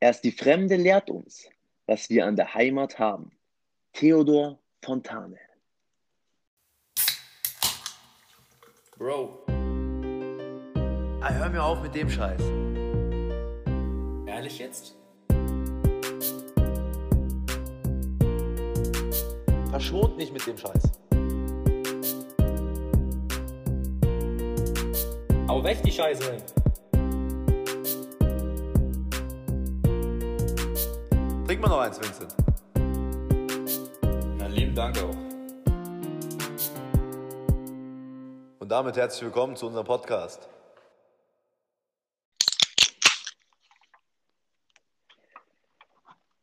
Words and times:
Erst 0.00 0.24
die 0.24 0.32
Fremde 0.32 0.76
lehrt 0.76 1.10
uns, 1.10 1.48
was 1.86 2.10
wir 2.10 2.26
an 2.26 2.36
der 2.36 2.52
Heimat 2.54 2.98
haben. 2.98 3.30
Theodor 3.92 4.58
Fontane. 4.82 5.38
Bro, 8.98 9.44
Ah, 11.20 11.32
hör 11.32 11.48
mir 11.48 11.62
auf 11.62 11.82
mit 11.82 11.92
dem 11.94 12.08
Scheiß. 12.08 12.40
ehrlich 14.26 14.58
jetzt? 14.58 14.94
Verschont 19.70 20.16
nicht 20.16 20.32
mit 20.32 20.46
dem 20.46 20.56
Scheiß. 20.56 20.82
Hau 25.48 25.64
weg 25.64 25.82
die 25.82 25.90
Scheiße! 25.90 26.36
Trink 31.56 31.68
mal 31.68 31.74
noch 31.74 31.80
eins, 31.80 31.98
Vincent. 31.98 32.36
Na, 34.38 34.46
lieben 34.48 34.74
Dank 34.74 34.98
auch. 34.98 35.16
Und 38.58 38.68
damit 38.68 38.98
herzlich 38.98 39.22
willkommen 39.22 39.56
zu 39.56 39.66
unserem 39.66 39.86
Podcast. 39.86 40.50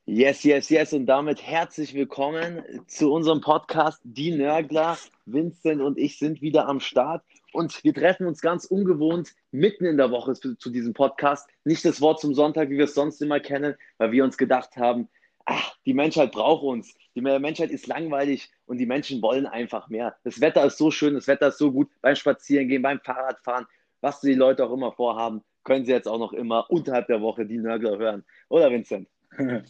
Yes, 0.06 0.42
yes, 0.44 0.70
yes. 0.70 0.94
Und 0.94 1.06
damit 1.06 1.44
herzlich 1.46 1.94
willkommen 1.94 2.64
zu 2.88 3.14
unserem 3.14 3.42
Podcast. 3.42 4.02
Die 4.04 4.32
Nörgler, 4.32 4.98
Vincent 5.28 5.80
und 5.84 6.00
ich 6.00 6.18
sind 6.18 6.42
wieder 6.42 6.68
am 6.68 6.80
Start. 6.80 7.24
Und 7.54 7.84
wir 7.84 7.94
treffen 7.94 8.26
uns 8.28 8.42
ganz 8.42 8.66
ungewohnt 8.66 9.34
mitten 9.52 9.86
in 9.86 9.98
der 9.98 10.12
Woche 10.12 10.34
zu, 10.34 10.56
zu 10.58 10.70
diesem 10.70 10.94
Podcast. 10.94 11.50
Nicht 11.64 11.86
das 11.86 12.02
Wort 12.02 12.20
zum 12.20 12.34
Sonntag, 12.34 12.70
wie 12.70 12.78
wir 12.78 12.86
es 12.86 12.96
sonst 12.96 13.22
immer 13.22 13.40
kennen, 13.40 13.76
weil 13.98 14.12
wir 14.12 14.24
uns 14.24 14.38
gedacht 14.38 14.76
haben, 14.76 15.08
ach, 15.46 15.76
die 15.86 15.94
Menschheit 15.94 16.32
braucht 16.32 16.64
uns. 16.64 16.96
Die 17.16 17.22
Menschheit 17.22 17.70
ist 17.70 17.86
langweilig 17.88 18.50
und 18.66 18.80
die 18.80 18.88
Menschen 18.88 19.22
wollen 19.22 19.46
einfach 19.46 19.88
mehr. 19.88 20.16
Das 20.24 20.42
Wetter 20.42 20.66
ist 20.66 20.78
so 20.80 20.90
schön, 20.90 21.14
das 21.14 21.28
Wetter 21.28 21.50
ist 21.50 21.60
so 21.60 21.72
gut 21.72 21.90
beim 22.02 22.16
Spazierengehen, 22.16 22.82
beim 22.82 23.00
Fahrradfahren, 23.02 23.68
was 24.02 24.20
die 24.22 24.34
Leute 24.34 24.66
auch 24.66 24.74
immer 24.74 24.92
vorhaben, 24.92 25.44
können 25.64 25.86
sie 25.86 25.92
jetzt 25.92 26.08
auch 26.08 26.18
noch 26.20 26.34
immer 26.34 26.66
unterhalb 26.72 27.08
der 27.08 27.22
Woche 27.22 27.46
die 27.46 27.58
Nörgler 27.60 27.98
hören. 27.98 28.26
Oder 28.50 28.72
Vincent? 28.72 29.08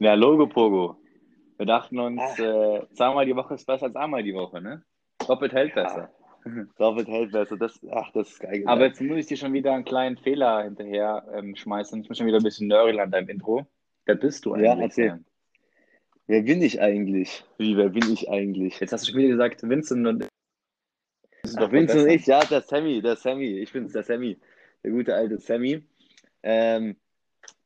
Ja, 0.00 0.14
Logo 0.14 0.46
Pogo. 0.48 0.96
Wir 1.56 1.66
dachten 1.66 1.98
uns, 2.00 2.20
Ah. 2.20 2.76
äh, 2.78 2.86
zweimal 2.94 3.24
die 3.26 3.36
Woche 3.36 3.54
ist 3.54 3.64
besser 3.64 3.86
als 3.86 3.94
einmal 3.96 4.22
die 4.24 4.34
Woche, 4.34 4.60
ne? 4.60 4.82
Doppelt 5.26 5.52
hält 5.52 5.72
besser. 5.74 6.10
hält 7.06 7.32
besser. 7.32 7.56
Das, 7.56 7.80
ach, 7.90 8.10
das 8.12 8.30
ist 8.30 8.40
geil. 8.40 8.62
Aber 8.66 8.86
jetzt 8.86 9.00
muss 9.00 9.18
ich 9.18 9.26
dir 9.26 9.36
schon 9.36 9.52
wieder 9.52 9.72
einen 9.72 9.84
kleinen 9.84 10.16
Fehler 10.16 10.64
hinterher 10.64 11.26
ähm, 11.34 11.56
schmeißen. 11.56 12.00
Ich 12.02 12.08
muss 12.08 12.18
schon 12.18 12.26
wieder 12.26 12.38
ein 12.38 12.42
bisschen 12.42 12.68
nörgeln 12.68 13.00
an 13.00 13.10
deinem 13.10 13.28
Intro. 13.28 13.66
Wer 14.06 14.16
bist 14.16 14.44
du 14.44 14.54
Ja, 14.56 14.72
eigentlich? 14.72 14.84
erzähl. 14.84 15.08
Sam? 15.10 15.24
wer 16.26 16.42
bin 16.42 16.62
ich 16.62 16.80
eigentlich? 16.80 17.44
Wie, 17.58 17.76
wer 17.76 17.90
bin 17.90 18.10
ich 18.12 18.28
eigentlich? 18.30 18.80
Jetzt 18.80 18.92
hast 18.92 19.06
du 19.06 19.12
schon 19.12 19.20
wieder 19.20 19.30
gesagt, 19.30 19.62
Vincent 19.62 20.06
und 20.06 20.20
das 20.20 20.28
ist 21.42 21.58
Ach, 21.58 21.70
Vincent 21.70 22.02
und 22.04 22.08
ich, 22.10 22.26
ja, 22.26 22.40
der 22.40 22.62
Sammy, 22.62 23.02
der 23.02 23.16
Sammy. 23.16 23.58
Ich 23.58 23.72
bin's, 23.72 23.92
der 23.92 24.02
Sammy. 24.02 24.38
Der 24.82 24.90
gute 24.90 25.14
alte 25.14 25.38
Sammy. 25.38 25.82
Ähm, 26.42 26.96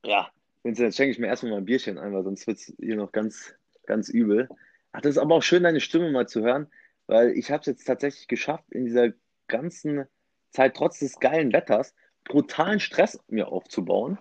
ja, 0.04 0.28
Vincent, 0.62 0.86
jetzt 0.86 0.96
schenke 0.96 1.12
ich 1.12 1.18
mir 1.18 1.28
erstmal 1.28 1.52
mal 1.52 1.58
ein 1.58 1.64
Bierchen 1.64 1.98
ein, 1.98 2.12
weil 2.12 2.24
sonst 2.24 2.46
wird's 2.46 2.72
hier 2.78 2.96
noch 2.96 3.12
ganz, 3.12 3.54
ganz 3.86 4.08
übel. 4.08 4.48
Ach, 4.92 5.00
das 5.00 5.12
ist 5.12 5.18
aber 5.18 5.36
auch 5.36 5.42
schön, 5.42 5.62
deine 5.62 5.80
Stimme 5.80 6.10
mal 6.10 6.26
zu 6.26 6.42
hören, 6.42 6.68
weil 7.08 7.30
ich 7.36 7.50
habe 7.50 7.60
es 7.60 7.66
jetzt 7.66 7.84
tatsächlich 7.84 8.28
geschafft, 8.28 8.70
in 8.70 8.84
dieser 8.84 9.08
ganzen 9.48 10.04
Zeit, 10.50 10.76
trotz 10.76 11.00
des 11.00 11.18
geilen 11.18 11.52
Wetters, 11.52 11.94
brutalen 12.24 12.78
Stress 12.78 13.18
mir 13.28 13.48
aufzubauen. 13.48 14.18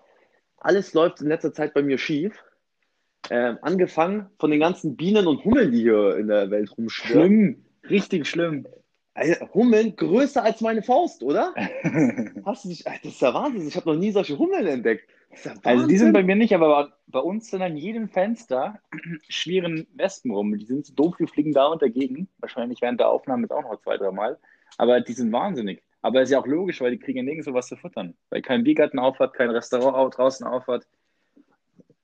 Alles 0.57 0.93
läuft 0.93 1.21
in 1.21 1.27
letzter 1.27 1.53
Zeit 1.53 1.73
bei 1.73 1.83
mir 1.83 1.97
schief. 1.97 2.43
Ähm, 3.29 3.57
angefangen 3.61 4.29
von 4.39 4.51
den 4.51 4.61
ganzen 4.61 4.95
Bienen 4.95 5.27
und 5.27 5.43
Hummeln, 5.43 5.71
die 5.71 5.81
hier 5.81 6.15
in 6.17 6.27
der 6.27 6.49
Welt 6.49 6.75
rumschwirren. 6.77 7.21
Schlimm, 7.21 7.65
richtig 7.89 8.25
schlimm. 8.25 8.65
Also, 9.13 9.47
Hummeln 9.53 9.95
größer 9.95 10.43
als 10.43 10.61
meine 10.61 10.81
Faust, 10.81 11.23
oder? 11.23 11.53
Hast 12.45 12.65
du? 12.65 12.73
Ach, 12.85 12.97
Das 13.03 13.11
ist 13.13 13.21
ja 13.21 13.33
Wahnsinn. 13.33 13.67
Ich 13.67 13.75
habe 13.75 13.91
noch 13.91 13.99
nie 13.99 14.11
solche 14.11 14.37
Hummeln 14.37 14.67
entdeckt. 14.67 15.09
Also 15.63 15.87
die 15.87 15.97
sind 15.97 16.13
bei 16.13 16.23
mir 16.23 16.35
nicht, 16.35 16.53
aber 16.53 16.93
bei- 17.07 17.19
uns 17.19 17.49
sind 17.49 17.61
an 17.61 17.77
jedem 17.77 18.09
Fenster 18.09 18.79
schweren 19.29 19.87
Wespen 19.93 20.31
rum. 20.31 20.57
Die 20.57 20.65
sind 20.65 20.85
so 20.85 20.93
doof, 20.93 21.15
die 21.19 21.27
fliegen 21.27 21.53
da 21.53 21.67
und 21.67 21.81
dagegen. 21.81 22.27
Wahrscheinlich 22.39 22.81
während 22.81 22.99
der 22.99 23.09
Aufnahme 23.09 23.43
jetzt 23.43 23.51
auch 23.51 23.61
noch 23.63 23.79
zwei, 23.81 23.97
drei 23.97 24.11
Mal. 24.11 24.37
Aber 24.77 25.01
die 25.01 25.13
sind 25.13 25.31
wahnsinnig. 25.31 25.83
Aber 26.01 26.21
ist 26.21 26.29
ja 26.31 26.39
auch 26.39 26.47
logisch, 26.47 26.79
weil 26.81 26.91
die 26.91 26.99
kriegen 26.99 27.17
ja 27.17 27.23
nirgendwo 27.23 27.53
was 27.53 27.67
zu 27.67 27.75
futtern. 27.75 28.15
Weil 28.29 28.41
kein 28.41 28.63
Biergarten 28.63 28.99
aufhat, 28.99 29.33
kein 29.33 29.49
Restaurant 29.49 29.95
au- 29.95 30.09
draußen 30.09 30.45
aufhat. 30.45 30.85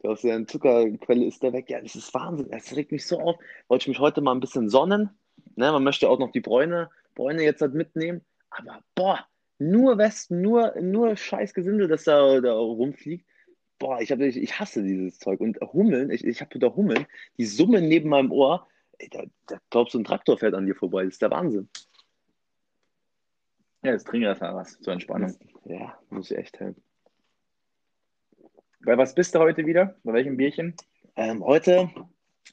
Aus 0.03 0.21
der 0.21 0.45
Zuckerquelle 0.45 1.25
ist 1.25 1.41
der 1.43 1.53
weg. 1.53 1.69
Ja, 1.69 1.79
das 1.79 1.95
ist 1.95 2.13
Wahnsinn. 2.13 2.49
Das 2.51 2.75
regt 2.75 2.91
mich 2.91 3.07
so 3.07 3.19
auf. 3.19 3.37
Wollte 3.69 3.83
ich 3.83 3.87
mich 3.87 3.99
heute 3.99 4.19
mal 4.21 4.33
ein 4.33 4.41
bisschen 4.41 4.69
sonnen. 4.69 5.09
Ne, 5.55 5.71
man 5.71 5.83
möchte 5.83 6.09
auch 6.09 6.19
noch 6.19 6.31
die 6.31 6.41
Bräune, 6.41 6.89
Bräune 7.15 7.43
jetzt 7.43 7.61
halt 7.61 7.73
mitnehmen. 7.73 8.21
Aber 8.49 8.79
boah, 8.95 9.19
nur 9.69 9.97
Wespen, 9.97 10.41
nur, 10.41 10.79
nur 10.81 11.15
scheiß 11.15 11.53
Gesindel, 11.53 11.87
das 11.87 12.03
da, 12.03 12.41
da 12.41 12.53
rumfliegt. 12.53 13.25
Boah, 13.79 13.99
ich, 13.99 14.11
hab, 14.11 14.19
ich, 14.19 14.37
ich 14.37 14.59
hasse 14.59 14.83
dieses 14.83 15.19
Zeug. 15.19 15.39
Und 15.39 15.59
Hummeln, 15.61 16.09
ich, 16.09 16.25
ich 16.25 16.41
habe 16.41 16.53
wieder 16.55 16.75
Hummeln, 16.75 17.05
die 17.37 17.45
summen 17.45 17.87
neben 17.87 18.09
meinem 18.09 18.31
Ohr. 18.31 18.67
Ey, 18.99 19.09
da, 19.09 19.23
da 19.47 19.59
glaubst 19.69 19.93
du, 19.93 19.99
ein 19.99 20.03
Traktor 20.03 20.37
fährt 20.37 20.53
an 20.53 20.65
dir 20.65 20.75
vorbei. 20.75 21.03
Das 21.03 21.13
ist 21.13 21.21
der 21.21 21.31
Wahnsinn. 21.31 21.67
Ja, 23.83 23.91
jetzt 23.91 24.07
trinke 24.07 24.25
ich 24.25 24.29
erstmal 24.29 24.55
was 24.55 24.79
zur 24.79 24.93
Entspannung. 24.93 25.35
Ja, 25.65 25.97
muss 26.09 26.31
ich 26.31 26.37
echt 26.37 26.59
helfen. 26.59 26.81
Bei 28.85 28.97
was 28.97 29.15
bist 29.15 29.35
du 29.35 29.39
heute 29.39 29.65
wieder? 29.65 29.95
Bei 30.03 30.13
welchem 30.13 30.37
Bierchen? 30.37 30.75
Ähm, 31.15 31.43
heute 31.43 31.89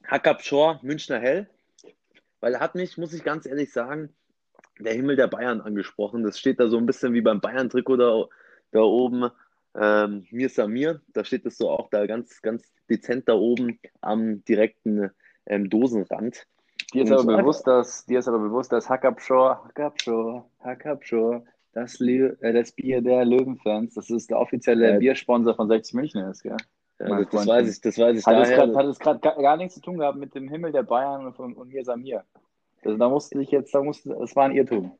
Hackab 0.06 0.42
Shore 0.42 0.78
Münchner 0.82 1.20
Hell, 1.20 1.48
weil 2.40 2.54
er 2.54 2.60
hat 2.60 2.74
mich, 2.74 2.98
muss 2.98 3.12
ich 3.12 3.24
ganz 3.24 3.46
ehrlich 3.46 3.72
sagen, 3.72 4.14
der 4.84 4.94
Himmel 4.94 5.16
der 5.16 5.28
Bayern 5.28 5.60
angesprochen. 5.60 6.22
Das 6.22 6.38
steht 6.38 6.60
da 6.60 6.68
so 6.68 6.78
ein 6.78 6.86
bisschen 6.86 7.12
wie 7.14 7.20
beim 7.20 7.40
Bayern-Trikot 7.40 7.96
da, 7.96 8.24
da 8.72 8.80
oben. 8.80 9.30
Ähm, 9.74 10.26
mir 10.30 10.48
Samir, 10.48 11.00
da 11.12 11.24
steht 11.24 11.46
es 11.46 11.56
so 11.56 11.70
auch 11.70 11.90
da 11.90 12.06
ganz, 12.06 12.42
ganz 12.42 12.72
dezent 12.88 13.28
da 13.28 13.34
oben 13.34 13.78
am 14.00 14.44
direkten 14.44 15.10
ähm, 15.46 15.70
Dosenrand. 15.70 16.46
Dir 16.92 17.04
ist 17.04 17.12
aber 17.12 17.22
so 17.22 17.28
bewusst, 17.28 17.66
dass, 17.66 18.04
dir 18.06 18.18
ist 18.18 18.26
aber 18.26 18.40
bewusst, 18.40 18.72
dass 18.72 18.88
Hackabschor, 18.88 19.64
Hackabschor, 19.68 20.50
Hackabschor, 20.60 21.44
das, 21.72 22.00
äh, 22.00 22.52
das 22.52 22.72
Bier 22.72 23.00
der 23.00 23.24
Löwenfans, 23.24 23.94
das 23.94 24.10
ist 24.10 24.30
der 24.30 24.40
offizielle 24.40 24.94
Ja. 24.94 24.98
Biersponsor 24.98 25.54
von 25.54 25.68
60 25.68 25.94
München 25.94 26.24
ist, 26.24 26.42
gell? 26.42 26.56
Ja, 26.98 27.24
das, 27.24 27.46
weiß 27.46 27.70
ich, 27.70 27.80
das 27.80 27.98
weiß 27.98 28.18
ich 28.18 28.26
Hat 28.26 28.42
es 28.42 28.50
daher. 28.50 28.88
es 28.88 28.98
gerade 28.98 29.20
gar, 29.20 29.56
nichts 29.56 29.74
zu 29.74 29.80
tun 29.80 29.98
gehabt 29.98 30.18
mit 30.18 30.34
dem 30.34 30.48
Himmel 30.48 30.72
der 30.72 30.82
Bayern 30.82 31.26
und, 31.26 31.56
und 31.56 31.68
mir 31.68 31.84
Samir. 31.84 32.24
Also 32.82 32.96
da 32.96 33.08
musste 33.08 33.40
ich 33.40 33.50
jetzt, 33.50 33.74
da 33.74 33.82
musste, 33.82 34.12
es 34.22 34.34
war 34.36 34.46
ein 34.46 34.52
Irrtum. 34.56 34.98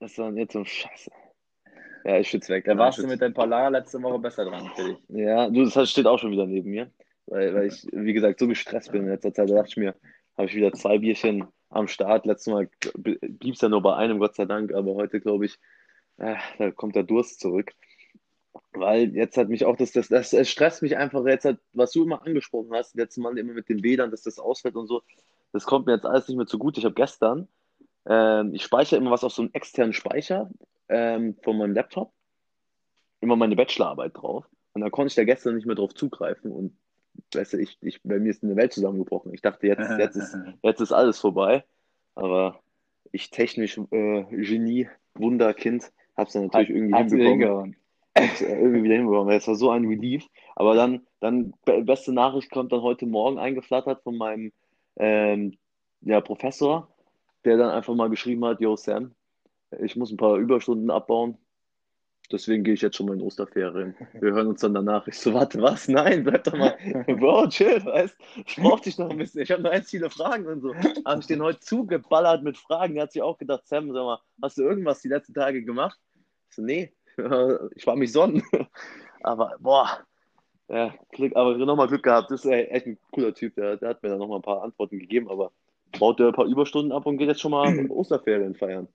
das 0.00 0.18
war 0.18 0.32
jetzt 0.32 0.52
so 0.52 0.64
Scheiße. 0.64 1.10
Ja, 2.04 2.18
ich 2.18 2.28
schütze 2.28 2.52
weg. 2.52 2.64
Da 2.64 2.72
Ja, 2.72 2.78
warst 2.78 2.98
ich 2.98 3.04
du 3.04 3.08
mit 3.08 3.20
deinem 3.22 3.34
Polar 3.34 3.70
letzte 3.70 4.02
Woche 4.02 4.18
besser 4.18 4.44
dran, 4.44 4.70
für 4.74 4.84
dich. 4.84 4.98
Ja, 5.08 5.48
du, 5.48 5.64
das 5.68 5.90
steht 5.90 6.06
auch 6.06 6.18
schon 6.18 6.32
wieder 6.32 6.46
neben 6.46 6.70
mir, 6.70 6.90
weil, 7.26 7.54
weil 7.54 7.66
ich, 7.68 7.86
wie 7.92 8.12
gesagt, 8.12 8.40
so 8.40 8.48
gestresst 8.48 8.90
bin 8.92 9.02
in 9.02 9.08
letzter 9.08 9.32
Zeit. 9.32 9.48
Da 9.50 9.54
dachte 9.54 9.68
ich 9.70 9.76
mir, 9.76 9.94
habe 10.36 10.48
ich 10.48 10.54
wieder 10.54 10.72
zwei 10.72 10.98
Bierchen 10.98 11.46
am 11.70 11.88
Start. 11.88 12.26
Letztes 12.26 12.52
Mal 12.52 12.68
blieb 12.98 13.54
es 13.54 13.60
ja 13.60 13.68
nur 13.68 13.82
bei 13.82 13.94
einem, 13.96 14.18
Gott 14.18 14.34
sei 14.34 14.44
Dank, 14.46 14.72
aber 14.74 14.94
heute 14.94 15.20
glaube 15.20 15.46
ich, 15.46 15.58
äh, 16.18 16.36
da 16.58 16.70
kommt 16.72 16.96
der 16.96 17.04
Durst 17.04 17.40
zurück. 17.40 17.72
Weil 18.74 19.14
jetzt 19.14 19.36
hat 19.36 19.48
mich 19.48 19.64
auch 19.64 19.76
das, 19.76 19.92
das, 19.92 20.08
das, 20.08 20.32
es 20.32 20.50
stresst 20.50 20.82
mich 20.82 20.96
einfach 20.96 21.24
jetzt, 21.26 21.44
hat, 21.44 21.58
was 21.72 21.92
du 21.92 22.04
immer 22.04 22.26
angesprochen 22.26 22.72
hast, 22.72 22.94
letztes 22.96 23.22
Mal 23.22 23.38
immer 23.38 23.52
mit 23.52 23.68
den 23.68 23.82
WLAN, 23.82 24.10
dass 24.10 24.22
das 24.22 24.38
ausfällt 24.38 24.76
und 24.76 24.88
so. 24.88 25.02
Das 25.52 25.64
kommt 25.64 25.86
mir 25.86 25.94
jetzt 25.94 26.06
alles 26.06 26.28
nicht 26.28 26.36
mehr 26.36 26.46
zugute. 26.46 26.80
Ich 26.80 26.84
habe 26.84 26.94
gestern, 26.94 27.48
ähm, 28.06 28.54
ich 28.54 28.62
speichere 28.62 28.96
immer 28.98 29.10
was 29.10 29.24
auf 29.24 29.32
so 29.32 29.42
einen 29.42 29.54
externen 29.54 29.92
Speicher 29.92 30.50
ähm, 30.88 31.36
von 31.42 31.58
meinem 31.58 31.74
Laptop, 31.74 32.12
immer 33.20 33.36
meine 33.36 33.56
Bachelorarbeit 33.56 34.16
drauf. 34.16 34.46
Und 34.72 34.80
da 34.80 34.90
konnte 34.90 35.08
ich 35.08 35.14
da 35.14 35.24
gestern 35.24 35.54
nicht 35.56 35.66
mehr 35.66 35.76
drauf 35.76 35.94
zugreifen. 35.94 36.50
Und 36.50 36.76
weißt 37.34 37.52
du, 37.52 37.58
ich, 37.58 37.76
ich, 37.82 38.02
bei 38.02 38.18
mir 38.18 38.30
ist 38.30 38.42
eine 38.42 38.56
Welt 38.56 38.72
zusammengebrochen. 38.72 39.34
Ich 39.34 39.42
dachte, 39.42 39.66
jetzt, 39.66 39.88
jetzt, 39.98 40.16
ist, 40.16 40.36
jetzt 40.62 40.80
ist 40.80 40.92
alles 40.92 41.18
vorbei. 41.20 41.64
Aber 42.14 42.60
ich 43.12 43.30
technisch 43.30 43.78
äh, 43.90 44.24
Genie, 44.30 44.88
Wunderkind, 45.14 45.92
habe 46.16 46.28
es 46.28 46.32
dann 46.32 46.46
natürlich 46.46 46.70
irgendwie 46.70 46.94
Hat's 46.94 47.12
wieder 47.12 47.28
hinbekommen. 47.28 47.76
Hab's 48.16 48.40
irgendwie 48.40 48.82
wieder 48.84 48.94
hinbekommen. 48.96 49.34
Es 49.34 49.46
war 49.46 49.54
so 49.56 49.70
ein 49.70 49.86
Relief. 49.86 50.26
Aber 50.56 50.74
dann, 50.74 51.06
dann 51.20 51.52
be- 51.64 51.82
beste 51.82 52.12
Nachricht 52.12 52.50
kommt 52.50 52.72
dann 52.72 52.82
heute 52.82 53.06
Morgen 53.06 53.38
eingeflattert 53.38 54.02
von 54.02 54.16
meinem 54.16 54.52
ähm, 54.96 55.56
ja, 56.00 56.20
Professor, 56.20 56.88
der 57.44 57.56
dann 57.56 57.70
einfach 57.70 57.94
mal 57.94 58.10
geschrieben 58.10 58.44
hat, 58.44 58.60
Yo 58.60 58.76
Sam, 58.76 59.14
ich 59.80 59.96
muss 59.96 60.10
ein 60.10 60.16
paar 60.16 60.36
Überstunden 60.36 60.90
abbauen. 60.90 61.38
Deswegen 62.30 62.64
gehe 62.64 62.74
ich 62.74 62.80
jetzt 62.80 62.96
schon 62.96 63.06
mal 63.06 63.16
in 63.16 63.22
Osterferien. 63.22 63.94
Wir 64.14 64.32
hören 64.32 64.46
uns 64.46 64.62
dann 64.62 64.72
danach. 64.72 65.06
Ich 65.06 65.18
so, 65.18 65.34
warte, 65.34 65.60
was? 65.60 65.86
Nein, 65.88 66.24
bleib 66.24 66.44
doch 66.44 66.56
mal. 66.56 66.78
Bro, 67.06 67.48
chill, 67.48 67.84
weißt 67.84 68.16
Ich 68.46 68.56
brauch 68.56 68.80
dich 68.80 68.96
noch 68.96 69.10
ein 69.10 69.18
bisschen. 69.18 69.42
Ich 69.42 69.50
habe 69.50 69.62
noch 69.62 69.70
ganz 69.70 69.90
viele 69.90 70.08
Fragen 70.08 70.46
und 70.46 70.62
so. 70.62 70.74
Habe 70.74 71.20
ich 71.20 71.26
den 71.26 71.42
heute 71.42 71.60
zugeballert 71.60 72.42
mit 72.42 72.56
Fragen. 72.56 72.96
Er 72.96 73.02
hat 73.02 73.12
sich 73.12 73.20
auch 73.20 73.36
gedacht, 73.36 73.66
Sam, 73.66 73.92
sag 73.92 74.04
mal, 74.04 74.18
hast 74.40 74.56
du 74.56 74.62
irgendwas 74.62 75.02
die 75.02 75.08
letzten 75.08 75.34
Tage 75.34 75.62
gemacht? 75.62 75.98
Ich 76.48 76.56
so, 76.56 76.62
nee, 76.62 76.94
ich 77.74 77.86
war 77.86 77.96
mich 77.96 78.12
sonnen. 78.12 78.42
Aber, 79.22 79.56
boah, 79.60 80.06
Ja, 80.72 80.94
Glück, 81.10 81.36
aber 81.36 81.56
nochmal 81.58 81.86
Glück 81.86 82.02
gehabt. 82.02 82.30
Das 82.30 82.44
ist 82.44 82.50
ey, 82.50 82.64
echt 82.64 82.86
ein 82.86 82.98
cooler 83.10 83.34
Typ. 83.34 83.54
Der, 83.56 83.76
der 83.76 83.90
hat 83.90 84.02
mir 84.02 84.08
dann 84.08 84.18
nochmal 84.18 84.38
ein 84.38 84.42
paar 84.42 84.62
Antworten 84.62 84.98
gegeben, 84.98 85.28
aber 85.28 85.52
baut 85.98 86.18
der 86.18 86.28
ein 86.28 86.32
paar 86.32 86.46
Überstunden 86.46 86.92
ab 86.92 87.04
und 87.04 87.18
geht 87.18 87.28
jetzt 87.28 87.42
schon 87.42 87.50
mal 87.50 87.66
Osterferien 87.90 88.54
feiern. 88.54 88.88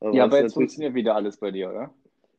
Aber 0.00 0.14
Ja, 0.14 0.24
aber 0.24 0.38
ist 0.38 0.42
jetzt 0.44 0.52
natürlich- 0.52 0.54
funktioniert 0.54 0.94
wieder 0.94 1.14
alles 1.14 1.36
bei 1.36 1.50
dir, 1.50 1.68
oder? 1.68 1.90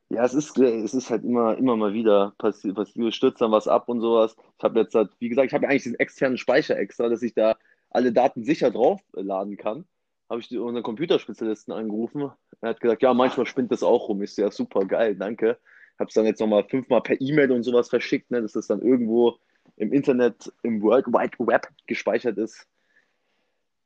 Ja, 0.08 0.24
es 0.24 0.34
ist, 0.34 0.58
äh, 0.58 0.80
es 0.80 0.94
ist 0.94 1.10
halt 1.10 1.22
immer, 1.22 1.56
immer 1.56 1.76
mal 1.76 1.94
wieder 1.94 2.34
passiert, 2.38 2.74
passiert, 2.74 3.14
stürzt 3.14 3.40
dann 3.40 3.52
was 3.52 3.68
ab 3.68 3.88
und 3.88 4.00
sowas. 4.00 4.36
Ich 4.58 4.64
habe 4.64 4.80
jetzt 4.80 4.94
halt, 4.96 5.10
wie 5.20 5.28
gesagt, 5.28 5.46
ich 5.46 5.54
habe 5.54 5.64
ja 5.64 5.70
eigentlich 5.70 5.84
diesen 5.84 6.00
externen 6.00 6.36
Speicher 6.36 6.76
extra, 6.76 7.08
dass 7.08 7.22
ich 7.22 7.34
da 7.34 7.56
alle 7.88 8.12
Daten 8.12 8.42
sicher 8.42 8.72
draufladen 8.72 9.56
kann. 9.56 9.84
Habe 10.28 10.40
ich 10.40 10.58
unseren 10.58 10.82
Computerspezialisten 10.82 11.72
angerufen. 11.72 12.30
Er 12.60 12.70
hat 12.70 12.80
gesagt, 12.80 13.02
ja, 13.02 13.14
manchmal 13.14 13.46
spinnt 13.46 13.70
das 13.70 13.82
auch 13.84 14.08
rum. 14.08 14.26
So, 14.26 14.42
ja, 14.42 14.50
super 14.50 14.84
geil, 14.86 15.14
danke. 15.14 15.58
Habe 15.98 16.08
es 16.08 16.14
dann 16.14 16.26
jetzt 16.26 16.40
nochmal 16.40 16.64
fünfmal 16.64 17.02
per 17.02 17.20
E-Mail 17.20 17.52
und 17.52 17.62
sowas 17.62 17.88
verschickt, 17.88 18.30
ne, 18.30 18.42
dass 18.42 18.52
das 18.52 18.66
dann 18.66 18.82
irgendwo 18.82 19.36
im 19.76 19.92
Internet, 19.92 20.52
im 20.62 20.82
World 20.82 21.06
Wide 21.08 21.38
Web 21.38 21.68
gespeichert 21.86 22.38
ist. 22.38 22.66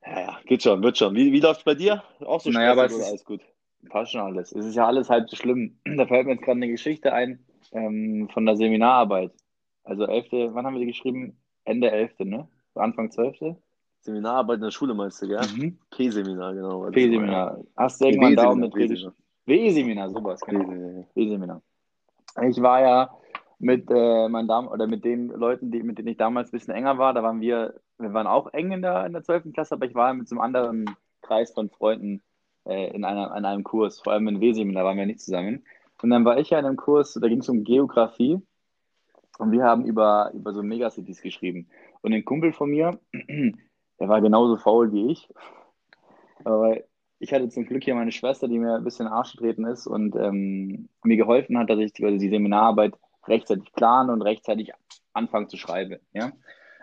Ja, 0.05 0.19
ja, 0.19 0.39
geht 0.45 0.63
schon, 0.63 0.81
wird 0.83 0.97
schon. 0.97 1.15
Wie, 1.15 1.31
wie 1.31 1.39
läuft's 1.39 1.63
bei 1.63 1.75
dir? 1.75 2.03
Auch 2.19 2.39
so 2.39 2.49
Naja, 2.49 2.71
aber 2.71 2.85
es 2.85 2.93
ist- 2.93 3.07
alles 3.07 3.25
gut? 3.25 3.41
Passt 3.89 4.11
schon 4.11 4.21
alles. 4.21 4.51
Es 4.51 4.65
ist 4.65 4.75
ja 4.75 4.87
alles 4.87 5.09
halb 5.09 5.29
so 5.29 5.35
schlimm. 5.35 5.77
Da 5.85 6.05
fällt 6.07 6.25
mir 6.25 6.33
jetzt 6.33 6.43
gerade 6.43 6.57
eine 6.57 6.67
Geschichte 6.67 7.13
ein 7.13 7.45
ähm, 7.71 8.27
von 8.33 8.45
der 8.45 8.57
Seminararbeit. 8.57 9.31
Also 9.83 10.05
11., 10.05 10.53
wann 10.53 10.65
haben 10.65 10.73
wir 10.73 10.81
die 10.81 10.87
geschrieben? 10.87 11.37
Ende 11.63 11.91
11., 11.91 12.19
ne? 12.19 12.47
Anfang 12.75 13.11
12.? 13.11 13.55
Seminararbeit 14.01 14.57
in 14.57 14.63
der 14.63 14.71
Schule 14.71 14.93
meinst 14.93 15.21
du, 15.21 15.27
gell? 15.27 15.39
Mhm. 15.55 15.77
P-Seminar, 15.91 16.53
genau. 16.53 16.89
P-Seminar. 16.89 17.59
Hast 17.75 18.01
du 18.01 18.05
irgendwann. 18.05 18.35
Daumen 18.35 18.61
mit 18.61 18.75
W-Seminar, 19.45 20.09
sowas, 20.09 20.41
genau. 20.41 21.05
B-Seminar. 21.13 21.61
Ich 22.43 22.61
war 22.61 22.81
ja 22.81 23.17
mit 23.59 23.89
äh, 23.89 24.29
meinen 24.29 24.47
Damen 24.47 24.67
oder 24.67 24.87
mit 24.87 25.03
den 25.03 25.29
Leuten, 25.29 25.71
die, 25.71 25.81
mit 25.81 25.97
denen 25.97 26.09
ich 26.09 26.17
damals 26.17 26.49
ein 26.49 26.51
bisschen 26.57 26.73
enger 26.73 26.97
war, 26.97 27.13
da 27.13 27.23
waren 27.23 27.41
wir, 27.41 27.79
wir 27.97 28.13
waren 28.13 28.27
auch 28.27 28.53
eng 28.53 28.71
in 28.71 28.81
der, 28.81 29.05
in 29.05 29.13
der 29.13 29.23
12. 29.23 29.53
Klasse, 29.53 29.75
aber 29.75 29.85
ich 29.85 29.95
war 29.95 30.13
mit 30.13 30.27
so 30.27 30.35
einem 30.35 30.41
anderen 30.41 30.95
Kreis 31.21 31.51
von 31.51 31.69
Freunden 31.69 32.21
äh, 32.65 32.93
in, 32.95 33.03
einer, 33.03 33.35
in 33.35 33.45
einem 33.45 33.63
Kurs, 33.63 33.99
vor 33.99 34.13
allem 34.13 34.27
in 34.27 34.41
W-Seminar 34.41 34.85
waren 34.85 34.97
wir 34.97 35.05
nicht 35.05 35.21
zusammen. 35.21 35.65
Und 36.01 36.11
dann 36.11 36.25
war 36.25 36.37
ich 36.37 36.51
ja 36.51 36.59
in 36.59 36.65
einem 36.65 36.77
Kurs, 36.77 37.13
da 37.13 37.27
ging 37.27 37.39
es 37.39 37.49
um 37.49 37.63
Geografie 37.63 38.39
und 39.39 39.51
wir 39.51 39.63
haben 39.63 39.85
über, 39.85 40.31
über 40.33 40.53
so 40.53 40.61
Megacities 40.61 41.21
geschrieben. 41.21 41.67
Und 42.01 42.13
ein 42.13 42.25
Kumpel 42.25 42.53
von 42.53 42.69
mir, 42.69 42.99
der 43.13 44.07
war 44.07 44.21
genauso 44.21 44.57
faul 44.57 44.91
wie 44.91 45.11
ich, 45.11 45.27
aber 46.43 46.77
ich 47.19 47.33
hatte 47.33 47.49
zum 47.49 47.65
Glück 47.65 47.83
hier 47.83 47.95
meine 47.95 48.11
Schwester, 48.11 48.47
die 48.47 48.59
mir 48.59 48.75
ein 48.75 48.83
bisschen 48.83 49.07
Arsch 49.07 49.33
getreten 49.33 49.65
ist 49.65 49.87
und 49.87 50.15
ähm, 50.15 50.89
mir 51.03 51.17
geholfen 51.17 51.57
hat, 51.57 51.69
dass 51.69 51.79
ich 51.79 51.93
die, 51.93 52.05
also 52.05 52.17
die 52.17 52.29
Seminararbeit 52.29 52.93
rechtzeitig 53.27 53.71
plane 53.73 54.11
und 54.11 54.21
rechtzeitig 54.21 54.71
anfange 55.13 55.47
zu 55.47 55.57
schreiben. 55.57 55.99
Ja? 56.13 56.31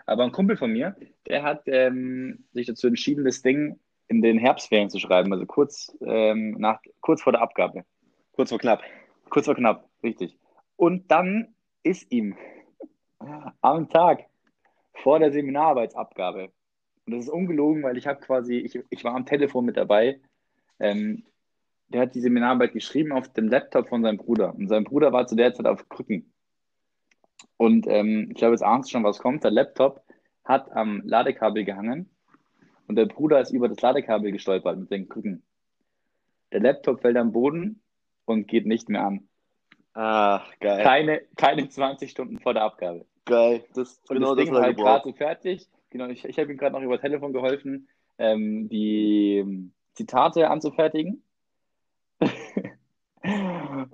Aber 0.05 0.23
ein 0.23 0.31
Kumpel 0.31 0.57
von 0.57 0.71
mir, 0.71 0.95
der 1.27 1.43
hat 1.43 1.63
ähm, 1.67 2.45
sich 2.53 2.67
dazu 2.67 2.87
entschieden, 2.87 3.25
das 3.25 3.41
Ding 3.41 3.79
in 4.07 4.21
den 4.21 4.37
Herbstferien 4.37 4.89
zu 4.89 4.99
schreiben, 4.99 5.33
also 5.33 5.45
kurz, 5.45 5.95
ähm, 6.01 6.55
nach, 6.59 6.79
kurz 7.01 7.23
vor 7.23 7.31
der 7.31 7.41
Abgabe. 7.41 7.85
Kurz 8.33 8.49
vor 8.49 8.59
knapp. 8.59 8.83
Kurz 9.29 9.45
vor 9.45 9.55
knapp, 9.55 9.89
richtig. 10.03 10.37
Und 10.75 11.09
dann 11.09 11.55
ist 11.81 12.11
ihm 12.11 12.35
am 13.61 13.89
Tag 13.89 14.25
vor 14.93 15.19
der 15.19 15.31
Seminararbeitsabgabe, 15.31 16.51
und 17.05 17.13
das 17.13 17.25
ist 17.25 17.31
ungelogen, 17.31 17.83
weil 17.83 17.97
ich 17.97 18.07
habe 18.07 18.19
quasi, 18.19 18.57
ich, 18.57 18.79
ich 18.89 19.03
war 19.03 19.15
am 19.15 19.25
Telefon 19.25 19.65
mit 19.65 19.77
dabei, 19.77 20.19
ähm, 20.79 21.23
der 21.89 22.01
hat 22.01 22.15
die 22.15 22.21
Seminararbeit 22.21 22.73
geschrieben 22.73 23.11
auf 23.11 23.31
dem 23.33 23.47
Laptop 23.47 23.89
von 23.89 24.01
seinem 24.01 24.17
Bruder. 24.17 24.55
Und 24.55 24.67
sein 24.67 24.83
Bruder 24.83 25.13
war 25.13 25.27
zu 25.27 25.35
der 25.35 25.53
Zeit 25.53 25.67
auf 25.67 25.87
Krücken. 25.87 26.33
Und 27.57 27.85
ähm, 27.87 28.29
ich 28.31 28.37
glaube, 28.37 28.53
jetzt 28.53 28.63
ahnst 28.63 28.89
du 28.89 28.93
schon, 28.93 29.03
was 29.03 29.19
kommt. 29.19 29.43
Der 29.43 29.51
Laptop 29.51 30.01
hat 30.43 30.71
am 30.71 31.01
Ladekabel 31.05 31.63
gehangen 31.63 32.09
und 32.87 32.95
der 32.95 33.05
Bruder 33.05 33.39
ist 33.39 33.51
über 33.51 33.69
das 33.69 33.81
Ladekabel 33.81 34.31
gestolpert 34.31 34.77
mit 34.77 34.91
den 34.91 35.07
Krücken. 35.07 35.43
Der 36.51 36.59
Laptop 36.59 37.01
fällt 37.01 37.17
am 37.17 37.31
Boden 37.31 37.81
und 38.25 38.47
geht 38.47 38.65
nicht 38.65 38.89
mehr 38.89 39.05
an. 39.05 39.27
Ach, 39.93 40.51
geil. 40.59 40.83
Keine, 40.83 41.21
keine 41.37 41.69
20 41.69 42.11
Stunden 42.11 42.39
vor 42.39 42.53
der 42.53 42.63
Abgabe. 42.63 43.05
Geil. 43.25 43.63
Das, 43.73 44.01
Und 44.09 44.17
genau 44.17 44.35
das 44.35 44.37
das 44.37 44.45
Ding 44.45 44.53
hat 44.53 44.61
er 44.61 44.65
halt 44.65 44.77
gerade 44.77 45.13
fertig. 45.13 45.67
Genau, 45.95 46.07
ich, 46.09 46.25
ich 46.25 46.37
habe 46.37 46.51
ihm 46.51 46.57
gerade 46.57 46.75
noch 46.75 46.81
über 46.81 46.99
Telefon 46.99 47.31
geholfen, 47.31 47.87
ähm, 48.17 48.67
die 48.67 49.71
Zitate 49.93 50.49
anzufertigen. 50.49 51.23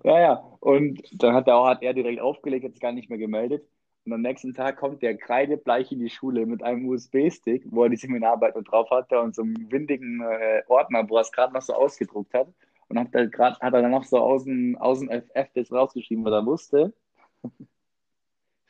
ja, 0.03 0.19
ja. 0.19 0.33
Und 0.61 0.99
dann 1.21 1.35
hat 1.35 1.47
er 1.47 1.63
hat 1.63 1.83
er 1.83 1.93
direkt 1.93 2.19
aufgelegt, 2.19 2.65
es 2.65 2.79
gar 2.79 2.91
nicht 2.91 3.09
mehr 3.11 3.19
gemeldet. 3.19 3.63
Und 4.03 4.13
am 4.13 4.21
nächsten 4.21 4.55
Tag 4.55 4.77
kommt 4.77 5.03
der 5.03 5.15
kreidebleich 5.15 5.91
in 5.91 5.99
die 5.99 6.09
Schule 6.09 6.47
mit 6.47 6.63
einem 6.63 6.87
USB-Stick, 6.89 7.65
wo 7.69 7.83
er 7.83 7.89
die 7.89 7.97
Seminararbeit 7.97 8.55
mit 8.55 8.71
drauf 8.71 8.89
hatte 8.89 9.21
und 9.21 9.35
so 9.35 9.43
einem 9.43 9.71
windigen 9.71 10.21
äh, 10.23 10.63
Ordner, 10.69 11.07
wo 11.07 11.17
er 11.17 11.21
es 11.21 11.31
gerade 11.31 11.53
noch 11.53 11.61
so 11.61 11.75
ausgedruckt 11.75 12.33
hat. 12.33 12.47
Und 12.87 12.97
hat, 12.97 13.11
grad, 13.31 13.59
hat 13.61 13.73
er 13.75 13.83
dann 13.83 13.91
noch 13.91 14.05
so 14.05 14.17
aus 14.17 14.45
dem, 14.45 14.75
aus 14.79 15.01
dem 15.01 15.09
FF 15.09 15.53
das 15.53 15.71
rausgeschrieben, 15.71 16.25
was 16.25 16.33
er 16.33 16.45
wusste. 16.47 16.93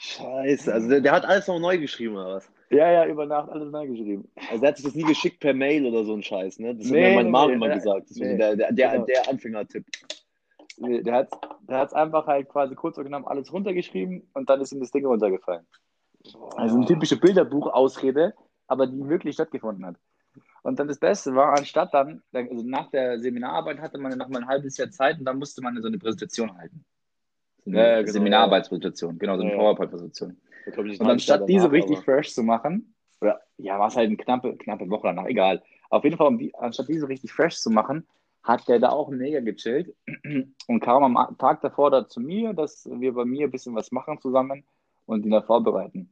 Scheiße. 0.04 0.74
Also 0.74 0.90
der, 0.90 1.02
der 1.02 1.12
hat 1.12 1.26
alles 1.26 1.48
noch 1.48 1.60
neu 1.60 1.78
geschrieben, 1.78 2.16
oder 2.16 2.36
was? 2.36 2.52
Ja, 2.72 2.90
ja, 2.92 3.06
über 3.06 3.28
Nacht 3.28 3.50
alles 3.50 3.72
neu 3.72 3.88
geschrieben. 3.88 4.28
Also 4.50 4.60
der 4.62 4.70
hat 4.70 4.78
sich 4.78 4.86
das 4.86 4.96
nie 4.96 5.04
geschickt 5.04 5.40
per 5.40 5.54
Mail 5.54 5.86
oder 5.86 6.04
so 6.04 6.14
ein 6.14 6.24
Scheiß, 6.24 6.58
ne? 6.58 6.74
Das 6.76 6.88
Nee, 6.90 7.04
hat 7.04 7.10
mir 7.10 7.16
meine 7.18 7.24
nee, 7.26 7.32
Mama 7.32 7.48
nee, 7.48 7.54
immer 7.54 7.68
nee. 7.68 7.76
gesagt. 7.76 8.10
Das 8.10 8.18
Nee. 8.18 8.36
der, 8.38 8.56
der, 8.56 8.72
der, 8.72 8.92
Genau. 8.94 9.06
der 9.06 9.30
Anfängertipp. 9.30 9.86
Nee, 10.78 11.04
Der 11.04 11.14
hat 11.14 11.30
der 11.68 11.78
hat's 11.78 11.94
einfach 11.94 12.26
halt 12.26 12.50
quasi 12.50 12.74
kurz 12.74 12.98
und 12.98 13.06
knapp 13.06 13.28
alles 13.28 13.54
runtergeschrieben 13.54 14.28
und 14.34 14.50
dann 14.50 14.60
ist 14.62 14.72
ihm 14.72 14.80
das 14.80 14.92
Ding 14.92 15.06
runtergefallen. 15.06 15.68
Also 16.56 16.78
eine 16.78 16.86
typische 16.86 17.18
Bilderbuchausrede, 17.18 18.34
aber 18.68 18.88
die 18.88 19.08
wirklich 19.08 19.36
stattgefunden 19.36 19.86
hat. 19.86 19.98
Und 20.64 20.80
dann 20.80 20.88
das 20.88 21.00
Beste 21.00 21.36
war, 21.36 21.58
anstatt 21.58 21.94
dann, 21.94 22.24
also 22.34 22.64
nach 22.64 22.90
der 22.90 23.20
Seminararbeit 23.20 23.80
hatte 23.80 23.98
man 24.00 24.18
noch 24.18 24.30
mal 24.30 24.40
ein 24.42 24.48
halbes 24.48 24.78
Jahr 24.78 24.90
Zeit 24.90 25.20
und 25.20 25.26
dann 25.26 25.38
musste 25.38 25.62
man 25.62 25.80
so 25.82 25.88
eine 25.88 25.98
Präsentation 25.98 26.58
halten. 26.58 26.84
Ja, 27.66 28.00
genau, 28.00 28.12
Seminararbeitspräsentation, 28.12 29.20
genau, 29.20 29.38
so 29.38 29.44
eine 29.44 29.52
Ja. 29.52 29.58
PowerPoint-Präsentation. 29.58 30.38
Und 30.66 31.02
anstatt 31.02 31.48
diese 31.48 31.70
danach, 31.70 31.74
richtig 31.74 32.00
fresh 32.00 32.34
zu 32.34 32.44
machen, 32.44 32.94
oder 33.20 33.40
ja, 33.58 33.80
war 33.80 33.88
es 33.88 33.96
halt 33.96 34.08
eine 34.08 34.18
knappe, 34.18 34.56
knappe 34.58 34.90
Woche 34.90 35.08
danach, 35.08 35.26
egal. 35.26 35.62
Auf 35.90 36.04
jeden 36.04 36.18
Fall, 36.18 36.28
um 36.28 36.38
die, 36.38 36.54
anstatt 36.56 36.88
diese 36.88 37.08
richtig 37.08 37.32
fresh 37.32 37.58
zu 37.58 37.70
machen, 37.70 38.08
hat 38.44 38.68
der 38.68 38.80
da 38.80 38.90
auch 38.90 39.10
mega 39.10 39.40
gechillt 39.40 39.94
und 40.68 40.80
kam 40.80 41.04
am 41.16 41.38
Tag 41.38 41.62
davor 41.62 41.92
da 41.92 42.08
zu 42.08 42.20
mir, 42.20 42.54
dass 42.54 42.90
wir 42.92 43.14
bei 43.14 43.26
mir 43.26 43.46
ein 43.46 43.52
bisschen 43.52 43.76
was 43.76 43.92
machen 43.92 44.20
zusammen 44.20 44.64
und 45.06 45.26
ihn 45.26 45.32
da 45.32 45.42
vorbereiten. 45.42 46.10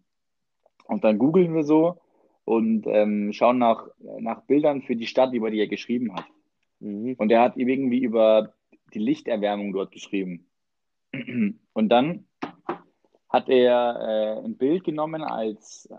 Und 0.86 1.04
dann 1.04 1.18
googeln 1.18 1.56
wir 1.56 1.64
so 1.64 2.00
und 2.46 2.86
ähm, 2.88 3.32
schauen 3.34 3.58
nach, 3.58 3.88
nach 4.20 4.42
Bildern 4.42 4.82
für 4.82 4.96
die 4.96 5.08
Stadt, 5.08 5.34
über 5.34 5.50
die 5.50 5.60
er 5.60 5.68
geschrieben 5.68 6.14
hat. 6.16 6.26
Mhm. 6.80 7.16
Und 7.18 7.32
er 7.32 7.42
hat 7.42 7.58
irgendwie 7.58 8.00
über 8.00 8.54
die 8.94 9.00
Lichterwärmung 9.00 9.74
dort 9.74 9.92
geschrieben. 9.92 10.49
Und 11.74 11.90
dann 11.90 12.26
hat 13.30 13.50
er 13.50 14.40
äh, 14.42 14.46
ein 14.46 14.58
Bild 14.58 14.84
genommen 14.84 15.24
als, 15.24 15.90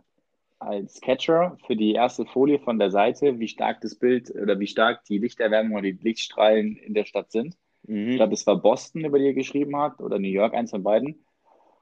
als 0.59 1.01
Catcher 1.01 1.57
für 1.67 1.77
die 1.77 1.93
erste 1.93 2.27
Folie 2.27 2.59
von 2.59 2.79
der 2.79 2.91
Seite, 2.91 3.39
wie 3.39 3.49
stark 3.49 3.81
das 3.81 3.95
Bild 3.95 4.31
oder 4.35 4.59
wie 4.59 4.67
stark 4.67 5.05
die 5.05 5.19
Lichterwärmung 5.19 5.73
oder 5.73 5.83
die 5.83 6.03
Lichtstrahlen 6.03 6.77
in 6.77 6.95
der 6.95 7.05
Stadt 7.05 7.31
sind. 7.31 7.57
Ich 7.83 7.91
Mhm. 7.91 8.17
glaube, 8.17 8.35
es 8.35 8.47
war 8.47 8.57
Boston, 8.57 9.05
über 9.05 9.19
die 9.19 9.27
er 9.27 9.35
geschrieben 9.35 9.77
hat, 9.77 10.01
oder 10.01 10.19
New 10.19 10.29
York, 10.29 10.55
eins 10.55 10.71
von 10.71 10.83
beiden. 10.83 11.25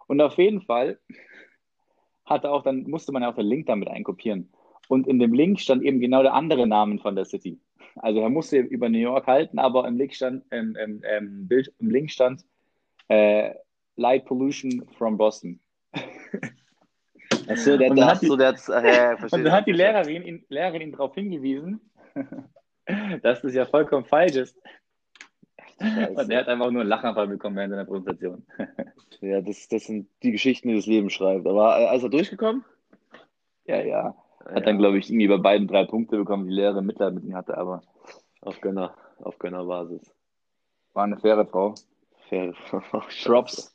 Und 0.06 0.20
auf 0.20 0.38
jeden 0.38 0.62
Fall 0.62 0.98
hatte 2.24 2.50
auch, 2.50 2.62
dann 2.62 2.82
musste 2.84 3.10
man 3.12 3.22
ja 3.22 3.30
auch 3.30 3.34
den 3.34 3.46
Link 3.46 3.66
damit 3.66 3.88
einkopieren. 3.88 4.52
Und 4.88 5.06
in 5.06 5.18
dem 5.18 5.34
Link 5.34 5.60
stand 5.60 5.82
eben 5.82 6.00
genau 6.00 6.22
der 6.22 6.34
andere 6.34 6.66
Name 6.66 6.98
von 6.98 7.16
der 7.16 7.24
City. 7.24 7.58
Also 7.96 8.20
er 8.20 8.30
musste 8.30 8.58
über 8.58 8.88
New 8.88 8.98
York 8.98 9.26
halten, 9.26 9.58
aber 9.58 9.86
im 9.88 9.96
Link 9.96 10.14
stand, 10.14 10.44
ähm, 10.50 10.76
ähm, 10.78 11.48
Bild, 11.48 11.74
im 11.78 11.90
Link 11.90 12.10
stand 12.10 12.44
äh, 13.08 13.54
Light 13.96 14.24
Pollution 14.26 14.86
from 14.96 15.16
Boston. 15.16 15.60
Achso, 17.48 17.76
der 17.76 17.90
Und 17.90 17.96
dann 17.98 18.08
hat 18.10 18.22
die- 18.22 18.26
so, 18.26 18.36
der 18.36 18.48
hat, 18.48 18.68
äh. 18.68 19.16
Und 19.32 19.44
dann 19.44 19.52
hat 19.52 19.66
die 19.66 19.72
Lehrerin 19.72 20.22
ihn, 20.22 20.44
Lehrerin 20.48 20.82
ihn 20.82 20.92
darauf 20.92 21.14
hingewiesen, 21.14 21.80
dass 23.22 23.40
das 23.42 23.54
ja 23.54 23.64
vollkommen 23.66 24.04
falsch 24.04 24.36
ist. 24.36 24.56
Und 25.80 26.30
er 26.30 26.40
hat 26.40 26.48
einfach 26.48 26.70
nur 26.70 26.80
einen 26.80 26.90
Lachanfall 26.90 27.28
bekommen 27.28 27.56
während 27.56 27.70
seiner 27.72 27.84
Präsentation. 27.84 28.44
Ja, 29.20 29.40
das, 29.40 29.66
das 29.66 29.84
sind 29.86 30.08
die 30.22 30.30
Geschichten, 30.30 30.68
die 30.68 30.76
das 30.76 30.86
Leben 30.86 31.10
schreibt. 31.10 31.44
Aber 31.48 31.76
äh, 31.92 31.96
ist 31.96 32.04
er 32.04 32.08
durchgekommen? 32.08 32.64
Ja, 33.64 33.80
ja. 33.82 34.14
Hat 34.46 34.64
dann, 34.64 34.78
glaube 34.78 34.96
ich, 34.98 35.10
irgendwie 35.10 35.26
bei 35.26 35.38
beiden 35.38 35.66
drei 35.66 35.84
Punkte 35.86 36.16
bekommen, 36.18 36.46
die 36.46 36.54
Lehrerin 36.54 36.86
Mitleid 36.86 37.14
mit 37.14 37.24
ihm 37.24 37.34
hatte, 37.34 37.58
aber 37.58 37.82
Auf 38.42 38.60
Gönner, 38.60 38.94
auf 39.18 39.36
Gönnerbasis. 39.40 40.14
war 40.94 41.02
eine 41.02 41.18
faire 41.18 41.44
Frau. 41.46 41.74
Fair. 42.28 42.54
Drops. 43.24 43.74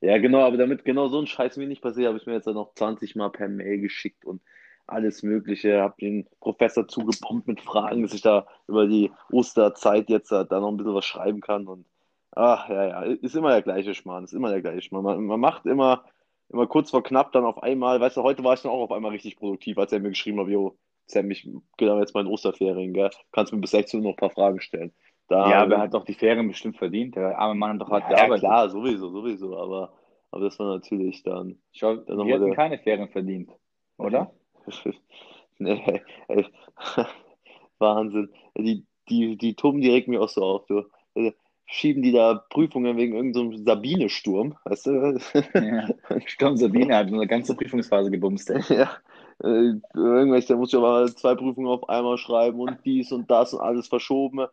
Ja, 0.00 0.18
genau, 0.18 0.40
aber 0.40 0.56
damit 0.56 0.84
genau 0.84 1.08
so 1.08 1.18
ein 1.18 1.26
Scheiß 1.26 1.56
mir 1.56 1.66
nicht 1.66 1.82
passiert, 1.82 2.08
habe 2.08 2.18
ich 2.18 2.26
mir 2.26 2.34
jetzt 2.34 2.46
noch 2.46 2.74
20 2.74 3.16
Mal 3.16 3.30
per 3.30 3.48
Mail 3.48 3.80
geschickt 3.80 4.24
und 4.24 4.40
alles 4.86 5.22
Mögliche. 5.22 5.80
Habe 5.80 5.96
den 6.00 6.28
Professor 6.40 6.86
zugebombt 6.86 7.48
mit 7.48 7.60
Fragen, 7.60 8.02
dass 8.02 8.14
ich 8.14 8.22
da 8.22 8.46
über 8.68 8.86
die 8.86 9.10
Osterzeit 9.30 10.08
jetzt 10.08 10.30
da 10.30 10.44
noch 10.44 10.68
ein 10.68 10.76
bisschen 10.76 10.94
was 10.94 11.04
schreiben 11.04 11.40
kann. 11.40 11.66
Und 11.66 11.84
ach, 12.30 12.68
ja, 12.68 12.86
ja, 12.86 13.02
ist 13.02 13.34
immer 13.34 13.50
der 13.50 13.62
gleiche 13.62 13.94
Schmarrn, 13.94 14.24
ist 14.24 14.34
immer 14.34 14.50
der 14.50 14.62
gleiche 14.62 14.82
Schmarrn. 14.82 15.04
Man, 15.04 15.24
man 15.24 15.40
macht 15.40 15.66
immer 15.66 16.04
immer 16.50 16.66
kurz 16.66 16.90
vor 16.90 17.02
knapp 17.02 17.32
dann 17.32 17.44
auf 17.44 17.62
einmal, 17.62 18.00
weißt 18.00 18.16
du, 18.16 18.22
heute 18.22 18.42
war 18.44 18.54
ich 18.54 18.62
dann 18.62 18.72
auch 18.72 18.82
auf 18.82 18.92
einmal 18.92 19.12
richtig 19.12 19.36
produktiv, 19.36 19.78
als 19.78 19.92
er 19.92 20.00
mir 20.00 20.10
geschrieben 20.10 20.40
hat, 20.40 20.48
jo, 20.48 20.76
Sam, 21.06 21.30
ich 21.30 21.48
genau 21.76 21.98
jetzt 21.98 22.14
mal 22.14 22.20
in 22.20 22.26
Osterferien, 22.26 22.92
gell? 22.92 23.10
Kannst 23.32 23.52
mir 23.52 23.60
bis 23.60 23.70
16 23.70 24.00
Uhr 24.00 24.04
noch 24.04 24.12
ein 24.12 24.16
paar 24.16 24.30
Fragen 24.30 24.60
stellen. 24.60 24.92
Da, 25.28 25.50
Ja, 25.50 25.62
aber 25.62 25.74
er 25.74 25.80
hat 25.82 25.94
doch 25.94 26.04
die 26.04 26.14
Ferien 26.14 26.48
bestimmt 26.48 26.78
verdient. 26.78 27.14
Der 27.16 27.38
arme 27.38 27.54
Mann 27.54 27.74
hat 27.74 27.80
doch 27.82 27.90
hart 27.90 28.04
ja, 28.04 28.10
ja, 28.10 28.16
gearbeitet. 28.16 28.40
klar, 28.40 28.70
sowieso, 28.70 29.10
sowieso, 29.10 29.56
aber, 29.58 29.92
aber 30.30 30.44
das 30.44 30.58
war 30.58 30.68
natürlich 30.68 31.22
dann, 31.22 31.58
Ich 31.72 31.80
glaube, 31.80 32.04
wir 32.06 32.24
hätten 32.24 32.46
der- 32.46 32.54
keine 32.56 32.78
Ferien 32.78 33.08
verdient, 33.08 33.50
oder? 33.98 34.32
nee, 35.58 36.02
ey. 36.28 36.46
Wahnsinn. 37.78 38.30
Die, 38.56 38.86
die, 39.08 39.36
die 39.36 39.54
toben 39.54 39.80
direkt 39.80 40.08
mir 40.08 40.20
auch 40.20 40.28
so 40.28 40.42
auf, 40.42 40.66
du. 40.66 40.84
Also, 41.14 41.32
Schieben 41.70 42.02
die 42.02 42.12
da 42.12 42.42
Prüfungen 42.48 42.96
wegen 42.96 43.14
irgendeinem 43.14 43.54
so 43.54 43.62
Sabine-Sturm, 43.64 44.56
weißt 44.64 44.86
du? 44.86 45.18
Ja. 45.52 45.88
Sturm 46.24 46.56
Sabine 46.56 46.96
hat 46.96 47.08
eine 47.08 47.26
ganze 47.26 47.54
Prüfungsphase 47.54 48.10
gebumst. 48.10 48.48
ey. 48.48 48.62
Ja, 48.70 48.90
äh, 49.44 49.74
irgendwelche, 49.94 50.48
da 50.48 50.56
muss 50.56 50.72
ich 50.72 50.78
aber 50.78 51.08
zwei 51.08 51.34
Prüfungen 51.34 51.68
auf 51.68 51.86
einmal 51.90 52.16
schreiben 52.16 52.58
und 52.58 52.78
dies 52.86 53.12
und 53.12 53.30
das 53.30 53.52
und 53.52 53.60
alles 53.60 53.86
verschoben. 53.86 54.46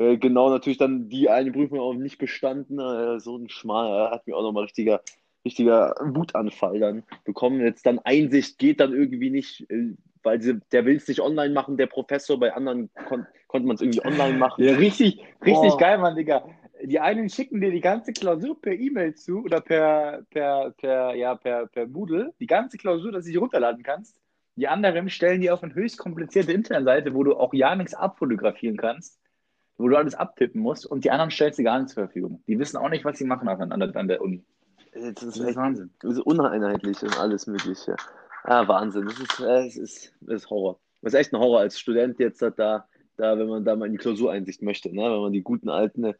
Äh, 0.00 0.16
genau, 0.16 0.48
natürlich 0.48 0.78
dann 0.78 1.10
die 1.10 1.28
eine 1.28 1.52
Prüfung 1.52 1.78
auch 1.78 1.92
nicht 1.92 2.16
bestanden. 2.16 2.78
Äh, 2.78 3.20
so 3.20 3.36
ein 3.36 3.50
Schmal, 3.50 4.08
äh, 4.08 4.10
hat 4.10 4.26
mir 4.26 4.34
auch 4.34 4.42
nochmal 4.42 4.64
richtiger, 4.64 5.02
richtiger 5.44 5.94
Wutanfall 6.00 6.80
dann 6.80 7.02
bekommen. 7.24 7.60
Jetzt 7.60 7.84
dann 7.84 7.98
Einsicht 7.98 8.58
geht 8.58 8.80
dann 8.80 8.94
irgendwie 8.94 9.28
nicht, 9.28 9.70
äh, 9.70 9.94
weil 10.22 10.40
sie, 10.40 10.58
der 10.72 10.86
will 10.86 10.96
es 10.96 11.06
nicht 11.06 11.20
online 11.20 11.52
machen, 11.52 11.76
der 11.76 11.86
Professor. 11.86 12.40
Bei 12.40 12.54
anderen 12.54 12.88
kon 13.08 13.26
konnte 13.46 13.66
man 13.66 13.74
es 13.74 13.82
irgendwie 13.82 14.04
online 14.06 14.38
machen. 14.38 14.64
Ja, 14.64 14.74
richtig, 14.76 15.20
richtig 15.44 15.72
Boah. 15.72 15.78
geil, 15.78 15.98
Mann, 15.98 16.16
Digga. 16.16 16.48
Die 16.82 16.98
einen 16.98 17.28
schicken 17.28 17.60
dir 17.60 17.70
die 17.70 17.82
ganze 17.82 18.14
Klausur 18.14 18.58
per 18.58 18.72
E-Mail 18.72 19.14
zu 19.14 19.44
oder 19.44 19.60
per, 19.60 20.22
per, 20.30 20.70
per, 20.78 21.14
ja, 21.14 21.34
per, 21.34 21.66
per 21.66 21.86
Moodle, 21.86 22.32
die 22.40 22.46
ganze 22.46 22.78
Klausur, 22.78 23.12
dass 23.12 23.24
du 23.26 23.32
sie 23.32 23.36
runterladen 23.36 23.82
kannst. 23.82 24.16
Die 24.56 24.66
anderen 24.66 25.10
stellen 25.10 25.42
dir 25.42 25.52
auf 25.52 25.62
eine 25.62 25.74
höchst 25.74 25.98
komplizierte 25.98 26.52
Internetseite, 26.52 27.12
wo 27.14 27.22
du 27.22 27.36
auch 27.36 27.52
ja 27.52 27.74
nichts 27.74 27.92
abfotografieren 27.92 28.78
kannst, 28.78 29.19
wo 29.80 29.88
du 29.88 29.96
alles 29.96 30.14
abtippen 30.14 30.60
musst 30.60 30.86
und 30.86 31.04
die 31.04 31.10
anderen 31.10 31.30
stellst 31.30 31.58
du 31.58 31.62
gar 31.62 31.78
nicht 31.78 31.90
zur 31.90 32.04
Verfügung. 32.04 32.42
Die 32.46 32.58
wissen 32.58 32.76
auch 32.76 32.88
nicht, 32.88 33.04
was 33.04 33.18
sie 33.18 33.24
machen 33.24 33.48
an, 33.48 33.80
der, 33.80 33.96
an 33.96 34.08
der 34.08 34.20
Uni. 34.20 34.44
Das 34.92 35.02
ist 35.02 35.22
Das 35.22 35.36
ist 35.36 35.44
echt 35.44 35.56
Wahnsinn. 35.56 35.90
Das 36.00 36.12
ist 36.12 36.20
uneinheitlich 36.20 37.02
und 37.02 37.18
alles 37.18 37.46
Mögliche. 37.46 37.96
Ah, 38.44 38.66
Wahnsinn. 38.66 39.06
Das 39.06 39.18
ist, 39.18 39.40
äh, 39.40 39.66
es 39.66 39.76
ist, 39.76 40.14
das 40.20 40.42
ist 40.42 40.50
Horror. 40.50 40.80
Das 41.02 41.14
ist 41.14 41.20
echt 41.20 41.32
ein 41.32 41.40
Horror 41.40 41.60
als 41.60 41.78
Student 41.78 42.18
jetzt 42.18 42.42
da, 42.42 42.50
da, 42.50 43.38
wenn 43.38 43.48
man 43.48 43.64
da 43.64 43.76
mal 43.76 43.86
in 43.86 43.92
die 43.92 43.98
Klausureinsicht 43.98 44.62
möchte, 44.62 44.94
ne? 44.94 45.02
Wenn 45.02 45.20
man 45.20 45.32
die 45.32 45.42
guten 45.42 45.68
alten 45.68 46.14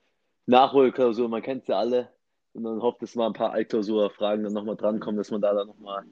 Nachholklausuren, 0.47 1.31
man 1.31 1.43
kennt 1.43 1.67
sie 1.67 1.75
alle, 1.75 2.11
und 2.53 2.65
dann 2.65 2.83
hofft, 2.83 3.03
dass 3.03 3.15
mal 3.15 3.27
ein 3.27 3.33
paar 3.33 3.53
Altklausurfragen 3.53 4.45
dann 4.45 4.53
nochmal 4.53 4.77
drankommen, 4.77 5.17
dass 5.17 5.31
man 5.31 5.41
da 5.41 5.55
dann 5.55 5.69
nochmal 5.69 6.05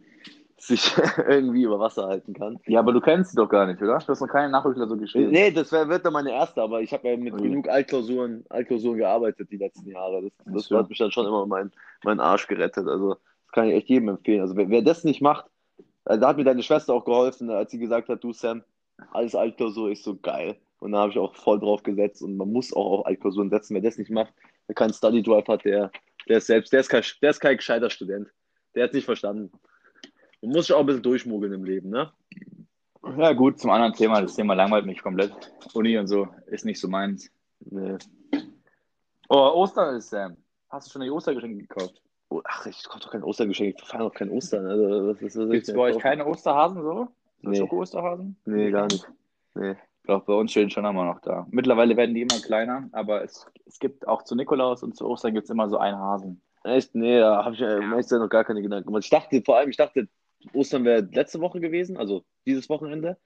sich 0.58 0.92
irgendwie 1.28 1.62
über 1.62 1.78
Wasser 1.78 2.06
halten 2.06 2.34
kann. 2.34 2.58
Ja, 2.66 2.80
aber 2.80 2.92
du 2.92 3.00
kennst 3.00 3.30
sie 3.30 3.36
doch 3.36 3.48
gar 3.48 3.66
nicht, 3.66 3.80
oder? 3.80 3.98
Du 3.98 4.08
hast 4.08 4.20
noch 4.20 4.28
keine 4.28 4.50
Nachrückklausur 4.50 4.98
geschrieben. 4.98 5.30
Nee, 5.30 5.50
das 5.50 5.72
wär, 5.72 5.88
wird 5.88 6.04
dann 6.04 6.12
meine 6.12 6.32
erste, 6.32 6.62
aber 6.62 6.80
ich 6.80 6.92
habe 6.92 7.08
ja 7.08 7.16
mit 7.16 7.34
Okay. 7.34 7.48
genug 7.48 7.68
Altklausuren, 7.68 8.44
Altklausuren 8.48 8.98
gearbeitet 8.98 9.50
die 9.50 9.56
letzten 9.56 9.90
Jahre. 9.90 10.22
Das, 10.22 10.54
das 10.54 10.64
so. 10.64 10.78
hat 10.78 10.88
mich 10.88 10.98
dann 10.98 11.12
schon 11.12 11.26
immer 11.26 11.46
meinen 11.46 11.72
meinen 12.04 12.20
Arsch 12.20 12.46
gerettet. 12.46 12.86
Also, 12.88 13.14
das 13.14 13.52
kann 13.52 13.68
ich 13.68 13.74
echt 13.74 13.88
jedem 13.88 14.08
empfehlen. 14.08 14.40
Also, 14.40 14.56
wer, 14.56 14.68
wer 14.68 14.82
das 14.82 15.04
nicht 15.04 15.20
macht, 15.22 15.46
äh, 16.04 16.18
da 16.18 16.28
hat 16.28 16.36
mir 16.36 16.44
deine 16.44 16.62
Schwester 16.62 16.94
auch 16.94 17.04
geholfen, 17.04 17.50
als 17.50 17.70
sie 17.70 17.78
gesagt 17.78 18.08
hat, 18.08 18.24
du 18.24 18.32
Sam, 18.32 18.62
alles 19.12 19.34
Altklausur 19.34 19.90
ist 19.90 20.04
so 20.04 20.16
geil. 20.16 20.56
Und 20.80 20.92
da 20.92 20.98
habe 20.98 21.10
ich 21.10 21.18
auch 21.18 21.34
voll 21.34 21.58
drauf 21.58 21.82
gesetzt 21.82 22.22
und 22.22 22.36
man 22.36 22.52
muss 22.52 22.72
auch 22.72 23.00
auf 23.00 23.06
Altklausuren 23.06 23.50
setzen. 23.50 23.74
Wer 23.74 23.82
das 23.82 23.98
nicht 23.98 24.10
macht, 24.10 24.32
der 24.68 24.74
keinen 24.74 24.92
Study 24.92 25.22
Drive 25.22 25.48
hat, 25.48 25.64
der, 25.64 25.90
der 26.28 26.38
ist 26.38 26.46
selbst, 26.46 26.72
der 26.72 26.80
ist, 26.80 26.88
kein, 26.88 27.02
der 27.20 27.30
ist 27.30 27.40
kein 27.40 27.56
gescheiter 27.56 27.90
Student. 27.90 28.28
Der 28.74 28.84
hat 28.84 28.90
es 28.90 28.94
nicht 28.94 29.06
verstanden. 29.06 29.50
Man 30.40 30.52
muss 30.52 30.66
sich 30.66 30.74
auch 30.74 30.80
ein 30.80 30.86
bisschen 30.86 31.02
durchmogeln 31.02 31.52
im 31.52 31.64
Leben, 31.64 31.90
ne? 31.90 32.12
Ja, 33.16 33.32
gut, 33.32 33.58
zum 33.58 33.70
anderen 33.70 33.94
Thema. 33.94 34.20
Das 34.20 34.34
Thema 34.34 34.54
langweilt 34.54 34.86
mich 34.86 35.02
komplett. 35.02 35.32
Uni 35.74 35.96
und 35.98 36.06
so 36.06 36.28
ist 36.46 36.64
nicht 36.64 36.80
so 36.80 36.88
meins. 36.88 37.30
Nee. 37.60 37.96
Oh, 39.28 39.50
Ostern 39.54 39.96
ist 39.96 40.10
Sam. 40.10 40.36
Hast 40.68 40.88
du 40.88 40.92
schon 40.92 41.02
die 41.02 41.10
Ostergeschenke 41.10 41.66
gekauft? 41.66 42.02
Oh, 42.28 42.42
ach, 42.44 42.66
ich 42.66 42.84
kaufe 42.84 43.00
doch 43.00 43.10
kein 43.10 43.22
Ostergeschenk. 43.22 43.76
Ich 43.78 43.84
feiere 43.84 44.04
noch 44.04 44.14
kein 44.14 44.30
Ostern. 44.30 44.66
Also, 44.66 45.08
was, 45.08 45.22
was, 45.22 45.36
was 45.36 45.50
Gibt 45.50 45.68
es 45.68 45.74
bei 45.74 45.80
euch 45.80 45.98
keine 45.98 46.26
Osterhasen 46.26 46.82
so? 46.82 47.08
So 47.42 47.50
Nee. 47.50 47.56
Schoko-Osterhasen? 47.56 48.36
Nee, 48.46 48.70
gar 48.70 48.86
nicht. 48.86 49.08
Nee. 49.54 49.76
Doch, 50.06 50.24
bei 50.24 50.32
uns 50.32 50.50
stehen 50.50 50.70
schon 50.70 50.84
immer 50.84 51.04
noch 51.04 51.20
da. 51.20 51.46
Mittlerweile 51.50 51.96
werden 51.96 52.14
die 52.14 52.22
immer 52.22 52.40
kleiner, 52.40 52.88
aber 52.92 53.22
es, 53.22 53.46
es 53.66 53.78
gibt 53.78 54.08
auch 54.08 54.22
zu 54.22 54.34
Nikolaus 54.34 54.82
und 54.82 54.96
zu 54.96 55.06
Ostern 55.06 55.34
gibt 55.34 55.44
es 55.44 55.50
immer 55.50 55.68
so 55.68 55.78
einen 55.78 55.98
Hasen. 55.98 56.40
Echt? 56.64 56.94
Nee, 56.94 57.20
da 57.20 57.44
habe 57.44 57.54
ich 57.54 57.60
mir 57.60 57.80
ehrlich 57.80 58.06
zu 58.06 58.16
sein, 58.16 58.20
noch 58.20 58.28
gar 58.28 58.44
keine 58.44 58.62
Gedanken 58.62 58.86
gemacht. 58.86 59.04
Ich 59.04 59.10
dachte, 59.10 59.42
vor 59.44 59.58
allem, 59.58 59.70
ich 59.70 59.76
dachte, 59.76 60.08
Ostern 60.52 60.84
wäre 60.84 61.00
letzte 61.00 61.40
Woche 61.40 61.60
gewesen, 61.60 61.96
also 61.96 62.24
dieses 62.46 62.68
Wochenende. 62.68 63.16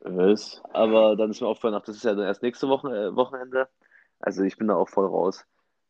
Was? 0.00 0.62
Aber 0.72 1.16
dann 1.16 1.30
ist 1.30 1.40
mir 1.40 1.46
aufgefallen, 1.46 1.74
ach, 1.74 1.84
das 1.84 1.96
ist 1.96 2.04
ja 2.04 2.14
dann 2.14 2.26
erst 2.26 2.42
nächste 2.42 2.68
Woche, 2.68 2.88
äh, 2.88 3.16
Wochenende. 3.16 3.68
Also 4.18 4.42
ich 4.42 4.56
bin 4.56 4.68
da 4.68 4.74
auch 4.74 4.88
voll 4.88 5.06
raus. 5.06 5.44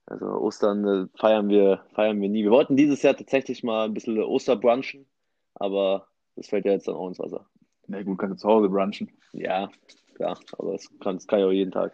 Also 0.07 0.27
Ostern 0.27 0.87
äh, 0.87 1.19
feiern 1.19 1.49
wir, 1.49 1.85
feiern 1.95 2.21
wir 2.21 2.29
nie. 2.29 2.45
Wir 2.45 2.51
wollten 2.51 2.77
dieses 2.77 3.03
Jahr 3.03 3.17
tatsächlich 3.17 3.63
mal 3.63 3.87
ein 3.87 3.95
bisschen 3.95 4.23
Osterbrunchen, 4.23 5.07
aber 5.55 6.09
das 6.37 6.49
fällt 6.49 6.67
ja 6.67 6.73
jetzt 6.73 6.89
dann 6.89 6.97
auch 6.97 7.09
ins 7.09 7.19
Wasser. 7.19 7.47
Na 7.87 8.03
gut, 8.03 8.19
kannst 8.19 8.35
du 8.35 8.49
zu 8.49 8.49
Hause 8.49 8.69
brunchen. 8.69 9.11
Ja, 9.33 9.71
klar, 10.15 10.39
aber 10.59 10.73
das 10.73 10.89
kann, 11.01 11.17
das 11.17 11.27
kann 11.27 11.41
ich 11.41 11.45
auch 11.45 11.53
jeden 11.53 11.73
Tag. 11.73 11.93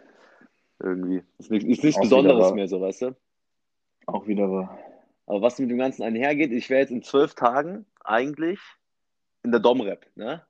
Irgendwie. 0.80 1.22
Ist 1.38 1.50
nichts, 1.50 1.68
ist 1.68 1.84
nichts 1.84 2.00
Besonderes 2.00 2.52
mehr, 2.52 2.68
so, 2.68 2.80
weißt 2.80 3.02
du? 3.02 3.16
Auch 4.06 4.26
wieder 4.26 4.50
wahr. 4.50 4.78
Aber 5.26 5.42
was 5.42 5.58
mit 5.58 5.70
dem 5.70 5.78
Ganzen 5.78 6.02
einhergeht, 6.02 6.52
ich 6.52 6.70
wäre 6.70 6.80
jetzt 6.80 6.90
in 6.90 7.02
zwölf 7.02 7.34
Tagen 7.34 7.84
eigentlich 8.04 8.60
in 9.42 9.50
der 9.50 9.60
Domrep, 9.60 10.06
ne? 10.16 10.42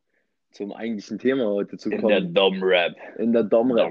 Zum 0.50 0.72
eigentlichen 0.72 1.18
Thema 1.18 1.44
heute 1.46 1.76
zu 1.76 1.90
In 1.90 2.00
kommen. 2.00 2.08
der 2.08 2.20
Dom-Rap. 2.22 2.96
In 3.18 3.32
der 3.34 3.44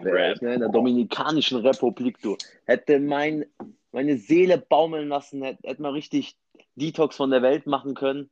wär 0.04 0.34
ich, 0.34 0.42
ne? 0.42 0.56
in 0.56 0.60
der 0.60 0.70
Dominikanischen 0.70 1.60
Republik, 1.60 2.20
du. 2.22 2.36
Hätte 2.66 3.00
mein, 3.00 3.46
meine 3.92 4.18
Seele 4.18 4.58
baumeln 4.58 5.08
lassen, 5.08 5.44
hätte, 5.44 5.68
hätte 5.68 5.82
man 5.84 5.94
richtig 5.94 6.36
Detox 6.75 7.16
von 7.16 7.30
der 7.30 7.44
Welt 7.44 7.68
machen 7.68 7.94
können. 7.94 8.30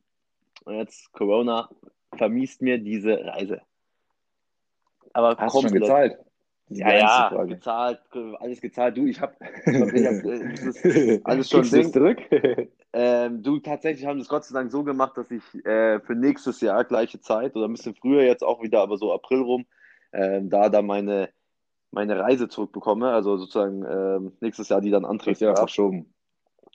Und 0.63 0.75
jetzt 0.75 1.11
Corona 1.11 1.69
vermiest 2.17 2.63
mir 2.63 2.79
diese 2.79 3.23
Reise. 3.25 3.61
Aber 5.13 5.37
Hast 5.37 5.55
du 5.55 5.61
schon 5.61 5.69
komplett. 5.69 5.81
gezahlt? 5.83 6.17
Ja, 6.69 6.93
ja, 6.93 7.29
Frage. 7.29 7.55
gezahlt, 7.55 8.01
alles 8.39 8.59
gezahlt. 8.59 8.97
Du, 8.97 9.05
ich 9.05 9.21
hab, 9.21 9.35
ich 9.65 10.05
hab, 10.07 10.25
äh, 10.25 11.21
alles 11.23 11.49
schon 11.49 11.69
Ding. 11.69 11.91
zurück? 11.91 12.19
Ähm, 12.97 13.43
du, 13.43 13.59
tatsächlich 13.59 14.05
haben 14.05 14.19
das 14.19 14.29
Gott 14.29 14.45
sei 14.45 14.53
Dank 14.53 14.71
so 14.71 14.85
gemacht, 14.85 15.17
dass 15.17 15.29
ich 15.29 15.43
äh, 15.65 15.99
für 15.99 16.15
nächstes 16.15 16.61
Jahr 16.61 16.85
gleiche 16.85 17.19
Zeit 17.19 17.53
oder 17.57 17.67
ein 17.67 17.73
bisschen 17.73 17.93
früher 17.93 18.23
jetzt 18.23 18.41
auch 18.41 18.63
wieder, 18.63 18.79
aber 18.79 18.95
so 18.95 19.13
April 19.13 19.41
rum, 19.41 19.65
ähm, 20.13 20.49
da 20.49 20.69
dann 20.69 20.85
meine, 20.85 21.27
meine 21.91 22.17
Reise 22.17 22.47
zurückbekomme. 22.47 23.11
Also 23.11 23.35
sozusagen 23.35 23.83
ähm, 23.83 24.31
nächstes 24.39 24.69
Jahr 24.69 24.79
die 24.79 24.91
dann 24.91 25.03
antritt. 25.03 25.41
ja 25.41 25.53
verschoben. 25.53 26.13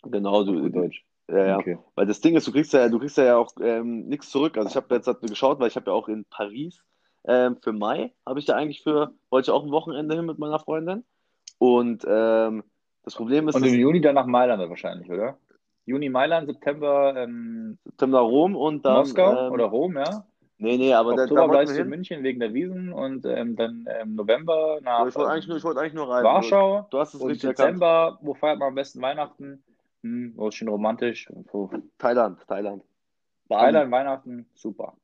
Genau, 0.03 0.45
du, 0.45 0.61
Gut 0.61 0.77
Deutsch. 0.77 1.07
ja, 1.31 1.47
ja. 1.47 1.59
Okay. 1.59 1.79
Weil 1.95 2.05
das 2.05 2.21
Ding 2.21 2.37
ist, 2.37 2.47
du 2.47 2.53
kriegst 2.53 2.75
ja, 2.75 2.91
du 2.91 2.99
kriegst 2.99 3.17
ja 3.17 3.39
auch 3.39 3.53
ähm, 3.59 4.07
nichts 4.07 4.29
zurück. 4.29 4.59
Also 4.59 4.69
ich 4.69 4.77
habe 4.77 4.95
jetzt 4.95 5.07
halt 5.07 5.23
geschaut, 5.23 5.59
weil 5.59 5.69
ich 5.69 5.77
habe 5.77 5.91
ja 5.91 5.97
auch 5.97 6.09
in 6.09 6.27
Paris 6.27 6.85
ähm, 7.25 7.57
für 7.63 7.73
Mai, 7.73 8.13
habe 8.27 8.39
ich 8.39 8.47
da 8.47 8.57
eigentlich 8.57 8.83
für, 8.83 9.13
wollte 9.31 9.51
ich 9.51 9.55
auch 9.55 9.65
ein 9.65 9.71
Wochenende 9.71 10.17
hin 10.17 10.27
mit 10.27 10.39
meiner 10.39 10.59
Freundin. 10.59 11.05
Und 11.59 12.05
ähm, 12.09 12.65
das 13.03 13.15
Problem 13.15 13.49
ist, 13.49 13.55
Und 13.55 13.67
im 13.67 13.75
Juni 13.75 14.01
dann 14.01 14.15
nach 14.15 14.27
Mailand 14.27 14.69
wahrscheinlich, 14.69 15.11
oder? 15.11 15.39
Juni 15.87 16.09
Mailand, 16.09 16.47
September 16.47 17.15
ähm, 17.17 17.79
September 17.85 18.21
Rom 18.21 18.55
und 18.55 18.85
dann 18.85 18.99
Moskau 18.99 19.47
ähm, 19.47 19.53
oder 19.53 19.65
Rom, 19.65 19.97
ja? 19.97 20.27
Nee, 20.59 20.77
nee, 20.77 20.93
aber 20.93 21.17
da, 21.17 21.23
Oktober 21.23 21.41
da 21.41 21.49
wollten 21.49 21.53
bleibst 21.53 21.77
du 21.79 21.83
in. 21.83 21.89
München 21.89 22.23
wegen 22.23 22.39
der 22.39 22.53
Wiesen 22.53 22.93
und 22.93 23.25
ähm, 23.25 23.57
dann 23.57 23.87
ähm, 23.89 24.15
November 24.15 24.79
nach 24.83 25.07
Ich 25.07 25.17
wollte 25.17 25.31
eigentlich 25.31 25.49
nur, 25.49 25.57
ich 25.57 25.65
wollte 25.65 25.81
eigentlich 25.81 25.95
nur 25.95 26.11
rein. 26.11 26.23
Warschau 26.23 26.87
Du 26.91 26.99
hast 26.99 27.15
es 27.15 27.21
und 27.21 27.31
richtig 27.31 27.49
erkannt. 27.49 27.69
Dezember, 27.71 28.19
wo 28.21 28.35
feiert 28.35 28.59
man 28.59 28.69
am 28.69 28.75
besten 28.75 29.01
Weihnachten? 29.01 29.65
Hm, 30.03 30.35
oh, 30.37 30.49
ist 30.49 30.57
schön 30.57 30.69
romantisch. 30.69 31.31
Puh. 31.47 31.71
Thailand, 31.99 32.39
Thailand. 32.47 32.83
Thailand, 33.49 33.91
Weihnachten, 33.91 34.47
super. 34.55 34.95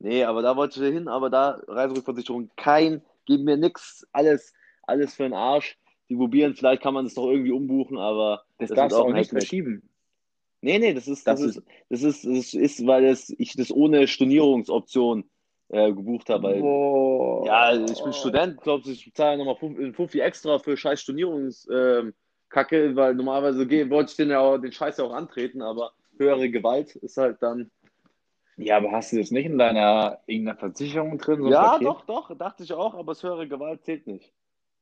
Nee, 0.00 0.24
aber 0.24 0.42
da 0.42 0.56
wollte 0.56 0.84
ich 0.86 0.92
hin, 0.92 1.08
aber 1.08 1.28
da 1.30 1.60
Reiserückversicherung, 1.66 2.50
kein, 2.56 3.02
gib 3.26 3.42
mir 3.42 3.56
nix, 3.56 4.06
alles, 4.12 4.54
alles 4.84 5.14
für 5.14 5.24
den 5.24 5.34
Arsch. 5.34 5.76
Die 6.08 6.16
probieren, 6.16 6.54
vielleicht 6.54 6.82
kann 6.82 6.94
man 6.94 7.04
das 7.04 7.14
doch 7.14 7.28
irgendwie 7.28 7.50
umbuchen, 7.52 7.98
aber 7.98 8.44
Das, 8.58 8.68
das 8.70 8.76
darfst 8.76 8.98
du 8.98 9.02
auch 9.02 9.12
nicht 9.12 9.30
verschieben. 9.30 9.82
Nee, 10.60 10.78
nee, 10.78 10.94
das 10.94 11.06
ist, 11.06 11.26
das, 11.26 11.40
Das 11.40 11.56
ist, 11.56 11.62
das 11.90 12.02
ist, 12.02 12.24
das 12.24 12.54
ist, 12.54 12.86
weil 12.86 13.06
das, 13.06 13.30
ich 13.38 13.54
das 13.54 13.70
ohne 13.70 14.06
Stornierungsoption 14.08 15.28
äh, 15.68 15.92
gebucht 15.92 16.30
habe. 16.30 16.44
Weil, 16.44 16.60
Boah. 16.62 17.46
ja, 17.46 17.74
ich 17.74 18.02
bin 18.02 18.12
Student, 18.12 18.60
glaubst 18.62 18.86
du, 18.86 18.92
ich 18.92 19.12
zahle 19.14 19.38
nochmal 19.38 19.56
50 19.92 20.20
extra 20.20 20.58
für 20.58 20.76
scheiß 20.76 21.00
Stornierungskacke, 21.02 22.96
weil 22.96 23.14
normalerweise 23.14 23.66
geh- 23.66 23.88
wollte 23.90 24.10
ich 24.10 24.16
den 24.16 24.30
ja 24.30 24.40
auch, 24.40 24.58
den 24.58 24.72
Scheiß 24.72 24.96
ja 24.96 25.04
auch 25.04 25.12
antreten, 25.12 25.62
aber 25.62 25.92
höhere 26.18 26.50
Gewalt 26.50 26.96
ist 26.96 27.16
halt 27.16 27.42
dann. 27.42 27.70
Ja, 28.58 28.76
aber 28.76 28.90
hast 28.90 29.12
du 29.12 29.18
das 29.18 29.30
nicht 29.30 29.46
in 29.46 29.56
deiner 29.56 30.18
irgendeiner 30.26 30.58
Versicherung 30.58 31.16
drin? 31.18 31.42
so 31.42 31.50
Ja, 31.50 31.78
doch, 31.78 32.04
doch, 32.04 32.36
dachte 32.36 32.64
ich 32.64 32.72
auch, 32.72 32.94
aber 32.94 33.12
das 33.12 33.22
höhere 33.22 33.48
Gewalt 33.48 33.84
zählt 33.84 34.06
nicht. 34.06 34.32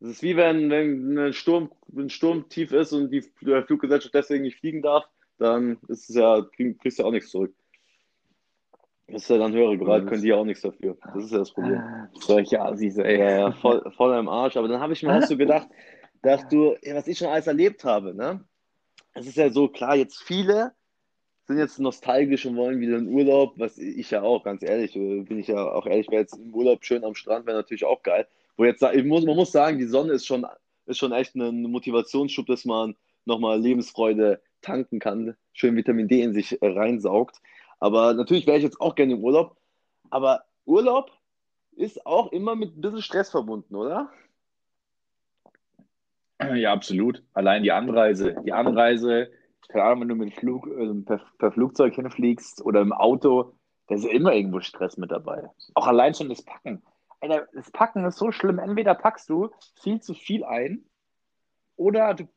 Das 0.01 0.11
ist 0.11 0.23
wie 0.23 0.37
wenn, 0.37 0.71
wenn 0.71 1.19
ein 1.19 1.33
Sturm, 1.33 1.71
ein 1.95 2.11
Sturm 2.11 2.49
tief 2.49 2.73
ist 2.73 2.93
und 2.93 3.11
die 3.11 3.23
Fluggesellschaft 3.23 4.15
deswegen 4.15 4.45
nicht 4.45 4.59
fliegen 4.59 4.83
darf, 4.83 5.05
dann 5.39 5.79
ist 5.89 6.09
es 6.09 6.17
ja, 6.17 6.41
krieg- 6.41 6.79
kriegst 6.81 6.99
du 6.99 7.03
ja 7.03 7.09
auch 7.09 7.13
nichts 7.13 7.31
zurück. 7.31 7.55
Das 9.09 9.23
ist 9.23 9.29
ja 9.29 9.39
dann 9.39 9.53
höhere 9.53 9.79
Gewalt, 9.79 10.07
können 10.07 10.23
die 10.23 10.29
ja 10.29 10.37
auch 10.37 10.45
nichts 10.45 10.63
dafür. 10.63 10.97
Das 11.15 11.25
ist 11.25 11.33
ja 11.33 11.39
das 11.39 11.53
Problem. 11.53 11.83
Solche 12.15 12.61
Assis, 12.61 12.97
ey. 12.97 13.19
Ja, 13.19 13.31
ja, 13.31 13.53
voll, 13.53 13.83
voll 13.97 14.19
im 14.19 14.29
Arsch. 14.29 14.57
Aber 14.57 14.69
dann 14.69 14.81
habe 14.81 14.95
ich 14.95 15.03
mir 15.03 15.13
auch 15.13 15.23
so 15.23 15.37
gedacht, 15.37 15.69
dass 16.23 16.49
du, 16.49 16.75
was 16.93 17.07
ich 17.07 17.19
schon 17.19 17.29
alles 17.29 17.47
erlebt 17.47 17.85
habe, 17.85 18.15
ne? 18.15 18.45
Es 19.15 19.27
ist 19.27 19.37
ja 19.37 19.49
so, 19.49 19.69
klar, 19.69 19.97
jetzt 19.97 20.23
viele 20.23 20.73
sind 21.47 21.59
jetzt 21.59 21.79
nostalgisch 21.79 22.45
und 22.45 22.57
wollen 22.57 22.81
wieder 22.81 22.99
in 22.99 23.09
Urlaub, 23.09 23.55
was 23.57 23.79
ich 23.79 24.11
ja 24.11 24.23
auch, 24.23 24.43
ganz 24.43 24.63
ehrlich, 24.63 24.97
äh, 24.97 25.23
bin 25.23 25.39
ich 25.39 25.49
ja 25.49 25.71
auch 25.71 25.87
ehrlich, 25.87 26.09
wäre 26.09 26.23
jetzt 26.23 26.37
im 26.37 26.53
Urlaub 26.53 26.85
schön 26.85 27.05
am 27.05 27.15
Strand, 27.15 27.47
wäre 27.47 27.57
natürlich 27.57 27.85
auch 27.85 28.03
geil. 28.03 28.27
Wo 28.57 28.65
jetzt, 28.65 28.83
ich 28.83 29.05
muss, 29.05 29.25
man 29.25 29.37
muss 29.37 29.53
sagen, 29.53 29.79
die 29.79 29.85
Sonne 29.85 30.13
ist 30.13 30.27
schon, 30.27 30.47
ist 30.87 30.99
schon 30.99 31.13
echt 31.13 31.35
ein 31.37 31.63
Motivationsschub, 31.63 32.47
dass 32.47 32.65
man 32.65 32.97
nochmal 33.27 33.61
Lebensfreude 33.61 34.41
tanken 34.63 34.99
kann, 34.99 35.37
schön 35.53 35.77
Vitamin 35.77 36.09
D 36.09 36.23
in 36.23 36.33
sich 36.33 36.61
äh, 36.61 36.67
reinsaugt. 36.67 37.41
Aber 37.79 38.15
natürlich 38.15 38.47
wäre 38.47 38.57
ich 38.57 38.65
jetzt 38.65 38.81
auch 38.81 38.95
gerne 38.95 39.15
im 39.15 39.23
Urlaub. 39.23 39.57
Aber 40.11 40.45
Urlaub 40.65 41.13
ist 41.77 42.07
auch 42.07 42.33
immer 42.33 42.57
mit 42.57 42.77
ein 42.77 42.81
bisschen 42.81 43.03
Stress 43.03 43.31
verbunden, 43.31 43.75
oder? 43.75 44.11
Ja, 46.55 46.73
absolut. 46.73 47.23
Allein 47.35 47.63
die 47.63 47.73
Anreise. 47.73 48.37
Die 48.45 48.53
Anreise, 48.53 49.31
keine 49.69 49.85
Ahnung, 49.85 50.03
wenn 50.03 50.09
du 50.09 50.15
mit 50.17 50.35
Flug, 50.35 50.67
äh, 50.67 50.95
per, 51.05 51.21
per 51.39 51.53
Flugzeug 51.53 51.95
hinfliegst 51.95 52.65
oder 52.65 52.81
im 52.81 52.93
Auto, 52.93 53.55
da 53.89 53.95
ist 53.95 54.05
immer 54.05 54.33
irgendwo 54.33 54.61
Stress 54.61 54.97
mit 54.97 55.11
dabei. 55.11 55.49
Auch 55.75 55.87
allein 55.87 56.15
schon 56.15 56.29
das 56.29 56.43
Packen. 56.43 56.83
Alter, 57.21 57.49
das 57.55 57.71
Packen 57.71 58.05
ist 58.05 58.19
so 58.19 58.33
schlimm. 58.33 58.59
Entweder 58.59 58.95
packst 58.95 59.29
du 59.31 59.51
viel 59.81 60.01
zu 60.01 60.15
viel 60.15 60.45
ein 60.45 60.85
oder 61.77 62.15
du. 62.15 62.29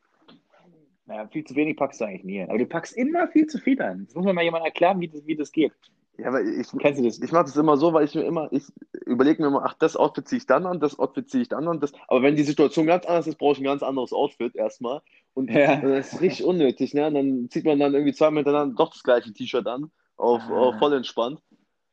Naja, 1.06 1.28
viel 1.28 1.44
zu 1.44 1.56
wenig 1.56 1.76
packst 1.76 2.02
du 2.02 2.06
eigentlich 2.06 2.24
nie 2.24 2.42
ein. 2.42 2.50
Aber 2.50 2.60
du 2.60 2.68
packst 2.68 2.96
immer 2.96 3.28
viel 3.30 3.48
zu 3.48 3.58
viel 3.58 3.82
ein. 3.82 4.06
Das 4.06 4.16
muss 4.16 4.26
mir 4.26 4.34
mal 4.34 4.44
jemand 4.44 4.64
erklären, 4.64 5.00
wie 5.00 5.08
das, 5.08 5.26
wie 5.26 5.36
das 5.36 5.52
geht. 5.52 5.74
Ja, 6.22 6.28
aber 6.28 6.42
ich, 6.42 6.68
Kennst 6.80 7.00
du 7.00 7.06
das? 7.06 7.20
ich 7.22 7.32
mache 7.32 7.46
das 7.46 7.56
immer 7.56 7.78
so, 7.78 7.94
weil 7.94 8.06
ich 8.06 8.16
mir 8.16 8.24
immer, 8.24 8.52
ich 8.52 8.64
überlege 9.06 9.42
mir 9.42 9.48
immer, 9.48 9.64
ach, 9.66 9.74
das 9.76 9.96
Outfit 9.96 10.28
ziehe 10.28 10.38
ich 10.38 10.46
dann 10.46 10.66
an, 10.66 10.80
das 10.80 11.00
Outfit 11.00 11.30
ziehe 11.30 11.42
ich 11.44 11.50
dann 11.50 11.68
an, 11.68 11.80
das. 11.80 11.94
Aber 12.08 12.22
wenn 12.22 12.36
die 12.36 12.44
Situation 12.44 12.86
ganz 12.88 13.06
anders 13.06 13.28
ist, 13.28 13.38
brauche 13.38 13.54
ich 13.54 13.60
ein 13.60 13.64
ganz 13.64 13.84
anderes 13.84 14.14
Outfit 14.14 14.56
erstmal. 14.56 15.02
Und 15.34 15.54
Ja. 15.54 15.78
das 15.82 16.14
ist 16.14 16.22
richtig 16.22 16.46
unnötig, 16.46 16.94
ne? 16.94 17.08
Und 17.08 17.14
dann 17.14 17.50
zieht 17.50 17.66
man 17.66 17.80
dann 17.80 17.94
irgendwie 17.94 18.14
zweimal 18.14 18.44
hintereinander 18.44 18.76
doch 18.76 18.92
das 18.92 19.04
gleiche 19.04 19.32
T-Shirt 19.34 19.68
an, 19.68 19.92
auf, 20.18 20.50
auf 20.50 20.78
voll 20.78 20.94
entspannt. 20.94 21.42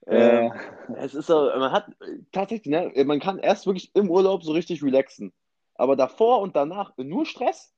Ähm, 0.09 0.53
es 0.97 1.15
ist 1.15 1.27
so, 1.27 1.35
man 1.35 1.73
hat 1.73 1.87
tatsächlich, 2.33 2.71
ne, 2.71 2.93
man 3.05 3.21
kann 3.21 3.39
erst 3.39 3.67
wirklich 3.67 3.91
im 3.95 4.11
Urlaub 4.11 4.43
so 4.45 4.53
richtig 4.53 4.83
relaxen. 4.83 5.33
Aber 5.75 5.97
davor 5.97 6.41
und 6.41 6.57
danach 6.57 6.93
nur 6.97 7.27
Stress. 7.27 7.73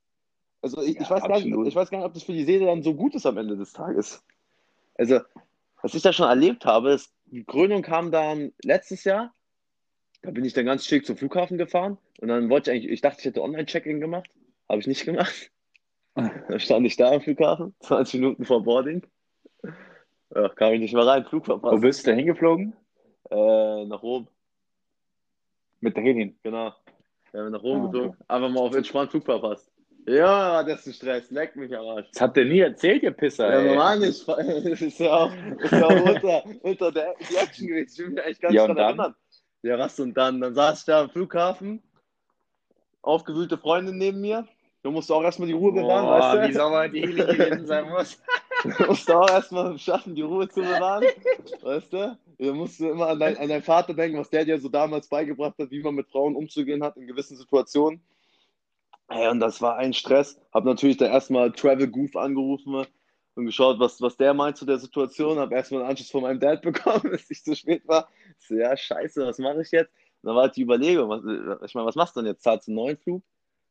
Also 0.63 0.83
ich, 0.83 1.01
ich, 1.01 1.01
Ja, 1.01 1.11
weiß 1.11 1.23
gar 1.25 1.41
nicht, 1.41 1.47
ich 1.67 1.75
weiß 1.75 1.91
gar 1.91 1.99
nicht, 1.99 2.07
ob 2.07 2.15
das 2.15 2.23
für 2.23 2.33
die 2.33 2.45
Seele 2.45 2.67
dann 2.67 2.83
so 2.83 2.95
gut 2.95 3.15
ist 3.15 3.27
am 3.27 3.37
Ende 3.39 3.57
des 3.57 3.73
Tages. 3.73 4.25
Also, 4.97 5.21
was 5.83 5.95
ich 5.95 6.03
da 6.03 6.13
schon 6.13 6.29
erlebt 6.29 6.65
habe, 6.65 6.93
ist, 6.93 7.13
die 7.27 7.45
Krönung 7.45 7.83
kam 7.83 8.11
dann 8.11 8.53
letztes 8.65 9.05
Jahr. 9.05 9.33
Da 10.23 10.31
bin 10.31 10.45
ich 10.45 10.53
dann 10.53 10.67
ganz 10.67 10.85
schick 10.85 11.07
zum 11.07 11.17
Flughafen 11.17 11.59
gefahren 11.59 11.99
und 12.21 12.29
dann 12.29 12.49
wollte 12.51 12.71
ich 12.73 12.77
eigentlich, 12.79 12.93
ich 12.93 13.01
dachte, 13.01 13.21
ich 13.21 13.25
hätte 13.27 13.43
Online-Check-In 13.43 14.01
gemacht. 14.01 14.29
Habe 14.69 14.81
ich 14.81 14.87
nicht 14.87 15.05
gemacht. 15.05 15.51
Dann 16.15 16.59
stand 16.59 16.85
ich 16.85 16.97
da 16.97 17.13
am 17.13 17.21
Flughafen, 17.21 17.75
20 17.81 18.21
Minuten 18.21 18.45
vor 18.45 18.65
Boarding. 18.65 19.07
Ja, 20.35 20.49
kam 20.49 20.73
ich 20.73 20.81
nicht 20.81 20.93
mehr 20.93 21.07
rein, 21.07 21.25
Flug 21.25 21.43
Wo 21.47 21.53
verpasst. 21.59 21.81
bist 21.81 22.01
du 22.07 22.11
denn 22.11 22.19
hingeflogen? 22.19 22.75
Äh, 23.31 23.85
nach 23.87 24.03
Rom, 24.03 24.27
Mit 25.81 25.97
der 25.97 26.03
hin. 26.03 26.37
genau. 26.43 26.75
Ja, 27.33 27.49
nach 27.49 27.63
Rom 27.63 27.83
Ah, 27.83 27.87
geflogen. 27.87 28.17
Einfach 28.27 28.49
mal 28.51 28.61
auf 28.61 28.75
entspannt 28.75 29.11
Flug 29.13 29.25
verpasst. 29.25 29.71
Ja, 30.09 30.63
das 30.63 30.81
ist 30.81 30.87
ein 30.87 30.93
Stress. 30.95 31.31
Leck 31.31 31.55
mich 31.57 31.77
am 31.77 31.87
Arsch. 31.87 32.07
Das 32.13 32.23
habt 32.23 32.37
ihr 32.39 32.45
nie 32.47 32.61
erzählt, 32.61 33.03
ihr 33.03 33.11
Pisser. 33.11 33.51
Ja, 33.53 33.61
ey. 33.61 33.69
normal 33.69 33.99
nicht. 34.01 34.27
Das 34.27 34.81
ist 34.81 34.99
ja 35.01 35.11
auch, 35.13 35.33
ist 35.61 35.73
ja 35.73 35.87
auch 35.87 36.05
unter, 36.05 36.45
unter 36.63 36.93
der 36.93 37.15
die 37.31 37.37
Action 37.37 37.67
gewesen. 37.67 37.91
Ich 37.93 37.99
will 37.99 38.09
mich 38.11 38.25
eigentlich 38.25 38.41
gar 38.41 38.49
nicht 38.51 38.57
Ja, 38.57 38.67
dann? 38.69 38.79
erinnern. 38.79 39.15
Ja, 39.63 39.79
was 39.79 39.99
und 40.01 40.15
dann? 40.17 40.41
Dann 40.41 40.55
saß 40.55 40.81
ich 40.81 40.85
da 40.87 41.03
am 41.03 41.11
Flughafen, 41.11 41.83
aufgewühlte 43.03 43.59
Freundin 43.59 43.99
neben 43.99 44.21
mir. 44.21 44.47
Du 44.83 44.91
musst 44.93 45.11
auch 45.11 45.23
erstmal 45.23 45.49
die 45.49 45.55
Ruhe 45.55 45.73
bewahren, 45.73 46.05
Boah, 46.07 46.21
weißt 46.21 46.45
du? 46.45 46.49
wie 46.49 46.53
sauberlich 46.55 47.03
gewesen 47.17 47.67
sein 47.67 47.89
muss. 47.91 48.23
Du 48.79 48.87
musst 48.87 49.11
auch 49.11 49.29
erstmal 49.29 49.77
schaffen, 49.79 50.15
die 50.15 50.23
Ruhe 50.23 50.49
zu 50.49 50.61
bewahren. 50.61 51.05
Weißt 51.63 51.93
du? 51.93 52.17
Du 52.39 52.55
musst 52.55 52.81
immer 52.81 53.09
an, 53.09 53.19
dein, 53.19 53.37
an 53.37 53.49
deinen 53.49 53.63
Vater 53.63 53.93
denken, 53.93 54.19
was 54.19 54.31
der 54.31 54.45
dir 54.45 54.59
so 54.61 54.69
damals 54.69 55.09
beigebracht 55.09 55.59
hat, 55.59 55.71
wie 55.71 55.83
man 55.83 55.97
mit 55.97 56.09
Frauen 56.09 56.37
umzugehen 56.37 56.83
hat 56.83 56.97
in 56.97 57.07
gewissen 57.09 57.37
Situationen. 57.37 58.01
Ey, 59.09 59.29
und 59.29 59.41
das 59.41 59.63
war 59.63 59.77
ein 59.77 59.95
Stress. 59.95 60.39
Hab 60.53 60.65
natürlich 60.65 60.99
da 60.99 61.07
erstmal 61.07 61.53
Travel 61.53 61.89
Goof 61.89 62.15
angerufen 62.17 62.87
und 63.35 63.47
geschaut, 63.47 63.79
was, 63.81 64.01
was 64.03 64.17
der 64.17 64.35
meint 64.35 64.57
zu 64.57 64.67
der 64.67 64.79
Situation. 64.79 65.39
Hab 65.39 65.53
erstmal 65.53 65.83
einen 65.83 65.91
Anschluss 65.91 66.11
von 66.11 66.23
meinem 66.23 66.41
Dad 66.41 66.63
bekommen, 66.63 67.11
dass 67.13 67.31
ich 67.31 67.43
zu 67.43 67.55
spät 67.57 67.87
war. 67.89 68.09
So, 68.39 68.55
ja, 68.55 68.77
scheiße, 68.77 69.27
was 69.27 69.39
mache 69.39 69.63
ich 69.63 69.71
jetzt? 69.71 69.93
Und 70.23 70.29
dann 70.29 70.37
war 70.37 70.43
halt 70.45 70.57
die 70.57 70.63
Überlegung, 70.63 71.09
was, 71.09 71.23
ich 71.65 71.75
meine, 71.75 71.87
was 71.87 71.95
machst 71.95 72.17
du 72.17 72.21
denn 72.21 72.29
jetzt? 72.33 72.43
Zahlst 72.43 72.67
du 72.69 72.73
einen 72.73 72.77
neuen 72.77 72.99
Flug? 72.99 73.23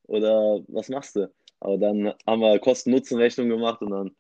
Oder 0.04 0.60
was 0.70 0.90
machst 0.90 1.16
du? 1.16 1.32
Aber 1.60 1.78
dann 1.78 2.14
haben 2.26 2.42
wir 2.42 2.60
Kosten-Nutzen-Rechnung 2.60 3.50
gemacht 3.50 3.82
und 3.82 3.92
dann 3.92 4.16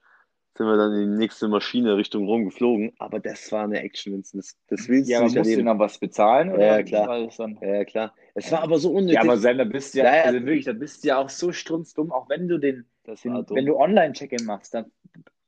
sind 0.57 0.65
wir 0.65 0.75
dann 0.75 0.93
in 0.93 1.11
die 1.11 1.17
nächste 1.17 1.47
Maschine 1.47 1.95
Richtung 1.97 2.25
Rom 2.25 2.45
geflogen. 2.45 2.93
Aber 2.97 3.19
das 3.19 3.51
war 3.51 3.63
eine 3.63 3.79
Action, 3.81 4.13
Vincent. 4.13 4.43
Das, 4.43 4.57
das 4.67 4.89
willst 4.89 5.09
Ja, 5.09 5.19
du 5.19 5.25
nicht 5.25 5.35
musst 5.37 5.55
du 5.55 5.63
noch 5.63 5.77
was 5.79 5.99
bezahlen? 5.99 6.51
Oder 6.51 6.77
Ja, 6.77 6.83
klar. 6.83 7.27
dann- 7.37 7.57
Ja, 7.61 7.75
ja, 7.75 7.85
klar. 7.85 8.15
Es 8.33 8.51
war 8.51 8.61
aber 8.63 8.79
so 8.79 8.91
unnötig. 8.91 9.15
Ja, 9.15 9.21
aber 9.21 9.37
Sam, 9.37 9.57
da 9.59 9.63
bist 9.65 9.93
du 9.93 9.99
ja, 9.99 10.05
Ja, 10.05 10.15
ja. 10.15 10.23
also 10.23 10.39
wirklich, 10.45 10.65
da 10.65 10.73
bist 10.73 11.03
du 11.03 11.09
ja 11.09 11.17
auch 11.19 11.29
so 11.29 11.51
strunzdumm, 11.51 12.11
auch 12.11 12.27
wenn 12.29 12.47
du 12.47 12.57
den, 12.57 12.85
das 13.03 13.21
den 13.21 13.33
wenn 13.49 13.65
du 13.65 13.77
Online-Check-In 13.77 14.45
machst, 14.45 14.73
dann 14.73 14.91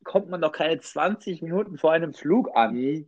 kommt 0.03 0.29
man 0.29 0.41
doch 0.41 0.51
keine 0.51 0.79
20 0.79 1.41
Minuten 1.41 1.77
vor 1.77 1.91
einem 1.91 2.13
Flug 2.13 2.49
an. 2.55 2.75
Mhm. 2.75 3.07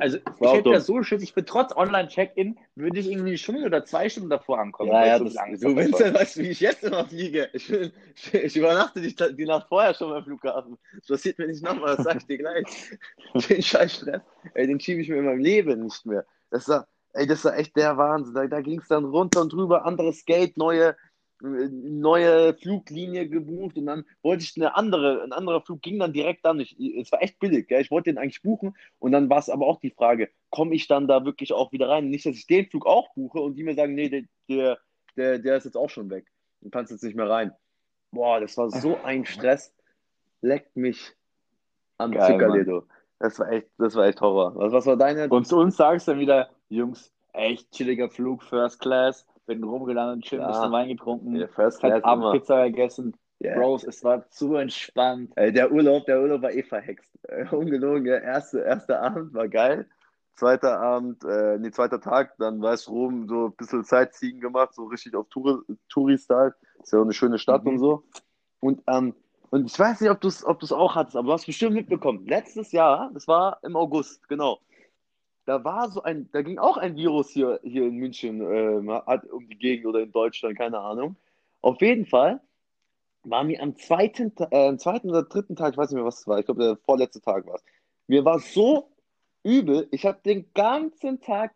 Also 0.00 0.18
ich 0.18 0.50
hätte 0.50 0.62
dumm. 0.62 0.72
das 0.72 0.86
so 0.86 1.02
Schiss, 1.02 1.22
ich 1.22 1.34
bin 1.34 1.46
trotz 1.46 1.74
Online-Check-In, 1.74 2.58
würde 2.74 2.98
ich 2.98 3.10
irgendwie 3.10 3.30
eine 3.30 3.38
Stunde 3.38 3.64
oder 3.64 3.84
zwei 3.84 4.08
Stunden 4.08 4.30
davor 4.30 4.58
ankommen. 4.58 4.90
Ja, 4.90 5.06
ja, 5.06 5.18
so 5.18 5.24
das, 5.24 5.36
Angst 5.36 5.64
du. 5.64 5.76
Vincent, 5.76 6.14
weißt 6.14 6.36
du, 6.36 6.40
wie 6.40 6.48
ich 6.48 6.60
jetzt 6.60 6.84
immer 6.84 7.04
fliege? 7.04 7.48
Ich, 7.52 7.68
bin, 7.68 7.92
ich, 8.14 8.34
ich 8.34 8.56
übernachte 8.56 9.00
die, 9.00 9.14
die 9.14 9.44
Nacht 9.44 9.68
vorher 9.68 9.94
schon 9.94 10.10
beim 10.10 10.24
Flughafen. 10.24 10.78
Das 10.96 11.06
passiert 11.08 11.38
mir 11.38 11.48
nicht 11.48 11.62
nochmal, 11.62 11.96
das 11.96 12.04
sag 12.04 12.16
ich 12.16 12.26
dir 12.26 12.38
gleich. 12.38 12.98
Den 13.48 13.62
scheiß 13.62 13.94
Stress, 13.94 14.22
ey, 14.54 14.66
den 14.66 14.80
schiebe 14.80 15.00
ich 15.00 15.08
mir 15.08 15.16
in 15.16 15.24
meinem 15.24 15.40
Leben 15.40 15.84
nicht 15.84 16.04
mehr. 16.06 16.24
Das 16.50 16.68
war, 16.68 16.86
ey, 17.14 17.26
das 17.26 17.44
war 17.44 17.56
echt 17.56 17.76
der 17.76 17.96
Wahnsinn. 17.96 18.34
Da, 18.34 18.46
da 18.46 18.60
ging 18.60 18.80
es 18.80 18.88
dann 18.88 19.04
runter 19.04 19.40
und 19.40 19.52
drüber, 19.52 19.84
anderes 19.84 20.24
Geld, 20.24 20.56
neue, 20.56 20.96
neue 21.42 22.54
Fluglinie 22.54 23.28
gebucht 23.28 23.76
und 23.76 23.86
dann 23.86 24.04
wollte 24.22 24.44
ich 24.44 24.56
eine 24.56 24.76
andere, 24.76 25.22
ein 25.22 25.32
anderer 25.32 25.60
Flug 25.60 25.82
ging 25.82 25.98
dann 25.98 26.12
direkt 26.12 26.44
dann. 26.44 26.60
Ich, 26.60 26.78
es 26.78 27.10
war 27.10 27.22
echt 27.22 27.40
billig, 27.40 27.66
gell? 27.66 27.80
ich 27.80 27.90
wollte 27.90 28.10
den 28.10 28.18
eigentlich 28.18 28.42
buchen 28.42 28.76
und 29.00 29.12
dann 29.12 29.28
war 29.28 29.38
es 29.38 29.48
aber 29.48 29.66
auch 29.66 29.80
die 29.80 29.90
Frage, 29.90 30.30
komme 30.50 30.74
ich 30.74 30.86
dann 30.86 31.08
da 31.08 31.24
wirklich 31.24 31.52
auch 31.52 31.72
wieder 31.72 31.88
rein? 31.88 32.08
Nicht, 32.10 32.26
dass 32.26 32.36
ich 32.36 32.46
den 32.46 32.66
Flug 32.66 32.86
auch 32.86 33.12
buche 33.14 33.40
und 33.40 33.56
die 33.56 33.64
mir 33.64 33.74
sagen, 33.74 33.94
nee, 33.94 34.08
der, 34.08 34.22
der, 34.48 34.78
der, 35.16 35.38
der 35.40 35.56
ist 35.56 35.64
jetzt 35.64 35.76
auch 35.76 35.90
schon 35.90 36.10
weg. 36.10 36.26
Du 36.60 36.70
kannst 36.70 36.92
jetzt 36.92 37.02
nicht 37.02 37.16
mehr 37.16 37.28
rein. 37.28 37.52
Boah, 38.12 38.40
das 38.40 38.56
war 38.56 38.70
so 38.70 38.96
ein 39.04 39.26
Stress. 39.26 39.74
Leckt 40.42 40.76
mich 40.76 41.12
am 41.98 42.12
Zuckerledo. 42.12 42.84
Das 43.18 43.38
war 43.38 43.50
echt, 43.50 43.68
das 43.78 43.94
war 43.94 44.06
echt 44.06 44.20
Horror. 44.20 44.54
Was, 44.56 44.72
was 44.72 44.86
war 44.86 44.96
deine? 44.96 45.28
Und 45.28 45.46
zu 45.46 45.56
uns 45.58 45.76
sagst 45.76 46.06
du 46.06 46.12
dann 46.12 46.20
wieder, 46.20 46.50
Jungs, 46.68 47.12
echt 47.32 47.70
chilliger 47.72 48.08
Flug, 48.08 48.42
First 48.42 48.80
Class, 48.80 49.26
bin 49.46 49.62
rumgelandet, 49.64 50.24
chill, 50.24 50.40
ein 50.40 50.42
Ja. 50.42 50.52
bisschen 50.52 50.72
Wein 50.72 50.88
getrunken, 50.88 51.36
Ja, 51.36 51.48
First 51.48 51.80
Class 51.80 52.02
Abend. 52.04 52.32
Pizza 52.32 52.64
gegessen. 52.66 53.16
Ja. 53.40 53.54
Bros, 53.58 53.82
es 53.84 54.04
war 54.04 54.28
zu 54.30 54.54
entspannt. 54.54 55.32
Ey, 55.34 55.52
der 55.52 55.72
Urlaub, 55.72 56.04
der 56.06 56.20
Urlaub 56.22 56.42
war 56.42 56.52
eh 56.52 56.62
verhext. 56.62 57.10
Äh, 57.28 57.46
ungelogen, 57.54 58.06
ja. 58.06 58.18
Erste, 58.18 58.60
erster 58.60 59.02
Abend 59.02 59.34
war 59.34 59.48
geil. 59.48 59.86
Zweiter 60.34 60.80
Abend, 60.80 61.24
äh, 61.24 61.58
nee, 61.58 61.70
zweiter 61.72 62.00
Tag, 62.00 62.36
dann 62.38 62.62
weiß 62.62 62.88
Rom 62.88 63.28
so 63.28 63.46
ein 63.46 63.52
bisschen 63.56 63.84
Sightseeing 63.84 64.40
gemacht, 64.40 64.74
so 64.74 64.84
richtig 64.84 65.14
auf 65.14 65.26
Touri-Style. 65.28 66.54
Ist 66.82 66.92
ja 66.92 66.98
auch 67.00 67.02
eine 67.04 67.12
schöne 67.12 67.38
Stadt 67.38 67.64
Mhm. 67.64 67.70
und 67.70 67.78
so. 67.78 68.04
Und, 68.60 68.82
ähm, 68.86 69.14
und 69.50 69.66
ich 69.70 69.78
weiß 69.78 70.00
nicht, 70.00 70.10
ob 70.10 70.20
du 70.20 70.28
es 70.28 70.44
ob 70.46 70.60
du's 70.60 70.72
auch 70.72 70.94
hattest, 70.94 71.16
aber 71.16 71.26
du 71.26 71.32
hast 71.32 71.46
bestimmt 71.46 71.74
mitbekommen. 71.74 72.24
Letztes 72.26 72.72
Jahr, 72.72 73.10
das 73.12 73.28
war 73.28 73.58
im 73.62 73.76
August, 73.76 74.26
genau. 74.28 74.58
Da 75.44 75.64
war 75.64 75.90
so 75.90 76.02
ein, 76.02 76.28
da 76.32 76.42
ging 76.42 76.58
auch 76.58 76.76
ein 76.76 76.94
Virus 76.96 77.30
hier, 77.30 77.58
hier 77.62 77.84
in 77.86 77.96
München 77.96 78.40
hat- 79.06 79.30
um 79.30 79.48
die 79.48 79.58
Gegend 79.58 79.86
oder 79.86 80.00
in 80.00 80.12
Deutschland, 80.12 80.56
keine 80.56 80.78
Ahnung. 80.78 81.16
Auf 81.60 81.80
jeden 81.80 82.06
Fall 82.06 82.40
war 83.24 83.44
mir 83.44 83.60
am 83.62 83.76
zweiten, 83.76 84.32
äh, 84.50 84.68
am 84.68 84.78
zweiten 84.78 85.10
oder 85.10 85.24
dritten 85.24 85.56
Tag, 85.56 85.72
ich 85.72 85.78
weiß 85.78 85.90
nicht 85.90 85.96
mehr, 85.96 86.04
was 86.04 86.20
es 86.20 86.26
war, 86.26 86.38
ich 86.38 86.44
glaube, 86.44 86.62
der 86.62 86.76
vorletzte 86.76 87.20
Tag 87.20 87.46
war 87.46 87.56
es. 87.56 87.64
Mir 88.06 88.24
war 88.24 88.38
so 88.38 88.88
übel, 89.42 89.88
ich 89.90 90.06
habe 90.06 90.20
den 90.24 90.52
ganzen 90.54 91.20
Tag 91.20 91.54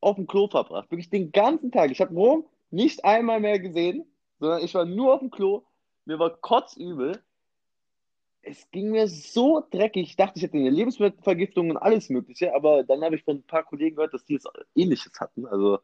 auf 0.00 0.16
dem 0.16 0.26
Klo 0.26 0.48
verbracht. 0.48 0.90
Wirklich 0.90 1.10
den 1.10 1.32
ganzen 1.32 1.72
Tag. 1.72 1.90
Ich 1.90 2.00
habe 2.00 2.14
Rom 2.14 2.46
nicht 2.70 3.04
einmal 3.04 3.40
mehr 3.40 3.58
gesehen, 3.58 4.04
sondern 4.38 4.62
ich 4.62 4.74
war 4.74 4.84
nur 4.84 5.14
auf 5.14 5.20
dem 5.20 5.30
Klo. 5.30 5.62
Mir 6.04 6.18
war 6.18 6.30
kotzübel. 6.30 7.22
Es 8.48 8.70
ging 8.70 8.92
mir 8.92 9.08
so 9.08 9.64
dreckig. 9.70 10.08
Ich 10.08 10.16
dachte, 10.16 10.34
ich 10.36 10.44
hätte 10.44 10.56
eine 10.56 10.70
Lebensmittelvergiftung 10.70 11.70
und 11.70 11.76
alles 11.76 12.10
Mögliche, 12.10 12.54
aber 12.54 12.84
dann 12.84 13.02
habe 13.02 13.16
ich 13.16 13.24
von 13.24 13.38
ein 13.38 13.42
paar 13.42 13.64
Kollegen 13.64 13.96
gehört, 13.96 14.14
dass 14.14 14.24
die 14.24 14.36
es 14.36 14.44
Ähnliches 14.76 15.18
hatten. 15.18 15.46
Also, 15.46 15.80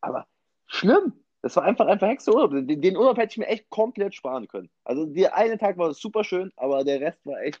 aber 0.00 0.26
schlimm. 0.66 1.12
Das 1.42 1.56
war 1.56 1.64
einfach 1.64 1.86
ein 1.86 1.98
verhexter 1.98 2.32
Urlaub. 2.32 2.52
Den, 2.52 2.80
den 2.80 2.96
Urlaub 2.96 3.18
hätte 3.18 3.32
ich 3.32 3.38
mir 3.38 3.48
echt 3.48 3.68
komplett 3.68 4.14
sparen 4.14 4.48
können. 4.48 4.70
Also, 4.84 5.06
der 5.06 5.34
eine 5.34 5.58
Tag 5.58 5.76
war 5.76 5.92
super 5.92 6.24
schön, 6.24 6.52
aber 6.56 6.84
der 6.84 7.00
Rest 7.00 7.26
war 7.26 7.42
echt, 7.42 7.60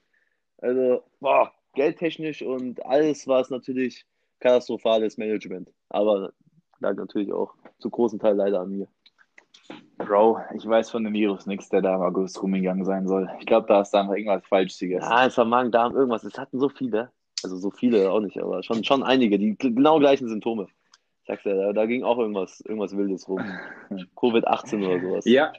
also, 0.58 1.02
boah, 1.20 1.52
geldtechnisch 1.74 2.40
und 2.40 2.84
alles 2.86 3.26
war 3.26 3.40
es 3.40 3.50
natürlich 3.50 4.06
katastrophales 4.40 5.18
Management. 5.18 5.70
Aber 5.88 6.32
lag 6.78 6.94
natürlich 6.94 7.32
auch 7.32 7.54
zu 7.78 7.90
großen 7.90 8.18
Teil 8.18 8.36
leider 8.36 8.60
an 8.60 8.70
mir. 8.70 8.88
Bro, 10.04 10.40
ich 10.54 10.66
weiß 10.66 10.90
von 10.90 11.04
dem 11.04 11.14
Virus 11.14 11.46
nichts, 11.46 11.68
der 11.68 11.82
da 11.82 11.96
im 11.96 12.02
August 12.02 12.42
rumgegangen 12.42 12.84
sein 12.84 13.06
soll. 13.06 13.30
Ich 13.40 13.46
glaube, 13.46 13.66
da 13.66 13.78
hast 13.78 13.94
du 13.94 13.98
einfach 13.98 14.14
irgendwas 14.14 14.46
falsch 14.46 14.78
gegessen. 14.78 15.08
Ja, 15.08 15.26
es 15.26 15.36
war 15.38 15.44
Magen-Darm, 15.44 15.94
irgendwas. 15.94 16.24
Es 16.24 16.38
hatten 16.38 16.58
so 16.60 16.68
viele. 16.68 17.10
Also 17.42 17.56
so 17.56 17.70
viele 17.70 18.10
auch 18.10 18.20
nicht, 18.20 18.38
aber 18.40 18.62
schon, 18.62 18.84
schon 18.84 19.02
einige, 19.02 19.38
die 19.38 19.56
genau 19.58 19.98
gleichen 19.98 20.28
Symptome. 20.28 20.66
Ich 21.20 21.26
sag's 21.26 21.44
ja, 21.44 21.54
da, 21.54 21.72
da 21.72 21.86
ging 21.86 22.02
auch 22.02 22.18
irgendwas, 22.18 22.60
irgendwas 22.60 22.96
Wildes 22.96 23.28
rum. 23.28 23.40
Covid-18 24.16 24.84
oder 24.84 25.00
sowas. 25.00 25.24
Ja, 25.24 25.52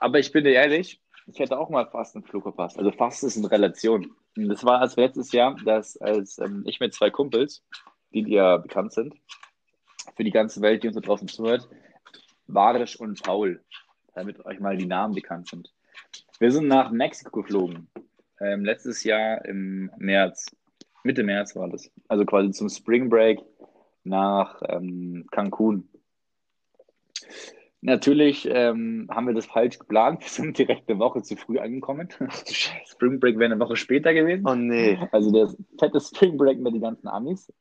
aber 0.00 0.18
ich 0.18 0.32
bin 0.32 0.44
dir 0.44 0.52
ehrlich, 0.52 1.00
ich 1.26 1.38
hätte 1.38 1.58
auch 1.58 1.70
mal 1.70 1.86
fast 1.86 2.16
einen 2.16 2.24
Flug 2.24 2.42
verpasst. 2.42 2.78
Also 2.78 2.90
fast 2.92 3.22
ist 3.24 3.36
in 3.36 3.44
Relation. 3.44 4.10
Das 4.34 4.64
war 4.64 4.80
als 4.80 4.96
letztes 4.96 5.32
Jahr, 5.32 5.56
dass 5.64 5.96
als 5.98 6.38
ähm, 6.38 6.64
ich 6.66 6.80
mit 6.80 6.94
zwei 6.94 7.10
Kumpels, 7.10 7.64
die 8.12 8.22
dir 8.22 8.58
bekannt 8.58 8.92
sind, 8.92 9.14
für 10.16 10.24
die 10.24 10.30
ganze 10.30 10.60
Welt, 10.60 10.82
die 10.82 10.88
uns 10.88 10.96
da 10.96 11.00
draußen 11.00 11.28
zuhört, 11.28 11.68
Barisch 12.52 12.98
und 12.98 13.22
Paul, 13.22 13.62
damit 14.14 14.44
euch 14.44 14.60
mal 14.60 14.76
die 14.76 14.86
Namen 14.86 15.14
bekannt 15.14 15.48
sind. 15.48 15.72
Wir 16.38 16.50
sind 16.50 16.68
nach 16.68 16.90
Mexiko 16.90 17.42
geflogen. 17.42 17.88
Ähm, 18.40 18.64
letztes 18.64 19.04
Jahr 19.04 19.44
im 19.44 19.90
März. 19.98 20.46
Mitte 21.04 21.22
März 21.22 21.54
war 21.56 21.68
das. 21.68 21.90
Also 22.08 22.24
quasi 22.24 22.50
zum 22.50 22.68
Spring 22.68 23.08
Break 23.08 23.40
nach 24.04 24.60
ähm, 24.68 25.26
Cancun. 25.30 25.88
Natürlich 27.80 28.48
ähm, 28.48 29.08
haben 29.10 29.26
wir 29.26 29.34
das 29.34 29.46
falsch 29.46 29.78
geplant. 29.78 30.22
Wir 30.22 30.28
sind 30.28 30.56
direkt 30.56 30.88
eine 30.88 31.00
Woche 31.00 31.22
zu 31.22 31.36
früh 31.36 31.58
angekommen. 31.58 32.08
Spring 32.86 33.18
Break 33.18 33.38
wäre 33.38 33.52
eine 33.52 33.60
Woche 33.60 33.76
später 33.76 34.14
gewesen. 34.14 34.46
Oh 34.46 34.54
nee. 34.54 34.98
Also 35.10 35.32
der 35.32 35.52
fette 35.78 36.00
Spring 36.00 36.36
Break 36.36 36.60
mit 36.60 36.74
den 36.74 36.82
ganzen 36.82 37.08
Amis. 37.08 37.52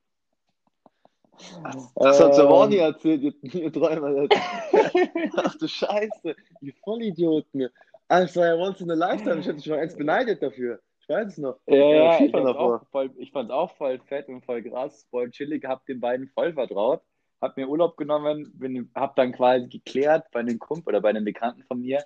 Das 1.95 2.19
hat 2.19 2.37
Ähm, 2.37 2.49
Warni 2.49 2.77
erzählt, 2.77 3.21
ihr, 3.21 3.33
ihr 3.41 3.71
Träumer. 3.71 4.27
Ach 5.37 5.55
du 5.55 5.67
Scheiße, 5.67 6.35
ihr 6.61 6.73
Vollidioten. 6.83 7.69
War 8.09 8.45
ja 8.45 8.55
once 8.55 8.81
in 8.81 8.91
a 8.91 8.93
lifetime. 8.93 9.39
Ich 9.39 9.47
hätte 9.47 9.57
dich 9.57 9.67
noch 9.67 9.77
eins 9.77 9.95
beneidet 9.95 10.43
dafür. 10.43 10.79
Ich 10.99 11.09
weiß 11.09 11.27
es 11.27 11.37
noch. 11.37 11.59
Ja, 11.65 11.75
ja, 11.75 12.19
ich 12.19 12.31
fand's, 12.31 12.47
davor. 12.47 12.81
auch 12.81 12.87
voll, 12.89 13.11
ich 13.17 13.31
fand's 13.31 13.51
auch 13.51 13.71
voll 13.77 13.99
fett 13.99 14.27
und 14.27 14.45
voll 14.45 14.61
krass, 14.63 15.07
voll 15.09 15.31
chillig, 15.31 15.65
hab 15.65 15.85
den 15.85 15.99
beiden 15.99 16.27
voll 16.27 16.53
vertraut, 16.53 17.01
hab 17.41 17.57
mir 17.57 17.67
Urlaub 17.67 17.97
genommen, 17.97 18.51
bin, 18.53 18.91
hab 18.93 19.15
dann 19.15 19.31
quasi 19.31 19.67
geklärt 19.67 20.27
bei 20.31 20.41
einem 20.41 20.59
Kumpel 20.59 20.89
oder 20.89 21.01
bei 21.01 21.09
einem 21.09 21.25
Bekannten 21.25 21.63
von 21.63 21.81
mir, 21.81 22.03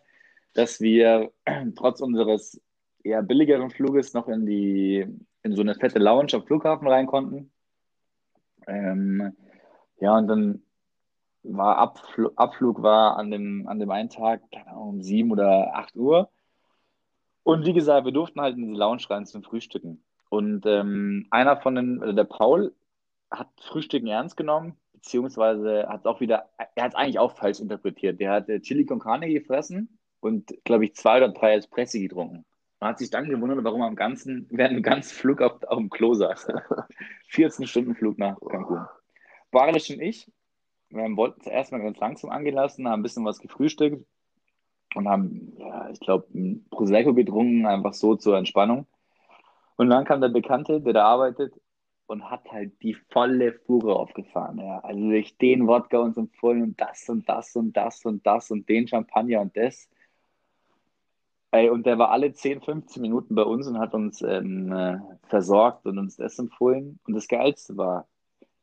dass 0.54 0.80
wir 0.80 1.32
trotz 1.76 2.02
unseres 2.02 2.62
eher 3.04 3.22
billigeren 3.22 3.70
Fluges 3.70 4.14
noch 4.14 4.28
in 4.28 4.46
die, 4.46 5.06
in 5.44 5.56
so 5.56 5.62
eine 5.62 5.76
fette 5.76 6.00
Lounge 6.00 6.34
am 6.34 6.46
Flughafen 6.46 6.88
rein 6.88 7.06
konnten. 7.06 7.52
Ähm, 8.68 9.36
ja, 10.00 10.18
und 10.18 10.28
dann 10.28 10.64
war 11.44 11.78
Abflug, 11.78 12.34
Abflug 12.36 12.82
war 12.82 13.18
an 13.18 13.32
dem, 13.32 13.68
an 13.68 13.80
dem 13.80 13.92
einen 13.92 14.10
Tag, 14.10 14.42
um 14.76 15.02
sieben 15.02 15.32
oder 15.32 15.76
acht 15.76 15.96
Uhr. 15.96 16.30
Und 17.44 17.66
wie 17.66 17.74
gesagt, 17.74 18.06
wir 18.06 18.12
durften 18.12 18.42
halt 18.42 18.58
in 18.58 18.64
diese 18.64 18.80
Lounge 18.80 19.04
rein 19.10 19.26
zum 19.26 19.44
Frühstücken. 19.44 20.04
Und 20.30 20.66
ähm, 20.66 21.28
einer 21.30 21.58
von 21.58 21.76
den, 21.76 22.02
also 22.02 22.14
der 22.14 22.24
Paul, 22.24 22.74
hat 23.32 23.50
Frühstücken 23.60 24.08
ernst 24.08 24.38
genommen, 24.38 24.76
beziehungsweise 24.94 25.88
hat 25.88 26.06
auch 26.06 26.20
wieder, 26.20 26.50
er 26.76 26.84
hat 26.84 26.94
es 26.94 26.96
eigentlich 26.96 27.20
auch 27.20 27.36
falsch 27.36 27.60
interpretiert. 27.60 28.20
Der 28.20 28.32
hat 28.32 28.50
äh, 28.50 28.60
Chili 28.62 28.86
con 28.86 29.00
Carne 29.00 29.30
gefressen 29.30 30.00
und, 30.20 30.54
glaube 30.64 30.86
ich, 30.86 30.96
zwei 30.96 31.18
oder 31.18 31.30
drei 31.30 31.56
Espressi 31.56 32.02
getrunken. 32.02 32.46
Man 32.86 32.92
hat 32.92 33.00
sich 33.00 33.10
dann 33.10 33.28
gewundert, 33.28 33.64
warum 33.64 33.82
am 33.82 33.96
ganzen, 33.96 34.46
während 34.52 34.76
dem 34.76 34.84
ganzen 34.84 35.16
Flug 35.16 35.42
auf, 35.42 35.64
auf 35.64 35.80
dem 35.80 35.90
Klo 35.90 36.14
saß. 36.14 36.46
14 37.30 37.66
Stunden 37.66 37.96
Flug 37.96 38.20
nach 38.20 38.38
Cancun. 38.40 38.86
Barisch 39.50 39.90
und 39.90 40.02
ich, 40.04 40.32
wir 40.90 41.02
haben- 41.02 41.18
wollten 41.18 41.42
zuerst 41.42 41.72
mal 41.72 41.82
ganz 41.82 41.98
langsam 41.98 42.30
angelassen, 42.30 42.88
haben 42.88 43.00
ein 43.00 43.02
bisschen 43.02 43.26
was 43.26 43.40
gefrühstückt 43.40 44.06
und 44.94 45.10
haben, 45.10 45.56
ja, 45.58 45.90
ich 45.90 46.00
glaube, 46.00 46.28
ein 46.36 46.68
Prosecco 46.70 47.16
getrunken, 47.16 47.66
einfach 47.66 47.96
so 47.96 48.18
zur 48.18 48.38
Entspannung. 48.38 48.86
Und 49.78 49.90
dann 49.90 50.06
kam 50.06 50.22
der 50.22 50.30
Bekannte, 50.30 50.80
der 50.80 50.94
da 50.94 51.06
arbeitet, 51.06 51.60
und 52.06 52.30
hat 52.30 52.52
halt 52.52 52.80
die 52.84 52.94
volle 53.10 53.54
Fuhre 53.66 53.96
aufgefahren. 53.96 54.60
Ja. 54.60 54.78
Also 54.82 55.10
durch 55.10 55.36
den 55.40 55.66
Wodka 55.68 55.98
uns 55.98 56.18
empfohlen 56.18 56.62
und 56.62 56.80
das 56.80 57.10
und 57.10 57.28
das 57.28 57.56
und 57.56 57.76
das 57.76 58.06
und 58.06 58.28
das 58.28 58.52
und 58.52 58.70
den 58.70 58.88
Champagner 58.88 59.42
und 59.42 59.58
das. 59.58 59.90
Ey, 61.56 61.70
und 61.70 61.86
der 61.86 61.98
war 61.98 62.12
alle 62.12 62.34
10, 62.34 62.62
15 62.62 63.02
Minuten 63.02 63.34
bei 63.34 63.44
uns 63.44 63.66
und 63.66 63.80
hat 63.80 63.94
uns 63.94 64.22
ähm, 64.22 64.74
äh, 64.74 64.98
versorgt 65.30 65.86
und 65.86 65.98
uns 65.98 66.18
das 66.18 66.38
empfohlen. 66.38 67.00
Und 67.08 67.14
das 67.14 67.30
Geilste 67.30 67.78
war, 67.78 68.10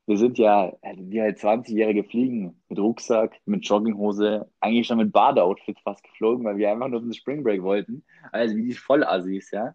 wir 0.05 0.19
sind 0.19 0.37
ja, 0.37 0.77
also 0.83 1.11
wir 1.11 1.23
halt 1.23 1.39
20-Jährige 1.39 2.05
fliegen 2.05 2.61
mit 2.69 2.79
Rucksack, 2.79 3.41
mit 3.47 3.67
Jogginghose, 3.67 4.47
eigentlich 4.61 4.87
schon 4.87 4.99
mit 4.99 5.11
Badeoutfit 5.11 5.81
fast 5.81 6.05
geflogen, 6.05 6.45
weil 6.45 6.59
wir 6.59 6.71
einfach 6.71 6.89
nur 6.89 6.99
auf 6.99 7.05
den 7.07 7.15
Spring 7.15 7.43
Break 7.43 7.63
wollten. 7.63 8.05
Also 8.31 8.57
wie 8.57 8.65
die 8.65 8.75
Vollassis, 8.75 9.51
ja. 9.53 9.75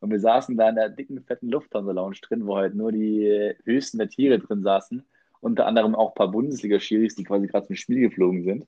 Und 0.00 0.10
wir 0.10 0.20
saßen 0.20 0.54
da 0.58 0.68
in 0.68 0.74
der 0.74 0.90
dicken, 0.90 1.24
fetten 1.24 1.48
Lufthansa-Lounge 1.48 2.18
drin, 2.20 2.46
wo 2.46 2.56
halt 2.58 2.74
nur 2.74 2.92
die 2.92 3.24
äh, 3.24 3.54
höchsten 3.64 3.96
der 3.96 4.10
Tiere 4.10 4.40
drin 4.40 4.62
saßen. 4.62 5.08
Unter 5.40 5.64
anderem 5.66 5.94
auch 5.94 6.10
ein 6.10 6.16
paar 6.16 6.30
Bundesliga-Schiris, 6.30 7.14
die 7.14 7.24
quasi 7.24 7.46
gerade 7.46 7.66
zum 7.66 7.76
Spiel 7.76 8.00
geflogen 8.00 8.44
sind. 8.44 8.66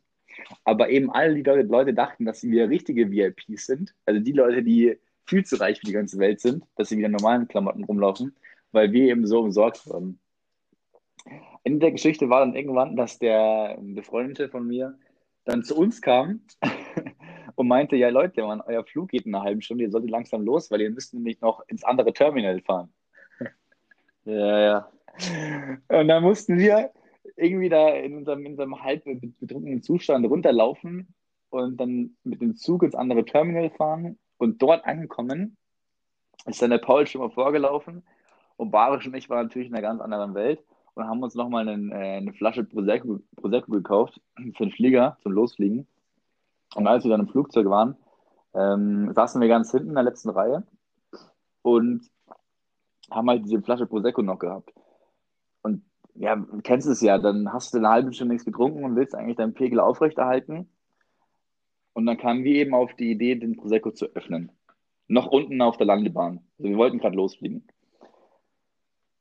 Aber 0.64 0.90
eben 0.90 1.11
all 1.11 1.35
die 1.35 1.42
Leute, 1.42 1.68
Leute 1.68 1.94
dachten, 1.94 2.24
dass 2.24 2.40
sie 2.40 2.50
wieder 2.50 2.68
richtige 2.68 3.11
VIPs 3.11 3.66
sind. 3.66 3.94
Also 4.07 4.20
die 4.20 4.33
Leute, 4.33 4.62
die 4.62 4.98
viel 5.26 5.44
zu 5.44 5.57
reich 5.57 5.79
für 5.81 5.87
die 5.87 5.92
ganze 5.92 6.18
Welt 6.18 6.40
sind, 6.40 6.64
dass 6.76 6.88
sie 6.88 6.96
wieder 6.96 7.07
in 7.07 7.12
normalen 7.12 7.48
Klamotten 7.48 7.85
rumlaufen, 7.85 8.35
weil 8.72 8.92
wir 8.92 9.05
eben 9.11 9.26
so 9.26 9.40
umsorgt 9.40 9.87
wurden. 9.87 10.18
Ende 11.62 11.81
der 11.81 11.92
Geschichte 11.92 12.29
war 12.31 12.40
dann 12.40 12.55
irgendwann, 12.55 12.96
dass 12.96 13.18
der 13.18 13.79
Befreundete 13.81 14.48
von 14.48 14.66
mir 14.66 14.98
dann 15.44 15.62
zu 15.62 15.76
uns 15.76 16.00
kam 16.00 16.40
und 17.55 17.68
meinte, 17.68 17.96
ja 17.96 18.09
Leute, 18.09 18.42
Mann, 18.42 18.62
euer 18.62 18.85
Flug 18.85 19.11
geht 19.11 19.26
in 19.26 19.35
einer 19.35 19.44
halben 19.44 19.62
Stunde, 19.62 19.85
ihr 19.85 19.90
solltet 19.90 20.11
langsam 20.11 20.42
los, 20.42 20.70
weil 20.70 20.81
ihr 20.81 20.90
müsst 20.90 21.14
nämlich 21.14 21.40
noch 21.40 21.66
ins 21.68 21.85
andere 21.85 22.12
Terminal 22.12 22.61
fahren. 22.61 22.92
Ja, 24.26 24.61
ja. 24.61 24.92
Und 25.88 26.09
dann 26.09 26.22
mussten 26.22 26.59
wir 26.59 26.92
irgendwie 27.40 27.68
da 27.68 27.90
in 27.90 28.16
unserem, 28.16 28.44
in 28.44 28.53
unserem 28.53 28.83
halb 28.83 29.05
betrunkenen 29.40 29.83
Zustand 29.83 30.26
runterlaufen 30.26 31.14
und 31.50 31.81
dann 31.81 32.16
mit 32.24 32.40
dem 32.40 32.57
Zug 32.57 32.83
ins 32.83 32.94
andere 32.94 33.24
Terminal 33.24 33.70
fahren 33.70 34.18
und 34.38 34.62
dort 34.62 34.85
angekommen 34.85 35.57
ist 36.46 36.62
dann 36.62 36.70
der 36.70 36.79
Paul 36.79 37.07
schon 37.07 37.20
mal 37.20 37.31
vorgelaufen 37.31 38.03
und 38.57 38.70
Barisch 38.70 39.07
und 39.07 39.14
ich 39.14 39.29
waren 39.29 39.46
natürlich 39.46 39.68
in 39.68 39.74
einer 39.74 39.83
ganz 39.83 40.00
anderen 40.00 40.35
Welt 40.35 40.64
und 40.94 41.07
haben 41.07 41.22
uns 41.22 41.35
nochmal 41.35 41.68
einen, 41.68 41.92
äh, 41.92 42.18
eine 42.18 42.33
Flasche 42.33 42.64
Prosecco, 42.64 43.20
Prosecco 43.37 43.72
gekauft 43.72 44.20
für 44.57 44.64
den 44.64 44.72
Flieger, 44.72 45.16
zum 45.22 45.33
Losfliegen. 45.33 45.87
Und 46.74 46.87
als 46.87 47.05
wir 47.05 47.11
dann 47.11 47.20
im 47.20 47.29
Flugzeug 47.29 47.68
waren, 47.68 47.96
ähm, 48.55 49.12
saßen 49.14 49.40
wir 49.40 49.48
ganz 49.48 49.70
hinten 49.70 49.90
in 49.90 49.94
der 49.94 50.05
letzten 50.05 50.31
Reihe 50.31 50.64
und 51.62 52.09
haben 53.11 53.29
halt 53.29 53.44
diese 53.44 53.61
Flasche 53.62 53.87
Prosecco 53.87 54.22
noch 54.22 54.38
gehabt. 54.38 54.72
Und 55.62 55.85
ja, 56.21 56.37
du 56.37 56.61
kennst 56.63 56.87
es 56.87 57.01
ja, 57.01 57.17
dann 57.17 57.51
hast 57.51 57.73
du 57.73 57.79
eine 57.79 57.89
halbe 57.89 58.13
Stunde 58.13 58.35
nichts 58.35 58.45
getrunken 58.45 58.85
und 58.85 58.95
willst 58.95 59.15
eigentlich 59.15 59.39
deinen 59.39 59.55
Pegel 59.55 59.81
aufrechterhalten. 59.81 60.69
Und 61.95 62.05
dann 62.05 62.19
kamen 62.19 62.45
wir 62.45 62.57
eben 62.57 62.75
auf 62.75 62.95
die 62.95 63.11
Idee, 63.11 63.37
den 63.37 63.57
Prosecco 63.57 63.91
zu 63.91 64.05
öffnen. 64.15 64.53
Noch 65.09 65.29
unten 65.29 65.63
auf 65.63 65.79
der 65.79 65.87
Landebahn. 65.87 66.45
Also 66.59 66.69
wir 66.69 66.77
wollten 66.77 66.99
gerade 66.99 67.17
losfliegen. 67.17 67.67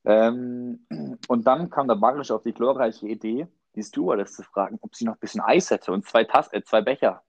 Ähm, 0.04 0.86
und 1.30 1.48
dann 1.48 1.70
kam 1.70 1.88
der 1.88 1.96
Barisch 1.96 2.32
auf 2.32 2.44
die 2.44 2.54
glorreiche 2.54 3.08
Idee, 3.08 3.48
die 3.76 3.84
Stewardess 3.84 4.34
zu 4.34 4.44
fragen, 4.44 4.78
ob 4.82 4.94
sie 4.94 5.06
noch 5.06 5.14
ein 5.14 5.20
bisschen 5.20 5.42
Eis 5.42 5.72
hätte 5.72 5.94
und 5.94 6.06
zwei, 6.06 6.26
Tass 6.26 6.52
äh, 6.52 6.64
zwei 6.64 6.82
Becher. 6.82 7.24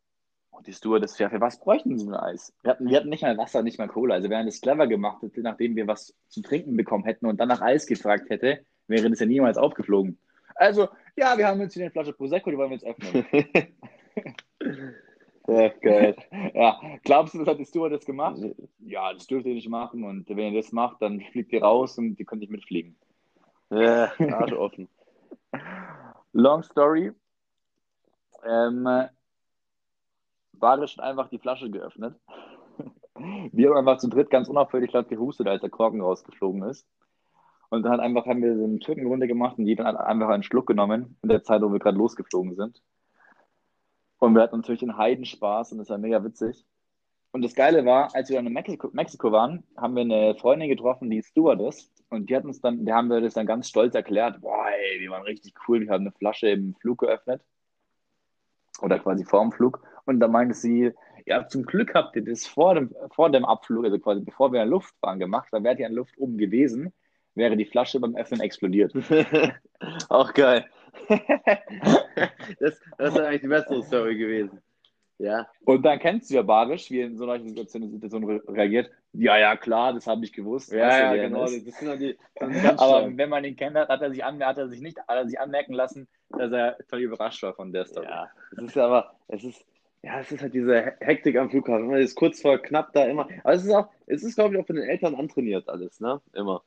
Und 0.51 0.67
die 0.67 0.73
Stewardess, 0.73 1.17
ja, 1.21 1.31
für 1.31 1.41
was 1.41 1.61
bräuchten 1.61 1.97
sie 1.97 2.07
nur 2.07 2.21
Eis? 2.21 2.53
Wir 2.63 2.73
hatten, 2.73 2.89
wir 2.89 2.97
hatten 2.97 3.09
nicht 3.09 3.23
mal 3.23 3.39
Wasser, 3.39 3.63
nicht 3.63 3.79
mal 3.79 3.87
Cola. 3.87 4.17
Also 4.17 4.29
wären 4.29 4.47
das 4.47 4.61
clever 4.61 4.89
gemacht 4.89 5.23
nachdem 5.37 5.77
wir 5.77 5.87
was 5.87 6.13
zu 6.29 6.43
trinken 6.43 6.77
bekommen 6.77 7.05
hätten 7.05 7.27
und 7.27 7.39
dann 7.39 7.49
nach 7.49 7.61
Eis 7.61 7.87
gefragt 7.87 8.31
hätte, 8.31 8.67
wäre 8.91 9.09
das 9.09 9.21
ja 9.21 9.27
niemals 9.27 9.57
aufgeflogen. 9.57 10.19
Also, 10.55 10.89
ja, 11.17 11.39
wir 11.39 11.47
haben 11.47 11.61
jetzt 11.61 11.75
hier 11.75 11.85
eine 11.85 11.91
Flasche 11.91 12.13
Prosecco, 12.13 12.51
die 12.51 12.59
wollen 12.59 12.71
wir 12.71 12.77
jetzt 12.77 12.87
öffnen. 12.87 13.25
ja, 15.49 15.69
geil. 15.69 16.17
Ja, 16.55 16.81
glaubst 17.03 17.35
du, 17.35 17.39
das 17.39 17.49
hat 17.49 17.59
die 17.59 17.65
Stewardess 17.65 18.05
gemacht? 18.05 18.41
Ja, 18.79 19.13
das 19.13 19.27
dürft 19.27 19.47
ihr 19.47 19.55
nicht 19.55 19.69
machen. 19.69 20.05
Und 20.05 20.29
wenn 20.29 20.53
ihr 20.53 20.61
das 20.61 20.73
macht, 20.73 21.01
dann 21.01 21.21
fliegt 21.33 21.53
ihr 21.53 21.63
raus 21.63 21.97
und 21.97 22.19
ihr 22.19 22.27
könnt 22.27 22.41
nicht 22.41 22.53
mitfliegen. 22.53 22.97
Ja, 23.71 24.13
Arsch 24.19 24.53
offen. 24.53 24.89
Long 26.33 26.63
story. 26.63 27.13
Ähm, 28.45 28.87
Barisch 30.53 30.97
hat 30.99 31.05
einfach 31.05 31.29
die 31.29 31.39
Flasche 31.39 31.71
geöffnet. 31.71 32.15
Wir 33.53 33.71
haben 33.71 33.79
einfach 33.79 33.99
zu 33.99 34.09
dritt 34.09 34.31
ganz 34.31 34.49
unauffällig 34.49 34.93
laut 34.93 35.09
gehustet, 35.09 35.47
als 35.47 35.61
der 35.61 35.71
Korken 35.71 36.01
rausgeflogen 36.01 36.63
ist. 36.65 36.87
Und 37.71 37.85
dann 37.85 38.01
einfach, 38.01 38.27
haben 38.27 38.43
wir 38.43 38.57
so 38.57 38.65
eine 38.65 38.81
Türkenrunde 38.81 39.29
gemacht 39.29 39.59
und 39.59 39.67
jeder 39.67 39.85
hat 39.85 39.97
einfach 39.97 40.29
einen 40.29 40.43
Schluck 40.43 40.67
genommen 40.67 41.17
in 41.23 41.29
der 41.29 41.43
Zeit, 41.43 41.63
wo 41.63 41.73
wir 41.73 41.79
gerade 41.79 41.97
losgeflogen 41.97 42.57
sind. 42.57 42.83
Und 44.19 44.35
wir 44.35 44.43
hatten 44.43 44.57
natürlich 44.57 44.83
einen 44.83 44.99
Heidenspaß 44.99 45.73
und 45.73 45.79
das 45.79 45.89
war 45.89 45.99
mega 45.99 46.23
witzig. 46.23 46.67
Und 47.33 47.43
das 47.43 47.55
Geile 47.55 47.85
war, 47.85 48.15
als 48.15 48.29
wir 48.29 48.37
dann 48.37 48.47
in 48.47 48.53
Mexiko, 48.53 48.91
Mexiko 48.93 49.31
waren, 49.31 49.63
haben 49.77 49.95
wir 49.95 50.03
eine 50.03 50.35
Freundin 50.35 50.69
getroffen, 50.69 51.11
die 51.11 51.19
ist 51.19 51.29
Stewardess. 51.29 51.91
Und 52.09 52.29
die 52.29 52.35
hat 52.35 52.45
uns 52.45 52.61
dann, 52.61 52.85
der 52.85 52.97
haben 52.97 53.09
wir 53.09 53.21
das 53.21 53.35
dann 53.35 53.47
ganz 53.47 53.69
stolz 53.69 53.95
erklärt. 53.95 54.41
Boah, 54.41 54.67
ey, 54.69 55.01
wir 55.01 55.11
waren 55.11 55.23
richtig 55.23 55.55
cool. 55.69 55.81
Wir 55.81 55.91
haben 55.91 56.03
eine 56.03 56.13
Flasche 56.13 56.49
im 56.49 56.75
Flug 56.75 56.99
geöffnet. 56.99 57.41
Oder 58.83 58.99
quasi 58.99 59.25
vor 59.25 59.43
dem 59.43 59.53
Flug. 59.53 59.81
Und 60.07 60.19
da 60.19 60.27
meinte 60.27 60.55
sie, 60.55 60.91
ja, 61.25 61.47
zum 61.47 61.65
Glück 61.65 61.95
habt 61.95 62.17
ihr 62.17 62.25
das 62.25 62.47
vor 62.47 62.75
dem, 62.75 62.93
vor 63.13 63.31
dem 63.31 63.45
Abflug, 63.45 63.85
also 63.85 63.99
quasi 64.01 64.23
bevor 64.23 64.53
wir 64.53 64.63
in 64.65 64.69
Luft 64.69 64.95
waren, 65.01 65.21
gemacht. 65.21 65.49
Da 65.53 65.63
wärt 65.63 65.79
ihr 65.79 65.87
in 65.87 65.95
Luft 65.95 66.19
oben 66.19 66.37
gewesen, 66.37 66.93
wäre 67.35 67.57
die 67.57 67.65
Flasche 67.67 68.01
beim 68.01 68.17
Öffnen 68.17 68.41
explodiert. 68.41 68.93
Auch 70.09 70.33
geil. 70.35 70.67
das, 72.61 72.81
das 72.99 73.15
ist 73.15 73.21
eigentlich 73.21 73.41
die 73.43 73.49
bessere 73.49 73.83
Story 73.83 74.17
gewesen. 74.17 74.61
Ja. 75.19 75.47
Und 75.65 75.83
dann 75.85 75.99
kennst 75.99 76.31
du 76.31 76.35
ja 76.37 76.43
Barisch, 76.43 76.91
wie 76.91 77.01
er 77.01 77.07
in 77.07 77.19
so 77.19 77.29
einer 77.29 77.45
Situation, 77.45 77.91
Situation 77.91 78.25
re- 78.25 78.43
reagiert. 78.49 78.91
Ja, 79.13 79.37
ja, 79.39 79.55
klar, 79.57 79.93
das 79.93 80.07
habe 80.07 80.25
ich 80.25 80.33
gewusst. 80.33 80.73
Ja, 80.73 80.87
Weißt 80.87 80.99
du, 80.99 81.03
ja, 81.17 81.23
genau. 81.29 81.41
Das 81.43 81.53
sind 81.53 82.01
die, 82.01 82.17
das 82.37 82.49
sind 82.53 82.63
ganz 82.63 82.81
Aber 82.81 83.01
stark. 83.01 83.17
wenn 83.19 83.29
man 83.29 83.45
ihn 83.45 83.57
kennt, 83.57 83.77
hat, 83.77 83.89
hat 83.89 84.01
er 84.01 84.11
sich, 84.11 84.25
an, 84.25 84.43
hat 84.43 84.57
er 84.57 84.69
sich 84.69 84.81
nicht 84.81 84.99
hat 84.99 85.09
er 85.17 85.27
sich 85.29 85.39
anmerken 85.39 85.75
lassen, 85.75 86.09
dass 86.31 86.51
er 86.53 86.79
toll 86.89 87.01
überrascht 87.01 87.43
war 87.43 87.53
von 87.55 87.71
der 87.73 87.85
Story. 87.85 88.07
Ja, 88.07 88.31
es 88.57 88.63
ist 88.63 88.79
aber, 88.79 89.13
es 89.29 89.45
ist, 89.45 89.63
ja, 90.03 90.21
es 90.21 90.33
ist 90.33 90.41
halt 90.41 90.55
diese 90.55 90.83
He- 90.85 90.93
Hektik 91.01 91.37
am 91.37 91.51
Flughafen. 91.51 91.89
Man 91.89 92.01
ist 92.01 92.15
kurz 92.15 92.41
vor 92.41 92.57
knapp 92.59 92.95
da 92.95 93.05
immer. 93.05 93.29
Aber 93.45 93.53
es 93.53 93.65
ist 93.65 93.73
auch, 93.73 93.89
es 94.07 94.23
ist, 94.23 94.37
glaube 94.37 94.55
ich, 94.55 94.61
auch 94.63 94.67
von 94.67 94.77
den 94.77 94.89
Eltern 94.89 95.15
antrainiert 95.17 95.69
alles, 95.69 96.01
ne? 96.01 96.21
Immer. 96.33 96.63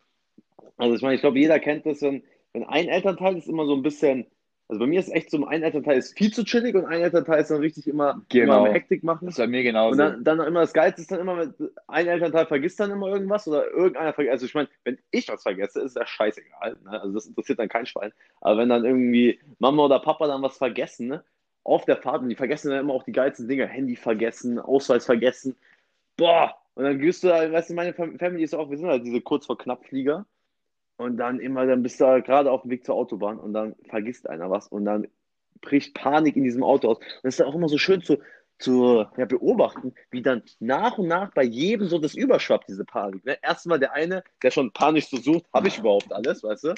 Also 0.78 0.96
ich 0.96 1.02
meine, 1.02 1.16
ich 1.16 1.22
glaube, 1.22 1.40
jeder 1.40 1.60
kennt 1.60 1.86
das, 1.86 2.02
wenn, 2.02 2.24
wenn 2.54 2.64
ein 2.64 2.88
Elternteil 2.88 3.38
ist 3.38 3.48
immer 3.48 3.66
so 3.66 3.76
ein 3.76 3.84
bisschen, 3.84 4.26
also 4.68 4.80
bei 4.80 4.88
mir 4.88 5.00
ist 5.00 5.14
echt 5.14 5.30
so, 5.30 5.46
ein 5.46 5.64
Elternteil 5.64 5.98
ist 5.98 6.18
viel 6.18 6.34
zu 6.34 6.44
chillig 6.44 6.76
und 6.76 6.86
ein 6.86 7.02
Elternteil 7.02 7.42
ist 7.42 7.52
dann 7.52 7.60
richtig 7.60 7.88
immer, 7.88 8.22
Genau. 8.30 8.66
immer 8.66 8.74
Hektik 8.74 9.04
machen. 9.04 9.26
Das 9.26 9.36
ist 9.36 9.40
bei 9.40 9.48
mir 9.48 9.64
genauso. 9.64 9.92
Und 9.92 9.98
dann, 9.98 10.24
dann 10.24 10.40
immer 10.48 10.62
das 10.62 10.74
Geilste 10.74 11.02
ist 11.02 11.12
dann 11.12 11.20
immer, 11.20 11.54
ein 11.88 12.08
Elternteil 12.08 12.48
vergisst 12.48 12.80
dann 12.80 12.92
immer 12.92 13.08
irgendwas 13.08 13.48
oder 13.48 13.70
irgendeiner 13.70 14.14
vergisst. 14.14 14.34
Also 14.34 14.46
ich 14.46 14.54
meine, 14.56 14.70
wenn 14.84 14.98
ich 15.12 15.28
was 15.30 15.44
vergesse, 15.44 15.82
ist 15.82 15.96
das 15.96 16.10
scheißegal. 16.10 16.78
Ne? 16.84 17.02
Also 17.02 17.14
das 17.14 17.28
interessiert 17.28 17.60
dann 17.60 17.70
kein 17.70 17.86
Schwein. 17.86 18.12
Aber 18.42 18.58
wenn 18.58 18.70
dann 18.70 18.86
irgendwie 18.86 19.40
Mama 19.60 19.86
oder 19.86 20.00
Papa 20.00 20.28
dann 20.28 20.42
was 20.42 20.58
vergessen, 20.58 21.08
ne? 21.08 21.24
auf 21.64 21.86
der 21.86 21.98
Fahrt, 21.98 22.22
und 22.22 22.30
die 22.30 22.36
vergessen 22.36 22.72
dann 22.72 22.80
immer 22.80 22.94
auch 22.94 23.04
die 23.04 23.12
geilsten 23.12 23.48
Dinge, 23.48 23.68
Handy 23.68 23.96
vergessen, 23.96 24.60
Ausweis 24.60 25.06
vergessen. 25.06 25.56
Boah! 26.18 26.56
Und 26.76 26.84
dann 26.86 27.00
gehst 27.00 27.24
du 27.24 27.28
da, 27.28 27.52
weißt 27.52 27.70
du, 27.70 27.74
meine 27.76 27.94
Fam- 27.94 28.18
Family 28.18 28.44
ist 28.44 28.56
auch, 28.56 28.70
wir 28.70 28.78
sind 28.78 28.88
halt 28.88 29.06
diese 29.06 29.22
kurz 29.22 29.46
vor 29.46 29.58
knapp 29.58 29.86
Flieger. 29.86 30.26
Und 30.98 31.18
dann 31.18 31.40
immer, 31.40 31.66
dann 31.66 31.84
bist 31.84 32.00
du 32.00 32.06
da 32.06 32.20
gerade 32.20 32.52
auf 32.52 32.62
dem 32.62 32.72
Weg 32.72 32.86
zur 32.86 32.96
Autobahn 32.96 33.40
und 33.40 33.54
dann 33.54 33.76
vergisst 33.90 34.30
einer 34.30 34.50
was 34.50 34.68
und 34.68 34.86
dann 34.86 35.08
bricht 35.62 35.96
Panik 35.96 36.36
in 36.36 36.44
diesem 36.44 36.64
Auto 36.64 36.90
aus. 36.90 36.98
Und 36.98 37.06
das 37.24 37.40
ist 37.40 37.46
auch 37.46 37.56
immer 37.56 37.68
so 37.68 37.78
schön 37.78 38.02
zu, 38.04 38.20
zu 38.60 39.06
ja, 39.18 39.26
beobachten, 39.26 39.94
wie 40.12 40.22
dann 40.22 40.44
nach 40.60 40.98
und 40.98 41.08
nach 41.08 41.34
bei 41.34 41.44
jedem 41.44 41.88
so 41.88 41.98
das 41.98 42.14
überschwappt, 42.14 42.70
diese 42.70 42.86
Panik. 42.86 43.26
Ne? 43.26 43.38
Erstmal 43.42 43.80
der 43.80 43.94
eine, 43.94 44.24
der 44.44 44.52
schon 44.52 44.72
panisch 44.72 45.10
so 45.10 45.18
sucht, 45.18 45.46
habe 45.54 45.68
ich 45.68 45.80
überhaupt 45.80 46.14
alles, 46.14 46.44
weißt 46.44 46.64
du? 46.66 46.76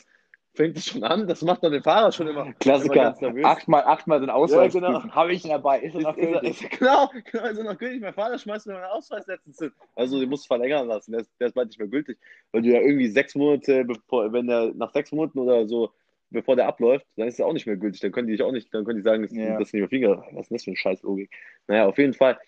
Fängt 0.56 0.78
es 0.78 0.86
schon 0.88 1.04
an, 1.04 1.28
das 1.28 1.42
macht 1.42 1.64
dann 1.64 1.74
den 1.74 1.84
Fahrer 1.84 2.12
schon 2.12 2.28
immer, 2.28 2.52
Klassiker. 2.54 3.14
Achtmal, 3.44 3.84
achtmal 3.84 4.22
den 4.22 4.30
Ausweis 4.30 4.74
Ja, 4.74 4.80
genau. 4.80 5.04
Habe 5.14 5.34
ich 5.34 5.44
ihn 5.44 5.50
dabei? 5.52 5.80
Ist 5.82 5.94
er 5.96 6.00
Ist, 6.00 6.04
noch 6.06 6.18
ist, 6.18 6.32
gültig? 6.42 6.62
ist, 6.64 6.80
genau, 6.80 7.12
genau, 7.32 7.46
ist 7.46 7.58
er 7.58 7.64
noch 7.66 7.78
gültig. 7.78 8.02
Mein 8.02 8.14
Vater 8.14 8.38
schmeißt 8.40 8.68
mir 8.68 8.74
meinen 8.74 8.86
Ausweis 8.86 9.28
letztens 9.28 9.60
hin. 9.60 9.72
Also, 9.96 10.20
den 10.20 10.30
musst 10.30 10.46
du 10.46 10.48
verlängern 10.48 10.88
lassen. 10.88 11.12
Der 11.12 11.22
ist, 11.22 11.32
der 11.40 11.48
ist 11.48 11.54
bald 11.54 11.68
nicht 11.68 11.80
mehr 11.80 11.90
gültig. 11.90 12.18
Weil 12.52 12.62
du 12.62 12.70
ja 12.70 12.80
irgendwie 12.80 13.08
sechs 13.10 13.36
Monate, 13.36 13.84
bevor, 13.84 14.32
wenn 14.32 14.48
der 14.48 14.72
nach 14.76 14.92
sechs 14.94 15.12
Monaten 15.12 15.40
oder 15.40 15.68
so, 15.68 15.92
bevor 16.30 16.56
der 16.56 16.68
abläuft, 16.68 17.06
dann 17.18 17.28
ist 17.28 17.40
er 17.40 17.48
auch 17.48 17.54
nicht 17.54 17.66
mehr 17.68 17.76
gültig. 17.78 18.00
Dann 18.02 18.12
können 18.14 18.28
die 18.28 18.34
dich 18.34 18.42
auch 18.44 18.52
nicht, 18.52 18.74
dann 18.74 18.86
können 18.86 18.98
die 18.98 19.04
sagen, 19.04 19.24
dass, 19.24 19.32
Ja. 19.34 19.60
dass 19.60 19.72
du 19.72 19.78
nicht 19.78 19.92
mehr 19.92 20.16
kannst. 20.18 20.34
Was 20.34 20.42
ist 20.44 20.50
denn 20.50 20.56
das 20.56 20.64
für 20.64 20.70
eine 20.70 20.78
Scheißlogik? 20.78 21.32
Naja, 21.68 21.86
auf 21.86 21.98
jeden 21.98 22.14
Fall. 22.14 22.40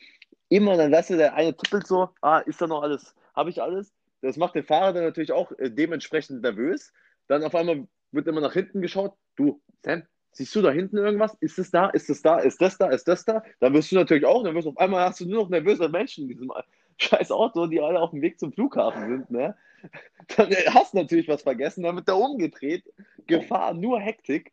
Immer 0.49 0.77
dann, 0.77 0.91
weißt 0.93 1.09
du, 1.09 1.17
der 1.17 1.33
eine 1.35 1.55
tippelt 1.55 1.85
so, 1.87 2.09
ah, 2.21 2.39
ist 2.39 2.61
da 2.61 2.67
noch 2.67 2.81
alles? 2.81 3.13
Habe 3.35 3.49
ich 3.49 3.61
alles? 3.61 3.93
Das 4.21 4.37
macht 4.37 4.55
den 4.55 4.63
Fahrer 4.63 4.93
dann 4.93 5.03
natürlich 5.03 5.31
auch 5.33 5.51
äh, 5.59 5.69
dementsprechend 5.69 6.41
nervös. 6.41 6.93
Dann 7.27 7.43
auf 7.43 7.53
einmal 7.53 7.85
wird 8.11 8.27
immer 8.27 8.41
nach 8.41 8.53
hinten 8.53 8.81
geschaut. 8.81 9.13
Du, 9.35 9.61
Sam, 9.83 10.03
siehst 10.31 10.55
du 10.55 10.61
da 10.61 10.71
hinten 10.71 10.97
irgendwas? 10.97 11.35
Ist 11.39 11.59
es 11.59 11.71
da? 11.71 11.87
Ist 11.89 12.09
es 12.09 12.21
da? 12.21 12.39
Ist 12.39 12.61
das 12.61 12.77
da? 12.77 12.89
Ist 12.89 13.07
das 13.07 13.25
da? 13.25 13.43
Dann 13.59 13.73
wirst 13.73 13.91
du 13.91 13.95
natürlich 13.95 14.25
auch 14.25 14.43
nervös. 14.43 14.65
Auf 14.65 14.77
einmal 14.77 15.05
hast 15.05 15.19
du 15.19 15.25
nur 15.25 15.43
noch 15.43 15.49
nervöse 15.49 15.89
Menschen 15.89 16.23
in 16.23 16.29
diesem 16.29 16.51
scheiß 16.97 17.31
Auto, 17.31 17.67
die 17.67 17.81
alle 17.81 17.99
auf 17.99 18.11
dem 18.11 18.21
Weg 18.21 18.39
zum 18.39 18.51
Flughafen 18.51 19.07
sind. 19.07 19.31
Ne? 19.31 19.55
Dann 20.35 20.49
hast 20.73 20.93
du 20.93 20.97
natürlich 20.97 21.27
was 21.27 21.43
vergessen, 21.43 21.83
dann 21.83 21.95
wird 21.95 22.07
der 22.07 22.17
umgedreht. 22.17 22.83
Gefahr, 23.27 23.73
nur 23.73 23.99
Hektik. 23.99 24.51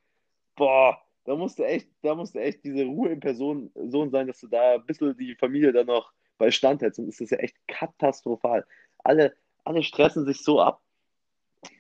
Boah, 0.55 0.99
da 1.25 1.35
musst 1.35 1.59
du 1.59 1.65
echt, 1.65 1.89
da 2.03 2.15
musst 2.15 2.35
du 2.35 2.39
echt 2.39 2.63
diese 2.65 2.85
Ruhe 2.85 3.11
in 3.11 3.21
Person 3.21 3.71
Sohn 3.75 4.11
sein, 4.11 4.27
dass 4.27 4.41
du 4.41 4.47
da 4.47 4.75
ein 4.75 4.87
bisschen 4.87 5.17
die 5.17 5.35
Familie 5.35 5.73
dann 5.73 5.87
noch 5.87 6.13
bei 6.39 6.51
Stand 6.51 6.83
hältst. 6.83 6.99
Und 6.99 7.09
es 7.09 7.21
ist 7.21 7.31
ja 7.31 7.39
echt 7.39 7.57
katastrophal. 7.67 8.67
Alle, 9.03 9.35
alle 9.65 9.83
stressen 9.83 10.25
sich 10.27 10.43
so 10.43 10.61
ab. 10.61 10.81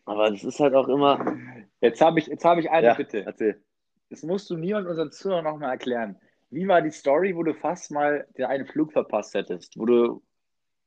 Aber 0.07 0.31
das 0.31 0.45
ist 0.45 0.61
halt 0.61 0.75
auch 0.75 0.89
immer. 0.89 1.37
Jetzt 1.85 2.01
habe 2.01 2.19
ich, 2.19 2.27
jetzt 2.29 2.45
habe 2.47 2.61
ich 2.63 2.71
eine 2.71 2.87
Ja, 2.89 2.95
Bitte. 2.95 3.25
erzähl. 3.27 3.63
Das 4.09 4.23
musst 4.23 4.49
du 4.49 4.57
mir 4.57 4.79
und 4.79 4.87
unseren 4.87 5.13
Zuhörern 5.13 5.45
nochmal 5.45 5.71
erklären. 5.71 6.17
Wie 6.51 6.67
war 6.67 6.81
die 6.81 6.91
Story, 6.91 7.37
wo 7.37 7.43
du 7.43 7.53
fast 7.53 7.91
mal 7.91 8.27
den 8.39 8.47
einen 8.47 8.65
Flug 8.67 8.93
verpasst 8.93 9.35
hättest? 9.35 9.79
Wo 9.79 9.85
du, 9.85 10.23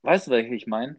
weißt 0.02 0.28
du, 0.28 0.32
welche 0.32 0.56
ich 0.56 0.66
meine? 0.66 0.96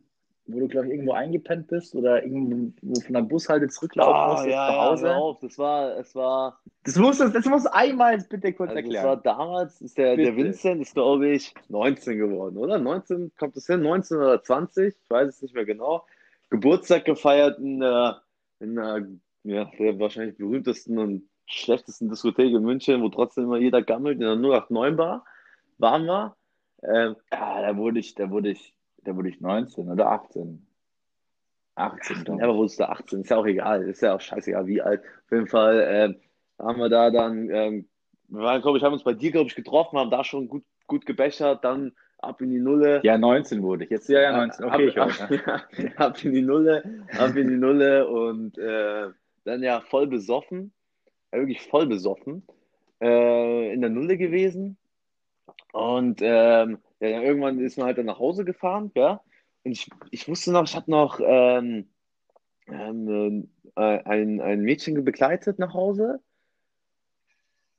Wo 0.47 0.61
du, 0.61 0.69
glaube 0.69 0.87
ich, 0.87 0.93
irgendwo 0.93 1.13
eingepennt 1.13 1.67
bist 1.67 1.95
oder 1.97 2.23
irgendwo 2.23 3.01
von 3.01 3.13
der 3.13 3.23
Bushalte 3.23 3.67
zurücklaufen 3.69 4.15
Ah, 4.15 4.29
musstest 4.31 4.53
ja, 4.53 4.69
nach 4.69 4.75
ja, 4.75 4.79
Hause. 4.79 5.15
auf. 5.15 5.39
Das 5.41 5.59
war, 5.59 5.99
es 5.99 6.15
war, 6.15 6.61
das 6.85 6.97
musst 6.97 7.21
du, 7.21 7.29
das 7.29 7.45
musst 7.47 7.67
du 7.67 7.75
einmal 7.75 8.19
bitte 8.19 8.53
kurz 8.53 8.71
also 8.71 8.81
erklären. 8.81 9.05
war 9.05 9.17
damals, 9.17 9.81
ist 9.81 9.99
der, 9.99 10.17
der. 10.17 10.37
Vincent 10.37 10.81
ist, 10.81 10.95
glaube 10.95 11.29
ich, 11.29 11.55
19 11.69 12.19
geworden, 12.19 12.57
oder? 12.57 12.79
19, 12.79 13.33
kommt 13.37 13.57
das 13.57 13.67
hin? 13.67 13.83
19 13.83 14.17
oder 14.17 14.43
20? 14.43 14.95
Ich 14.95 15.11
weiß 15.11 15.29
es 15.29 15.43
nicht 15.43 15.55
mehr 15.55 15.65
genau. 15.65 16.07
Geburtstag 16.51 17.05
gefeiert 17.05 17.59
in 17.59 17.81
der, 17.81 18.23
in 18.61 18.77
der, 18.77 19.07
ja, 19.45 19.71
der 19.79 19.99
wahrscheinlich 19.99 20.37
berühmtesten 20.37 20.99
und 20.99 21.29
schlechtesten 21.47 22.09
Diskothek 22.09 22.53
in 22.53 22.63
München, 22.63 23.03
wo 23.03 23.09
trotzdem 23.09 23.45
immer 23.45 23.59
jeder 23.59 23.83
gammelt, 23.83 24.21
in 24.21 24.27
der 24.27 24.37
089 24.37 24.97
Bar. 24.97 25.25
Waren 25.79 26.05
wir. 26.07 26.37
Ähm, 26.83 27.17
Ja, 27.33 27.63
da 27.63 27.77
wurde 27.77 27.99
ich, 28.01 28.15
da 28.15 28.31
wurde 28.31 28.51
ich, 28.51 28.75
da 29.05 29.17
wurde 29.17 29.31
ich 29.31 29.41
19 29.41 29.89
oder 29.89 30.11
18. 30.11 30.67
18, 31.79 32.25
Ja, 32.39 32.45
aber 32.45 32.57
wurdest 32.57 32.81
du 32.81 32.89
18? 32.89 33.21
Ist 33.21 33.31
ja 33.31 33.37
auch 33.37 33.47
egal, 33.47 33.83
ist 33.83 34.03
ja 34.03 34.15
auch 34.15 34.21
scheißegal, 34.21 34.67
wie 34.67 34.83
alt. 34.83 35.01
Auf 35.01 35.31
jeden 35.31 35.47
Fall 35.47 35.87
ähm, 35.89 36.17
haben 36.59 36.81
wir 36.81 36.89
da 36.89 37.11
dann, 37.11 37.49
ähm, 37.51 37.89
wir 38.29 38.43
waren, 38.43 38.61
glaube 38.61 38.79
ich, 38.79 38.85
haben 38.85 38.93
uns 38.93 39.05
bei 39.05 39.15
dir, 39.15 39.31
glaube 39.31 39.47
ich, 39.47 39.55
getroffen, 39.55 39.99
haben 39.99 40.11
da 40.11 40.25
schon 40.25 40.49
gut, 40.49 40.65
gut 40.87 41.07
gebechert, 41.07 41.65
dann 41.65 41.93
ab 42.19 42.41
in 42.41 42.51
die 42.51 42.59
Nulle. 42.59 43.01
Ja, 43.05 43.17
19 43.17 43.63
wurde 43.63 43.85
ich. 43.85 43.91
Jetzt 43.91 44.09
ja, 44.09 44.21
ja, 44.21 44.37
19. 44.37 44.65
Okay, 44.65 44.89
ich 44.89 45.01
ab, 45.01 45.11
höre. 45.31 45.55
ab, 45.55 45.69
ab 45.97 46.25
in 46.25 46.33
die 46.33 46.43
Nulle, 46.43 47.05
ab 47.17 47.37
in 47.37 47.49
die 47.49 47.57
Nulle 47.57 48.09
und 48.09 48.59
äh, 48.59 49.09
dann 49.49 49.63
ja 49.63 49.81
voll 49.81 50.07
besoffen, 50.07 50.73
äh, 51.31 51.39
wirklich 51.39 51.63
voll 51.63 51.87
besoffen, 51.87 52.47
äh, 53.01 53.73
in 53.73 53.81
der 53.81 53.91
Nulle 53.91 54.17
gewesen. 54.17 54.77
Und 55.73 56.21
ähm, 56.23 56.79
ja, 57.01 57.23
irgendwann 57.23 57.61
ist 57.61 57.79
man 57.79 57.87
halt 57.87 57.99
dann 57.99 58.07
nach 58.07 58.19
Hause 58.19 58.45
gefahren, 58.45 58.91
ja. 58.95 59.21
Und 59.65 59.73
ich, 59.73 59.91
ich 60.11 60.29
wusste 60.29 60.53
noch, 60.53 60.65
ich 60.65 60.75
hatte 60.75 60.91
noch 60.91 61.21
ähm, 61.23 61.89
ähm, 62.69 63.51
äh, 63.77 64.03
ein, 64.05 64.41
ein 64.41 64.61
Mädchen 64.63 65.05
begleitet 65.05 65.59
nach 65.59 65.75
Hause. 65.75 66.21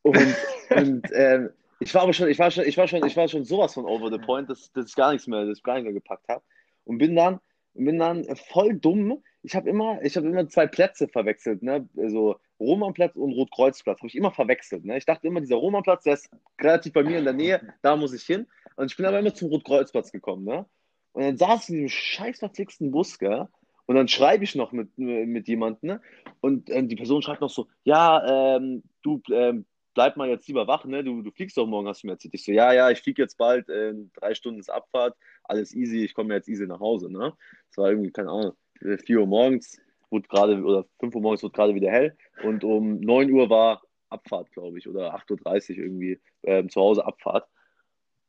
Und, 0.01 0.17
und 0.69 1.07
ähm, 1.13 1.49
ich 1.79 1.93
war 1.93 2.03
aber 2.03 2.13
schon, 2.13 2.29
ich 2.29 2.39
war 2.39 2.51
schon, 2.51 2.65
ich 2.65 2.77
war 2.77 2.87
schon, 2.87 3.05
ich 3.05 3.15
war 3.15 3.27
schon 3.27 3.45
sowas 3.45 3.73
von 3.73 3.85
over 3.85 4.11
the 4.11 4.17
point, 4.17 4.49
dass, 4.49 4.71
dass 4.73 4.87
ich 4.87 4.95
gar 4.95 5.11
nichts 5.11 5.27
mehr, 5.27 5.45
dass 5.45 5.57
ich 5.57 5.63
gar 5.63 5.75
nicht 5.75 5.83
mehr 5.83 5.93
gepackt 5.93 6.27
habe. 6.27 6.43
Und 6.85 6.97
bin 6.97 7.15
dann, 7.15 7.39
bin 7.73 7.99
dann 7.99 8.25
voll 8.35 8.73
dumm. 8.75 9.23
Ich 9.41 9.55
habe 9.55 9.69
immer, 9.69 10.01
ich 10.03 10.17
habe 10.17 10.27
immer 10.27 10.47
zwei 10.47 10.67
Plätze 10.67 11.07
verwechselt, 11.07 11.63
ne? 11.63 11.87
Also 11.97 12.39
Romanplatz 12.59 13.15
und 13.15 13.31
Rotkreuzplatz 13.31 13.99
habe 13.99 14.07
ich 14.07 14.15
immer 14.15 14.31
verwechselt. 14.31 14.83
Ne? 14.83 14.97
Ich 14.97 15.05
dachte 15.05 15.27
immer, 15.27 15.39
dieser 15.39 15.55
Romanplatz, 15.55 16.03
der 16.03 16.15
ist 16.15 16.29
relativ 16.59 16.93
bei 16.93 17.03
mir 17.03 17.19
in 17.19 17.23
der 17.23 17.33
Nähe, 17.33 17.73
da 17.81 17.95
muss 17.95 18.13
ich 18.13 18.23
hin. 18.23 18.47
Und 18.75 18.91
ich 18.91 18.97
bin 18.97 19.05
aber 19.05 19.19
immer 19.19 19.33
zum 19.33 19.49
Rotkreuzplatz 19.49 20.11
gekommen, 20.11 20.45
ne? 20.45 20.65
Und 21.13 21.23
dann 21.23 21.37
saß 21.37 21.63
ich 21.63 21.69
in 21.69 21.75
diesem 21.75 21.89
scheiß 21.89 22.39
verflixten 22.39 22.91
Bus, 22.91 23.17
gell? 23.17 23.47
Und 23.85 23.95
dann 23.95 24.07
schreibe 24.07 24.43
ich 24.43 24.55
noch 24.55 24.71
mit, 24.71 24.97
mit 24.97 25.47
jemandem, 25.47 25.89
ne? 25.89 26.01
Und 26.41 26.69
ähm, 26.69 26.87
die 26.87 26.95
Person 26.95 27.21
schreibt 27.21 27.41
noch 27.41 27.49
so, 27.49 27.67
ja, 27.83 28.55
ähm, 28.57 28.83
du 29.01 29.21
ähm, 29.31 29.65
bleib 29.95 30.15
mal 30.15 30.29
jetzt 30.29 30.47
lieber 30.47 30.67
wach, 30.67 30.85
ne? 30.85 31.03
Du, 31.03 31.21
du 31.21 31.31
fliegst 31.31 31.57
doch 31.57 31.65
morgen, 31.65 31.87
hast 31.87 32.03
du 32.03 32.07
mir 32.07 32.13
erzählt. 32.13 32.35
Ich 32.35 32.45
so, 32.45 32.51
ja, 32.51 32.71
ja, 32.71 32.89
ich 32.89 33.01
fliege 33.01 33.21
jetzt 33.21 33.37
bald, 33.37 33.67
in 33.67 34.11
drei 34.13 34.35
Stunden 34.35 34.59
ist 34.59 34.69
Abfahrt, 34.69 35.17
alles 35.43 35.73
easy, 35.73 36.03
ich 36.03 36.13
komme 36.13 36.35
jetzt 36.35 36.47
easy 36.47 36.67
nach 36.67 36.79
Hause, 36.79 37.11
ne? 37.11 37.33
Es 37.71 37.77
war 37.77 37.89
irgendwie, 37.89 38.11
keine 38.11 38.29
Ahnung, 38.29 38.53
4 38.79 39.19
Uhr 39.19 39.27
morgens, 39.27 39.79
wurde 40.09 40.27
gerade, 40.27 40.61
oder 40.63 40.85
5 40.99 41.15
Uhr 41.15 41.21
morgens 41.21 41.43
wurde 41.43 41.53
gerade 41.53 41.75
wieder 41.75 41.91
hell 41.91 42.15
und 42.43 42.63
um 42.63 42.99
9 42.99 43.31
Uhr 43.31 43.49
war 43.49 43.81
Abfahrt, 44.09 44.51
glaube 44.51 44.77
ich, 44.79 44.87
oder 44.89 45.13
8.30 45.15 45.71
Uhr 45.71 45.83
irgendwie 45.83 46.19
ähm, 46.43 46.69
zu 46.69 46.81
Hause 46.81 47.05
Abfahrt. 47.05 47.47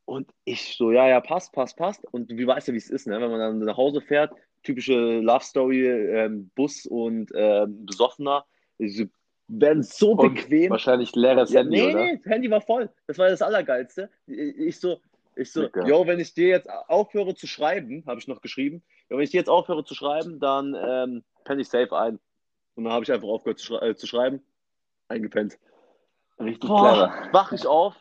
Und 0.05 0.29
ich 0.45 0.75
so, 0.75 0.91
ja, 0.91 1.07
ja, 1.07 1.21
passt, 1.21 1.53
passt, 1.53 1.77
passt. 1.77 2.05
Und 2.11 2.29
wie 2.29 2.45
weißt 2.45 2.67
du, 2.67 2.73
wie 2.73 2.77
es 2.77 2.89
ist, 2.89 3.07
ne? 3.07 3.19
Wenn 3.19 3.31
man 3.31 3.39
dann 3.39 3.59
nach 3.59 3.77
Hause 3.77 4.01
fährt, 4.01 4.31
typische 4.63 5.19
Love 5.19 5.43
Story, 5.43 5.87
ähm, 5.87 6.51
Bus 6.53 6.85
und 6.85 7.31
ähm, 7.33 7.85
Besoffener, 7.85 8.45
sie 8.77 9.09
werden 9.47 9.83
so 9.83 10.11
Und 10.11 10.35
bequem. 10.35 10.69
Wahrscheinlich 10.69 11.15
leeres 11.15 11.51
Ja, 11.51 11.61
Handy, 11.61 11.77
nee, 11.77 11.89
oder? 11.89 12.03
nee, 12.05 12.17
das 12.17 12.25
Handy 12.31 12.51
war 12.51 12.61
voll. 12.61 12.89
Das 13.07 13.17
war 13.17 13.29
das 13.29 13.41
Allergeilste. 13.41 14.09
Ich 14.27 14.79
so, 14.79 14.99
Ich 15.35 15.51
so, 15.51 15.61
Lecker. 15.63 15.87
yo, 15.87 16.05
wenn 16.05 16.19
ich 16.19 16.33
dir 16.33 16.47
jetzt 16.49 16.69
aufhöre 16.69 17.33
zu 17.35 17.47
schreiben, 17.47 18.03
habe 18.05 18.19
ich 18.19 18.27
noch 18.27 18.41
geschrieben, 18.41 18.83
jo, 19.11 19.17
wenn 19.17 19.23
ich 19.25 19.33
jetzt 19.33 19.49
aufhöre 19.49 19.83
zu 19.83 19.93
schreiben, 19.93 20.39
dann 20.39 20.75
ähm, 20.79 21.23
penne 21.43 21.61
ich 21.61 21.69
safe 21.69 21.95
ein. 21.95 22.19
Und 22.75 22.85
dann 22.85 22.93
habe 22.93 23.03
ich 23.03 23.11
einfach 23.11 23.27
aufgehört 23.27 23.59
zu, 23.59 23.65
schrei 23.65 23.89
äh, 23.89 23.95
zu 23.95 24.07
schreiben, 24.07 24.41
eingepennt. 25.09 25.59
Richtig 26.39 26.69
Boah, 26.69 26.93
clever. 26.93 27.33
wach 27.33 27.51
ich 27.51 27.67
auf, 27.67 27.95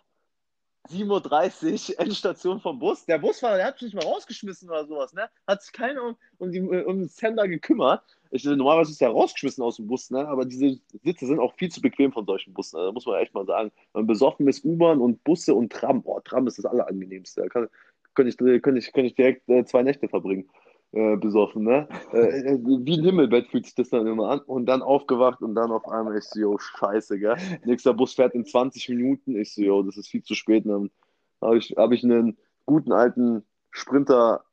7.30 0.89 1.91
Uhr, 1.91 2.01
Endstation 2.07 2.61
vom 2.61 2.79
Bus. 2.79 3.05
Der 3.05 3.19
Busfahrer, 3.19 3.57
der 3.57 3.67
hat 3.67 3.79
sich 3.79 3.93
nicht 3.93 4.03
mal 4.03 4.09
rausgeschmissen 4.09 4.71
oder 4.71 4.87
sowas, 4.87 5.13
ne? 5.13 5.29
Hat 5.49 5.63
sich 5.63 5.73
keiner 5.73 6.03
um, 6.03 6.17
um, 6.39 6.53
die, 6.53 6.61
um 6.61 7.01
den 7.01 7.09
Sender 7.09 7.49
gekümmert. 7.49 8.03
Ich, 8.31 8.45
normalerweise 8.45 8.93
ist 8.93 9.03
er 9.03 9.11
rausgeschmissen 9.11 9.65
aus 9.65 9.77
dem 9.77 9.89
Bus, 9.89 10.11
ne? 10.11 10.27
Aber 10.29 10.45
diese 10.45 10.79
Sitze 11.03 11.27
sind 11.27 11.41
auch 11.41 11.55
viel 11.55 11.71
zu 11.71 11.83
bequem 11.83 12.13
von 12.13 12.25
solchen 12.25 12.55
Bussen. 12.55 12.77
Also, 12.77 12.89
da 12.89 12.93
muss 12.93 13.07
man 13.07 13.21
echt 13.21 13.35
mal 13.35 13.47
sagen. 13.47 13.73
Man 13.93 14.07
besoffen 14.07 14.47
ist 14.47 14.65
U-Bahn 14.65 15.01
und 15.01 15.25
Busse 15.25 15.55
und 15.55 15.73
Tram. 15.73 16.03
Boah, 16.03 16.23
Tram 16.23 16.47
ist 16.47 16.59
das 16.59 16.67
Allerangenehmste. 16.67 17.43
Da 17.43 17.49
kann, 17.49 17.69
kann, 18.15 18.29
ich, 18.29 18.37
kann, 18.63 18.77
ich, 18.77 18.93
kann 18.93 19.05
ich 19.05 19.17
direkt 19.17 19.49
äh, 19.49 19.65
zwei 19.65 19.83
Nächte 19.83 20.09
verbringen. 20.09 20.49
Äh, 20.93 21.17
besoffen, 21.17 21.63
ne? 21.63 21.87
Äh, 22.13 22.59
wie 22.63 22.99
ein 22.99 23.05
Himmelbett 23.05 23.47
fühlt 23.47 23.65
sich 23.65 23.77
das 23.77 23.91
dann 23.91 24.09
immer 24.09 24.29
an. 24.29 24.41
Und 24.41 24.67
dann 24.67 24.83
aufgewacht 24.83 25.41
und 25.41 25.55
dann 25.55 25.71
auf 25.71 25.87
einmal 25.87 26.19
ich 26.19 26.25
so, 26.25 26.41
yo, 26.41 26.59
scheiße, 26.59 27.21
gell? 27.21 27.37
Nächster 27.65 27.95
Bus 27.95 28.15
fährt 28.15 28.35
in 28.35 28.45
20 28.45 28.89
Minuten. 28.89 29.37
Ich 29.37 29.55
so, 29.55 29.63
yo, 29.63 29.83
das 29.85 29.97
ist 29.97 30.09
viel 30.09 30.25
zu 30.25 30.35
spät. 30.35 30.65
Und 30.67 30.71
dann 30.73 30.91
habe 31.41 31.59
ich, 31.59 31.75
hab 31.77 31.93
ich 31.93 32.03
einen 32.03 32.37
guten 32.67 32.91
alten 32.91 33.45
Sprinter 33.71 34.45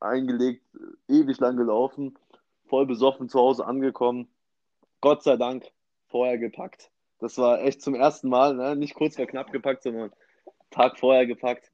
eingelegt, 0.00 0.64
ewig 1.06 1.38
lang 1.38 1.56
gelaufen, 1.56 2.18
voll 2.66 2.86
besoffen 2.86 3.28
zu 3.28 3.38
Hause 3.38 3.64
angekommen. 3.64 4.28
Gott 5.00 5.22
sei 5.22 5.36
Dank 5.36 5.64
vorher 6.08 6.38
gepackt. 6.38 6.90
Das 7.20 7.38
war 7.38 7.62
echt 7.62 7.82
zum 7.82 7.94
ersten 7.94 8.28
Mal, 8.28 8.54
ne? 8.54 8.74
nicht 8.74 8.94
kurz 8.94 9.14
vor 9.14 9.26
knapp 9.26 9.52
gepackt, 9.52 9.84
sondern 9.84 10.10
Tag 10.70 10.98
vorher 10.98 11.26
gepackt. 11.26 11.70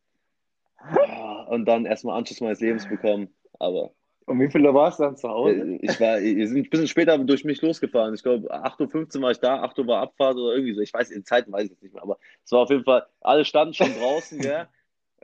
Ja, 1.07 1.45
Und 1.45 1.65
dann 1.65 1.87
erstmal 1.87 2.19
Anschluss 2.19 2.43
meines 2.43 2.61
Lebens 2.61 2.87
bekommen. 2.87 3.29
Aber 3.65 3.95
Und 4.27 4.41
wie 4.41 4.51
viele 4.51 4.75
warst 4.75 4.99
du 5.01 5.05
dann 5.05 5.17
zu 5.17 5.29
Hause? 5.29 5.65
äh, 5.65 5.79
ich 5.83 6.01
war, 6.01 6.21
wir 6.21 6.49
sind 6.49 6.59
ein 6.59 6.71
bisschen 6.71 6.89
später 6.89 7.19
durch 7.19 7.45
mich 7.45 7.63
losgefahren. 7.63 8.15
Ich 8.15 8.23
glaube, 8.23 8.53
8.15 8.53 9.17
Uhr 9.17 9.23
war 9.23 9.31
ich 9.33 9.41
da, 9.41 9.63
8 9.63 9.79
Uhr 9.79 9.87
war 9.87 10.03
Abfahrt 10.03 10.37
oder 10.37 10.55
irgendwie 10.55 10.75
so. 10.75 10.81
Ich 10.81 10.95
weiß, 10.95 11.11
in 11.11 11.25
Zeiten 11.25 11.53
weiß 11.53 11.65
ich 11.65 11.71
jetzt 11.73 11.83
nicht 11.83 11.95
mehr, 11.95 12.03
aber 12.03 12.19
es 12.45 12.53
war 12.53 12.61
auf 12.61 12.71
jeden 12.71 12.85
Fall, 12.85 13.07
alle 13.21 13.45
standen 13.45 13.75
schon 13.75 13.95
draußen, 13.99 14.39
gell? 14.41 14.69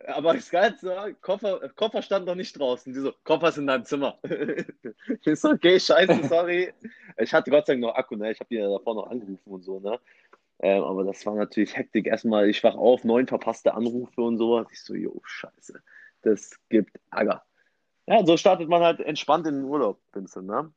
Aber 0.07 0.35
das 0.35 0.51
Geilste 0.51 0.89
war, 0.89 1.13
Koffer, 1.13 1.69
Koffer 1.77 2.03
stand 2.03 2.27
noch 2.27 2.35
nicht 2.35 2.59
draußen. 2.59 2.93
Die 2.93 3.01
so, 3.01 3.13
Koffer 3.25 3.49
ist 3.51 3.59
in 3.59 3.67
deinem 3.67 3.85
Zimmer. 3.85 4.19
so, 5.35 5.51
okay, 5.51 5.79
scheiße, 5.79 6.25
sorry. 6.29 6.73
Ich 7.19 7.35
hatte 7.35 7.51
Gott 7.51 7.67
sei 7.67 7.75
Dank 7.75 7.83
noch 7.83 7.95
Akku, 7.95 8.17
ne? 8.17 8.33
Ich 8.33 8.41
habe 8.41 8.49
die 8.49 8.57
ja 8.57 8.69
davor 8.71 8.95
noch 8.95 9.11
angerufen 9.11 9.51
und 9.53 9.63
so, 9.63 9.81
ne? 9.81 10.01
Ähm, 10.61 10.83
aber 10.85 11.05
das 11.05 11.25
war 11.27 11.35
natürlich 11.35 11.77
Hektik. 11.77 12.07
Erstmal, 12.07 12.49
ich 12.49 12.65
wach 12.65 12.77
auf, 12.77 13.05
neun 13.05 13.27
verpasste 13.27 13.75
Anrufe 13.75 14.23
und 14.23 14.39
sowas. 14.39 14.69
Ich 14.73 14.83
so, 14.83 14.95
jo, 14.95 15.21
scheiße. 15.25 15.83
Das 16.23 16.59
gibt 16.71 16.99
Ärger. 17.11 17.45
Ja, 18.07 18.25
so 18.25 18.37
startet 18.37 18.69
man 18.69 18.83
halt 18.83 19.01
entspannt 19.01 19.47
in 19.47 19.57
den 19.57 19.65
Urlaub, 19.65 20.01
Vincent, 20.13 20.47
ne? 20.47 20.73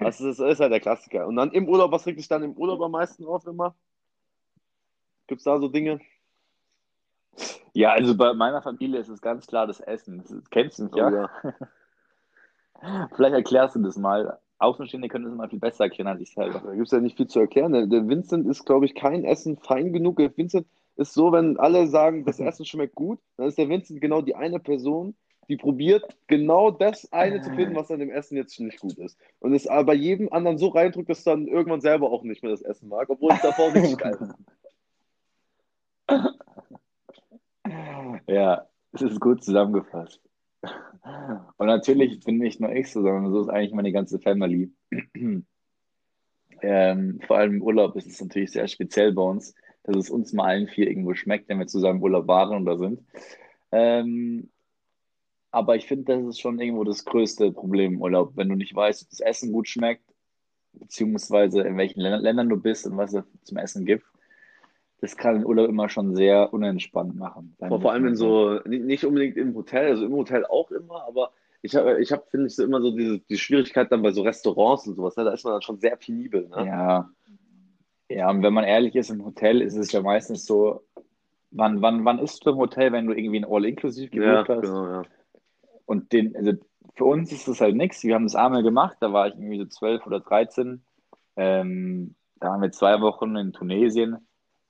Also 0.00 0.26
das 0.28 0.38
ist 0.38 0.60
halt 0.60 0.72
der 0.72 0.80
Klassiker. 0.80 1.26
Und 1.26 1.36
dann 1.36 1.50
im 1.52 1.68
Urlaub, 1.68 1.90
was 1.90 2.06
regt 2.06 2.18
dich 2.18 2.28
dann 2.28 2.42
im 2.42 2.52
Urlaub 2.52 2.80
am 2.82 2.92
meisten 2.92 3.24
auf 3.24 3.46
immer? 3.46 3.74
Gibt 5.26 5.40
es 5.40 5.44
da 5.44 5.58
so 5.58 5.68
Dinge? 5.68 6.00
Ja, 7.74 7.92
also 7.92 8.14
bei 8.16 8.34
meiner 8.34 8.60
Familie 8.60 9.00
ist 9.00 9.08
es 9.08 9.22
ganz 9.22 9.46
klar 9.46 9.66
das 9.66 9.80
Essen. 9.80 10.18
Das 10.18 10.50
kennst 10.50 10.78
du 10.78 10.84
mich, 10.84 10.94
ja? 10.94 11.08
Oh, 11.08 11.10
ja. 11.10 11.30
Vielleicht 13.14 13.34
erklärst 13.34 13.76
du 13.76 13.80
das 13.80 13.96
mal. 13.96 14.38
Außenstehende 14.58 15.08
können 15.08 15.24
das 15.24 15.34
mal 15.34 15.48
viel 15.48 15.58
besser 15.58 15.84
erklären 15.84 16.08
als 16.08 16.20
ich 16.20 16.32
selber. 16.32 16.60
Da 16.60 16.74
gibt 16.74 16.86
es 16.86 16.92
ja 16.92 17.00
nicht 17.00 17.16
viel 17.16 17.26
zu 17.26 17.40
erklären. 17.40 17.72
Der, 17.72 17.86
der 17.86 18.06
Vincent 18.06 18.46
ist, 18.46 18.64
glaube 18.64 18.86
ich, 18.86 18.94
kein 18.94 19.24
Essen 19.24 19.56
fein 19.56 19.92
genug. 19.92 20.16
Der 20.18 20.36
Vincent 20.36 20.66
ist 20.96 21.14
so, 21.14 21.32
wenn 21.32 21.58
alle 21.58 21.88
sagen, 21.88 22.24
das 22.24 22.38
Essen 22.40 22.64
schmeckt 22.64 22.94
gut, 22.94 23.18
dann 23.36 23.48
ist 23.48 23.58
der 23.58 23.68
Vincent 23.68 24.00
genau 24.00 24.20
die 24.20 24.36
eine 24.36 24.60
Person, 24.60 25.16
die 25.48 25.56
probiert, 25.56 26.04
genau 26.28 26.70
das 26.70 27.12
eine 27.12 27.40
zu 27.40 27.50
finden, 27.50 27.74
was 27.74 27.90
an 27.90 27.98
dem 27.98 28.10
Essen 28.10 28.36
jetzt 28.36 28.58
nicht 28.60 28.80
gut 28.80 28.98
ist. 28.98 29.18
Und 29.40 29.54
es 29.54 29.66
aber 29.66 29.84
bei 29.84 29.94
jedem 29.94 30.32
anderen 30.32 30.58
so 30.58 30.68
reindrückt, 30.68 31.10
dass 31.10 31.24
dann 31.24 31.48
irgendwann 31.48 31.80
selber 31.80 32.10
auch 32.10 32.22
nicht 32.22 32.42
mehr 32.42 32.52
das 32.52 32.62
Essen 32.62 32.88
mag, 32.88 33.10
obwohl 33.10 33.32
es 33.32 33.42
davor 33.42 33.74
richtig 33.74 33.98
geil 33.98 34.18
ist. 34.20 34.34
Ja, 38.26 38.66
es 38.92 39.02
ist 39.02 39.20
gut 39.20 39.42
zusammengefasst. 39.42 40.20
Und 41.56 41.66
natürlich 41.66 42.20
bin 42.20 42.38
nicht 42.38 42.60
nur 42.60 42.70
ich 42.72 42.90
so, 42.90 43.02
sondern 43.02 43.32
so 43.32 43.40
ist 43.40 43.48
eigentlich 43.48 43.72
meine 43.72 43.92
ganze 43.92 44.18
Family. 44.18 44.72
Ähm, 46.64 47.20
vor 47.26 47.38
allem 47.38 47.54
im 47.54 47.62
Urlaub 47.62 47.96
ist 47.96 48.06
es 48.06 48.20
natürlich 48.20 48.52
sehr 48.52 48.68
speziell 48.68 49.12
bei 49.12 49.22
uns, 49.22 49.52
dass 49.82 49.96
es 49.96 50.10
uns 50.10 50.32
mal 50.32 50.44
allen 50.44 50.68
vier 50.68 50.86
irgendwo 50.86 51.12
schmeckt, 51.12 51.48
wenn 51.48 51.58
wir 51.58 51.66
zusammen 51.66 51.96
im 51.96 52.04
Urlaub 52.04 52.28
waren 52.28 52.62
oder 52.62 52.78
sind. 52.78 53.00
Ähm, 53.72 54.51
aber 55.52 55.76
ich 55.76 55.86
finde, 55.86 56.16
das 56.16 56.24
ist 56.24 56.40
schon 56.40 56.58
irgendwo 56.58 56.82
das 56.82 57.04
größte 57.04 57.52
Problem 57.52 57.94
im 57.94 58.02
Urlaub, 58.02 58.32
wenn 58.34 58.48
du 58.48 58.56
nicht 58.56 58.74
weißt, 58.74 59.02
ob 59.04 59.10
das 59.10 59.20
Essen 59.20 59.52
gut 59.52 59.68
schmeckt, 59.68 60.02
beziehungsweise 60.72 61.60
in 61.62 61.76
welchen 61.76 62.00
Län- 62.00 62.20
Ländern 62.20 62.48
du 62.48 62.56
bist 62.56 62.86
und 62.86 62.96
was 62.96 63.12
es 63.14 63.24
zum 63.44 63.58
Essen 63.58 63.84
gibt. 63.84 64.04
Das 65.00 65.16
kann 65.16 65.34
den 65.34 65.46
Urlaub 65.46 65.68
immer 65.68 65.88
schon 65.88 66.14
sehr 66.14 66.52
unentspannt 66.52 67.16
machen. 67.16 67.56
Vor, 67.58 67.80
vor 67.80 67.92
allem 67.92 68.06
in 68.06 68.16
so, 68.16 68.60
nicht 68.64 69.04
unbedingt 69.04 69.36
im 69.36 69.54
Hotel, 69.54 69.90
also 69.90 70.06
im 70.06 70.12
Hotel 70.12 70.46
auch 70.46 70.70
immer, 70.70 71.04
aber 71.06 71.32
ich 71.60 71.76
habe, 71.76 72.00
ich 72.00 72.10
hab, 72.10 72.30
finde 72.30 72.46
ich, 72.46 72.56
so 72.56 72.64
immer 72.64 72.80
so 72.80 72.96
diese, 72.96 73.20
die 73.20 73.38
Schwierigkeit 73.38 73.92
dann 73.92 74.02
bei 74.02 74.12
so 74.12 74.22
Restaurants 74.22 74.86
und 74.86 74.94
sowas, 74.94 75.16
ne? 75.16 75.24
Da 75.24 75.32
ist 75.32 75.44
man 75.44 75.54
dann 75.54 75.62
schon 75.62 75.78
sehr 75.78 75.96
penibel, 75.96 76.48
ne? 76.48 76.66
Ja. 76.66 77.10
Ja, 78.08 78.30
und 78.30 78.42
wenn 78.42 78.52
man 78.52 78.64
ehrlich 78.64 78.94
ist, 78.94 79.10
im 79.10 79.24
Hotel 79.24 79.62
ist 79.62 79.76
es 79.76 79.90
ja 79.92 80.02
meistens 80.02 80.44
so, 80.44 80.82
wann, 81.50 81.80
wann, 81.82 82.04
wann 82.04 82.18
isst 82.18 82.44
du 82.44 82.50
im 82.50 82.56
Hotel, 82.56 82.92
wenn 82.92 83.06
du 83.06 83.12
irgendwie 83.12 83.38
ein 83.38 83.46
All-Inclusive 83.48 84.14
Ja, 84.16 84.42
gebucht 84.42 84.48
hast? 84.56 84.68
genau, 84.68 84.86
ja. 84.86 85.02
Und 85.84 86.12
den, 86.12 86.36
also 86.36 86.52
für 86.94 87.04
uns 87.04 87.32
ist 87.32 87.48
das 87.48 87.60
halt 87.60 87.76
nichts. 87.76 88.02
Wir 88.04 88.14
haben 88.14 88.24
das 88.24 88.34
einmal 88.34 88.62
gemacht, 88.62 88.96
da 89.00 89.12
war 89.12 89.28
ich 89.28 89.34
irgendwie 89.34 89.58
so 89.58 89.66
12 89.66 90.06
oder 90.06 90.20
13. 90.20 90.84
Ähm, 91.36 92.14
da 92.36 92.48
waren 92.48 92.62
wir 92.62 92.72
zwei 92.72 93.00
Wochen 93.00 93.36
in 93.36 93.52
Tunesien 93.52 94.18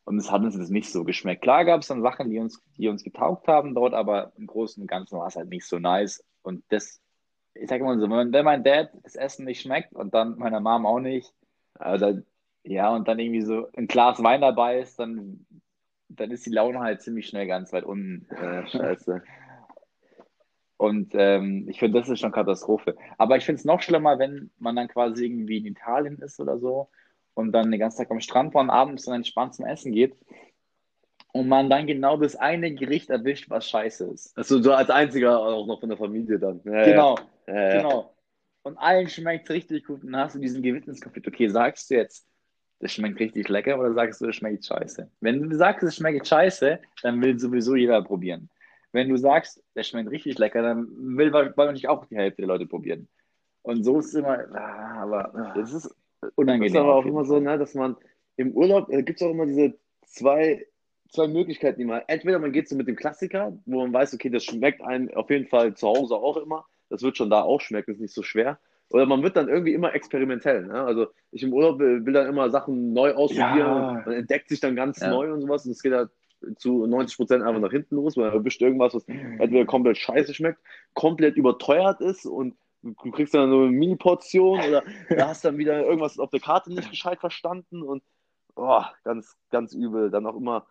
und 0.05 0.19
es 0.19 0.31
hat 0.31 0.43
uns 0.43 0.57
das 0.57 0.71
nicht 0.71 0.91
so 0.91 1.05
geschmeckt. 1.05 1.43
Klar 1.43 1.65
gab 1.65 1.81
es 1.81 1.89
dann 1.89 2.03
Sachen, 2.03 2.31
die 2.31 2.39
uns, 2.39 2.61
die 2.77 2.89
uns 2.89 3.03
getaugt 3.03 3.49
haben 3.49 3.75
dort, 3.75 3.95
aber 3.95 4.33
im 4.37 4.47
Großen 4.47 4.81
und 4.81 4.89
Ganzen 4.89 5.19
war 5.19 5.27
es 5.27 5.37
halt 5.37 5.49
nicht 5.49 5.67
so 5.67 5.79
nice. 5.79 6.25
Und 6.43 6.65
das, 6.69 7.01
ich 7.55 7.69
sage 7.69 7.83
immer 7.83 7.99
so, 7.99 8.09
wenn, 8.11 8.33
wenn 8.33 8.45
mein 8.45 8.65
Dad 8.65 8.91
das 9.03 9.15
Essen 9.17 9.45
nicht 9.45 9.63
schmeckt 9.63 9.93
und 9.95 10.15
dann 10.15 10.39
meiner 10.39 10.61
Mom 10.61 10.87
auch 10.87 11.01
nicht, 11.01 11.33
also, 11.75 12.21
ja, 12.65 12.95
und 12.95 13.09
dann 13.09 13.19
irgendwie 13.19 13.43
so 13.43 13.69
ein 13.77 13.87
Glas 13.87 14.23
Wein 14.23 14.41
dabei 14.41 14.81
ist, 14.81 14.99
dann, 14.99 15.47
dann 16.09 16.31
ist 16.31 16.47
die 16.47 16.51
Laune 16.51 16.81
halt 16.81 17.03
ziemlich 17.03 17.27
schnell 17.27 17.47
ganz 17.47 17.73
weit 17.73 17.85
unten. 17.85 18.27
Ja, 18.31 18.67
scheiße. 18.67 19.23
Und 20.83 21.13
ähm, 21.15 21.69
ich 21.69 21.79
finde, 21.79 22.01
das 22.01 22.09
ist 22.09 22.19
schon 22.19 22.33
Katastrophe. 22.33 22.97
Aber 23.17 23.37
ich 23.37 23.45
finde 23.45 23.61
es 23.61 23.65
noch 23.65 23.81
schlimmer, 23.83 24.19
wenn 24.19 24.51
man 24.59 24.75
dann 24.75 24.89
quasi 24.89 25.27
irgendwie 25.27 25.59
in 25.59 25.67
Italien 25.67 26.19
ist 26.19 26.41
oder 26.41 26.59
so 26.59 26.89
und 27.35 27.53
dann 27.53 27.71
den 27.71 27.79
ganzen 27.79 27.99
Tag 27.99 28.11
am 28.11 28.19
Strand 28.19 28.53
war 28.53 28.63
und 28.63 28.71
abends 28.71 29.05
dann 29.05 29.15
entspannt 29.15 29.55
zum 29.55 29.65
Essen 29.65 29.93
geht 29.93 30.17
und 31.33 31.47
man 31.47 31.71
dann 31.71 31.87
genau 31.87 32.17
das 32.17 32.35
eine 32.35 32.75
Gericht 32.75 33.11
erwischt, 33.11 33.49
was 33.49 33.71
scheiße 33.71 34.07
ist. 34.07 34.37
Also 34.37 34.61
so 34.61 34.73
als 34.73 34.91
einziger 34.91 35.39
auch 35.39 35.69
noch 35.69 35.79
von 35.79 35.89
der 35.89 35.99
Familie 35.99 36.41
dann. 36.41 36.61
Ja, 36.65 36.83
Genau, 36.83 37.17
Ja, 37.47 37.77
genau. 37.77 38.17
Und 38.65 38.77
allen 38.77 39.09
schmeckt 39.09 39.49
es 39.49 39.55
richtig 39.55 39.87
gut 39.87 40.03
und 40.03 40.11
dann 40.11 40.23
hast 40.23 40.35
du 40.35 40.41
diesen 40.41 40.63
Gewissenskonflikt. 40.63 41.29
Okay, 41.29 41.47
sagst 41.47 41.93
du 41.93 41.95
jetzt, 41.95 42.27
das 42.81 42.93
schmeckt 42.93 43.21
richtig 43.21 43.49
lecker 43.49 43.79
oder 43.79 43.95
sagst 43.95 44.21
du, 44.21 44.27
das 44.27 44.35
schmeckt 44.35 44.67
scheiße? 44.67 45.09
Wenn 45.21 45.49
du 45.49 45.57
sagst, 45.57 45.85
es 45.85 45.95
schmeckt 45.95 46.27
scheiße, 46.27 46.81
dann 47.05 47.23
will 47.23 47.39
sowieso 47.39 47.77
jeder 47.77 48.03
probieren. 48.03 48.51
Wenn 48.93 49.09
du 49.09 49.17
sagst, 49.17 49.63
das 49.75 49.89
schmeckt 49.89 50.11
richtig 50.11 50.39
lecker, 50.39 50.63
dann 50.63 50.87
will 51.17 51.33
wahrscheinlich 51.33 51.89
auch 51.89 52.05
die 52.07 52.17
Hälfte 52.17 52.43
der 52.43 52.49
Leute 52.49 52.67
probieren. 52.67 53.09
Und 53.63 53.85
so 53.85 53.99
ist 53.99 54.07
es 54.09 54.15
immer, 54.15 54.39
ah, 54.55 55.03
aber 55.03 55.53
Das 55.57 55.73
ist, 55.73 55.95
das 56.21 56.31
unangenehm. 56.37 56.73
ist 56.75 56.77
aber 56.77 56.95
auch 56.95 57.07
immer 57.07 57.25
so, 57.25 57.41
ne, 57.41 57.59
dass 57.59 57.75
man 57.75 57.97
im 58.37 58.53
Urlaub, 58.53 58.91
äh, 58.91 59.03
gibt 59.03 59.21
es 59.21 59.27
auch 59.27 59.31
immer 59.31 59.47
diese 59.47 59.75
zwei, 60.07 60.67
zwei 61.11 61.29
Möglichkeiten, 61.29 61.79
die 61.79 61.85
man, 61.85 62.03
entweder 62.07 62.39
man 62.39 62.53
geht 62.53 62.69
so 62.69 62.77
mit 62.77 62.89
dem 62.89 62.97
Klassiker, 62.97 63.57
wo 63.67 63.81
man 63.83 63.93
weiß, 63.93 64.15
okay, 64.15 64.31
das 64.31 64.45
schmeckt 64.45 64.83
einem 64.83 65.09
auf 65.15 65.31
jeden 65.31 65.47
Fall 65.47 65.75
zu 65.75 65.87
Hause 65.89 66.17
auch 66.17 66.37
immer, 66.37 66.67
das 66.91 67.03
wird 67.03 67.17
schon 67.17 67.31
da 67.31 67.43
auch 67.43 67.61
schmecken, 67.61 67.93
ist 67.93 68.01
nicht 68.01 68.15
so 68.15 68.23
schwer. 68.23 68.59
Oder 68.91 69.07
man 69.07 69.23
wird 69.23 69.37
dann 69.37 69.49
irgendwie 69.49 69.73
immer 69.73 69.95
experimentell. 69.95 70.67
Ne? 70.67 70.75
Also 70.83 71.07
ich 71.31 71.43
im 71.43 71.53
Urlaub 71.55 71.79
will, 71.79 72.05
will 72.05 72.13
dann 72.13 72.27
immer 72.27 72.51
Sachen 72.51 72.93
neu 72.93 73.13
ausprobieren, 73.15 73.59
Ja. 73.59 73.89
und 73.91 74.07
man 74.07 74.15
entdeckt 74.15 74.51
sich 74.51 74.61
dann 74.61 74.77
ganz 74.77 75.01
Ja. 75.01 75.09
neu 75.11 75.33
und 75.33 75.41
sowas 75.41 75.65
und 75.65 75.73
es 75.73 75.83
geht 75.83 75.95
halt 75.95 76.11
zu 76.57 76.87
90 76.87 77.17
Prozent 77.17 77.43
einfach 77.45 77.61
nach 77.61 77.71
hinten 77.71 77.97
los, 77.97 78.17
weil 78.17 78.27
man 78.27 78.35
erwischt 78.35 78.63
irgendwas, 78.63 78.95
was 78.95 79.07
entweder 79.09 79.65
komplett 79.65 79.99
scheiße 79.99 80.35
schmeckt, 80.35 80.61
komplett 80.95 81.37
überteuert 81.37 82.01
ist 82.01 82.27
und 82.27 82.55
du 82.83 82.95
kriegst 83.13 83.35
dann 83.35 83.51
so 83.51 83.59
eine 83.63 83.71
Mini-Portion 83.71 84.61
oder 84.61 84.83
da 85.11 85.29
hast 85.29 85.45
dann 85.45 85.59
wieder 85.59 85.85
irgendwas 85.85 86.19
auf 86.19 86.31
der 86.31 86.41
Karte 86.41 86.73
nicht 86.73 86.91
gescheit 86.91 87.21
verstanden 87.21 87.83
und 87.83 88.03
oh, 88.57 88.83
ganz, 89.05 89.37
ganz 89.51 89.73
übel. 89.75 90.11
Dann 90.11 90.27
auch 90.27 90.37
immer, 90.37 90.67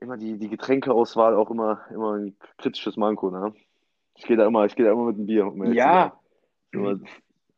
immer 0.00 0.16
die, 0.16 0.38
die 0.38 0.48
Getränkeauswahl 0.48 1.34
auch 1.36 1.50
immer, 1.50 1.80
immer 1.92 2.14
ein 2.14 2.36
kritisches 2.58 2.96
Manko, 2.96 3.30
ne? 3.30 3.52
Ich 4.16 4.24
gehe 4.24 4.36
da 4.36 4.46
immer, 4.46 4.64
ich 4.64 4.74
gehe 4.74 4.86
da 4.86 4.92
immer 4.92 5.04
mit 5.04 5.16
einem 5.16 5.26
Bier. 5.26 5.46
um 5.46 5.72
Ja. 5.72 6.18
Immer- 6.72 7.00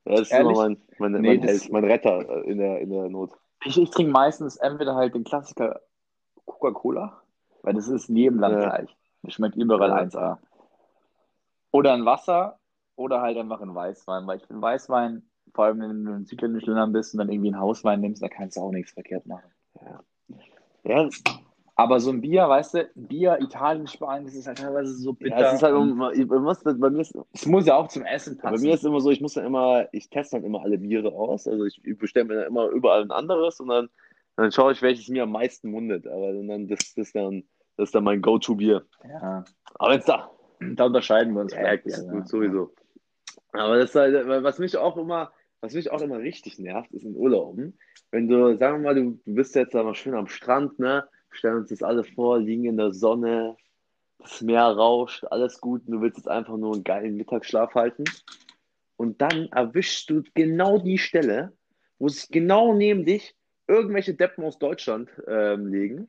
Das 0.05 0.20
ist 0.22 0.32
Ehrlich? 0.32 0.51
immer 0.57 0.68
mein, 0.68 0.80
mein, 0.99 1.12
Nee, 1.22 1.36
mein, 1.38 1.43
Held, 1.43 1.72
mein 1.72 1.84
Retter 1.84 2.45
in 2.45 2.59
der, 2.59 2.80
in 2.80 2.91
der 2.91 3.09
Not. 3.09 3.30
ich, 3.64 3.78
ich 3.78 3.91
trinke 3.91 4.12
meistens 4.12 4.57
entweder 4.57 4.95
halt 4.95 5.14
den 5.14 5.24
Klassiker 5.24 5.80
Coca-Cola 6.47 7.20
Weil 7.62 7.74
das 7.74 7.88
ist 7.88 8.09
in 8.09 8.16
jedem 8.16 8.38
Land 8.41 8.62
Ja. 8.62 8.68
gleich. 8.68 8.97
Das 9.22 9.34
schmeckt 9.34 9.57
überall 9.57 9.91
Ja. 9.91 9.97
1A. 9.97 10.38
Oder 11.72 11.93
ein 11.95 12.05
Wasser 12.05 12.59
oder 12.97 13.20
halt 13.20 13.36
einfach 13.38 13.61
ein 13.61 13.74
Weißwein. 13.74 14.26
Weil 14.26 14.38
ich 14.38 14.47
finde 14.47 14.62
Weißwein, 14.62 15.22
vor 15.55 15.64
allem 15.66 15.80
wenn 15.80 16.05
du 16.05 16.12
in 16.14 16.24
südländischen 16.26 16.70
Ländern 16.70 16.93
bist 16.93 17.14
und 17.14 17.18
dann 17.18 17.30
irgendwie 17.30 17.49
einen 17.53 17.61
Hauswein 17.61 18.01
nimmst, 18.01 18.22
da 18.22 18.28
kannst 18.28 18.57
du 18.57 18.61
auch 18.62 18.70
nichts 18.72 18.93
verkehrt 18.93 19.26
machen. 19.26 19.51
Ja, 20.84 21.09
Aber 21.76 22.01
so 22.01 22.11
ein 22.11 22.20
Bier, 22.20 22.49
weißt 22.49 22.74
du, 22.74 22.91
Bier, 22.95 23.38
Italien, 23.41 23.86
Spanien, 23.86 24.24
das 24.24 24.34
ist 24.34 24.47
halt 24.47 24.59
teilweise 24.59 24.93
so 24.95 25.12
bitter. 25.12 25.38
ja, 25.41 25.47
es 25.49 25.55
ist 25.55 25.62
halt 25.62 25.74
immer, 25.76 26.12
ich, 26.12 26.26
muss, 26.26 26.62
bei 26.64 26.91
mir 26.91 27.01
ist 27.01 27.14
es 27.32 27.47
muss 27.47 27.66
ja 27.66 27.76
auch 27.76 27.88
zum 27.88 28.05
Essen 28.05 28.36
Bei 28.38 28.51
passen. 28.51 28.64
mir 28.64 28.74
ist 28.74 28.84
immer 28.84 29.01
so, 29.01 29.11
ich 29.11 29.20
muss 29.20 29.34
dann 29.34 29.45
immer, 29.47 29.86
ich 29.93 30.09
teste 30.11 30.36
dann 30.36 30.45
immer 30.45 30.61
alle 30.62 30.78
Biere 30.78 31.12
aus. 31.12 31.47
Also 31.47 31.64
ich 31.64 31.80
bestelle 31.99 32.24
mir 32.26 32.34
dann 32.36 32.47
immer 32.49 32.66
überall 32.68 33.03
ein 33.03 33.11
anderes 33.11 33.61
und 33.61 33.68
dann, 33.68 33.88
dann 34.37 34.53
schaue 34.53 34.72
ich, 34.72 34.83
welches 34.83 35.09
mir 35.09 35.24
am 35.24 35.33
meisten 35.33 35.70
mundet. 35.70 36.07
Aber 36.07 36.33
dann, 36.33 36.68
das, 36.68 36.78
das 36.95 37.09
ist 37.09 37.14
dann, 37.16 37.45
das 37.76 37.89
ist 37.89 37.95
dann 37.95 38.05
mein 38.05 38.20
Go-To-Bier. 38.22 38.87
ja, 39.09 39.45
Aber 39.74 39.95
jetzt 39.95 40.09
da. 40.09 40.31
da 40.61 40.85
unterscheiden 40.87 41.35
wir 41.35 41.43
uns 41.43 41.53
Ja, 41.53 41.59
vielleicht. 41.61 41.85
bisschen, 41.85 42.11
gut, 42.11 42.28
sowieso. 42.28 42.74
Aber 43.53 43.78
das 43.78 43.91
ist 43.91 43.97
halt, 43.97 44.26
was 44.45 44.59
mich 44.59 44.76
auch 44.76 44.97
immer, 44.97 45.33
was 45.61 45.74
mich 45.74 45.91
auch 45.91 46.01
immer 46.01 46.18
richtig 46.18 46.59
nervt, 46.59 46.91
ist 46.93 47.05
in 47.05 47.16
Urlauben. 47.16 47.78
Wenn 48.11 48.28
du, 48.28 48.57
sagen 48.57 48.83
wir 48.83 48.89
mal, 48.89 48.95
du, 48.95 49.20
du 49.24 49.35
bist 49.35 49.55
jetzt 49.55 49.74
mal 49.74 49.95
schön 49.95 50.14
am 50.14 50.26
Strand, 50.26 50.78
ne? 50.78 51.07
Stellen 51.31 51.59
uns 51.59 51.68
das 51.70 51.83
alle 51.83 52.03
vor, 52.05 52.39
liegen 52.39 52.64
in 52.64 52.76
der 52.76 52.93
Sonne, 52.93 53.57
das 54.18 54.41
Meer 54.41 54.64
rauscht, 54.64 55.24
alles 55.31 55.61
gut, 55.61 55.87
und 55.87 55.93
du 55.93 56.01
willst 56.01 56.18
jetzt 56.18 56.28
einfach 56.28 56.57
nur 56.57 56.74
einen 56.74 56.85
geilen 56.85 57.16
Mittagsschlaf 57.16 57.74
halten. 57.74 58.05
Und 58.97 59.20
dann 59.22 59.49
erwischst 59.53 60.11
du 60.11 60.22
genau 60.35 60.78
die 60.78 60.99
Stelle, 60.99 61.53
wo 61.99 62.09
sich 62.09 62.28
genau 62.28 62.74
neben 62.74 63.05
dich 63.05 63.35
irgendwelche 63.70 64.14
Deppen 64.14 64.44
aus 64.44 64.58
Deutschland 64.58 65.08
ähm, 65.26 65.66
legen. 65.66 66.08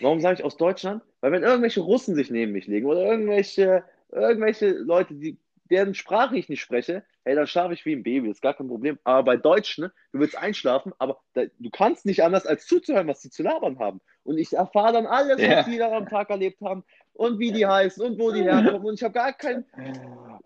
Warum 0.00 0.20
sage 0.20 0.34
ich 0.34 0.44
aus 0.44 0.56
Deutschland? 0.56 1.02
Weil 1.20 1.32
wenn 1.32 1.42
irgendwelche 1.42 1.80
Russen 1.80 2.14
sich 2.14 2.30
neben 2.30 2.52
mich 2.52 2.66
legen 2.66 2.86
oder 2.86 3.02
irgendwelche, 3.02 3.84
irgendwelche 4.10 4.70
Leute, 4.70 5.14
die, 5.14 5.38
deren 5.70 5.94
Sprache 5.94 6.36
ich 6.36 6.48
nicht 6.48 6.60
spreche, 6.60 7.04
hey, 7.24 7.34
dann 7.34 7.46
schlafe 7.46 7.74
ich 7.74 7.84
wie 7.84 7.94
ein 7.94 8.02
Baby, 8.02 8.30
ist 8.30 8.42
gar 8.42 8.54
kein 8.54 8.68
Problem. 8.68 8.98
Aber 9.04 9.22
bei 9.24 9.36
Deutschen, 9.36 9.84
ne, 9.84 9.92
du 10.12 10.20
willst 10.20 10.36
einschlafen, 10.36 10.92
aber 10.98 11.20
da, 11.34 11.42
du 11.58 11.70
kannst 11.70 12.04
nicht 12.06 12.22
anders 12.22 12.46
als 12.46 12.66
zuzuhören, 12.66 13.08
was 13.08 13.20
die 13.20 13.30
zu 13.30 13.42
labern 13.42 13.78
haben. 13.78 14.00
Und 14.22 14.38
ich 14.38 14.52
erfahre 14.52 14.92
dann 14.92 15.06
alles, 15.06 15.40
Ja. 15.40 15.58
was 15.58 15.66
die 15.66 15.78
da 15.78 15.90
am 15.90 16.08
Tag 16.08 16.30
erlebt 16.30 16.60
haben 16.60 16.84
und 17.14 17.38
wie 17.38 17.52
die 17.52 17.66
heißen 17.66 18.04
und 18.04 18.18
wo 18.20 18.30
die 18.30 18.42
herkommen. 18.42 18.86
Und 18.86 18.94
ich 18.94 19.02
habe 19.02 19.14
gar 19.14 19.32
kein, 19.32 19.64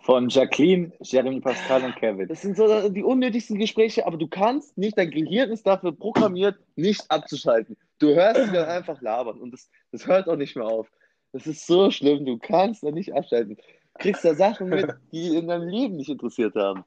Von 0.03 0.29
Jacqueline, 0.29 0.93
Jeremy 1.01 1.41
Pascal 1.41 1.85
und 1.85 1.95
Kevin. 1.97 2.27
das 2.27 2.41
sind 2.41 2.57
so 2.57 2.89
die 2.89 3.03
unnötigsten 3.03 3.59
Gespräche, 3.59 4.07
aber 4.07 4.17
du 4.17 4.29
kannst 4.29 4.79
nicht, 4.79 4.97
dein 4.97 5.11
Gehirn 5.11 5.51
ist 5.51 5.67
dafür 5.67 5.93
programmiert, 5.93 6.57
nicht 6.75 7.05
abzuschalten. 7.11 7.77
Du 7.99 8.15
hörst 8.15 8.47
sie 8.47 8.53
dann 8.53 8.69
einfach 8.69 9.01
labern 9.03 9.39
und 9.39 9.53
das, 9.53 9.69
das 9.93 10.07
hört 10.07 10.29
auch 10.29 10.37
nicht 10.37 10.57
mehr 10.57 10.67
auf. 10.67 10.91
Das 11.33 11.47
ist 11.47 11.67
so 11.67 11.91
schlimm, 11.91 12.25
du 12.25 12.39
kannst 12.39 12.83
da 12.83 12.91
nicht 12.91 13.15
abschalten. 13.15 13.57
Du 13.57 13.63
kriegst 13.99 14.25
da 14.25 14.35
Sachen 14.35 14.71
mit, 14.71 14.91
die 15.13 15.37
in 15.37 15.49
deinem 15.49 15.69
Leben 15.69 15.97
nicht 15.97 16.09
interessiert 16.09 16.55
haben. 16.57 16.85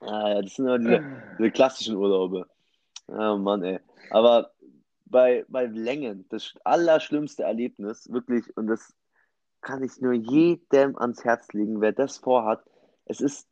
Ah, 0.00 0.34
ja, 0.34 0.42
das 0.42 0.54
sind 0.54 0.66
immer 0.66 0.78
diese, 0.78 1.04
diese 1.38 1.50
klassischen 1.50 1.96
Urlaube. 1.96 2.46
Oh 3.08 3.36
Mann, 3.36 3.62
ey. 3.62 3.78
Aber 4.10 4.50
bei, 5.06 5.44
bei 5.48 5.66
Längen, 5.66 6.26
das 6.28 6.54
allerschlimmste 6.64 7.44
Erlebnis, 7.44 8.10
wirklich, 8.12 8.44
und 8.56 8.66
das 8.66 8.92
kann 9.66 9.82
ich 9.82 10.00
nur 10.00 10.12
jedem 10.12 10.96
ans 10.96 11.24
Herz 11.24 11.52
legen, 11.52 11.80
wer 11.80 11.92
das 11.92 12.18
vorhat. 12.18 12.62
Es 13.04 13.20
ist, 13.20 13.48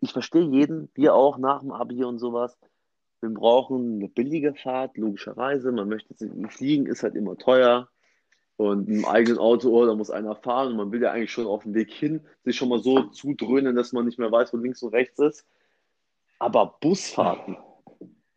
ich 0.00 0.12
verstehe 0.12 0.42
jeden, 0.42 0.88
wir 0.94 1.14
auch 1.14 1.36
nach 1.36 1.60
dem 1.60 1.72
Abi 1.72 2.04
und 2.04 2.18
sowas. 2.18 2.56
Wir 3.20 3.30
brauchen 3.30 3.96
eine 3.96 4.08
billige 4.08 4.54
Fahrt, 4.54 4.96
logischerweise. 4.96 5.72
Man 5.72 5.88
möchte 5.88 6.14
fliegen, 6.48 6.86
ist 6.86 7.02
halt 7.02 7.16
immer 7.16 7.36
teuer. 7.36 7.88
Und 8.56 8.88
im 8.88 9.04
eigenen 9.04 9.38
Auto, 9.38 9.70
oh, 9.70 9.84
da 9.84 9.94
muss 9.96 10.10
einer 10.10 10.36
fahren. 10.36 10.68
Und 10.68 10.76
man 10.76 10.92
will 10.92 11.02
ja 11.02 11.10
eigentlich 11.10 11.32
schon 11.32 11.48
auf 11.48 11.64
dem 11.64 11.74
Weg 11.74 11.92
hin 11.92 12.24
sich 12.44 12.56
schon 12.56 12.68
mal 12.68 12.80
so 12.80 13.02
zudröhnen, 13.08 13.74
dass 13.74 13.92
man 13.92 14.04
nicht 14.04 14.18
mehr 14.18 14.30
weiß, 14.30 14.52
wo 14.52 14.58
links 14.58 14.82
und 14.84 14.94
rechts 14.94 15.18
ist. 15.18 15.44
Aber 16.38 16.78
Busfahrten 16.80 17.56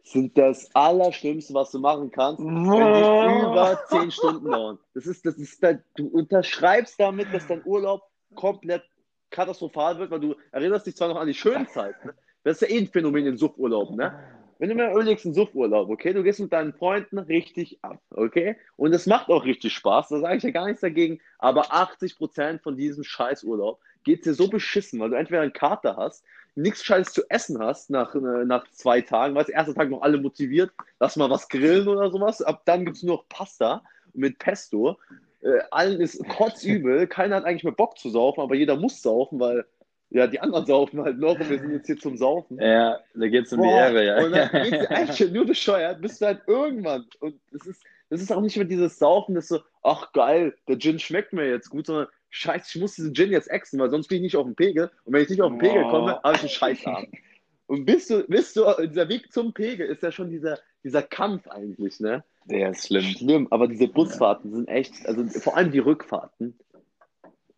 sind 0.04 0.38
das 0.38 0.70
Allerschlimmste, 0.76 1.54
was 1.54 1.72
du 1.72 1.80
machen 1.80 2.12
kannst, 2.12 2.46
wenn 2.74 2.92
die 2.92 3.12
über 3.20 3.84
zehn 3.86 4.12
Stunden 4.12 4.50
dauern. 4.50 4.80
Das 4.94 5.06
ist, 5.06 5.26
das 5.26 5.36
ist, 5.38 5.62
da- 5.64 5.80
du 5.96 6.08
unterschreibst 6.08 7.00
damit, 7.00 7.34
dass 7.34 7.48
dein 7.48 7.62
Urlaub 7.64 8.02
komplett 8.34 8.84
katastrophal 9.30 9.98
wird, 10.00 10.12
weil 10.12 10.20
du 10.20 10.36
erinnerst 10.52 10.88
dich 10.88 10.96
zwar 10.96 11.08
noch 11.10 11.18
an 11.18 11.28
die 11.28 11.34
schönen 11.34 11.68
Zeiten. 11.68 12.08
Ne? 12.08 12.16
Das 12.44 12.62
ist 12.62 12.70
ja 12.70 12.76
eh 12.76 12.80
ein 12.80 12.88
Phänomen 12.88 13.26
in 13.28 13.38
Suchturlauben, 13.38 13.96
ne? 13.96 14.14
Wenn 14.58 14.70
du 14.70 14.76
mir 14.76 14.92
überlegst, 14.92 15.26
einen 15.26 15.34
Suchturlaub, 15.34 15.90
okay, 15.90 16.14
du 16.14 16.22
gehst 16.22 16.40
mit 16.40 16.54
deinen 16.54 16.74
Freunden 16.74 17.18
richtig 17.18 17.84
ab, 17.84 18.00
okay? 18.12 18.58
Und 18.76 18.94
es 18.94 19.08
macht 19.08 19.30
auch 19.30 19.44
richtig 19.44 19.74
Spaß, 19.74 20.10
da 20.10 20.20
sage 20.20 20.38
ich 20.38 20.44
ja 20.44 20.52
gar 20.52 20.68
nichts 20.68 20.82
dagegen, 20.82 21.20
aber 21.40 21.74
80% 21.74 22.62
von 22.62 22.78
diesem 22.78 23.04
Scheißurlaub 23.04 23.80
geht 24.04 24.26
dir 24.26 24.36
so 24.36 24.50
beschissen, 24.50 25.00
weil 25.00 25.10
du 25.10 25.18
entweder 25.18 25.42
einen 25.42 25.54
Kater 25.54 25.98
hast, 25.98 26.24
nichts 26.56 26.84
Scheißes 26.84 27.14
zu 27.14 27.24
essen 27.30 27.60
hast 27.60 27.90
nach, 27.90 28.14
äh, 28.16 28.46
nach 28.46 28.68
zwei 28.72 29.02
Tagen, 29.02 29.36
weil 29.36 29.46
der 29.46 29.56
erste 29.56 29.74
Tag 29.74 29.90
noch 29.90 30.02
alle 30.02 30.18
motiviert, 30.18 30.72
lass 31.00 31.16
mal 31.16 31.30
was 31.30 31.48
grillen 31.50 31.88
oder 31.88 32.12
sowas, 32.12 32.42
ab 32.42 32.64
dann 32.66 32.86
gibt 32.86 32.98
es 32.98 33.04
nur 33.04 33.18
noch 33.18 33.30
Pasta 33.30 33.84
mit 34.14 34.38
Pesto, 34.40 34.98
äh, 35.42 35.60
allen 35.72 36.02
ist 36.02 36.24
kotzübel, 36.28 37.08
keiner 37.08 37.38
hat 37.38 37.46
eigentlich 37.46 37.64
mehr 37.64 37.74
Bock 37.74 37.98
zu 37.98 38.10
saufen, 38.10 38.42
aber 38.42 38.56
jeder 38.56 38.76
muss 38.76 39.02
saufen, 39.02 39.40
weil 39.40 39.66
ja, 40.12 40.28
die 40.28 40.42
anderen 40.42 40.66
saufen 40.66 41.02
halt 41.02 41.20
noch 41.20 41.40
und 41.40 41.50
wir 41.50 41.60
sind 41.60 41.72
jetzt 41.72 41.88
hier 41.88 41.98
zum 41.98 42.18
Saufen. 42.18 42.60
Ja, 42.60 43.00
da 43.16 43.28
geht 43.28 43.46
es 43.46 43.54
um 43.54 43.62
die 43.62 43.68
Boah, 43.68 43.80
Ehre, 43.80 44.06
ja. 44.06 44.24
Und 44.24 44.32
dann 44.34 44.50
geht's 44.70 44.88
eigentlich 44.88 45.18
schon 45.18 45.32
nur 45.32 45.46
bescheuert, 45.46 46.02
bis 46.02 46.20
du 46.20 46.26
halt 46.26 46.42
irgendwann. 46.48 47.06
Und 47.22 47.40
das 47.54 47.66
ist, 47.66 47.82
ist 48.10 48.32
auch 48.32 48.42
nicht 48.42 48.58
mehr 48.58 48.66
dieses 48.66 49.00
Saufen, 49.00 49.36
das 49.36 49.48
so, 49.48 49.62
ach 49.84 50.12
geil, 50.12 50.54
der 50.68 50.78
Gin 50.78 51.00
schmeckt 51.00 51.32
mir 51.32 51.48
jetzt 51.48 51.70
gut, 51.70 51.86
sondern 51.86 52.08
scheiße, 52.32 52.72
ich 52.76 52.82
muss 52.82 52.96
diesen 52.96 53.14
Gin 53.14 53.32
jetzt 53.32 53.50
exen, 53.50 53.80
weil 53.80 53.92
sonst 53.92 54.08
bin 54.08 54.18
ich 54.18 54.24
nicht 54.24 54.36
auf 54.36 54.46
den 54.46 54.56
Pegel. 54.56 54.90
Und 55.04 55.14
wenn 55.14 55.22
ich 55.22 55.30
nicht 55.30 55.42
auf 55.42 55.52
den 55.52 55.60
Pegel 55.60 55.84
Boah. 55.84 55.92
komme, 55.92 56.24
habe 56.24 56.36
ich 56.36 56.42
einen 56.42 56.50
Scheißabend. 56.50 57.10
Und 57.68 57.86
bis 57.86 58.08
du, 58.08 58.24
bis 58.28 58.54
du, 58.54 58.66
dieser 58.86 59.08
Weg 59.08 59.32
zum 59.32 59.54
Pegel 59.54 59.88
ist 59.88 60.04
ja 60.04 60.12
schon 60.12 60.30
dieser, 60.30 60.60
dieser 60.84 61.04
Kampf 61.04 61.48
eigentlich, 61.48 62.02
ne? 62.02 62.24
Der 62.46 62.72
ist 62.72 62.88
schlimm. 62.88 63.04
Schlimm, 63.04 63.48
aber 63.50 63.68
diese 63.68 63.88
Busfahrten 63.88 64.52
sind 64.52 64.68
echt, 64.68 65.06
also 65.06 65.26
vor 65.40 65.56
allem 65.56 65.72
die 65.72 65.80
Rückfahrten, 65.80 66.58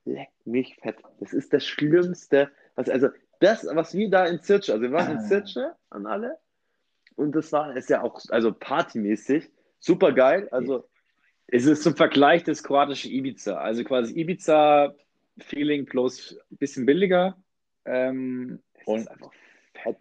leck 0.05 0.29
mich 0.45 0.75
fett. 0.75 0.97
Das 1.19 1.33
ist 1.33 1.51
das 1.51 1.65
Schlimmste. 1.65 2.51
Was, 2.75 2.89
also 2.89 3.07
das, 3.39 3.65
was 3.71 3.95
wir 3.95 4.09
da 4.09 4.25
in 4.25 4.41
Zirche, 4.41 4.73
also 4.73 4.83
wir 4.83 4.91
waren 4.91 5.13
in 5.13 5.21
Zirche 5.21 5.75
an 5.89 6.05
alle 6.05 6.37
und 7.15 7.35
das 7.35 7.51
war, 7.51 7.75
ist 7.75 7.89
ja 7.89 8.03
auch, 8.03 8.21
also 8.29 8.53
partymäßig, 8.53 9.49
super 9.79 10.11
geil. 10.11 10.47
Also 10.51 10.87
Es 11.55 11.65
ist 11.67 11.83
zum 11.83 11.95
Vergleich 11.95 12.43
das 12.43 12.63
kroatische 12.63 13.09
Ibiza. 13.09 13.57
Also 13.57 13.83
quasi 13.83 14.19
Ibiza-Feeling 14.19 15.85
plus 15.85 16.35
ein 16.51 16.57
bisschen 16.57 16.85
billiger. 16.87 17.37
Ähm, 17.85 18.59
und 18.85 19.07
einfach 19.07 19.31
fett. 19.75 19.97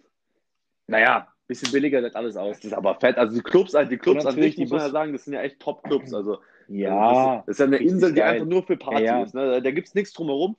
naja, 0.86 1.26
ein 1.28 1.46
bisschen 1.46 1.70
billiger 1.70 2.02
sieht 2.02 2.16
alles 2.16 2.36
aus. 2.36 2.56
Das 2.56 2.64
ist 2.64 2.72
aber 2.72 2.94
fett. 2.98 3.18
Also 3.18 3.36
die 3.36 3.42
Clubs, 3.42 3.74
also 3.74 3.90
die 3.90 3.98
Clubs 3.98 4.24
an 4.24 4.34
sich, 4.34 4.56
muss 4.56 4.70
man 4.70 4.80
ja 4.80 4.88
sagen, 4.90 5.12
das 5.12 5.24
sind 5.26 5.34
ja 5.34 5.42
echt 5.42 5.60
Top-Clubs. 5.60 6.14
Also 6.14 6.38
Ja, 6.68 7.44
das 7.44 7.48
ist, 7.48 7.48
das 7.48 7.54
ist 7.54 7.58
ja 7.58 7.66
eine 7.66 7.76
Insel, 7.76 8.12
die 8.14 8.20
geil. 8.20 8.34
einfach 8.34 8.46
nur 8.46 8.62
für 8.62 8.76
Party 8.78 9.04
Ja, 9.04 9.18
ja. 9.18 9.22
ist. 9.24 9.34
Ne? 9.34 9.60
Da 9.60 9.70
gibt 9.72 9.88
es 9.88 9.94
nichts 9.94 10.14
drumherum. 10.14 10.56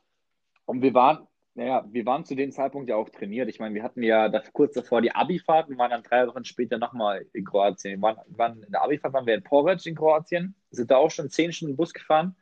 Und 0.65 0.83
wir 0.83 0.93
waren, 0.93 1.27
naja, 1.55 1.85
wir 1.91 2.05
waren 2.05 2.25
zu 2.25 2.35
dem 2.35 2.51
Zeitpunkt 2.51 2.89
ja 2.89 2.95
auch 2.95 3.09
trainiert. 3.09 3.47
Ich 3.47 3.59
meine, 3.59 3.75
wir 3.75 3.83
hatten 3.83 4.01
ja 4.01 4.27
da, 4.29 4.41
kurz 4.53 4.73
davor 4.73 5.01
die 5.01 5.13
Abi-Fahrt 5.13 5.69
und 5.69 5.77
waren 5.77 5.91
dann 5.91 6.01
drei 6.03 6.27
Wochen 6.27 6.45
später 6.45 6.77
nochmal 6.79 7.25
in 7.33 7.45
Kroatien. 7.45 7.93
Wir 7.93 8.01
waren, 8.01 8.17
waren 8.29 8.63
in 8.63 8.71
der 8.71 8.81
Abi-Fahrt 8.83 9.13
waren 9.13 9.27
wir 9.27 9.35
in 9.35 9.43
Poreč 9.43 9.85
in 9.85 9.95
Kroatien, 9.95 10.55
sind 10.71 10.89
da 10.89 10.97
auch 10.97 11.11
schon 11.11 11.29
zehn 11.29 11.51
Stunden 11.53 11.75
Bus 11.75 11.93
gefahren. 11.93 12.35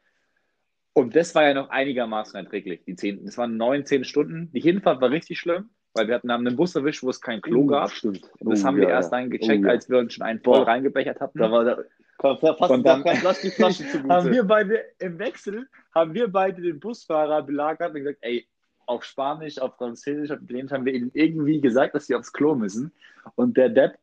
Und 0.93 1.16
das 1.16 1.36
war 1.36 1.43
ja 1.43 1.53
noch 1.53 1.70
einigermaßen 1.70 2.36
erträglich. 2.38 2.84
Die 2.86 2.95
zehn, 2.95 3.26
das 3.26 3.38
waren 3.38 3.57
neun, 3.57 3.86
zehn 3.86 4.03
Stunden. 4.03 4.51
Die 4.53 4.59
Hinfahrt 4.62 5.01
war 5.01 5.09
richtig 5.09 5.39
schlimm, 5.39 5.70
weil 5.93 6.07
wir 6.07 6.16
hatten 6.16 6.32
haben 6.32 6.45
einen 6.45 6.55
Bus 6.55 6.76
erwischt, 6.76 7.03
wo 7.03 7.09
es 7.09 7.22
kein 7.22 7.41
Klo 7.41 7.62
Oh, 7.62 7.66
gab. 7.66 7.91
Stimmt. 7.91 8.30
Und 8.39 8.49
das 8.51 8.64
Oh, 8.64 8.68
haben 8.68 8.78
wir 8.78 8.84
ja, 8.84 8.89
erst 8.91 9.12
ja. 9.12 9.20
dann 9.20 9.30
gecheckt, 9.30 9.66
Oh, 9.66 9.70
als 9.70 9.89
wir 9.89 9.99
uns 9.99 10.14
schon 10.14 10.24
einen 10.26 10.39
voll 10.41 10.64
reingebechert 10.64 11.20
hatten. 11.20 11.38
Da 11.39 11.51
war 11.51 11.64
da, 11.64 11.78
kam 12.18 12.38
fast, 12.39 12.86
dann- 12.86 13.03
Flasche 13.03 13.88
zu 13.91 14.03
haben 14.07 14.32
wir 14.32 14.43
beide 14.43 14.84
im 14.99 15.18
Wechsel, 15.20 15.68
haben 15.93 16.14
wir 16.14 16.28
beide 16.30 16.62
den 16.62 16.80
Busfahrer 16.80 17.41
belagert 17.43 17.89
und 17.89 17.95
gesagt, 17.97 18.20
ey, 18.22 18.45
auf 18.92 19.04
Spanisch, 19.04 19.60
auf 19.60 19.76
Französisch, 19.78 20.32
auf 20.32 20.42
Italienisch 20.42 20.72
haben 20.72 20.86
wir 20.86 20.94
ihnen 20.94 21.12
irgendwie 21.14 21.60
gesagt, 21.62 21.96
dass 21.96 22.08
sie 22.08 22.16
aufs 22.16 22.32
Klo 22.34 22.56
müssen. 22.56 22.92
Und 23.36 23.58
der 23.58 23.70
Depp 23.70 23.98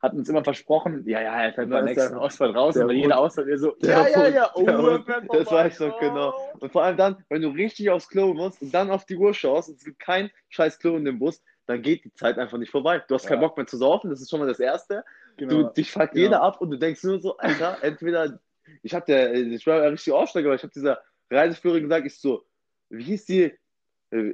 hat 0.00 0.14
uns 0.14 0.28
immer 0.28 0.42
versprochen, 0.42 1.04
ja, 1.06 1.20
ja, 1.22 1.40
er 1.42 1.52
fällt 1.52 1.70
Da 1.70 1.76
beim 1.76 1.84
nächsten 1.84 2.14
Ausfall 2.16 2.50
raus. 2.50 2.74
bei 2.74 2.92
jeder. 2.92 3.18
Ausfall 3.18 3.46
wir 3.46 3.58
so, 3.58 3.76
ja, 3.82 4.08
ja, 4.08 4.28
ja, 4.28 4.50
oh, 4.54 4.66
Hund. 4.66 5.06
fährt 5.06 5.24
Das 5.32 5.50
weiß 5.50 5.74
ich 5.74 5.80
noch 5.80 5.94
Oh. 5.96 6.00
genau. 6.00 6.34
Und 6.58 6.72
vor 6.72 6.82
allem 6.82 6.96
dann, 6.96 7.24
wenn 7.28 7.42
du 7.42 7.48
richtig 7.50 7.88
aufs 7.90 8.08
Klo 8.08 8.34
musst 8.34 8.60
und 8.62 8.74
dann 8.74 8.90
auf 8.90 9.04
die 9.04 9.16
Uhr 9.16 9.32
schaust 9.32 9.68
und 9.68 9.76
es 9.76 9.84
gibt 9.84 10.00
kein 10.00 10.30
scheiß 10.48 10.78
Klo 10.80 10.96
in 10.96 11.04
dem 11.04 11.20
Bus, 11.20 11.40
dann 11.66 11.82
geht 11.82 12.04
die 12.04 12.12
Zeit 12.14 12.36
einfach 12.38 12.58
nicht 12.58 12.70
vorbei. 12.72 13.00
Du 13.06 13.14
hast 13.14 13.26
keinen 13.28 13.40
Ja. 13.40 13.46
Bock 13.46 13.56
mehr 13.56 13.66
zu 13.68 13.76
saufen, 13.76 14.10
das 14.10 14.20
ist 14.20 14.28
schon 14.30 14.40
mal 14.40 14.48
das 14.48 14.58
Erste. 14.58 15.04
Genau. 15.36 15.62
Du, 15.62 15.72
dich 15.72 15.92
fuckt 15.92 16.12
Genau. 16.14 16.22
jeder 16.24 16.42
ab 16.42 16.60
und 16.60 16.70
du 16.72 16.78
denkst 16.78 17.04
nur 17.04 17.20
so, 17.20 17.36
Alter, 17.36 17.76
entweder, 17.82 18.40
ich 18.82 18.94
hab 18.94 19.06
der, 19.06 19.32
ich 19.34 19.64
war 19.68 19.84
ja 19.84 19.88
richtig 19.88 20.12
Aufsteiger, 20.12 20.48
aber 20.48 20.56
ich 20.56 20.64
hab 20.64 20.72
dieser 20.72 21.00
Reiseführerin 21.30 21.84
gesagt, 21.84 22.06
ich 22.06 22.18
so, 22.20 22.44
wie 22.90 23.04
hieß 23.04 23.24
die? 23.26 23.54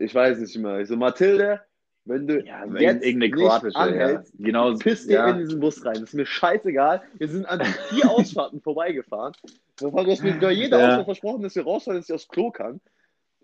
Ich 0.00 0.14
weiß 0.14 0.38
nicht 0.40 0.58
mehr. 0.58 0.80
Ich 0.80 0.88
so, 0.88 0.96
Mathilde, 0.96 1.60
wenn 2.04 2.26
du 2.26 2.40
Ja, 2.42 2.60
also 2.62 2.76
jetzt 2.78 3.04
irgendeine 3.04 3.18
nicht 3.34 3.34
kroatische. 3.34 3.74
Ja. 3.74 3.80
anhältst, 3.84 4.32
Genau. 4.38 4.74
piss 4.74 5.06
dir 5.06 5.12
ja. 5.14 5.30
in 5.30 5.38
diesen 5.38 5.60
Bus 5.60 5.84
rein. 5.84 5.94
Das 5.94 6.02
ist 6.04 6.14
mir 6.14 6.26
scheißegal. 6.26 7.02
Wir 7.18 7.28
sind 7.28 7.46
an 7.46 7.60
vier 7.90 8.10
Ausfahrten 8.10 8.60
vorbeigefahren. 8.60 9.34
Du 9.78 9.92
hast 9.92 10.22
mir 10.24 10.32
bei 10.40 10.50
jeder 10.52 10.78
Ja. 10.80 10.86
Ausfahrt 10.88 11.04
versprochen, 11.04 11.42
dass 11.42 11.54
wir 11.54 11.62
rausfahren, 11.64 11.98
dass 12.00 12.08
ich 12.08 12.14
aufs 12.14 12.28
Klo 12.28 12.50
kann. 12.50 12.80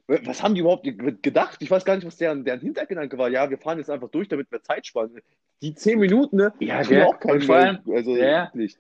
Was 0.07 0.43
haben 0.43 0.55
die 0.55 0.61
überhaupt 0.61 0.83
ge- 0.85 1.15
gedacht? 1.23 1.57
Ich 1.63 1.71
weiß 1.71 1.85
gar 1.85 1.95
nicht, 1.97 2.07
was 2.07 2.17
deren, 2.19 2.45
deren 2.45 2.61
Hintergedanke 2.61 3.17
war. 3.17 3.31
Ja, 3.31 3.49
wir 3.49 3.57
fahren 3.57 3.79
jetzt 3.79 3.89
einfach 3.89 4.11
durch, 4.11 4.29
damit 4.29 4.51
wir 4.51 4.61
Zeit 4.63 4.87
sparen. 4.87 5.11
Die 5.63 5.75
zehn 5.75 5.99
Minuten, 5.99 6.37
ne? 6.37 6.53
Ja, 6.59 6.83
gell? 6.83 7.05
auch 7.05 7.19
keinen 7.21 7.41
Weh. 7.49 7.93
Also, 7.95 8.17
Ja. 8.17 8.51
wirklich. 8.53 8.77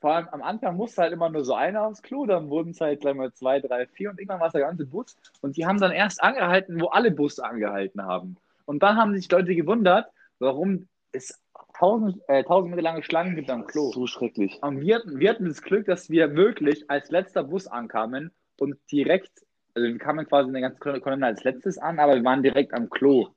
Vor 0.00 0.12
allem 0.14 0.28
am 0.30 0.42
Anfang 0.42 0.76
musste 0.76 1.02
halt 1.02 1.12
immer 1.12 1.28
nur 1.28 1.44
so 1.44 1.54
einer 1.54 1.82
aufs 1.86 2.02
Klo, 2.02 2.26
dann 2.26 2.48
wurden 2.50 2.70
es 2.70 2.80
halt 2.80 3.00
gleich 3.00 3.14
mal 3.14 3.32
zwei, 3.32 3.60
drei, 3.60 3.86
vier 3.86 4.10
und 4.10 4.18
irgendwann 4.18 4.40
war 4.40 4.48
es 4.48 4.52
der 4.52 4.62
ganze 4.62 4.86
Bus. 4.86 5.16
Und 5.40 5.56
die 5.56 5.66
haben 5.66 5.80
dann 5.80 5.92
erst 5.92 6.22
angehalten, 6.22 6.80
wo 6.80 6.86
alle 6.86 7.10
Busse 7.10 7.44
angehalten 7.44 8.02
haben. 8.02 8.36
Und 8.66 8.82
dann 8.82 8.96
haben 8.96 9.14
sich 9.14 9.30
Leute 9.30 9.54
gewundert, 9.54 10.06
warum 10.38 10.88
es 11.12 11.40
tausend, 11.78 12.20
äh, 12.28 12.44
tausend 12.44 12.70
Meter 12.70 12.82
lange 12.82 13.02
Schlangen 13.02 13.36
gibt 13.36 13.50
am 13.50 13.66
Klo. 13.66 13.90
So 13.92 14.06
schrecklich. 14.06 14.58
Und 14.62 14.80
wir 14.80 14.96
hatten, 14.96 15.18
wir 15.18 15.30
hatten 15.30 15.46
das 15.46 15.62
Glück, 15.62 15.86
dass 15.86 16.10
wir 16.10 16.34
wirklich 16.34 16.90
als 16.90 17.10
letzter 17.10 17.44
Bus 17.44 17.66
ankamen 17.66 18.32
und 18.58 18.76
direkt, 18.90 19.30
also 19.74 19.88
wir 19.88 19.98
kamen 19.98 20.26
quasi 20.26 20.48
in 20.48 20.54
der 20.54 20.62
ganzen 20.62 21.02
Kolonne 21.02 21.26
als 21.26 21.44
letztes 21.44 21.78
an, 21.78 21.98
aber 21.98 22.14
wir 22.14 22.24
waren 22.24 22.42
direkt 22.42 22.74
am 22.74 22.90
Klo. 22.90 23.28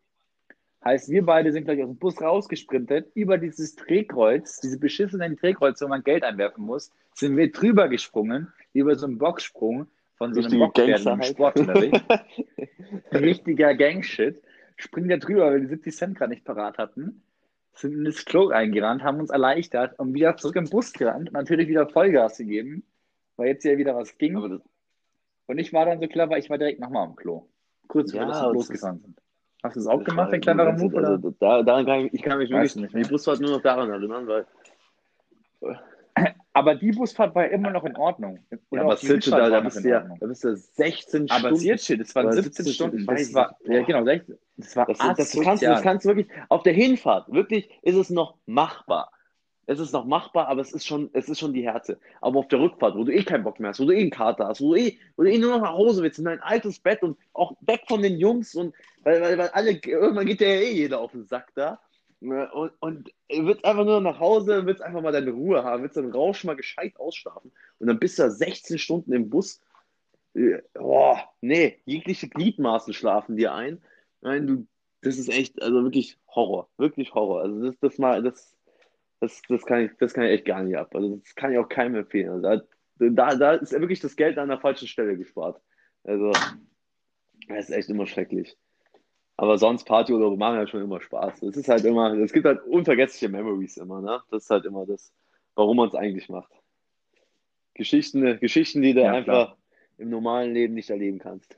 Heißt, 0.84 1.10
wir 1.10 1.26
beide 1.26 1.52
sind 1.52 1.66
gleich 1.66 1.82
aus 1.82 1.90
dem 1.90 1.98
Bus 1.98 2.22
rausgesprintet, 2.22 3.12
über 3.14 3.38
dieses 3.38 3.76
Drehkreuz, 3.76 4.62
diese 4.62 4.80
beschissenen 4.80 5.36
Drehkreuze, 5.36 5.86
wo 5.86 5.90
man 5.90 6.04
Geld 6.04 6.24
einwerfen 6.24 6.66
muss, 6.66 6.92
sind 7.14 7.36
wir 7.36 7.52
drüber 7.52 7.90
gesprungen, 7.90 8.54
über 8.72 8.96
so 8.96 9.06
einen 9.06 9.18
Boxsprung 9.18 9.88
von 10.16 10.34
so 10.34 10.42
einem 10.42 10.54
im 10.54 11.20
halt. 11.20 11.26
Sportunterricht. 11.26 12.04
Richtiger 13.12 13.76
Gangshit. 13.76 14.42
Springen 14.78 15.10
da 15.10 15.18
drüber, 15.18 15.48
weil 15.48 15.54
wir 15.56 15.60
die 15.62 15.68
70 15.68 15.96
Cent 15.96 16.18
gerade 16.18 16.32
nicht 16.32 16.46
parat 16.46 16.78
hatten. 16.78 17.24
Sind 17.74 17.94
in 17.94 18.06
das 18.06 18.24
Klo 18.24 18.46
reingerannt, 18.46 19.04
haben 19.04 19.20
uns 19.20 19.30
erleichtert 19.30 20.00
und 20.00 20.14
wieder 20.14 20.38
zurück 20.38 20.56
im 20.56 20.70
Bus 20.70 20.94
gerannt 20.94 21.30
und 21.30 21.34
natürlich 21.34 21.68
wieder 21.68 21.88
Vollgas 21.88 22.38
gegeben, 22.38 22.84
weil 23.36 23.48
jetzt 23.48 23.66
ja 23.66 23.78
wieder 23.78 23.96
was 23.96 24.18
ging. 24.18 24.38
Und 24.38 25.58
ich 25.58 25.74
war 25.74 25.86
dann 25.86 26.00
so 26.00 26.08
clever, 26.08 26.38
ich 26.38 26.50
war 26.50 26.58
direkt 26.58 26.80
nochmal 26.80 27.06
am 27.06 27.16
Klo. 27.16 27.48
Kurz 27.88 28.14
Ja, 28.14 28.26
bevor 28.26 28.42
aber 28.42 28.50
wir 28.50 28.54
losgefahren 28.54 29.00
sind. 29.00 29.22
Hast 29.64 29.76
du 29.76 29.80
es 29.82 29.88
auch 29.88 30.04
gemacht, 30.04 30.32
den 30.32 30.60
also, 30.60 30.86
Move? 30.86 30.96
Oder? 30.96 31.10
Also, 31.10 31.36
da, 31.40 31.64
daran 31.64 31.86
kann 31.86 32.06
ich, 32.06 32.14
ich 32.14 32.22
kann 32.22 32.38
mich 32.38 32.50
wirklich, 32.50 32.76
nicht 32.76 32.94
mehr. 32.94 33.04
die 33.04 33.10
Busfahrt 33.10 33.42
nur 33.42 33.52
noch 33.52 33.62
daran 33.62 33.90
erinnern, 33.90 34.28
weil 34.28 34.46
Aber 36.54 36.76
die 36.76 36.92
Busfahrt 36.92 37.36
war 37.36 37.44
ja 37.46 37.52
immer 37.52 37.70
noch 37.70 37.84
in 37.86 37.96
Ordnung. 37.96 38.40
Ja, 38.52 38.58
Oder 38.70 38.82
aber 38.84 38.96
die 38.96 39.08
Zitsche, 39.08 39.32
Rückfahrt 39.32 39.42
da, 39.44 39.50
da, 39.50 39.60
bist 39.62 39.84
ja, 39.84 40.08
da 40.20 40.28
bist 40.28 40.44
du 40.44 40.56
16 40.56 41.30
Aber 41.30 41.40
Stunden. 41.40 41.58
Zitsche, 41.58 41.98
das 41.98 42.16
waren 42.16 42.26
Oder 42.28 42.36
17 42.36 42.66
17 42.66 42.74
Stunden. 42.74 43.06
Das 43.06 43.34
war, 43.34 43.58
ja 43.66 43.84
genau, 43.84 44.04
16, 44.04 44.38
das 44.58 44.76
war 44.76 44.86
Das, 44.86 44.98
das, 44.98 45.40
kannst, 45.40 45.64
das 45.64 45.82
kannst 45.82 46.06
du 46.06 46.10
wirklich, 46.10 46.28
auf 46.50 46.64
der 46.64 46.74
Hinfahrt, 46.74 47.32
wirklich 47.32 47.70
ist 47.82 47.96
es 47.96 48.10
noch 48.10 48.38
machbar. 48.46 49.12
Es 49.70 49.80
ist 49.80 49.94
noch 49.94 50.06
machbar, 50.06 50.48
aber 50.48 50.62
es 50.62 50.74
ist 50.74 50.88
schon, 50.88 51.12
es 51.14 51.30
ist 51.30 51.38
schon 51.38 51.54
die 51.54 51.62
Härte. 51.62 52.00
Aber 52.22 52.40
auf 52.40 52.48
der 52.48 52.60
Rückfahrt, 52.60 52.96
wo 52.96 53.04
du 53.04 53.14
eh 53.14 53.24
keinen 53.24 53.44
Bock 53.44 53.60
mehr 53.60 53.70
hast, 53.70 53.80
wo 53.80 53.86
du 53.86 53.92
eh 53.92 54.02
einen 54.02 54.10
Kater 54.10 54.48
hast, 54.48 54.62
wo 54.62 54.74
du 54.74 54.82
eh, 54.82 54.98
wo 55.16 55.22
du 55.22 55.32
eh 55.32 55.38
nur 55.38 55.52
noch 55.52 55.62
nach 55.62 55.74
Hause 55.74 56.02
willst, 56.02 56.18
in 56.18 56.26
dein 56.26 56.42
altes 56.42 56.80
Bett 56.80 57.04
und 57.04 57.20
auch 57.34 57.56
weg 57.62 57.84
von 57.88 58.02
den 58.02 58.18
Jungs 58.18 58.56
und 58.56 58.74
weil, 59.04 59.22
weil, 59.22 59.38
weil 59.38 59.50
alle, 59.50 59.74
irgendwann 59.74 60.26
geht 60.26 60.40
dir 60.40 60.56
ja 60.56 60.62
eh 60.62 60.72
jeder 60.72 61.00
auf 61.00 61.12
den 61.12 61.24
Sack 61.28 61.52
da. 61.54 61.80
Ne, 62.20 62.52
Und, 62.52 62.72
und 62.80 63.14
willst 63.30 63.64
einfach 63.64 63.86
nur 63.86 64.02
nach 64.02 64.20
Hause, 64.20 64.66
willst 64.66 64.82
einfach 64.82 65.04
mal 65.04 65.12
deine 65.12 65.30
Ruhe 65.30 65.64
haben, 65.64 65.84
willst 65.84 65.98
den 65.98 66.12
Rausch 66.12 66.44
mal 66.46 66.56
gescheit 66.56 67.00
ausschlafen. 67.00 67.52
Und 67.78 67.86
dann 67.86 68.00
bist 68.00 68.18
du 68.18 68.24
da 68.24 68.32
16 68.32 68.80
Stunden 68.80 69.14
im 69.14 69.30
Bus. 69.30 69.62
Äh, 70.34 70.64
Boah, 70.74 71.30
nee, 71.42 71.78
jegliche 71.86 72.28
Gliedmaßen 72.28 72.96
schlafen 72.96 73.38
dir 73.38 73.54
ein. 73.54 73.84
Nein, 74.22 74.48
du, 74.48 74.68
das 75.02 75.20
ist 75.20 75.30
echt, 75.30 75.62
also 75.62 75.84
wirklich 75.84 76.18
Horror. 76.28 76.70
Wirklich 76.78 77.14
Horror. 77.14 77.42
Also 77.44 77.62
das, 77.62 77.80
das 77.80 77.98
mal, 78.00 78.24
das, 78.24 78.56
das, 79.20 79.42
das 79.48 79.66
kann 79.66 79.86
ich, 79.86 79.92
das 80.00 80.14
kann 80.14 80.26
ich 80.26 80.32
echt 80.32 80.46
gar 80.46 80.64
nicht 80.64 80.78
ab. 80.78 80.94
Also 80.96 81.18
das 81.18 81.36
kann 81.36 81.52
ich 81.52 81.58
auch 81.58 81.70
keinem 81.70 81.96
empfehlen. 81.96 82.30
Also 82.30 82.64
da, 83.00 83.10
da, 83.10 83.36
da 83.36 83.54
ist 83.54 83.72
wirklich 83.72 84.00
das 84.00 84.16
Geld 84.16 84.38
an 84.38 84.50
der 84.50 84.60
falschen 84.60 84.88
Stelle 84.88 85.18
gespart. 85.18 85.62
Also, 86.04 86.32
das 87.48 87.70
ist 87.70 87.72
echt 87.72 87.90
immer 87.90 88.06
schrecklich. 88.06 88.58
Aber 89.38 89.58
sonst 89.58 89.86
Partyurlaube 89.86 90.38
machen 90.38 90.58
ja 90.58 90.68
schon 90.68 90.84
immer 90.84 91.00
Spaß. 91.00 91.44
Es 91.44 91.56
ist 91.56 91.70
halt 91.70 91.86
immer, 91.86 92.14
es 92.14 92.34
gibt 92.34 92.46
halt 92.46 92.62
unvergessliche 92.66 93.30
Memories 93.30 93.78
immer, 93.78 94.02
ne? 94.02 94.22
Das 94.32 94.44
ist 94.44 94.50
halt 94.50 94.66
immer 94.66 94.86
das, 94.86 95.14
warum 95.56 95.78
man 95.78 95.88
es 95.88 95.96
eigentlich 95.96 96.28
macht. 96.28 96.52
Geschichten, 97.74 98.38
Geschichten, 98.40 98.82
die 98.82 98.94
du 98.94 99.02
Ja, 99.02 99.14
einfach 99.14 99.24
klar. 99.24 99.58
im 99.98 100.10
normalen 100.10 100.54
Leben 100.54 100.74
nicht 100.74 100.90
erleben 100.90 101.20
kannst. 101.20 101.58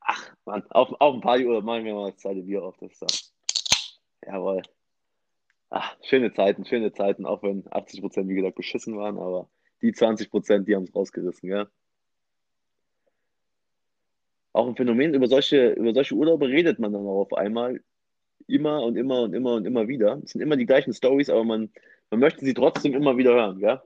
Ach, 0.00 0.30
Mann, 0.44 0.62
auf, 0.70 0.92
auf 1.00 1.14
dem 1.14 1.22
Partyurlaub 1.22 1.64
machen 1.64 1.84
wir 1.84 1.94
mal 1.94 2.10
das 2.10 2.20
zweite 2.20 2.42
Bier 2.42 2.62
auf. 2.62 2.76
Das 2.78 2.98
da. 2.98 3.06
Jawohl. 4.30 4.62
Ach, 5.74 5.96
schöne 6.02 6.34
Zeiten, 6.34 6.66
schöne 6.66 6.92
Zeiten, 6.92 7.24
auch 7.24 7.42
wenn 7.42 7.64
80% 7.64 8.28
wie 8.28 8.34
gesagt 8.34 8.56
beschissen 8.56 8.94
waren, 8.98 9.16
aber 9.16 9.48
die 9.80 9.94
20%, 9.94 10.64
die 10.64 10.76
haben 10.76 10.82
es 10.82 10.94
rausgerissen, 10.94 11.48
ja. 11.48 11.66
Auch 14.52 14.68
ein 14.68 14.76
Phänomen, 14.76 15.14
über 15.14 15.28
solche, 15.28 15.70
über 15.70 15.94
solche 15.94 16.14
Urlaube 16.14 16.46
redet 16.48 16.78
man 16.78 16.92
dann 16.92 17.06
auch 17.06 17.22
auf 17.22 17.32
einmal 17.32 17.80
immer 18.46 18.82
und 18.82 18.96
immer 18.96 19.22
und 19.22 19.32
immer 19.32 19.54
und 19.54 19.64
immer 19.64 19.88
wieder. 19.88 20.20
Es 20.22 20.32
sind 20.32 20.42
immer 20.42 20.58
die 20.58 20.66
gleichen 20.66 20.92
Stories, 20.92 21.30
aber 21.30 21.42
man, 21.42 21.70
man 22.10 22.20
möchte 22.20 22.44
sie 22.44 22.52
trotzdem 22.52 22.92
immer 22.92 23.16
wieder 23.16 23.32
hören, 23.32 23.58
ja. 23.60 23.82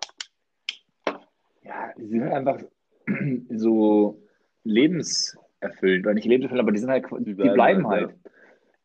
Ja, 1.62 1.92
die 1.96 2.08
sind 2.08 2.24
halt 2.24 2.32
einfach 2.32 2.62
so 3.50 4.20
lebenserfüllend. 4.64 6.04
Oder 6.04 6.14
nicht 6.14 6.26
lebenserfüllend, 6.26 6.64
aber 6.64 6.72
die 6.72 6.80
sind 6.80 6.90
halt, 6.90 7.06
die 7.20 7.34
bleiben 7.34 7.54
bleiben 7.54 7.86
halt, 7.86 8.08
halt. 8.08 8.18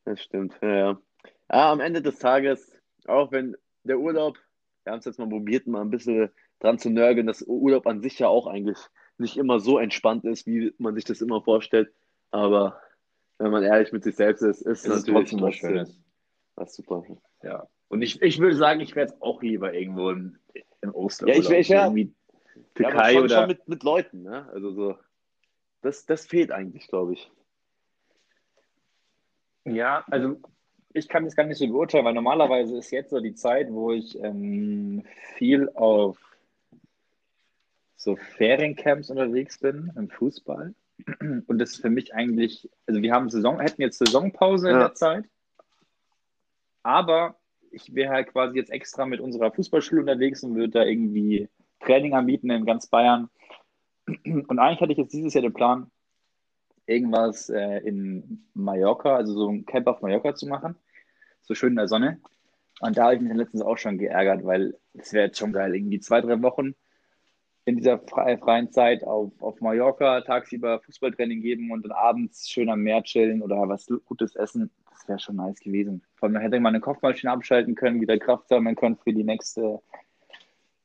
Das 0.05 0.21
stimmt, 0.21 0.53
ja, 0.61 0.75
ja. 0.75 1.01
Ja, 1.51 1.71
am 1.71 1.79
Ende 1.79 2.03
des 2.03 2.19
Tages, 2.19 2.70
auch 3.07 3.31
wenn 3.31 3.55
der 3.83 3.99
Urlaub, 3.99 4.37
wir 4.83 4.91
haben 4.93 4.99
es 4.99 5.05
jetzt 5.05 5.19
mal 5.19 5.29
probiert, 5.29 5.67
mal 5.67 5.81
ein 5.81 5.89
bisschen 5.89 6.29
dran 6.59 6.79
zu 6.79 6.89
nörgeln, 6.89 7.27
dass 7.27 7.41
Urlaub 7.41 7.87
an 7.87 8.01
sich 8.01 8.19
ja 8.19 8.27
auch 8.27 8.47
eigentlich 8.47 8.77
nicht 9.17 9.37
immer 9.37 9.59
so 9.59 9.77
entspannt 9.79 10.25
ist, 10.25 10.45
wie 10.47 10.73
man 10.77 10.95
sich 10.95 11.03
das 11.05 11.21
immer 11.21 11.41
vorstellt. 11.41 11.91
Aber 12.31 12.79
wenn 13.37 13.51
man 13.51 13.63
ehrlich 13.63 13.91
mit 13.91 14.03
sich 14.03 14.15
selbst 14.15 14.41
ist, 14.41 14.61
ist 14.61 14.85
Es 14.85 14.85
ist 14.85 15.07
natürlich 15.07 15.29
trotzdem 15.31 15.41
was 15.47 15.55
Schönes. 15.55 15.99
was 16.55 16.75
super. 16.75 17.03
Ja. 17.43 17.67
Und 17.87 18.01
ich, 18.01 18.21
ich 18.21 18.39
würde 18.39 18.55
sagen, 18.55 18.79
ich 18.79 18.95
wäre 18.95 19.07
jetzt 19.07 19.21
auch 19.21 19.41
lieber 19.41 19.73
irgendwo 19.73 20.09
im, 20.11 20.37
im 20.81 20.93
Osterurlaub. 20.95 21.35
Ja, 21.35 21.41
ich 21.41 21.49
wär- 21.49 21.59
ich 21.59 21.69
wär- 21.69 21.85
Irgendwie 21.85 22.13
Ja, 22.79 22.87
aber 22.87 22.93
Türkei 22.93 23.13
schon, 23.13 23.23
oder. 23.23 23.35
schon 23.39 23.47
mit, 23.47 23.67
mit 23.67 23.83
Leuten, 23.83 24.21
ne? 24.23 24.47
Also 24.53 24.71
so, 24.71 24.97
das, 25.81 26.05
das 26.05 26.25
fehlt 26.25 26.51
eigentlich, 26.51 26.87
glaube 26.87 27.13
ich. 27.13 27.31
Ja, 29.65 30.03
also 30.09 30.39
ich 30.93 31.07
kann 31.07 31.25
das 31.25 31.35
gar 31.35 31.45
nicht 31.45 31.57
so 31.57 31.67
beurteilen, 31.67 32.05
weil 32.05 32.13
normalerweise 32.13 32.77
ist 32.77 32.91
jetzt 32.91 33.09
so 33.11 33.19
die 33.19 33.35
Zeit, 33.35 33.71
wo 33.71 33.91
ich 33.91 34.17
ähm, 34.21 35.03
viel 35.35 35.69
auf 35.69 36.17
so 37.95 38.15
Feriencamps 38.15 39.09
unterwegs 39.09 39.59
bin 39.59 39.91
im 39.95 40.09
Fußball. 40.09 40.73
Und 41.47 41.57
das 41.59 41.71
ist 41.71 41.81
für 41.81 41.89
mich 41.89 42.13
eigentlich, 42.13 42.69
also 42.85 43.01
wir 43.01 43.13
haben 43.13 43.29
Saison, 43.29 43.59
hätten 43.59 43.81
jetzt 43.81 43.97
Saisonpause 43.97 44.67
in 44.69 44.73
Ja. 44.75 44.79
der 44.87 44.93
Zeit, 44.93 45.25
aber 46.83 47.35
ich 47.71 47.95
wäre 47.95 48.13
halt 48.13 48.31
quasi 48.31 48.57
jetzt 48.57 48.71
extra 48.71 49.05
mit 49.05 49.19
unserer 49.19 49.51
Fußballschule 49.51 50.01
unterwegs 50.01 50.43
und 50.43 50.55
würde 50.55 50.69
da 50.69 50.83
irgendwie 50.83 51.47
Training 51.79 52.13
anbieten 52.13 52.49
in 52.49 52.65
ganz 52.65 52.87
Bayern. 52.87 53.29
Und 54.25 54.59
eigentlich 54.59 54.81
hatte 54.81 54.91
ich 54.91 54.97
jetzt 54.97 55.13
dieses 55.13 55.33
Jahr 55.33 55.43
den 55.43 55.53
Plan, 55.53 55.89
irgendwas 56.85 57.49
äh, 57.49 57.79
in 57.79 58.45
Mallorca, 58.53 59.15
also 59.15 59.33
so 59.33 59.49
ein 59.49 59.65
Camp 59.65 59.87
auf 59.87 60.01
Mallorca 60.01 60.35
zu 60.35 60.47
machen. 60.47 60.75
So 61.41 61.55
schön 61.55 61.71
in 61.71 61.77
der 61.77 61.87
Sonne. 61.87 62.19
Und 62.81 62.97
da 62.97 63.05
habe 63.05 63.15
ich 63.15 63.21
mich 63.21 63.29
dann 63.29 63.37
letztens 63.37 63.61
auch 63.61 63.77
schon 63.77 63.97
geärgert, 63.97 64.43
weil 64.43 64.75
es 64.93 65.13
wäre 65.13 65.27
jetzt 65.27 65.37
schon 65.37 65.53
geil, 65.53 65.75
irgendwie 65.75 65.99
zwei, 65.99 66.21
drei 66.21 66.41
Wochen 66.41 66.73
in 67.65 67.77
dieser 67.77 67.99
frei, 67.99 68.37
freien 68.37 68.71
Zeit 68.71 69.03
auf, 69.03 69.31
auf 69.41 69.61
Mallorca 69.61 70.21
tagsüber 70.21 70.79
Fußballtraining 70.81 71.41
geben 71.41 71.71
und 71.71 71.83
dann 71.83 71.91
abends 71.91 72.49
schön 72.49 72.69
am 72.69 72.81
Meer 72.81 73.03
chillen 73.03 73.41
oder 73.41 73.69
was 73.69 73.87
Gutes 74.05 74.35
essen. 74.35 74.71
Das 74.89 75.07
wäre 75.07 75.19
schon 75.19 75.35
nice 75.35 75.59
gewesen. 75.59 76.03
Vor 76.15 76.29
allem 76.29 76.37
hätte 76.37 76.55
ich 76.55 76.61
meine 76.61 76.79
Kopfmaschine 76.79 77.31
abschalten 77.31 77.75
können, 77.75 78.01
wieder 78.01 78.17
Kraft 78.17 78.47
sammeln 78.47 78.75
können 78.75 78.97
für 78.97 79.13
die 79.13 79.23
nächste, 79.23 79.79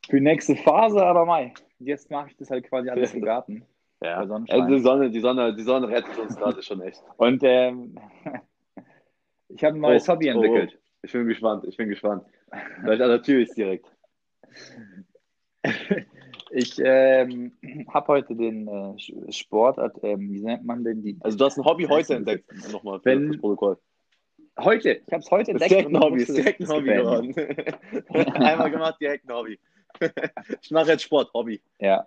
für 0.07 0.17
die 0.17 0.23
nächste 0.23 0.57
Phase. 0.57 1.03
Aber 1.03 1.25
mei, 1.25 1.55
jetzt 1.79 2.11
mache 2.11 2.29
ich 2.29 2.37
das 2.37 2.51
halt 2.51 2.69
quasi 2.69 2.91
alles 2.91 3.15
im 3.15 3.23
Garten. 3.25 3.65
Ja, 4.03 4.19
also 4.19 4.39
die 4.39 4.81
Sonne, 4.81 5.11
die 5.11 5.21
Sonne, 5.21 5.55
die 5.55 5.63
Sonne 5.63 5.89
rettet 5.89 6.19
uns 6.19 6.37
gerade 6.37 6.63
schon 6.63 6.81
echt. 6.83 7.03
Und 7.17 7.41
ähm, 7.43 7.99
ich 9.49 9.65
habe 9.65 9.77
ein 9.77 9.81
neues 9.81 10.09
Oh, 10.09 10.13
Hobby 10.13 10.29
oh, 10.31 10.35
entwickelt. 10.35 10.79
Ich 11.03 11.13
bin 11.13 11.27
gespannt, 11.27 11.65
ich 11.67 11.77
bin 11.77 11.89
gespannt. 11.89 12.25
Vielleicht 12.81 13.03
an 13.03 13.09
der 13.11 13.23
Tür 13.23 13.41
ist 13.43 13.57
direkt. 13.57 13.87
Ich 16.51 16.79
ähm, 16.79 17.53
habe 17.93 18.07
heute 18.09 18.37
den 18.37 18.69
äh, 18.69 18.71
Sch- 18.97 19.33
Sportart, 19.33 19.97
ähm, 20.03 20.31
wie 20.31 20.41
nennt 20.43 20.65
man 20.65 20.85
denn 20.85 21.03
die? 21.03 21.17
Also 21.21 21.37
du 21.37 21.45
hast 21.45 21.59
ein 21.59 21.65
Hobby 21.65 21.85
heute 21.85 22.15
entdeckt, 22.15 22.49
nochmal 22.73 23.01
für 23.01 23.07
Wenn- 23.07 23.29
das 23.29 23.39
Protokoll. 23.41 23.79
Heute, 24.59 24.93
ich 25.07 25.13
habe 25.13 25.19
es 25.23 25.31
heute 25.31 25.51
entdeckt. 25.51 25.71
direkt 25.71 25.89
ein 25.91 26.01
Hobby, 26.01 26.25
direkt 26.25 26.61
ein 26.61 26.69
Hobby 26.69 26.87
geworden. 26.95 27.35
Einmal 28.37 28.71
gemacht, 28.71 28.97
direkt 29.01 29.29
ein 29.29 29.35
Hobby. 29.37 29.59
Ich 30.63 30.71
mache 30.71 30.93
jetzt 30.93 31.03
Sport, 31.03 31.31
Hobby. 31.35 31.61
Ja. 31.79 32.07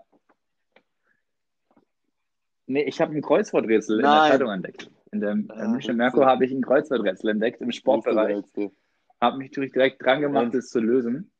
Nee, 2.70 2.84
ich 2.84 3.02
habe 3.02 3.16
ein 3.16 3.24
Kreuzworträtsel 3.24 3.98
in 3.98 4.04
Nein. 4.04 4.22
der 4.22 4.32
Zeitung 4.32 4.52
entdeckt. 4.52 4.92
In 5.12 5.22
der 5.22 5.32
Ah, 5.50 5.68
Münchner 5.68 5.96
Merkur 5.96 6.28
habe 6.28 6.46
ich 6.46 6.52
ein 6.52 6.62
Kreuzworträtsel 6.62 7.32
entdeckt 7.32 7.62
im 7.62 7.72
Sportbereich. 7.72 8.44
Habe 9.20 9.38
mich 9.40 9.50
natürlich 9.50 9.72
direkt 9.72 10.06
dran 10.06 10.22
gemacht, 10.22 10.54
das 10.54 10.70
zu 10.70 10.80
lösen. 10.80 11.32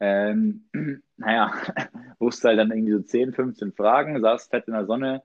Ähm, 0.00 0.64
naja, 1.18 1.52
wusste 2.18 2.48
halt 2.48 2.58
dann 2.58 2.70
irgendwie 2.70 2.92
so 2.92 3.00
10, 3.00 3.34
15 3.34 3.72
Fragen, 3.72 4.18
saß 4.22 4.46
fett 4.46 4.66
in 4.66 4.72
der 4.72 4.86
Sonne 4.86 5.22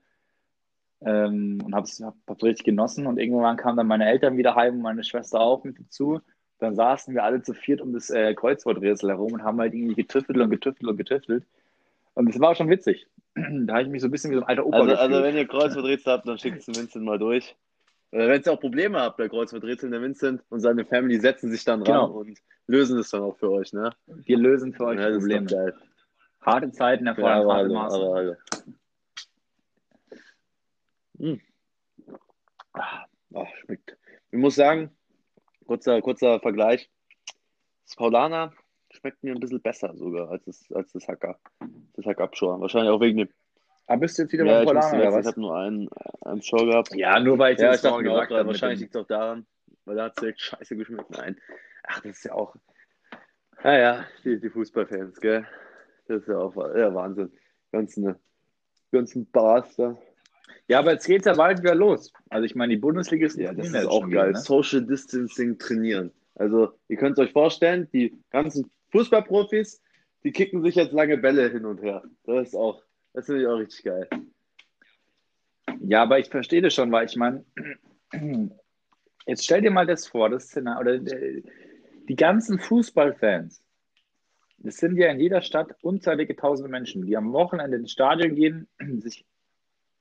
ähm, 1.00 1.58
und 1.64 1.74
hab's, 1.74 2.02
hab, 2.04 2.16
hab's 2.28 2.44
richtig 2.44 2.66
genossen. 2.66 3.06
Und 3.06 3.18
irgendwann 3.18 3.56
kamen 3.56 3.78
dann 3.78 3.86
meine 3.86 4.10
Eltern 4.10 4.36
wieder 4.36 4.56
heim 4.56 4.74
und 4.74 4.82
meine 4.82 5.04
Schwester 5.04 5.40
auch 5.40 5.64
mit 5.64 5.80
dazu. 5.80 6.20
Dann 6.58 6.74
saßen 6.74 7.14
wir 7.14 7.24
alle 7.24 7.40
zu 7.40 7.54
viert 7.54 7.80
um 7.80 7.94
das 7.94 8.10
äh, 8.10 8.34
Kreuzworträtsel 8.34 9.08
herum 9.08 9.32
und 9.32 9.42
haben 9.42 9.58
halt 9.58 9.72
irgendwie 9.72 9.94
getüffelt 9.94 10.36
und 10.36 10.50
getüffelt 10.50 10.86
und 10.86 10.98
getüffelt. 10.98 11.46
Und 12.12 12.28
das 12.28 12.38
war 12.40 12.54
schon 12.54 12.68
witzig. 12.68 13.06
Da 13.66 13.74
habe 13.74 13.82
ich 13.82 13.88
mich 13.88 14.00
so 14.02 14.08
ein 14.08 14.10
bisschen 14.10 14.30
wie 14.30 14.36
so 14.36 14.40
ein 14.42 14.48
alter 14.48 14.66
Opa 14.66 14.78
Also, 14.78 14.90
gefühlt. 14.90 15.10
also 15.10 15.22
wenn 15.22 15.36
ihr 15.36 15.46
Kreuzworträtsel 15.46 16.12
habt, 16.12 16.26
dann 16.28 16.38
schickt 16.38 16.58
es 16.58 16.66
den 16.66 16.76
Vincent 16.76 17.04
mal 17.04 17.18
durch. 17.18 17.56
Oder 18.12 18.28
wenn 18.28 18.42
ihr 18.42 18.52
auch 18.52 18.60
Probleme 18.60 19.00
habt 19.00 19.18
bei 19.18 19.28
Kreuzworträtseln, 19.28 19.92
der 19.92 20.02
Vincent 20.02 20.42
und 20.48 20.60
seine 20.60 20.84
Family 20.84 21.20
setzen 21.20 21.50
sich 21.50 21.64
dann 21.64 21.80
ran 21.82 21.86
Genau. 21.86 22.06
und 22.18 22.38
lösen 22.66 22.98
es 22.98 23.10
dann 23.10 23.22
auch 23.22 23.36
für 23.36 23.50
euch, 23.50 23.72
ne? 23.72 23.94
wir 24.06 24.36
lösen 24.36 24.72
für 24.72 24.86
euch 24.86 24.98
Ja, 25.00 25.10
Probleme. 25.10 25.46
geil. 25.46 25.74
Harte 26.40 26.72
Zeiten 26.72 27.04
Ja, 27.06 27.12
erfordern 27.12 27.40
aber, 27.42 27.52
harte 27.54 27.62
also, 27.64 27.74
Maßnahmen. 27.74 28.08
aber, 28.08 28.16
also. 28.16 28.36
Hm. 31.18 31.40
Ah, 32.72 33.46
schmeckt. 33.60 33.96
Ich 34.32 34.38
muss 34.38 34.54
sagen, 34.56 34.90
kurzer, 35.66 36.00
kurzer 36.00 36.40
Vergleich. 36.40 36.90
Das 37.84 37.94
Paulaner 37.96 38.52
schmeckt 38.92 39.22
mir 39.22 39.34
ein 39.34 39.40
bisschen 39.40 39.60
besser 39.60 39.94
sogar 39.96 40.30
als 40.30 40.44
das, 40.44 40.72
als 40.72 40.92
das 40.92 41.06
Hacker. 41.08 41.38
Das 41.94 42.06
Hackabschor. 42.06 42.60
Wahrscheinlich 42.60 42.90
auch 42.90 43.00
wegen 43.00 43.18
dem. 43.18 43.28
Aber 43.86 44.00
bist 44.00 44.18
du 44.18 44.22
jetzt 44.22 44.32
wieder 44.32 44.44
Ja, 44.44 44.58
beim 44.58 44.66
Polaner 44.66 45.08
oder 45.08 45.20
ich 45.20 45.26
habe 45.26 45.40
nur 45.40 45.56
einen, 45.56 45.88
einen 46.22 46.42
Show 46.42 46.64
gehabt. 46.64 46.94
Ja, 46.94 47.18
nur 47.18 47.38
weil 47.38 47.54
ich 47.54 47.60
Ja, 47.60 47.72
das 47.72 47.84
auch 47.84 47.98
gesagt 48.00 48.30
habe. 48.32 48.46
wahrscheinlich 48.46 48.80
liegt 48.80 48.94
es 48.94 49.00
auch 49.00 49.06
daran, 49.06 49.46
weil 49.84 49.96
da 49.96 50.04
hat 50.04 50.12
es 50.12 50.20
direkt 50.20 50.40
scheiße 50.40 50.76
geschmeckt. 50.76 51.10
Nein. 51.10 51.36
Ach, 51.88 52.00
das 52.00 52.18
ist 52.18 52.24
ja 52.24 52.32
auch. 52.34 52.54
Ja, 53.64 53.78
ja, 53.78 54.04
die, 54.24 54.40
die 54.40 54.48
Fußballfans, 54.48 55.20
gell? 55.20 55.46
Das 56.06 56.22
ist 56.22 56.28
ja 56.28 56.38
auch 56.38 56.54
ja, 56.56 56.94
Wahnsinn. 56.94 57.32
Ganzen, 57.72 58.14
ganzen 58.92 59.30
Bars 59.30 59.76
da. 59.76 59.88
dem, 59.88 59.98
ja, 60.68 60.78
aber 60.78 60.92
jetzt 60.92 61.06
geht's 61.06 61.26
ja 61.26 61.34
bald 61.34 61.60
wieder 61.60 61.74
los. 61.74 62.12
Also 62.28 62.44
ich 62.44 62.54
meine, 62.54 62.74
die 62.74 62.80
Bundesliga 62.80 63.26
ist 63.26 63.36
Ja, 63.36 63.52
das 63.52 63.68
ist 63.68 63.86
auch 63.86 64.08
geil. 64.08 64.32
Ne? 64.32 64.38
Social 64.38 64.82
Distancing 64.82 65.58
trainieren. 65.58 66.12
Also, 66.36 66.72
ihr 66.88 66.96
könnt 66.96 67.18
es 67.18 67.24
euch 67.24 67.32
vorstellen, 67.32 67.88
die 67.92 68.18
ganzen 68.30 68.70
Fußballprofis, 68.92 69.82
die 70.24 70.32
kicken 70.32 70.62
sich 70.62 70.74
jetzt 70.74 70.92
lange 70.92 71.18
Bälle 71.18 71.50
hin 71.50 71.64
und 71.64 71.82
her. 71.82 72.02
Das 72.24 72.48
ist 72.48 72.54
auch, 72.54 72.82
das 73.12 73.26
finde 73.26 73.42
ich 73.42 73.46
auch 73.48 73.58
richtig 73.58 73.84
geil. 73.84 74.08
Ja, 75.80 76.02
aber 76.02 76.18
ich 76.18 76.28
verstehe 76.28 76.62
das 76.62 76.74
schon, 76.74 76.92
weil 76.92 77.06
ich 77.06 77.16
meine, 77.16 77.44
jetzt 79.26 79.44
stell 79.44 79.62
dir 79.62 79.70
mal 79.70 79.86
das 79.86 80.06
vor, 80.06 80.28
das 80.28 80.44
Szenario, 80.44 80.80
oder 80.80 80.94
äh, 80.94 81.42
die 82.08 82.16
ganzen 82.16 82.58
Fußballfans, 82.58 83.62
das 84.58 84.76
sind 84.76 84.96
ja 84.96 85.10
in 85.10 85.20
jeder 85.20 85.40
Stadt 85.40 85.74
unzählige 85.82 86.36
tausende 86.36 86.70
Menschen, 86.70 87.06
die 87.06 87.16
am 87.16 87.32
Wochenende 87.32 87.78
ins 87.78 87.92
Stadion 87.92 88.34
gehen, 88.34 88.68
sich 89.00 89.24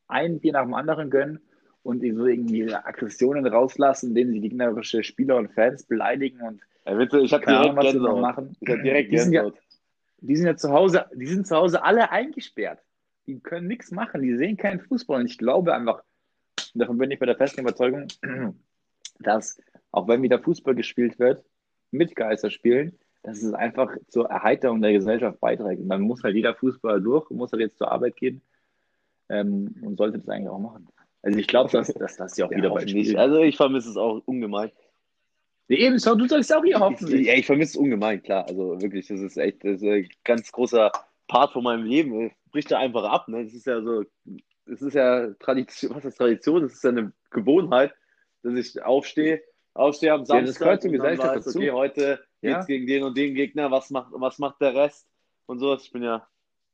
ein 0.08 0.40
Bier 0.40 0.54
nach 0.54 0.64
dem 0.64 0.74
anderen 0.74 1.10
gönnen 1.10 1.40
und 1.84 2.02
so 2.02 2.26
irgendwie 2.26 2.60
ihre 2.60 2.86
Aggressionen 2.86 3.46
rauslassen, 3.46 4.10
indem 4.10 4.32
sie 4.32 4.42
gegnerische 4.42 5.04
Spieler 5.04 5.38
und 5.38 5.54
Fans 5.54 5.84
beleidigen 5.84 6.42
und 6.42 6.62
bitte, 6.96 7.20
ich 7.20 7.34
habe 7.34 7.44
keine 7.44 7.60
direkt 7.74 7.82
sie 7.82 7.92
Gänsehaut. 7.94 8.22
machen. 8.22 8.58
Ich 8.60 8.70
habe 8.70 8.82
direkt 8.84 9.12
Die 9.12 9.18
sind 9.18 9.34
ja, 9.34 9.52
die 10.22 10.36
sind 10.36 10.46
ja 10.48 10.56
zu 10.56 10.72
Hause, 10.72 11.06
die 11.14 11.28
sind 11.28 11.48
zu 11.48 11.56
Hause 11.56 11.84
alle 11.84 12.12
eingesperrt. 12.12 12.80
Die 13.28 13.40
können 13.40 13.68
nichts 13.68 13.92
machen, 13.92 14.22
die 14.22 14.36
sehen 14.36 14.58
keinen 14.58 14.80
Fußball. 14.80 15.20
Und 15.22 15.28
ich 15.28 15.38
glaube 15.38 15.74
einfach, 15.74 16.04
davon 16.74 16.98
bin 16.98 17.12
ich 17.12 17.20
bei 17.20 17.26
der 17.26 17.36
festen 17.36 17.62
Überzeugung, 17.62 18.08
dass 19.20 19.62
auch 19.92 20.08
wenn 20.08 20.22
wieder 20.22 20.40
Fußball 20.40 20.76
gespielt 20.76 21.20
wird, 21.20 21.44
mit 21.92 22.16
Geisterspielen, 22.16 22.98
dass 23.24 23.42
es 23.42 23.54
einfach 23.54 23.96
zur 24.08 24.30
Erheiterung 24.30 24.82
der 24.82 24.94
Gesellschaft 24.94 25.40
beiträgt. 25.40 25.82
Und 25.82 25.90
dann 25.90 26.02
muss 26.02 26.24
halt 26.24 26.36
jeder 26.36 26.56
Fußballer 26.56 27.00
durch, 27.00 27.30
muss 27.32 27.52
halt 27.52 27.62
jetzt 27.62 27.78
zur 27.78 27.92
Arbeit 27.92 28.16
gehen 28.16 28.42
ähm, 29.30 29.76
und 29.82 29.98
sollte 29.98 30.20
das 30.20 30.30
eigentlich 30.30 30.50
auch 30.50 30.60
machen. 30.60 30.88
Also 31.22 31.38
ich 31.38 31.48
glaube, 31.48 31.70
dass, 31.72 31.88
dass 31.94 32.16
das 32.16 32.38
ja 32.38 32.46
auch 32.46 32.52
Ja, 32.52 32.58
wieder 32.58 32.80
spielt. 32.88 33.18
Also 33.18 33.42
ich 33.42 33.58
vermisse 33.58 33.90
es 33.90 33.98
auch 33.98 34.22
ungemein. 34.26 34.72
Eben, 35.70 36.00
schau, 36.00 36.16
du 36.16 36.28
sagst 36.28 36.54
auch 36.54 36.64
hier 36.64 36.76
Ich, 36.76 36.82
hoffentlich. 36.82 37.28
ja, 37.28 37.34
ich 37.36 37.46
vermisse 37.46 37.74
es 37.74 37.76
ungemein, 37.78 38.22
klar. 38.24 38.46
Also 38.48 38.82
wirklich, 38.82 39.08
das 39.08 39.20
ist 39.20 39.38
echt 39.38 39.64
das 39.64 39.82
ist 39.82 39.84
ein 39.84 40.10
ganz 40.24 40.52
großer 40.52 40.92
Part 41.28 41.54
von 41.54 41.64
meinem 41.64 41.84
Leben. 41.86 42.26
Es 42.26 42.34
bricht 42.52 42.72
da 42.72 42.80
einfach 42.80 43.04
ab. 43.04 43.28
Ne? 43.28 43.44
Das 43.46 43.54
ist 43.54 43.68
ja 43.68 43.82
so, 43.82 44.04
es 44.66 44.82
ist 44.82 44.96
ja 44.96 45.32
Tradition, 45.40 45.96
was 45.96 46.06
ist 46.06 46.18
Tradition? 46.18 46.64
Das 46.64 46.74
ist 46.74 46.84
ja 46.84 46.90
eine 46.90 47.14
Gewohnheit, 47.30 47.94
dass 48.42 48.56
ich 48.56 48.82
aufstehe, 48.82 49.44
aufstehe 49.76 50.12
am 50.12 50.22
Ja, 50.22 50.26
Samstag 50.26 50.48
das 50.48 50.60
gehört 50.60 50.82
zur 50.82 50.92
Gesellschaft 50.92 51.36
dazu. 51.36 51.60
okay, 51.60 51.72
heute 51.72 52.20
Ja. 52.42 52.54
geht's 52.56 52.66
gegen 52.68 52.88
den 52.88 53.04
und 53.04 53.16
den 53.18 53.36
Gegner, 53.36 53.70
was 53.70 53.92
macht, 53.92 54.12
was 54.14 54.40
macht 54.40 54.60
der 54.62 54.74
Rest 54.74 55.08
und 55.46 55.60
so. 55.60 55.76
Ich 55.76 55.92
bin 55.92 56.02
ja 56.02 56.28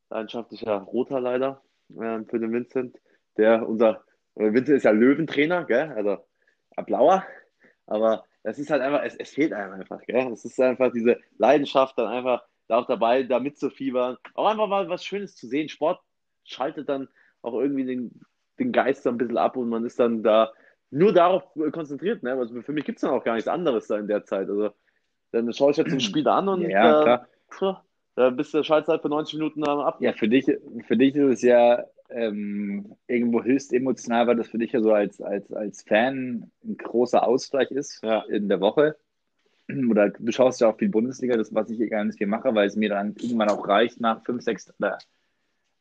leidenschaftlicher 0.10 0.78
Roter 0.78 1.20
leider 1.20 1.62
äh, 2.00 2.24
für 2.30 2.40
den 2.40 2.54
Vincent. 2.54 2.98
Der, 3.36 3.68
unser 3.68 4.06
äh, 4.36 4.54
Vincent 4.54 4.78
ist 4.78 4.84
ja 4.84 4.92
Löwentrainer, 4.92 5.66
gell? 5.66 5.92
Also 5.98 6.18
äh, 6.78 6.84
blauer, 6.84 7.26
aber 7.88 8.24
das 8.46 8.60
ist 8.60 8.70
halt 8.70 8.84
einfach, 8.84 9.02
es, 9.04 9.16
es 9.16 9.32
fehlt 9.32 9.54
einem 9.54 9.74
einfach, 9.74 10.00
gell? 10.04 10.32
Es 10.32 10.46
ist 10.46 10.60
einfach 10.62 10.92
diese 10.92 11.20
Leidenschaft, 11.40 11.98
dann 11.98 12.08
einfach 12.08 12.44
da 12.68 12.78
auch 12.78 12.86
dabei, 12.86 13.24
da 13.24 13.40
mitzufiebern. 13.40 14.18
Auch 14.36 14.46
einfach 14.48 14.68
mal 14.68 14.88
was 14.88 15.04
Schönes 15.04 15.36
zu 15.36 15.48
sehen. 15.48 15.68
Sport 15.68 16.00
schaltet 16.44 16.88
dann 16.88 17.08
auch 17.42 17.54
irgendwie 17.56 17.86
den, 17.86 18.22
den 18.60 18.72
Geist 18.72 19.04
dann 19.06 19.16
ein 19.16 19.18
bisschen 19.18 19.38
ab 19.38 19.58
und 19.58 19.70
man 19.70 19.84
ist 19.84 20.00
dann 20.00 20.22
da 20.22 20.54
nur 20.92 21.12
darauf 21.12 21.44
konzentriert. 21.72 22.22
Ne? 22.22 22.34
Also 22.34 22.62
für 22.62 22.72
mich 22.72 22.86
gibt 22.86 23.00
es 23.00 23.02
dann 23.02 23.12
auch 23.12 23.24
gar 23.24 23.34
nichts 23.34 23.48
anderes 23.48 23.88
da 23.88 23.98
in 23.98 24.08
der 24.08 24.24
Zeit. 24.26 24.48
Also 24.48 24.70
dann 25.32 25.52
schaue 25.52 25.72
ich 25.72 25.78
jetzt 25.78 25.92
ein 25.92 26.00
Spiel 26.00 26.28
an 26.28 26.48
und 26.48 26.62
Ja, 26.62 27.16
äh, 27.16 27.74
da 28.16 28.30
bist 28.30 28.54
du 28.54 28.64
Schaltzeit 28.64 29.02
für 29.02 29.10
90 29.10 29.40
Minuten 29.40 29.64
ab. 29.64 29.98
Ja, 30.02 30.14
für 30.14 30.30
dich, 30.30 30.46
für 30.46 30.98
dich 30.98 31.16
ist 31.16 31.34
es 31.34 31.42
ja 31.42 31.84
ähm, 32.10 32.96
irgendwo 33.08 33.44
höchst 33.44 33.74
emotional, 33.74 34.28
weil 34.28 34.36
das 34.36 34.48
für 34.50 34.58
dich 34.58 34.72
ja 34.72 34.82
so 34.82 34.94
als, 34.94 35.22
als, 35.22 35.52
als 35.52 35.82
Fan 35.84 36.52
ein 36.64 36.78
großer 36.78 37.28
Ausgleich 37.28 37.72
ist 37.72 38.02
Ja. 38.04 38.22
in 38.30 38.48
der 38.48 38.60
Woche. 38.62 38.96
Oder 39.90 40.10
du 40.12 40.32
schaust 40.32 40.62
ja 40.62 40.70
auch 40.70 40.78
viel 40.78 40.90
Bundesliga, 40.90 41.36
das 41.36 41.54
was 41.54 41.70
ich 41.70 41.78
hier 41.78 41.90
gar 41.90 42.04
nicht 42.04 42.18
viel 42.18 42.28
mache, 42.28 42.54
weil 42.54 42.68
es 42.68 42.76
mir 42.76 42.90
dann 42.90 43.16
irgendwann 43.20 43.50
auch 43.50 43.68
reicht 43.68 44.00
nach 44.00 44.24
fünf, 44.24 44.44
sechs, 44.44 44.72
oder 44.80 44.98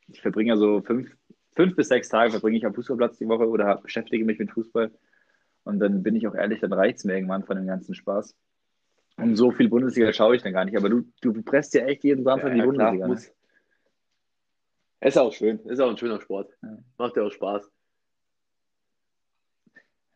ich 0.09 0.21
verbringe 0.23 0.51
ja 0.51 0.57
so 0.57 0.81
fünf, 0.83 1.11
fünf 1.55 1.77
bis 1.77 1.89
sechs 1.89 2.09
Tage 2.09 2.31
verbringe 2.31 2.57
ich 2.57 2.67
am 2.67 2.75
Fußballplatz 2.75 3.19
die 3.19 3.29
Woche 3.29 3.49
oder 3.49 3.77
beschäftige 3.77 4.25
mich 4.25 4.39
mit 4.39 4.51
Fußball. 4.53 4.91
Und 5.65 5.79
dann 5.81 6.03
bin 6.03 6.15
ich 6.17 6.27
auch 6.27 6.35
ehrlich, 6.35 6.61
dann 6.61 6.73
reicht 6.73 6.99
es 6.99 7.05
mir 7.05 7.15
irgendwann 7.15 7.45
von 7.45 7.57
dem 7.57 7.67
ganzen 7.67 7.95
Spaß. 7.95 8.35
Und 9.17 9.37
so 9.37 9.51
viel 9.53 9.69
Bundesliga 9.69 10.13
schaue 10.13 10.37
ich 10.37 10.43
dann 10.43 10.53
gar 10.53 10.65
nicht. 10.65 10.77
Aber 10.77 10.89
du, 10.89 11.05
du 11.21 11.33
presst 11.43 11.73
ja 11.75 11.85
echt 11.87 12.05
jeden 12.05 12.25
Samstag 12.25 12.53
die 12.53 12.59
Ja, 12.59 12.67
klar, 12.67 12.93
Bundesliga. 12.93 13.07
ne? 13.07 13.13
muss. 13.15 13.33
Ist 15.05 15.19
auch 15.19 15.33
schön, 15.33 15.59
ist 15.67 15.81
auch 15.81 15.91
ein 15.91 15.99
schöner 15.99 16.21
Sport. 16.21 16.51
Ja. 16.63 16.79
Macht 16.97 17.17
ja 17.17 17.25
auch 17.25 17.31
Spaß. 17.31 17.71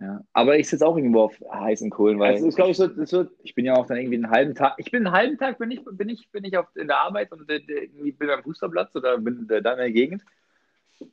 Ja. 0.00 0.24
Aber 0.32 0.58
ich 0.58 0.68
sitze 0.68 0.86
auch 0.86 0.96
irgendwo 0.96 1.22
auf 1.22 1.38
heißen 1.52 1.90
Kohlen, 1.90 2.18
weil 2.18 2.34
Also, 2.34 2.48
ich 2.48 2.54
glaube, 2.54 2.70
es 2.70 2.78
wird, 2.78 2.96
wird 2.96 3.30
ich 3.42 3.54
bin 3.54 3.66
ja 3.66 3.74
auch 3.74 3.86
dann 3.86 3.98
irgendwie 3.98 4.16
einen 4.16 4.30
halben 4.30 4.54
Tag. 4.54 4.74
Ich 4.78 4.90
bin 4.90 5.06
einen 5.06 5.14
halben 5.14 5.36
Tag 5.36 5.58
bin 5.58 5.70
ich, 5.70 5.84
bin 5.84 6.08
ich, 6.08 6.30
bin 6.30 6.44
ich 6.44 6.56
auf, 6.56 6.66
in 6.74 6.86
der 6.86 7.00
Arbeit 7.00 7.30
und 7.32 7.50
äh, 7.50 7.60
irgendwie 7.66 8.12
bin 8.12 8.30
am 8.30 8.42
Fußballplatz 8.42 8.94
oder 8.96 9.18
bin 9.18 9.46
äh, 9.50 9.60
da 9.60 9.72
in 9.72 9.78
der 9.78 9.90
Gegend. 9.92 10.22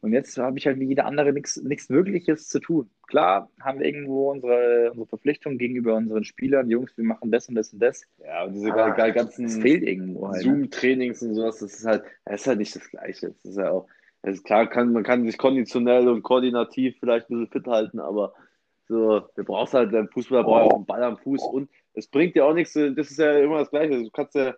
Und 0.02 0.14
jetzt 0.14 0.38
habe 0.38 0.58
ich 0.58 0.66
halt 0.66 0.80
wie 0.80 0.86
jeder 0.86 1.06
andere 1.06 1.32
nichts 1.32 1.90
Wirkliches 1.90 2.50
zu 2.50 2.60
tun. 2.60 2.90
Klar 3.08 3.50
haben 3.60 3.80
wir 3.80 3.86
irgendwo 3.86 4.32
unsere, 4.32 4.90
unsere 4.92 5.08
Verpflichtung 5.08 5.58
gegenüber 5.58 5.96
unseren 5.96 6.24
Spielern, 6.24 6.70
Jungs, 6.70 6.98
wir 6.98 7.06
machen 7.06 7.32
das 7.32 7.48
und 7.50 7.56
das 7.56 7.74
und 7.74 7.80
das. 7.80 8.04
ja, 8.24 8.44
und 8.44 8.54
diese 8.54 8.70
geil, 8.70 9.14
ganzen 9.14 9.48
halt. 9.48 9.62
ne? 10.38 10.42
Zoom-Trainings 10.42 11.22
und 11.22 11.36
sowas, 11.36 11.60
das 11.60 11.74
ist 11.76 11.86
halt, 11.86 12.04
das 12.26 12.42
ist 12.42 12.48
halt 12.48 12.60
nicht 12.60 12.76
das 12.76 12.90
Gleiche. 12.90 13.28
Das 13.30 13.46
ist 13.46 13.58
ja 13.58 13.72
auch, 13.72 13.88
das 14.24 14.36
ist 14.38 14.44
klar, 14.44 14.68
kann, 14.68 14.92
man 14.92 15.04
kann 15.04 15.26
sich 15.26 15.38
konditionell 15.38 16.08
und 16.08 16.24
koordinativ 16.24 16.98
vielleicht 17.00 17.30
ein 17.30 17.40
bisschen 17.40 17.52
fit 17.52 17.68
halten, 17.68 18.00
aber 18.00 18.34
so, 18.88 19.22
du 19.36 19.44
brauchst 19.44 19.74
halt, 19.74 19.94
der 19.94 20.08
Fußballer 20.08 20.44
braucht 20.44 20.72
auch 20.72 20.76
einen 20.76 20.86
Ball 20.86 21.04
am 21.04 21.18
Fuß 21.18 21.44
und 21.44 21.70
es 21.94 22.08
bringt 22.08 22.36
dir 22.36 22.46
auch 22.46 22.54
nichts, 22.54 22.74
das 22.74 23.12
ist 23.12 23.18
ja 23.18 23.40
immer 23.40 23.60
das 23.60 23.70
Gleiche. 23.70 24.04
Du 24.04 24.12
kannst 24.12 24.36
ja 24.36 24.56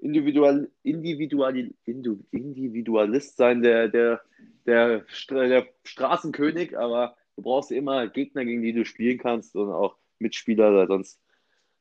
individual, 0.00 0.70
individual, 0.82 1.70
Individualist 1.84 3.36
sein, 3.36 3.62
der, 3.62 3.88
der, 3.88 4.20
der, 4.66 5.04
der 5.28 5.66
Straßenkönig, 5.84 6.78
aber 6.78 7.16
du 7.36 7.42
brauchst 7.42 7.70
immer 7.70 8.08
Gegner, 8.08 8.44
gegen 8.44 8.62
die 8.62 8.72
du 8.72 8.84
spielen 8.84 9.18
kannst 9.18 9.54
und 9.56 9.70
auch 9.70 9.96
Mitspieler, 10.18 10.86
sonst, 10.86 11.20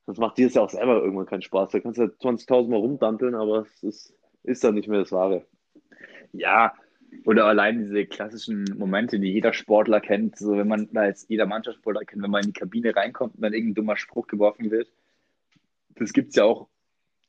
sonst 0.05 0.19
macht 0.19 0.37
dir 0.37 0.47
das 0.47 0.55
ja 0.55 0.61
auch 0.61 0.69
selber 0.69 1.01
irgendwann 1.01 1.25
keinen 1.25 1.41
Spaß. 1.41 1.71
Da 1.71 1.79
kannst 1.79 1.99
du 1.99 2.03
ja 2.03 2.09
20.000 2.09 2.69
Mal 2.69 2.77
rumdanteln, 2.77 3.35
aber 3.35 3.61
es 3.61 3.83
ist, 3.83 4.13
ist 4.43 4.63
dann 4.63 4.75
nicht 4.75 4.87
mehr 4.87 4.99
das 4.99 5.11
Wahre. 5.11 5.45
Ja, 6.31 6.73
oder 7.25 7.45
allein 7.45 7.79
diese 7.79 8.05
klassischen 8.05 8.65
Momente, 8.77 9.19
die 9.19 9.31
jeder 9.31 9.53
Sportler 9.53 9.99
kennt, 9.99 10.37
so 10.37 10.57
wenn 10.57 10.67
man, 10.67 10.89
jetzt 10.93 11.29
jeder 11.29 11.47
Mannschaftssportler 11.47 12.05
kennt, 12.05 12.21
wenn 12.21 12.31
man 12.31 12.43
in 12.43 12.53
die 12.53 12.59
Kabine 12.59 12.95
reinkommt 12.95 13.35
und 13.35 13.41
dann 13.41 13.53
irgendein 13.53 13.75
dummer 13.75 13.97
Spruch 13.97 14.27
geworfen 14.27 14.69
wird. 14.69 14.91
Das 15.95 16.13
gibt 16.13 16.29
es 16.29 16.35
ja 16.35 16.43
auch 16.45 16.69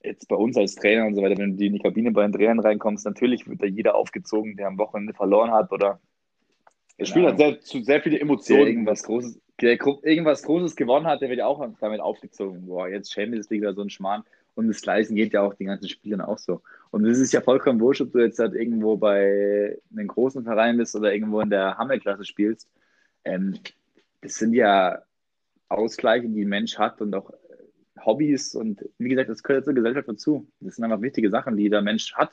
jetzt 0.02 0.28
bei 0.28 0.36
uns 0.36 0.56
als 0.56 0.74
Trainer 0.74 1.06
und 1.06 1.14
so 1.14 1.22
weiter, 1.22 1.38
wenn 1.38 1.56
du 1.56 1.64
in 1.64 1.74
die 1.74 1.78
Kabine 1.78 2.10
bei 2.12 2.22
den 2.22 2.32
Trainern 2.32 2.60
reinkommst, 2.60 3.04
natürlich 3.04 3.48
wird 3.48 3.62
da 3.62 3.66
jeder 3.66 3.94
aufgezogen, 3.94 4.56
der 4.56 4.68
am 4.68 4.78
Wochenende 4.78 5.12
verloren 5.14 5.50
hat 5.52 5.72
oder 5.72 6.00
Das 6.98 7.08
Spiel 7.08 7.26
hat 7.26 7.36
Genau. 7.36 7.50
sehr, 7.50 7.60
zu 7.60 7.82
sehr 7.82 8.00
viele 8.02 8.16
der 8.16 8.22
Emotionen. 8.22 8.66
irgendwas 8.66 9.02
Großes 9.02 9.40
der 9.60 9.72
irgendwas 9.72 10.42
Großes 10.42 10.74
gewonnen 10.76 11.06
hat, 11.06 11.20
der 11.20 11.28
wird 11.28 11.38
ja 11.38 11.46
auch 11.46 11.66
damit 11.80 12.00
aufgezogen. 12.00 12.66
Boah, 12.66 12.88
jetzt 12.88 13.12
Champions 13.12 13.50
League 13.50 13.62
oder 13.62 13.74
so 13.74 13.82
ein 13.82 13.90
Schmarrn. 13.90 14.24
Und 14.54 14.68
das 14.68 14.80
Gleiche 14.80 15.14
geht 15.14 15.32
ja 15.32 15.42
auch 15.42 15.54
den 15.54 15.68
ganzen 15.68 15.88
Spielern 15.88 16.20
auch 16.20 16.38
so. 16.38 16.62
Und 16.90 17.04
es 17.06 17.18
ist 17.18 17.32
ja 17.32 17.40
vollkommen 17.40 17.80
wurscht, 17.80 18.00
ob 18.00 18.12
du 18.12 18.18
jetzt 18.18 18.38
halt 18.38 18.54
irgendwo 18.54 18.96
bei 18.96 19.78
einem 19.92 20.08
großen 20.08 20.44
Verein 20.44 20.76
bist 20.76 20.96
oder 20.96 21.12
irgendwo 21.12 21.40
in 21.40 21.50
der 21.50 21.76
Hammelklasse 21.78 22.24
spielst. 22.24 22.68
Ähm, 23.24 23.58
das 24.22 24.34
sind 24.34 24.54
ja 24.54 25.02
Ausgleiche, 25.68 26.28
die 26.28 26.44
ein 26.44 26.48
Mensch 26.48 26.78
hat 26.78 27.00
und 27.00 27.14
auch 27.14 27.30
Hobbys. 28.04 28.54
Und 28.54 28.84
wie 28.98 29.08
gesagt, 29.08 29.28
das 29.30 29.42
gehört 29.42 29.64
zur 29.64 29.74
Gesellschaft 29.74 30.08
dazu. 30.08 30.46
Das 30.60 30.76
sind 30.76 30.84
einfach 30.84 31.00
wichtige 31.02 31.30
Sachen, 31.30 31.56
die 31.56 31.68
der 31.70 31.82
Mensch 31.82 32.14
hat. 32.14 32.30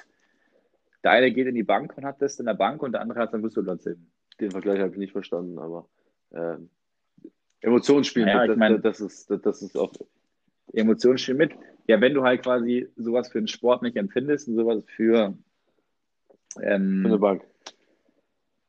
Der 1.04 1.12
eine 1.12 1.32
geht 1.32 1.48
in 1.48 1.56
die 1.56 1.64
Bank 1.64 1.96
und 1.98 2.06
hat 2.06 2.22
das 2.22 2.40
in 2.40 2.46
der 2.48 2.54
Bank 2.56 2.82
und 2.84 2.92
der 2.94 3.02
andere 3.02 3.20
hat 3.20 3.32
sein 3.32 3.42
Fußballplatz 3.42 3.86
eben. 3.86 4.12
Den 4.40 4.52
Vergleich 4.52 4.80
habe 4.80 4.92
ich 4.92 4.98
nicht 4.98 5.12
verstanden, 5.14 5.58
aber 5.58 5.88
ähm, 6.34 6.70
Emotionen 7.62 8.04
spielen, 8.04 8.28
Ja, 8.28 8.44
ich 8.44 8.50
das, 8.50 8.58
mein- 8.58 8.82
das, 8.82 9.00
ist, 9.00 9.30
das, 9.30 9.42
das 9.42 9.62
ist 9.62 9.78
auch 9.78 9.94
Emotionen 10.74 11.18
stehen 11.18 11.38
mit. 11.38 11.54
Ja, 11.88 12.02
wenn 12.02 12.14
du 12.14 12.24
halt 12.24 12.44
quasi 12.44 12.88
sowas 12.98 13.30
für 13.32 13.40
den 13.40 13.48
Sport 13.48 13.82
nicht 13.82 13.96
empfindest 13.96 14.48
und 14.48 14.56
sowas 14.56 14.84
für, 14.88 15.38
für 16.56 16.60
eine 16.62 16.76
ähm, 16.76 17.20
Bank. 17.20 17.44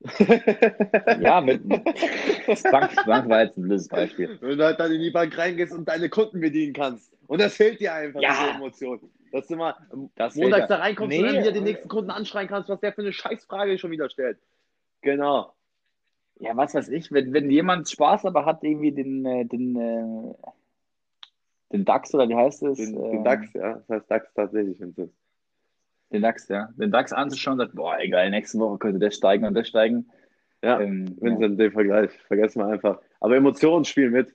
ja, 1.21 1.41
mit 1.41 1.69
Bank, 1.69 2.95
Bank 3.07 3.29
war 3.29 3.43
jetzt 3.43 3.57
ein 3.57 3.63
blödes 3.63 3.89
Beispiel. 3.89 4.39
Wenn 4.41 4.59
du 4.59 4.65
halt 4.65 4.79
dann 4.79 4.93
in 4.93 5.01
die 5.01 5.11
Bank 5.11 5.37
reingehst 5.37 5.73
und 5.73 5.89
deine 5.89 6.09
Kunden 6.09 6.41
bedienen 6.41 6.73
kannst. 6.73 7.13
Und 7.27 7.41
das 7.41 7.57
fehlt 7.57 7.81
dir 7.81 7.93
einfach, 7.95 8.21
Ja. 8.21 8.31
diese 8.31 8.57
Emotion. 8.57 9.01
Dass 9.33 9.47
du 9.49 9.57
mal 9.57 9.75
Das 10.15 10.35
montags 10.37 10.69
da 10.69 10.77
reinkommst 10.77 11.11
Nee. 11.11 11.23
und 11.23 11.27
dann 11.35 11.43
wieder 11.43 11.53
den 11.53 11.65
nächsten 11.65 11.89
Kunden 11.89 12.11
anschreien 12.11 12.49
kannst, 12.49 12.69
was 12.69 12.81
der 12.81 12.93
für 12.93 13.03
eine 13.03 13.13
Scheißfrage 13.13 13.77
schon 13.79 13.91
wieder 13.91 14.09
stellt. 14.09 14.39
Genau. 15.03 15.53
Ja, 16.41 16.57
was 16.57 16.75
weiß 16.75 16.89
ich, 16.91 17.11
wenn, 17.13 17.33
wenn 17.33 17.51
jemand 17.51 17.91
Spaß 17.91 18.25
aber 18.25 18.47
hat, 18.47 18.63
irgendwie 18.63 18.93
den, 18.93 19.27
äh, 19.27 19.45
den, 19.45 19.77
äh, 19.77 20.35
den 21.73 21.85
DAX 21.85 22.15
oder 22.15 22.29
wie 22.29 22.37
heißt 22.37 22.63
es? 22.63 22.79
Den, 22.79 22.95
den 22.95 23.25
DAX, 23.25 23.53
ja. 23.53 23.75
Das 23.75 23.89
heißt 23.89 24.11
DAX 24.11 24.33
tatsächlich. 24.35 24.81
es- 24.81 25.11
Den 26.13 26.23
DAX, 26.23 26.49
ja. 26.49 26.69
Den 26.77 26.91
DAX 26.91 27.13
anzuschauen 27.13 27.55
und 27.61 27.67
sagt, 27.67 27.75
boah, 27.75 27.99
egal, 28.01 28.31
nächste 28.31 28.59
Woche 28.59 28.79
könnte 28.79 28.99
der 28.99 29.11
steigen 29.11 29.45
und 29.47 29.55
der 29.55 29.65
steigen. 29.65 30.09
Ja, 30.63 30.81
Ähm, 30.81 31.17
Vincent, 31.21 31.61
den 31.61 31.71
Vergleich. 31.73 32.11
Vergessen 32.27 32.61
wir 32.61 32.67
einfach. 32.67 33.01
Aber 33.21 33.37
Emotionen 33.37 33.85
spielen 33.85 34.13
mit. 34.13 34.35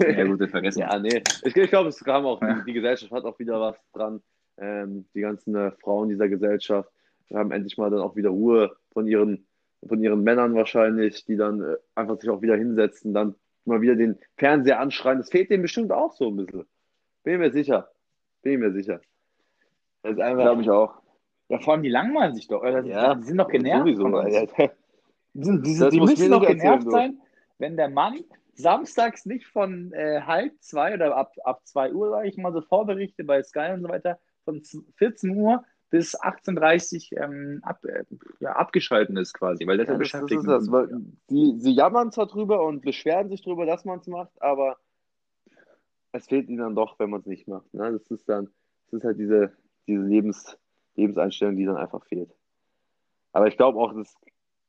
ja. 0.00 0.08
ja, 0.10 0.24
gut, 0.24 0.40
den 0.40 0.48
vergessen. 0.48 0.80
Ja, 0.80 0.98
nee. 0.98 1.22
Ich, 1.44 1.56
ich 1.56 1.70
glaube, 1.70 1.90
es 1.90 2.02
kam 2.02 2.24
auch, 2.26 2.40
Ja. 2.42 2.54
die, 2.54 2.64
die 2.66 2.72
Gesellschaft 2.72 3.12
hat 3.12 3.24
auch 3.24 3.38
wieder 3.38 3.60
was 3.60 3.76
dran. 3.92 4.22
Ähm, 4.58 5.06
die 5.14 5.20
ganzen 5.20 5.54
äh, 5.54 5.70
Frauen 5.82 6.08
dieser 6.08 6.28
Gesellschaft 6.28 6.90
haben 7.32 7.52
endlich 7.52 7.78
mal 7.78 7.90
dann 7.90 8.00
auch 8.00 8.16
wieder 8.16 8.30
Ruhe 8.30 8.76
von 8.92 9.06
ihren, 9.06 9.46
von 9.86 10.02
ihren 10.02 10.22
Männern 10.22 10.54
wahrscheinlich, 10.54 11.24
die 11.24 11.36
dann 11.36 11.60
äh, 11.62 11.76
einfach 11.94 12.18
sich 12.20 12.28
auch 12.28 12.42
wieder 12.42 12.56
hinsetzen, 12.56 13.14
dann 13.14 13.34
mal 13.64 13.80
wieder 13.80 13.94
den 13.94 14.18
Fernseher 14.36 14.80
anschreien. 14.80 15.18
Das 15.18 15.30
fehlt 15.30 15.50
denen 15.50 15.62
bestimmt 15.62 15.92
auch 15.92 16.12
so 16.12 16.28
ein 16.28 16.36
bisschen. 16.36 16.66
Bin 17.22 17.38
mir 17.38 17.52
sicher. 17.52 17.90
Bin 18.42 18.60
mir 18.60 18.72
sicher. 18.72 19.00
Das 20.02 20.12
ist 20.12 20.20
einfach. 20.20 20.42
Glaube 20.42 20.62
ich 20.62 20.70
auch. 20.70 20.99
Ja, 21.50 21.58
vor 21.58 21.74
allem, 21.74 21.82
die 21.82 21.88
langweilen 21.90 22.34
sich 22.34 22.48
doch. 22.48 22.62
Oder? 22.62 22.82
Ja, 22.84 23.14
die 23.14 23.24
sind 23.24 23.36
doch 23.38 23.48
genervt. 23.48 23.96
Sowieso. 23.96 24.22
Die, 25.34 25.44
sind, 25.44 25.66
die, 25.66 25.70
Das 25.70 25.78
sind, 25.78 25.92
die 25.92 26.00
müssen 26.00 26.30
doch 26.30 26.40
genervt 26.46 26.84
erzählen, 26.86 26.90
sein, 26.90 27.20
wenn 27.58 27.76
der 27.76 27.88
Mann 27.90 28.20
samstags 28.54 29.26
nicht 29.26 29.46
von 29.46 29.92
äh, 29.92 30.22
halb 30.22 30.52
zwei 30.60 30.94
oder 30.94 31.16
ab, 31.16 31.32
ab 31.44 31.60
zwei 31.66 31.92
Uhr, 31.92 32.10
sage 32.10 32.28
ich 32.28 32.36
mal, 32.36 32.52
so 32.52 32.60
Vorberichte 32.62 33.24
bei 33.24 33.42
Sky 33.42 33.70
und 33.74 33.82
so 33.82 33.88
weiter, 33.88 34.18
von 34.44 34.62
z- 34.62 34.82
14 34.96 35.30
Uhr 35.36 35.64
bis 35.90 36.16
18.30 36.20 37.12
Uhr 37.16 37.22
ähm, 37.24 37.60
ab, 37.64 37.84
äh, 37.84 38.04
ja, 38.38 38.52
abgeschalten 38.52 39.16
ist 39.16 39.34
quasi, 39.34 39.66
weil 39.66 39.76
das 39.78 39.88
ja, 39.88 39.94
Ja, 39.94 39.98
das, 39.98 40.10
das 40.10 40.20
beschäftigt 40.20 40.40
ist 40.42 40.46
das. 40.48 40.70
Weil 40.70 40.88
die, 41.30 41.54
sie 41.58 41.72
jammern 41.72 42.12
zwar 42.12 42.26
drüber 42.26 42.64
und 42.64 42.82
beschweren 42.82 43.28
sich 43.28 43.42
drüber, 43.42 43.66
dass 43.66 43.84
man 43.84 43.98
es 43.98 44.06
macht, 44.06 44.40
aber 44.40 44.76
es 46.12 46.26
fehlt 46.26 46.48
ihnen 46.48 46.58
dann 46.58 46.74
doch, 46.74 46.98
wenn 46.98 47.10
man 47.10 47.20
es 47.20 47.26
nicht 47.26 47.48
macht. 47.48 47.72
Ne? 47.74 47.92
Das 47.92 48.10
ist 48.10 48.28
dann, 48.28 48.50
das 48.90 48.98
ist 49.00 49.04
halt 49.04 49.18
diese, 49.18 49.52
diese 49.86 50.02
Lebens, 50.02 50.58
Lebenseinstellung, 50.96 51.56
die 51.56 51.64
dann 51.64 51.76
einfach 51.76 52.04
fehlt. 52.06 52.30
Aber 53.32 53.46
ich 53.46 53.56
glaube 53.56 53.78
auch, 53.78 53.92
dass 53.92 54.08
es 54.08 54.16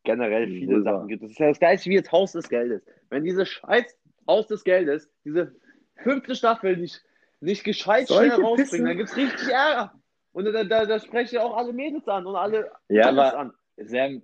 generell 0.03 0.47
viele 0.47 0.75
Wohl 0.77 0.83
Sachen 0.83 1.07
gibt. 1.07 1.23
Das 1.23 1.31
ist 1.31 1.39
ja 1.39 1.49
das 1.49 1.59
gleiche 1.59 1.89
wie 1.89 1.95
jetzt 1.95 2.11
Haus 2.11 2.31
des 2.33 2.49
Geldes. 2.49 2.83
Wenn 3.09 3.23
diese 3.23 3.45
scheiß 3.45 3.97
Haus 4.27 4.47
des 4.47 4.63
Geldes, 4.63 5.09
diese 5.25 5.55
fünfte 5.95 6.35
Staffel 6.35 6.77
nicht, 6.77 7.03
nicht 7.39 7.63
gescheit 7.63 8.07
Solche 8.07 8.33
schnell 8.33 8.45
rausbringen, 8.45 8.67
Pisse. 8.69 8.83
dann 8.83 8.97
gibt 8.97 9.09
es 9.09 9.17
richtig 9.17 9.49
Ärger. 9.49 9.93
Und 10.33 10.45
da, 10.45 10.63
da, 10.63 10.85
da 10.85 10.99
sprechen 10.99 11.35
ja 11.35 11.43
auch 11.43 11.57
alle 11.57 11.73
Mädels 11.73 12.07
an 12.07 12.25
und 12.25 12.35
alle 12.35 12.71
Ja, 12.87 13.09
aber 13.09 13.37
an. 13.37 13.53
Sam, 13.77 14.21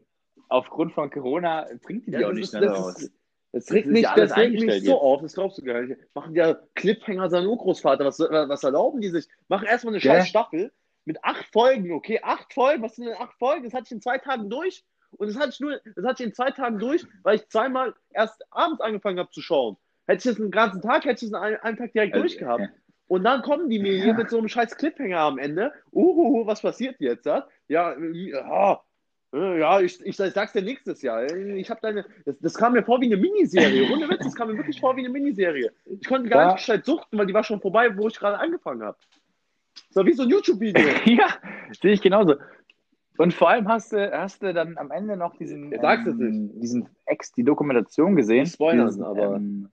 aufgrund 0.50 0.94
von 0.94 1.10
Corona 1.10 1.68
bringt 1.84 2.08
die 2.08 2.12
die 2.12 2.18
Ja, 2.18 2.30
auch 2.30 2.34
nicht 2.34 2.54
das 2.54 2.72
raus. 2.72 3.12
Das 3.54 3.72
regt 3.72 3.88
mich, 3.88 4.04
ja 4.04 4.14
das 4.16 4.36
regt 4.38 4.62
mich 4.62 4.84
so 4.86 4.92
jetzt. 4.92 5.02
auf, 5.02 5.22
das 5.22 5.34
glaubst 5.34 5.58
du 5.58 5.64
gar 5.64 5.82
nicht. 5.82 6.00
Machen 6.14 6.36
ja 6.36 6.54
Cliffhanger 6.76 7.30
sein 7.30 7.46
Urgroßvater, 7.48 8.06
was, 8.06 8.20
was 8.20 8.64
erlauben 8.64 9.02
die 9.02 9.10
sich? 9.10 9.28
Machen 9.48 9.68
erstmal 9.68 9.94
eine 9.94 10.02
scheiß 10.02 10.28
Staffel 10.28 10.72
mit 11.08 11.24
acht 11.24 11.46
Folgen, 11.54 11.92
okay? 11.94 12.20
Acht 12.22 12.54
Folgen, 12.54 12.84
was 12.84 12.96
sind 12.98 13.06
denn 13.06 13.16
acht 13.18 13.38
Folgen? 13.40 13.64
Das 13.64 13.74
hatte 13.74 13.86
ich 13.86 13.92
in 13.94 14.02
zwei 14.02 14.18
Tagen 14.18 14.50
durch. 14.50 14.84
Und 15.12 15.30
das 15.30 15.38
hatte 15.40 15.50
ich 15.52 15.60
nur, 15.62 15.80
das 15.96 16.06
hatte 16.06 16.22
ich 16.24 16.28
in 16.30 16.36
zwei 16.36 16.52
Tagen 16.52 16.80
durch, 16.80 17.06
weil 17.24 17.38
ich 17.38 17.48
zweimal 17.48 17.96
erst 18.12 18.44
abends 18.52 18.82
angefangen 18.82 19.18
habe 19.18 19.30
zu 19.32 19.42
schauen. 19.42 19.78
Hätte 20.06 20.18
ich 20.30 20.36
das 20.36 20.42
einen 20.42 20.52
ganzen 20.52 20.82
Tag, 20.82 21.06
hätte 21.06 21.26
ich 21.26 21.32
das 21.32 21.42
einen, 21.42 21.56
einen 21.58 21.78
Tag 21.78 21.94
direkt 21.94 22.14
Also, 22.14 22.24
durchgehabt. 22.24 22.62
ja. 22.62 22.70
Und 23.08 23.24
dann 23.24 23.42
kommen 23.42 23.70
die 23.70 23.80
mir 23.80 23.94
hier 24.02 24.14
mit 24.14 24.30
so 24.30 24.38
einem 24.38 24.50
scheiß 24.50 24.76
Cliffhanger 24.76 25.20
am 25.20 25.38
Ende. 25.38 25.72
Uhuhu, 25.94 26.46
was 26.46 26.62
passiert 26.62 26.98
jetzt? 27.00 27.26
Ja, 27.26 27.48
ja, 27.70 27.96
ja, 27.98 28.82
ja 29.32 29.80
ich, 29.80 30.06
ich 30.06 30.18
sag's 30.18 30.52
dir 30.52 30.62
nächstes 30.62 31.02
Jahr. 31.02 31.24
Ich 31.34 31.70
habe 31.70 31.80
deine, 31.82 32.06
das, 32.26 32.36
das 32.40 32.54
kam 32.56 32.74
mir 32.74 32.84
vor 32.84 33.00
wie 33.00 33.06
eine 33.06 33.16
Miniserie. 33.16 33.90
Ohne 33.90 34.10
Witz, 34.10 34.26
das 34.26 34.36
kam 34.36 34.50
mir 34.50 34.58
wirklich 34.58 34.80
vor 34.82 34.98
wie 34.98 35.02
eine 35.06 35.10
Miniserie. 35.10 35.72
Ich 35.86 36.06
konnte 36.06 36.28
gar 36.28 36.42
Ja. 36.42 36.48
nicht 36.48 36.58
gescheit 36.58 36.86
suchten, 36.86 37.18
weil 37.18 37.28
die 37.28 37.34
war 37.34 37.46
schon 37.46 37.62
vorbei, 37.62 37.96
wo 37.98 38.10
ich 38.10 38.20
gerade 38.20 38.40
angefangen 38.40 38.84
habe. 38.84 38.98
Das 39.98 40.04
war 40.06 40.12
wie 40.12 40.14
so 40.14 40.22
ein 40.24 40.30
YouTube-Video. 40.30 40.88
ja, 41.06 41.28
sehe 41.82 41.94
ich 41.94 42.02
genauso. 42.04 42.36
Und 43.18 43.34
vor 43.34 43.50
allem 43.50 43.68
hast 43.68 43.94
du, 43.94 44.12
hast 44.12 44.44
du 44.44 44.54
dann 44.54 44.78
am 44.78 44.92
Ende 44.92 45.18
noch 45.18 45.36
diesen, 45.38 45.72
Ja, 45.72 45.82
sag's 45.82 46.06
jetzt 46.06 46.20
ähm, 46.22 46.52
diesen 46.60 46.88
Ex, 47.06 47.32
die 47.32 47.44
Dokumentation 47.44 48.16
gesehen. 48.16 48.46
Spoilern, 48.46 48.86
Diesen, 48.86 49.04
aber- 49.04 49.38
Ähm, 49.38 49.72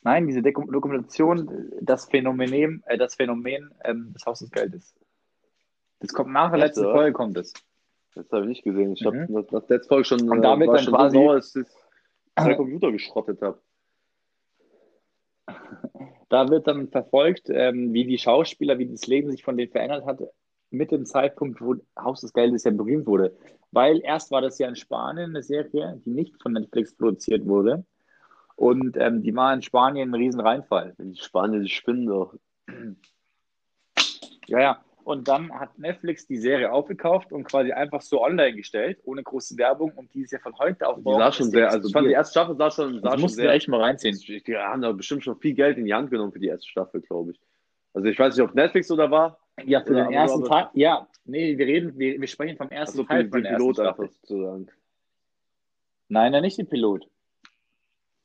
nein, 0.00 0.26
diese 0.26 0.40
Doku- 0.40 0.72
Dokumentation, 0.72 1.70
das 1.82 2.06
Phänomen, 2.06 2.82
äh, 2.86 2.96
das 2.96 3.14
Phänomen 3.14 3.74
ähm, 3.84 4.14
des 4.14 4.24
Haus 4.24 4.38
des 4.38 4.50
Geldes. 4.50 4.94
Das 6.00 6.14
kommt 6.14 6.32
nach 6.32 6.48
der 6.48 6.60
letzten? 6.60 6.84
Folge, 6.84 7.12
kommt 7.12 7.36
es. 7.36 7.52
Das 8.14 8.24
habe 8.32 8.44
ich 8.44 8.48
nicht 8.48 8.62
gesehen. 8.64 8.94
Ich 8.94 9.04
habe 9.04 9.26
Mhm. 9.28 9.44
nach 9.50 9.66
der 9.66 9.80
Folge 9.82 10.06
schon, 10.06 10.30
Und 10.30 10.38
äh, 10.38 10.40
damit 10.40 10.68
war 10.68 10.76
dann 10.76 10.84
schon 10.84 10.94
quasi- 10.94 11.14
so 11.18 11.22
sauer, 11.24 11.34
dass 11.36 11.56
ich 11.56 11.66
den 12.38 12.56
Computer 12.56 12.90
geschrottet 12.90 13.42
habe. 13.42 13.58
Da 16.34 16.48
wird 16.48 16.66
dann 16.66 16.88
verfolgt, 16.88 17.48
ähm, 17.48 17.92
wie 17.92 18.04
die 18.04 18.18
Schauspieler, 18.18 18.76
wie 18.80 18.88
das 18.88 19.06
Leben 19.06 19.30
sich 19.30 19.44
von 19.44 19.56
denen 19.56 19.70
verändert 19.70 20.04
hat, 20.04 20.18
mit 20.70 20.90
dem 20.90 21.06
Zeitpunkt, 21.06 21.60
wo 21.60 21.76
Haus 21.96 22.22
des 22.22 22.32
Geldes 22.32 22.64
ja 22.64 22.72
berühmt 22.72 23.06
wurde. 23.06 23.36
Weil 23.70 24.00
erst 24.02 24.32
war 24.32 24.40
das 24.40 24.58
ja 24.58 24.66
in 24.66 24.74
Spanien 24.74 25.30
eine 25.30 25.44
Serie, 25.44 26.02
die 26.04 26.10
nicht 26.10 26.42
von 26.42 26.54
Netflix 26.54 26.92
produziert 26.96 27.46
wurde. 27.46 27.84
Und 28.56 28.96
ähm, 28.96 29.22
die 29.22 29.32
war 29.36 29.54
in 29.54 29.62
Spanien 29.62 30.10
ein 30.10 30.14
riesen 30.14 30.40
Reinfall. 30.40 30.96
Die 30.98 31.14
Spanier, 31.14 31.60
die 31.60 31.68
spinnen 31.68 32.06
doch. 32.06 32.34
Ja, 34.48 34.60
ja. 34.60 34.84
Und 35.04 35.28
dann 35.28 35.52
hat 35.52 35.78
Netflix 35.78 36.26
die 36.26 36.38
Serie 36.38 36.72
aufgekauft 36.72 37.30
und 37.30 37.44
quasi 37.44 37.72
einfach 37.72 38.00
so 38.00 38.22
online 38.22 38.54
gestellt, 38.56 38.98
ohne 39.04 39.22
große 39.22 39.56
Werbung. 39.58 39.92
Und 39.96 40.12
die 40.14 40.22
ist 40.22 40.32
ja 40.32 40.38
von 40.38 40.56
heute 40.58 40.88
auf 40.88 40.96
Die 40.96 41.02
morgen. 41.02 41.18
sah 41.18 41.30
schon 41.32 41.46
die 41.46 41.50
sehr, 41.52 41.70
also 41.70 41.90
fand 41.90 42.08
die 42.08 42.12
erste 42.12 42.32
Staffel 42.32 42.56
sah 42.56 42.70
schon, 42.70 43.02
sah 43.02 43.10
Das 43.10 43.20
schon 43.20 43.28
sehr. 43.28 43.50
echt 43.52 43.68
mal 43.68 43.80
reinziehen. 43.82 44.16
Die 44.18 44.56
haben 44.56 44.80
da 44.80 44.92
bestimmt 44.92 45.22
schon 45.22 45.36
viel 45.38 45.52
Geld 45.54 45.76
in 45.76 45.84
die 45.84 45.92
Hand 45.92 46.10
genommen 46.10 46.32
für 46.32 46.38
die 46.38 46.48
erste 46.48 46.66
Staffel, 46.68 47.02
glaube 47.02 47.32
ich. 47.32 47.40
Also 47.92 48.08
ich 48.08 48.18
weiß 48.18 48.34
nicht, 48.34 48.48
ob 48.48 48.54
Netflix 48.54 48.90
oder 48.90 49.10
war. 49.10 49.38
Ja, 49.66 49.82
für 49.84 49.94
den 49.94 50.10
ersten 50.10 50.40
aber- 50.40 50.48
Teil. 50.48 50.66
Ja, 50.72 51.06
nee, 51.26 51.56
wir 51.58 51.66
reden, 51.66 51.98
wir, 51.98 52.18
wir 52.20 52.26
sprechen 52.26 52.56
vom 52.56 52.70
ersten 52.70 52.98
Also 52.98 53.04
Teil 53.08 53.28
von 53.28 53.42
den 53.42 53.54
Pilot 53.56 53.74
Staffel. 53.76 54.04
einfach 54.06 54.14
sozusagen. 54.20 54.68
Nein, 56.08 56.32
nein, 56.32 56.42
nicht 56.42 56.56
den 56.58 56.66
Pilot. 56.66 57.06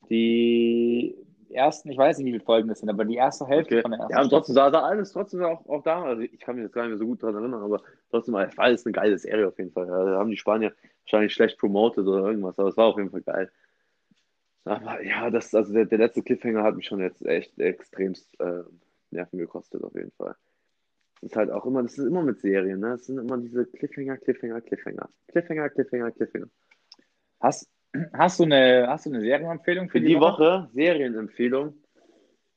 Die 0.10 1.16
ersten, 1.54 1.89
ich 1.89 1.97
weiß 1.97 2.18
nicht, 2.18 2.28
wie 2.28 2.32
viele 2.32 2.43
Folgen 2.43 2.68
das 2.68 2.80
sind, 2.80 2.89
aber 2.89 3.06
die 3.06 3.16
erste 3.16 3.47
Hälfte 3.47 3.76
Okay. 3.76 3.82
von 3.82 3.91
der 3.91 4.00
ersten 4.02 4.14
Ja, 4.14 4.22
und 4.22 4.30
trotzdem 4.30 4.56
sah, 4.56 4.72
sah 4.72 4.82
alles 4.82 5.12
trotzdem 5.12 5.43
auch, 5.43 5.66
auch 5.68 5.84
da. 5.84 6.04
Also 6.04 6.22
ich 6.22 6.39
kann 6.39 6.56
mich 6.56 6.64
jetzt 6.64 6.74
gar 6.74 6.84
nicht 6.84 6.89
mehr 6.89 6.97
so 6.97 7.06
gut 7.06 7.22
dran 7.22 7.36
erinnern, 7.36 7.62
aber 7.62 7.82
trotzdem 8.10 8.34
war 8.36 8.50
alles 8.58 8.86
eine 8.86 8.93
geile 8.93 9.18
Serie 9.18 9.47
auf 9.47 9.58
jeden 9.58 9.72
Fall. 9.72 9.88
Ja, 9.88 10.06
da 10.06 10.18
haben 10.18 10.30
die 10.30 10.38
Spanier 10.38 10.74
wahrscheinlich 11.04 11.34
schlecht 11.34 11.58
promoted 11.58 12.06
oder 12.06 12.28
irgendwas, 12.28 12.58
aber 12.60 12.70
es 12.70 12.78
war 12.78 12.86
auf 12.86 12.97
jeden 12.97 13.12
Fall 13.12 13.22
geil. 13.22 13.52
Aber 14.66 15.02
ja, 15.04 15.30
das, 15.30 15.56
also 15.56 15.74
der, 15.74 15.86
der 15.86 15.97
letzte 15.97 16.22
Cliffhanger 16.22 16.64
hat 16.64 16.76
mich 16.76 16.86
schon 16.86 17.00
jetzt 17.00 17.26
echt 17.26 17.58
extremst 17.60 18.39
äh, 18.39 18.64
Nerven 19.12 19.39
gekostet, 19.39 19.84
auf 19.84 19.95
jeden 19.95 20.12
Fall. 20.12 20.36
Das 21.22 21.32
ist 21.32 21.36
halt 21.36 21.50
auch 21.50 21.66
immer, 21.66 21.82
das 21.84 21.97
ist 21.97 22.06
immer 22.06 22.22
mit 22.22 22.39
Serien, 22.39 22.80
ne? 22.80 22.91
Das 22.91 23.06
sind 23.06 23.18
immer 23.18 23.38
diese 23.38 23.66
Cliffhanger, 23.66 24.18
Cliffhanger, 24.18 24.62
Cliffhanger. 24.62 25.10
Cliffhanger, 25.28 25.70
Cliffhanger, 25.70 26.12
Cliffhanger. 26.12 26.47
Hast, 27.41 27.68
hast, 28.14 28.40
du 28.40 28.44
eine, 28.44 28.86
hast 28.88 29.06
du 29.06 29.10
eine 29.10 29.22
Serienempfehlung 29.22 29.90
Für 29.90 30.02
die 30.02 30.20
Woche 30.20 30.70
Serienempfehlung. 30.74 31.74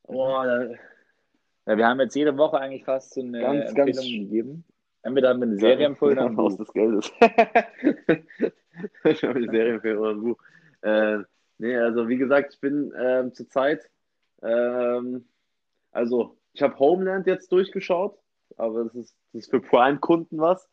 Boah, 0.05 0.45
da, 0.47 0.65
Ja, 1.73 1.77
wir 1.79 1.87
haben 1.87 2.01
jetzt 2.01 2.15
jede 2.15 2.37
Woche 2.37 2.59
eigentlich 2.59 2.85
fast 2.85 3.15
so 3.15 3.21
eine 3.21 3.41
Ganz, 3.41 3.69
Empfehlung 3.71 3.87
ganz- 3.87 4.01
gegeben. 4.07 4.65
Entweder 5.03 5.31
haben 5.31 5.41
wir 5.41 5.47
eine 5.47 5.57
Serie 5.59 5.87
empfohlen 5.87 6.19
oder 6.19 6.27
ein 6.29 6.37
Haus 6.37 6.57
des 6.57 6.73
Geldes. 6.73 7.11
ich 9.05 9.23
habe 9.25 9.35
eine 9.37 9.51
Serie 9.51 9.75
empfehlen 9.75 9.99
oder 9.99 10.11
ein 10.11 10.21
Buch. 10.23 10.39
Äh, 10.83 11.19
Nee, 11.59 11.77
also 11.77 12.09
wie 12.09 12.17
gesagt, 12.17 12.55
ich 12.55 12.61
bin 12.61 12.93
ähm, 12.99 13.33
zurzeit, 13.35 13.89
ähm, 14.43 15.29
also 15.93 16.37
ich 16.55 16.63
habe 16.63 16.77
Homeland 16.77 17.29
jetzt 17.29 17.53
durchgeschaut, 17.53 18.19
aber 18.57 18.83
das 18.85 18.95
ist, 18.97 19.17
das 19.33 19.43
ist 19.43 19.51
für 19.51 19.61
Prime-Kunden 19.61 20.41
was. 20.41 20.69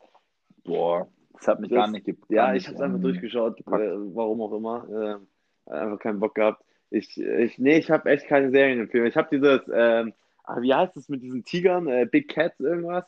Boah, 0.63 1.07
das 1.39 1.47
hat 1.47 1.59
mich 1.59 1.69
Das- 1.69 1.77
gar 1.77 1.87
nicht 1.87 2.05
ge- 2.05 2.15
Ja, 2.29 2.53
ich 2.53 2.67
habe 2.67 2.75
es 2.75 2.81
einfach 2.81 2.97
ähm, 2.97 3.01
durchgeschaut, 3.03 3.59
äh, 3.61 3.63
warum 3.67 4.41
auch 4.41 4.53
immer. 4.53 5.19
Äh, 5.67 5.71
einfach 5.71 5.99
keinen 5.99 6.19
Bock 6.19 6.35
gehabt. 6.35 6.63
Ich, 6.89 7.19
ich, 7.19 7.57
nee, 7.59 7.77
ich 7.77 7.89
habe 7.91 8.09
echt 8.09 8.27
keine 8.27 8.49
Serienempfehlung. 8.51 9.07
Ich 9.07 9.15
habe 9.15 9.29
dieses, 9.31 9.61
ähm, 9.73 10.13
ah, 10.43 10.59
wie 10.61 10.73
heißt 10.73 10.97
es 10.97 11.07
mit 11.09 11.21
diesen 11.21 11.43
Tigern? 11.43 11.87
Äh, 11.87 12.05
Big 12.05 12.29
Cats 12.29 12.59
irgendwas? 12.59 13.05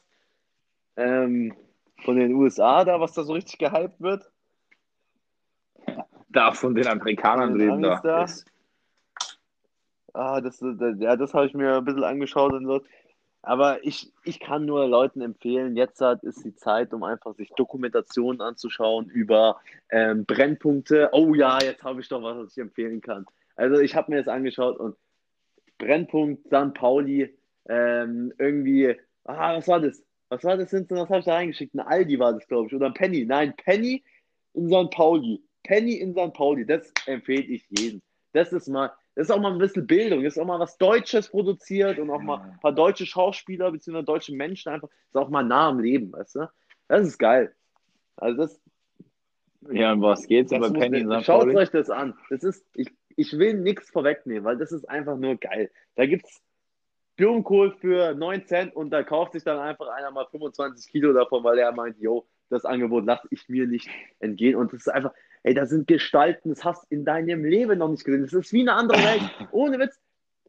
Ähm, 0.97 1.55
von 2.03 2.15
den 2.17 2.34
USA 2.36 2.84
da, 2.86 2.99
was 2.99 3.13
da 3.13 3.23
so 3.23 3.34
richtig 3.34 3.57
gehypt 3.59 3.99
wird. 3.99 4.32
Da 6.29 6.51
von 6.53 6.75
den 6.75 6.88
Amerikanern 6.88 7.55
reden 7.55 7.82
da. 7.82 7.99
Da. 8.01 8.25
Ah, 10.13 10.41
das, 10.41 10.59
das, 10.59 10.99
ja, 10.99 11.15
das 11.15 11.34
habe 11.34 11.45
ich 11.47 11.53
mir 11.53 11.77
ein 11.77 11.86
bisschen 11.86 12.03
angeschaut 12.03 12.53
und 12.53 12.65
so. 12.65 12.82
Aber 13.44 13.84
ich, 13.84 14.12
ich 14.24 14.39
kann 14.39 14.66
nur 14.66 14.88
Leuten 14.88 15.22
empfehlen, 15.22 15.76
jetzt 15.76 16.00
ist 16.02 16.46
die 16.46 16.56
Zeit, 16.56 16.94
um 16.94 17.04
einfach 17.04 17.36
sich 17.36 17.50
Dokumentationen 17.56 18.39
anzuschauen 18.39 19.10
über 19.10 19.60
ähm, 19.89 20.26
Brennpunkte. 20.26 21.10
Oh 21.12 21.34
ja, 21.34 21.58
jetzt 21.62 21.84
habe 21.84 22.02
ich 22.02 22.08
doch 22.08 22.22
was, 22.22 22.38
was 22.38 22.52
ich 22.52 22.62
empfehlen 22.62 23.02
kann. 23.02 23.26
Also 23.56 23.80
ich 23.80 23.96
habe 23.96 24.12
mir 24.12 24.18
das 24.18 24.28
angeschaut 24.28 24.78
und 24.78 24.96
Brennpunkt 25.80 26.46
St. 26.48 26.74
Pauli, 26.76 27.36
ähm, 27.68 28.32
irgendwie, 28.38 28.96
ah, 29.24 29.58
was 29.58 29.68
war 29.68 29.80
das? 29.80 30.04
Was 30.30 30.44
war 30.44 30.56
das? 30.56 30.72
Was 30.72 31.10
habe 31.10 31.20
ich 31.20 31.26
da 31.26 31.34
reingeschickt? 31.34 31.74
Ein 31.74 31.80
Aldi 31.82 32.20
war 32.20 32.34
das, 32.34 32.48
glaube 32.48 32.68
ich. 32.68 32.76
Oder 32.76 32.86
ein 32.88 32.94
Penny. 32.94 33.26
Nein, 33.26 33.54
Penny 33.58 34.04
in 34.54 34.70
St. 34.70 34.92
Pauli. 34.92 35.44
Penny 35.64 35.96
in 35.96 36.14
St. 36.14 36.34
Pauli, 36.34 36.66
das 36.66 36.92
empfehle 37.06 37.44
ich 37.44 37.66
jedem. 37.70 38.02
Das 38.34 38.54
ist 38.54 38.68
mal, 38.68 38.92
das 39.16 39.28
ist 39.28 39.32
auch 39.32 39.41
mal 39.41 39.51
ein 39.51 39.57
bisschen 39.57 39.88
Bildung, 39.88 40.24
das 40.24 40.36
ist 40.36 40.41
auch 40.41 40.45
mal 40.45 40.59
was 40.59 40.78
Deutsches 40.78 41.30
produziert 41.30 41.99
und 41.99 42.09
auch 42.09 42.22
mal 42.22 42.41
ein 42.41 42.59
paar 42.59 42.72
deutsche 42.72 43.05
Schauspieler 43.05 43.72
bzw. 43.72 44.03
deutsche 44.03 44.34
Menschen 44.34 44.72
einfach, 44.72 44.88
das 44.89 45.07
ist 45.09 45.16
auch 45.16 45.30
mal 45.30 45.43
nah 45.43 45.70
am 45.70 45.80
Leben, 45.80 46.12
weißt 46.14 46.36
du? 46.36 46.49
Das 46.88 47.05
ist 47.05 47.18
geil. 47.18 47.53
Also 48.16 48.38
das, 48.38 48.62
Ja, 49.70 49.93
um 49.93 50.01
was 50.01 50.28
geht's 50.28 50.51
muss, 50.51 50.72
Penny 50.74 51.03
St. 51.03 51.26
schaut 51.26 51.53
euch 51.53 51.70
das 51.70 51.89
an. 51.89 52.14
Das 52.30 52.43
ist, 52.43 52.66
ich, 52.74 52.88
ich 53.16 53.38
will 53.38 53.55
nichts 53.55 53.89
vorwegnehmen, 53.89 54.43
weil 54.43 54.57
das 54.57 54.72
ist 54.72 54.89
einfach 54.89 55.18
nur 55.18 55.36
geil. 55.36 55.72
Da 55.95 56.05
gibt's 56.05 56.41
Blumenkohl 57.18 57.72
für 57.72 58.16
9 58.16 58.45
Cent 58.45 58.76
und 58.76 58.89
da 58.89 59.03
kauft 59.03 59.34
sich 59.34 59.43
dann 59.43 59.59
einfach 59.59 59.88
einer 59.89 60.12
mal 60.12 60.26
25 60.32 60.91
Kilo 60.91 61.14
davon, 61.14 61.43
weil 61.43 61.59
er 61.59 61.72
meint, 61.72 61.99
yo, 61.99 62.28
das 62.49 62.66
Angebot 62.66 63.05
lasse 63.05 63.28
ich 63.30 63.47
mir 63.49 63.68
nicht 63.68 63.89
entgehen. 64.20 64.55
Und 64.55 64.74
das 64.74 64.82
ist 64.82 64.88
einfach, 64.88 65.14
ey, 65.44 65.54
da 65.54 65.66
sind 65.66 65.88
Gestalten, 65.88 66.50
das 66.50 66.64
hast 66.64 66.84
du 66.84 66.96
in 66.96 67.06
deinem 67.06 67.44
Leben 67.46 67.80
noch 67.80 67.89
nicht 67.89 68.04
gesehen. 68.04 68.22
Das 68.22 68.34
ist 68.34 68.54
wie 68.54 68.62
eine 68.62 68.74
andere 68.74 69.00
Welt. 69.00 69.22
Ohne 69.52 69.80
Witz. 69.80 70.00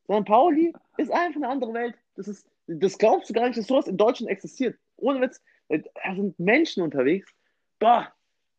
St. 0.05 0.25
Pauli 0.25 0.73
ist 0.99 1.11
einfach 1.11 1.37
eine 1.37 1.49
andere 1.49 1.73
Welt. 1.75 1.95
Das 2.17 2.29
ist, 2.29 2.47
das 2.67 2.99
glaubst 2.99 3.31
du 3.31 3.35
gar 3.35 3.47
nicht, 3.47 3.59
dass 3.59 3.67
sowas 3.67 3.87
in 3.87 3.97
Deutschland 3.97 4.31
existiert. 4.31 4.77
Ohne 4.97 5.21
Witz. 5.21 5.41
Da 5.69 5.79
sind 6.15 6.39
Menschen 6.39 6.83
unterwegs. 6.83 7.33
Boah, 7.79 8.13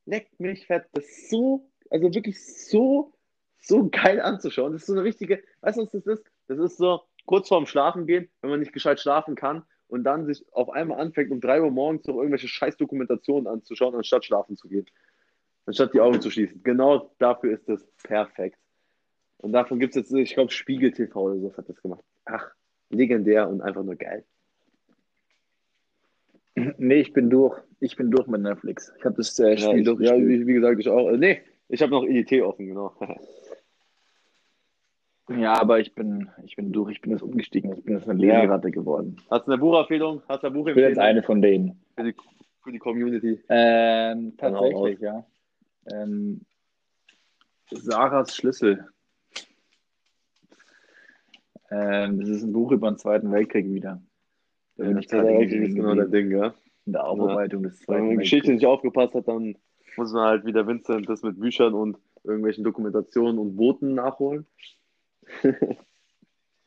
leck 0.06 0.30
mich 0.40 0.66
fett. 0.66 0.86
Das 0.94 1.06
ist 1.06 1.30
so, 1.30 1.70
also 1.90 2.14
wirklich 2.14 2.44
so, 2.44 3.14
so 3.60 3.90
geil 3.90 4.20
anzuschauen. 4.20 4.74
Das 4.74 4.82
ist 4.82 4.88
so 4.88 4.94
eine 4.94 5.04
richtige, 5.04 5.44
weißt 5.62 5.78
du, 5.78 5.84
was 5.84 5.92
das 5.92 6.08
ist? 6.08 6.24
Das 6.48 6.58
ist 6.58 6.78
so 6.78 7.02
kurz 7.26 7.48
vorm 7.48 7.68
Schlafen 7.68 8.08
gehen, 8.08 8.30
wenn 8.42 8.50
man 8.50 8.60
nicht 8.60 8.74
gescheit 8.74 9.00
schlafen 9.00 9.36
kann 9.36 9.64
und 9.88 10.04
dann 10.04 10.26
sich 10.26 10.44
auf 10.52 10.72
einmal 10.72 11.00
anfängt, 11.00 11.32
um 11.32 11.40
3 11.40 11.62
Uhr 11.62 11.72
morgens 11.72 12.06
noch 12.06 12.16
irgendwelche 12.16 12.48
scheiß 12.48 12.78
Dokumentationen 12.78 13.48
anzuschauen, 13.48 13.96
anstatt 13.96 14.26
schlafen 14.26 14.58
zu 14.58 14.68
gehen. 14.68 14.86
Anstatt 15.66 15.94
die 15.94 16.02
Augen 16.02 16.20
zu 16.22 16.30
schließen. 16.30 16.62
Genau 16.64 17.12
dafür 17.20 17.54
ist 17.54 17.68
das 17.70 17.86
perfekt. 18.04 18.58
Und 19.38 19.54
davon 19.54 19.80
gibt 19.80 19.96
es 19.96 20.10
jetzt, 20.10 20.14
ich 20.14 20.34
glaube, 20.34 20.52
Spiegel 20.52 20.92
TV 20.92 21.22
oder 21.22 21.38
so 21.40 21.56
hat 21.58 21.68
das 21.70 21.82
gemacht. 21.82 22.04
Ach, 22.26 22.50
legendär 22.90 23.50
und 23.50 23.62
einfach 23.62 23.84
nur 23.84 23.96
geil. 23.96 24.24
Nee, 26.78 27.02
ich 27.02 27.14
bin 27.14 27.30
durch. 27.32 27.60
Ich 27.80 27.96
bin 27.96 28.12
durch 28.12 28.28
mit 28.28 28.42
Netflix. 28.42 28.94
Ich 29.00 29.06
habe 29.06 29.16
das 29.16 29.38
äh, 29.40 29.52
Ja, 29.52 29.58
Spiel 29.58 29.80
ich, 29.82 29.86
ja 29.88 29.94
durchgespielt. 29.94 30.30
wie, 30.30 30.48
wie 30.48 30.54
gesagt, 30.54 30.80
ich 30.80 30.88
auch. 30.88 31.10
Äh, 31.10 31.18
nee, 31.18 31.42
ich 31.68 31.82
habe 31.82 31.92
noch 31.92 32.04
EDT 32.06 32.42
offen, 32.44 32.68
genau. 32.68 32.94
Ja, 35.30 35.54
aber 35.60 35.80
ich 35.80 35.96
bin, 35.96 36.30
ich 36.44 36.58
bin 36.58 36.74
durch. 36.74 36.92
Ich 36.92 37.02
bin 37.02 37.12
jetzt 37.12 37.22
umgestiegen. 37.24 37.74
Ich 37.78 37.84
bin 37.86 37.96
jetzt 37.96 38.10
eine 38.10 38.24
Ja. 38.26 38.42
Leseratte 38.42 38.72
geworden. 38.72 39.16
Hast 39.32 39.48
du 39.48 39.52
eine 39.54 39.60
Buchempfehlung? 39.60 40.22
Hast 40.28 40.44
du 40.44 40.48
eine 40.48 40.58
Ich 40.60 40.66
bin 40.66 40.76
jetzt 40.76 40.76
Buchempfehlung 40.76 41.00
eine 41.00 41.24
von 41.24 41.42
denen. 41.42 41.82
für 41.96 42.04
die, 42.04 42.16
für 42.62 42.72
die 42.74 42.78
Community? 42.80 43.40
Ähm, 43.48 44.34
tatsächlich, 44.38 45.00
ja. 45.00 45.26
Ähm, 45.92 46.42
Sarahs 47.72 48.36
Schlüssel. 48.36 48.88
Ähm, 51.70 52.20
das 52.20 52.30
ist 52.30 52.44
ein 52.44 52.54
Buch 52.54 52.72
über 52.72 52.92
den 52.92 52.98
Zweiten 52.98 53.32
Weltkrieg 53.32 53.66
wieder. 53.72 54.02
Da 54.78 54.86
bin 54.86 54.98
ich 54.98 55.12
Ja, 55.12 55.22
gerade 55.24 55.48
genau. 55.48 56.04
Ding, 56.06 56.32
ja. 56.32 56.54
in 56.86 56.94
der 56.94 57.06
Aufarbeitung 57.06 57.64
des 57.64 57.80
Wenn 57.80 57.86
Zweiten 57.86 58.04
man 58.04 58.12
in 58.14 58.20
Geschichte 58.20 58.52
nicht 58.52 58.66
aufgepasst 58.66 59.16
hat, 59.16 59.28
dann 59.28 59.58
muss 59.98 60.14
man 60.14 60.24
halt 60.24 60.46
wieder 60.46 60.68
Vincent 60.68 61.10
das 61.10 61.24
mit 61.24 61.40
Büchern 61.40 61.74
und 61.74 61.98
irgendwelchen 62.24 62.64
Dokumentationen 62.64 63.40
und 63.40 63.56
Booten 63.56 63.96
nachholen. 63.96 64.46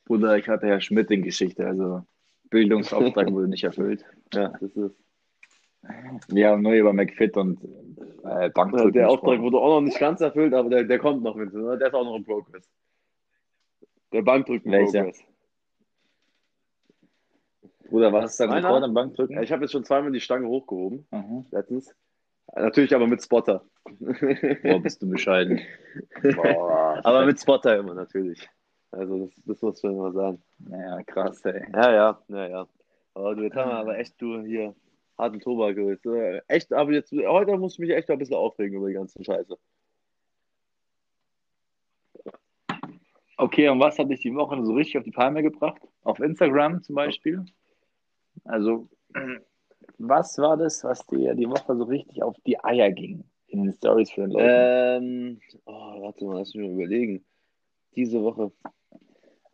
Bruder, 0.05 0.39
ich 0.39 0.49
hatte 0.49 0.69
ja 0.69 0.81
Schmidt 0.81 1.11
in 1.11 1.23
Geschichte, 1.23 1.67
also 1.67 2.03
Bildungsauftrag 2.51 3.31
wurde 3.33 3.49
nicht 3.49 3.65
erfüllt. 3.65 4.05
Ja, 4.33 4.49
das 4.61 4.77
ist. 4.77 5.06
Wir 6.29 6.49
haben 6.51 6.63
nur 6.63 6.73
über 6.73 6.93
McFit 6.93 7.37
und 7.37 7.63
äh, 8.25 8.51
Bankdrücken 8.51 8.93
Der 8.93 9.09
Auftrag 9.11 9.41
wurde 9.41 9.59
auch 9.59 9.77
noch 9.77 9.81
nicht 9.83 9.99
ganz 9.99 10.21
erfüllt, 10.21 10.55
aber 10.55 10.69
der, 10.71 10.85
der 10.85 10.99
kommt 10.99 11.23
noch, 11.23 11.37
Vincent. 11.37 11.63
Oder? 11.65 11.77
Der 11.77 11.89
ist 11.89 11.95
auch 11.95 12.05
noch 12.05 12.17
im 12.17 12.25
Progress. 12.25 12.69
Der 14.13 14.23
Bankdrücken 14.23 14.71
Welcher? 14.73 15.05
Progress. 15.05 15.25
Bruder, 17.89 18.13
was 18.13 18.33
ist 18.33 18.41
dein 18.41 18.49
Meiner? 18.49 18.69
Rekord 18.69 18.85
am 18.85 18.95
Bankdrücken? 18.95 19.43
Ich 19.43 19.53
habe 19.53 19.63
jetzt 19.63 19.73
schon 19.73 19.85
zweimal 19.85 20.11
die 20.11 20.21
Stange 20.21 20.49
hochgehoben, 20.49 21.07
Mhm. 21.13 21.47
letztens. 21.51 21.95
Natürlich 22.55 22.95
aber 22.95 23.07
mit 23.07 23.23
Spotter. 23.23 23.65
Boah, 24.63 24.81
bist 24.81 25.03
du 25.03 25.09
bescheiden. 25.09 25.61
Boah, 26.35 27.01
aber 27.05 27.27
mit 27.27 27.41
Spotter 27.41 27.77
immer 27.79 27.95
natürlich. 27.95 28.49
Also 28.93 29.27
das, 29.27 29.31
das 29.45 29.63
muss 29.63 29.83
man 29.83 29.93
immer 29.93 30.13
sagen. 30.13 30.43
Naja, 30.59 31.03
krass, 31.05 31.45
ey. 31.45 31.65
Ja, 31.73 31.93
ja, 31.93 32.23
ja, 32.29 32.49
ja. 32.49 32.69
Aber 33.15 33.35
du, 33.35 33.43
jetzt 33.43 33.57
haben 33.57 33.71
wir 33.71 33.77
aber 33.77 33.99
echt 33.99 34.21
du 34.21 34.41
hier 34.43 34.75
harten 35.19 35.41
Tobak. 35.41 35.77
Äh, 35.77 36.41
Echt, 36.49 36.73
aber 36.73 36.93
jetzt, 36.93 37.13
heute 37.13 37.57
muss 37.57 37.75
ich 37.75 37.79
mich 37.79 37.91
echt 37.91 38.11
ein 38.11 38.19
bisschen 38.19 38.37
aufregen 38.37 38.77
über 38.77 38.89
die 38.89 38.95
ganzen 38.95 39.25
Scheiße. 39.25 39.57
Okay, 43.39 43.69
und 43.69 43.81
was 43.81 43.99
hat 43.99 44.11
dich 44.11 44.21
die 44.21 44.35
Woche 44.35 44.65
so 44.65 44.73
richtig 44.73 44.97
auf 44.99 45.05
die 45.05 45.11
Palme 45.11 45.43
gebracht? 45.43 45.83
Auf 46.03 46.21
Instagram 46.21 46.83
zum 46.83 46.95
Beispiel? 46.95 47.45
Also, 48.45 48.89
was 49.99 50.39
war 50.39 50.57
das, 50.57 50.83
was 50.85 51.07
dir 51.07 51.35
die 51.35 51.49
Woche 51.49 51.77
so 51.77 51.85
richtig 51.85 52.23
auf 52.23 52.37
die 52.47 52.63
Eier 52.63 52.91
ging 52.91 53.25
in 53.49 53.65
den 53.65 53.73
Stories 53.75 54.11
für 54.11 54.23
den 54.23 54.31
Leuten? 54.31 54.47
Ähm, 54.49 55.41
oh, 55.67 56.03
warte 56.03 56.25
mal, 56.25 56.39
lass 56.39 56.55
mich 56.55 56.67
mal 56.67 56.75
überlegen. 56.75 57.25
Diese 57.95 58.23
Woche. 58.23 58.53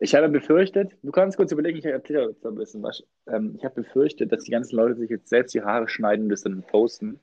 Ich 0.03 0.13
habe 0.15 0.27
befürchtet, 0.27 0.97
du 1.01 1.11
kannst 1.13 1.37
kurz 1.37 1.53
überlegen, 1.53 1.77
ich 1.77 1.85
erkläre 1.85 2.27
jetzt 2.27 2.45
ein 2.45 2.55
bisschen 2.55 2.83
was. 2.83 3.05
Ähm, 3.25 3.55
ich 3.57 3.63
habe 3.63 3.75
befürchtet, 3.75 4.33
dass 4.33 4.43
die 4.43 4.51
ganzen 4.51 4.75
Leute 4.75 4.95
sich 4.95 5.09
jetzt 5.09 5.29
selbst 5.29 5.53
die 5.53 5.61
Haare 5.61 5.87
schneiden 5.87 6.23
und 6.25 6.29
das 6.29 6.41
dann 6.41 6.61
posten. 6.61 7.21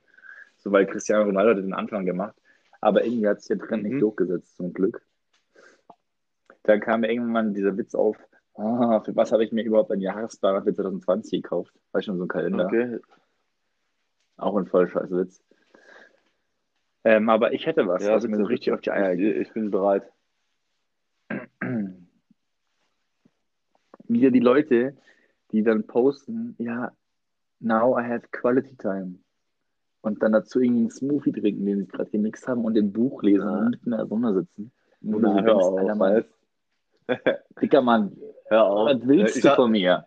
So, 0.57 0.73
weil 0.73 0.87
Cristiano 0.87 1.25
Ronaldo 1.25 1.51
hat 1.51 1.59
den 1.59 1.75
Anfang 1.75 2.07
gemacht. 2.07 2.35
Aber 2.81 3.05
irgendwie 3.05 3.29
hat 3.29 3.43
sich 3.43 3.49
der 3.59 3.67
Trend 3.67 3.83
Mhm. 3.83 3.91
nicht 3.91 4.03
durchgesetzt, 4.03 4.57
zum 4.57 4.73
Glück. 4.73 5.03
Dann 6.63 6.81
kam 6.81 7.01
mir 7.03 7.13
irgendwann 7.13 7.53
dieser 7.53 7.77
Witz 7.77 7.95
auf, 7.95 8.17
ah, 8.55 9.01
für 9.01 9.15
was 9.15 9.31
habe 9.31 9.45
ich 9.45 9.53
mir 9.53 9.63
überhaupt 9.63 9.91
ein 9.91 10.01
Jahresplaner 10.01 10.63
für 10.63 10.73
2020 10.73 11.43
gekauft? 11.43 11.75
War 11.93 12.01
schon 12.01 12.17
so 12.17 12.25
ein 12.25 12.29
Kalender. 12.29 12.65
Okay. 12.65 12.99
Auch 14.39 14.57
ein 14.57 14.65
voll 14.65 14.89
scheiß 14.89 15.11
Witz. 15.11 15.43
Ähm, 17.05 17.29
aber 17.29 17.53
ich 17.53 17.67
hätte 17.67 17.87
was, 17.87 18.03
Ja, 18.03 18.15
was 18.15 18.27
mir 18.27 18.39
so 18.39 18.45
richtig 18.45 18.73
auf 18.73 18.81
die 18.81 18.91
Eier 18.91 19.13
ich, 19.13 19.21
ich 19.21 19.53
bin 19.53 19.71
bereit. 19.71 20.05
Wieder 24.13 24.31
die 24.31 24.41
Leute, 24.41 24.97
die 25.53 25.63
dann 25.63 25.87
posten, 25.87 26.55
ja, 26.59 26.93
now 27.61 27.99
I 27.99 28.03
have 28.05 28.27
quality 28.33 28.77
time. 28.77 29.19
Und 30.03 30.23
dann 30.23 30.33
dazu 30.33 30.61
irgendwie 30.61 30.81
einen 30.83 30.91
Smoothie 30.91 31.33
trinken, 31.33 31.67
den 31.67 31.79
sie 31.81 31.87
gerade 31.87 32.11
gemixt 32.11 32.49
haben 32.49 32.65
und 32.65 32.77
ein 32.79 32.93
Buch 32.93 33.23
lesen 33.23 33.47
Ja. 33.49 33.59
und 33.59 33.71
mitten 33.71 33.93
in 33.93 33.99
der 33.99 34.07
Sonne 34.07 34.35
sitzen. 34.35 34.73
Du 35.03 35.19
Na, 35.19 35.43
hör 35.43 35.57
auf, 35.57 35.79
Alter, 35.79 35.95
Mann, 35.95 36.25
dicker 37.61 37.83
Mann, 37.83 38.17
Hör 38.49 38.65
auf. 38.65 38.89
was 38.91 39.07
willst 39.07 39.37
Ich 39.37 39.43
du 39.43 39.49
hab- 39.51 39.57
von 39.57 39.71
mir? 39.71 40.07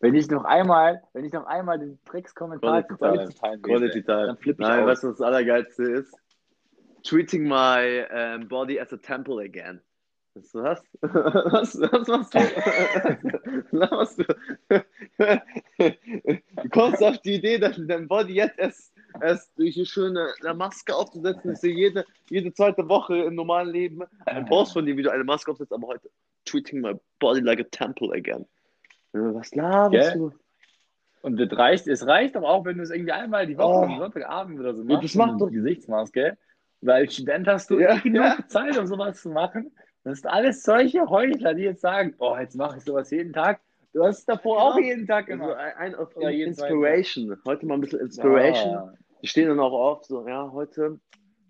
Wenn 0.00 0.14
ich 0.14 0.28
noch 0.30 0.44
einmal, 0.44 1.02
wenn 1.14 1.24
ich 1.24 1.32
noch 1.32 1.46
einmal 1.46 1.78
den 1.78 1.98
Dreckskommentar 2.04 2.82
Quality 2.82 2.96
Quality 2.98 3.34
Time 3.40 3.58
Quality 3.60 4.02
Time. 4.02 4.26
dann 4.26 4.36
flippe 4.36 4.62
ich 4.62 4.68
Nein, 4.68 4.80
aus. 4.82 4.86
weißt 4.88 5.02
du, 5.04 5.08
was 5.08 5.16
das 5.18 5.26
Allergeilste 5.26 5.82
ist? 5.84 6.14
Treating 7.02 7.44
my 7.48 8.04
um, 8.14 8.46
body 8.48 8.78
as 8.78 8.92
a 8.92 8.96
temple 8.98 9.42
again. 9.42 9.80
Was? 10.52 10.82
Was, 11.02 11.80
was, 11.80 12.08
machst 12.08 12.34
du? 12.34 12.38
Was 13.72 13.90
machst 13.90 14.18
du? 14.18 14.24
Du 16.62 16.68
kommst 16.70 17.02
auf 17.02 17.18
die 17.22 17.34
Idee, 17.36 17.58
dass 17.58 17.76
du 17.76 17.86
dein 17.86 18.06
Body 18.06 18.34
jetzt 18.34 18.60
als, 18.60 18.92
es 19.20 19.52
durch 19.54 19.74
die 19.74 19.86
schöne 19.86 20.28
eine 20.44 20.54
Maske 20.54 20.94
aufzusetzen, 20.94 21.52
ist 21.52 21.62
ja 21.62 21.70
jede, 21.70 22.04
jede 22.28 22.52
zweite 22.52 22.86
Woche 22.88 23.16
im 23.16 23.34
normalen 23.34 23.70
Leben 23.70 24.02
ein 24.26 24.44
Post 24.46 24.74
von 24.74 24.84
dir, 24.84 24.96
wie 24.96 25.02
du 25.02 25.10
eine 25.10 25.24
Maske 25.24 25.50
aufsetzt, 25.50 25.72
aber 25.72 25.86
heute 25.86 26.10
treating 26.44 26.80
my 26.82 26.94
body 27.18 27.40
like 27.40 27.60
a 27.60 27.66
temple 27.70 28.12
again. 28.12 28.44
Ja, 29.14 29.34
Was 29.34 29.54
laberst 29.54 30.16
du? 30.16 30.32
Und 31.22 31.38
das 31.40 31.58
reicht, 31.58 31.86
es 31.88 32.06
reicht 32.06 32.36
aber 32.36 32.48
auch, 32.50 32.64
wenn 32.66 32.76
du 32.76 32.82
es 32.82 32.90
irgendwie 32.90 33.12
einmal 33.12 33.46
die 33.46 33.56
Woche 33.56 33.78
Oh. 33.78 33.82
am 33.84 33.98
Sonntagabend 33.98 34.60
oder 34.60 34.74
so 34.74 34.84
machst. 34.84 35.02
das 35.04 35.14
macht 35.14 35.30
eine 35.30 35.38
doch- 35.38 35.50
Gesichtsmaske. 35.50 36.36
Weil 36.82 37.04
als 37.04 37.14
Student 37.14 37.48
hast 37.48 37.70
du 37.70 37.80
Ja, 37.80 37.94
nicht 37.94 38.02
genug 38.04 38.22
ja. 38.22 38.36
Zeit, 38.48 38.76
um 38.76 38.86
sowas 38.86 39.22
zu 39.22 39.30
machen. 39.30 39.72
Das 40.06 40.20
sind 40.20 40.30
alles 40.30 40.62
solche 40.62 41.10
Heuchler, 41.10 41.54
die 41.54 41.64
jetzt 41.64 41.80
sagen, 41.80 42.14
oh, 42.20 42.36
jetzt 42.38 42.54
mache 42.54 42.78
ich 42.78 42.84
sowas 42.84 43.10
jeden 43.10 43.32
Tag. 43.32 43.60
Du 43.92 44.04
hast 44.04 44.20
es 44.20 44.24
davor 44.24 44.62
auch 44.62 44.76
Ja. 44.78 44.84
jeden 44.84 45.04
Tag 45.04 45.28
Also 45.28 45.42
gemacht. 45.42 45.58
ein, 45.58 45.74
ein 45.78 45.94
auf 45.96 46.14
zweiten 46.14 46.40
Inspiration. 46.42 47.36
Heute 47.44 47.66
mal 47.66 47.74
ein 47.74 47.80
bisschen 47.80 47.98
Inspiration. 47.98 48.76
Ah. 48.76 48.94
Die 49.20 49.26
stehen 49.26 49.48
dann 49.48 49.58
auch 49.58 49.72
auf, 49.72 50.04
so, 50.04 50.24
ja, 50.28 50.48
heute 50.52 51.00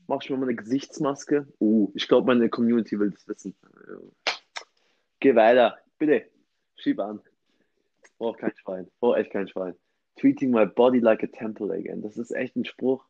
mach 0.06 0.22
ich 0.22 0.30
mir 0.30 0.38
mal 0.38 0.44
eine 0.44 0.54
Gesichtsmaske. 0.54 1.46
Uh, 1.60 1.92
ich 1.94 2.08
glaube, 2.08 2.28
meine 2.28 2.48
Community 2.48 2.98
will 2.98 3.10
das 3.10 3.28
wissen. 3.28 3.54
Geh 5.20 5.34
weiter, 5.34 5.76
bitte. 5.98 6.24
Schieb 6.76 6.98
an. 6.98 7.20
Oh, 8.16 8.32
kein 8.32 8.56
Schwein. 8.56 8.90
Oh, 9.00 9.12
echt 9.12 9.32
kein 9.32 9.48
Schwein. 9.48 9.74
Treating 10.18 10.50
my 10.50 10.64
body 10.64 11.00
like 11.00 11.22
a 11.22 11.26
temple 11.26 11.70
again. 11.74 12.00
Das 12.00 12.16
ist 12.16 12.30
echt 12.30 12.56
ein 12.56 12.64
Spruch. 12.64 13.04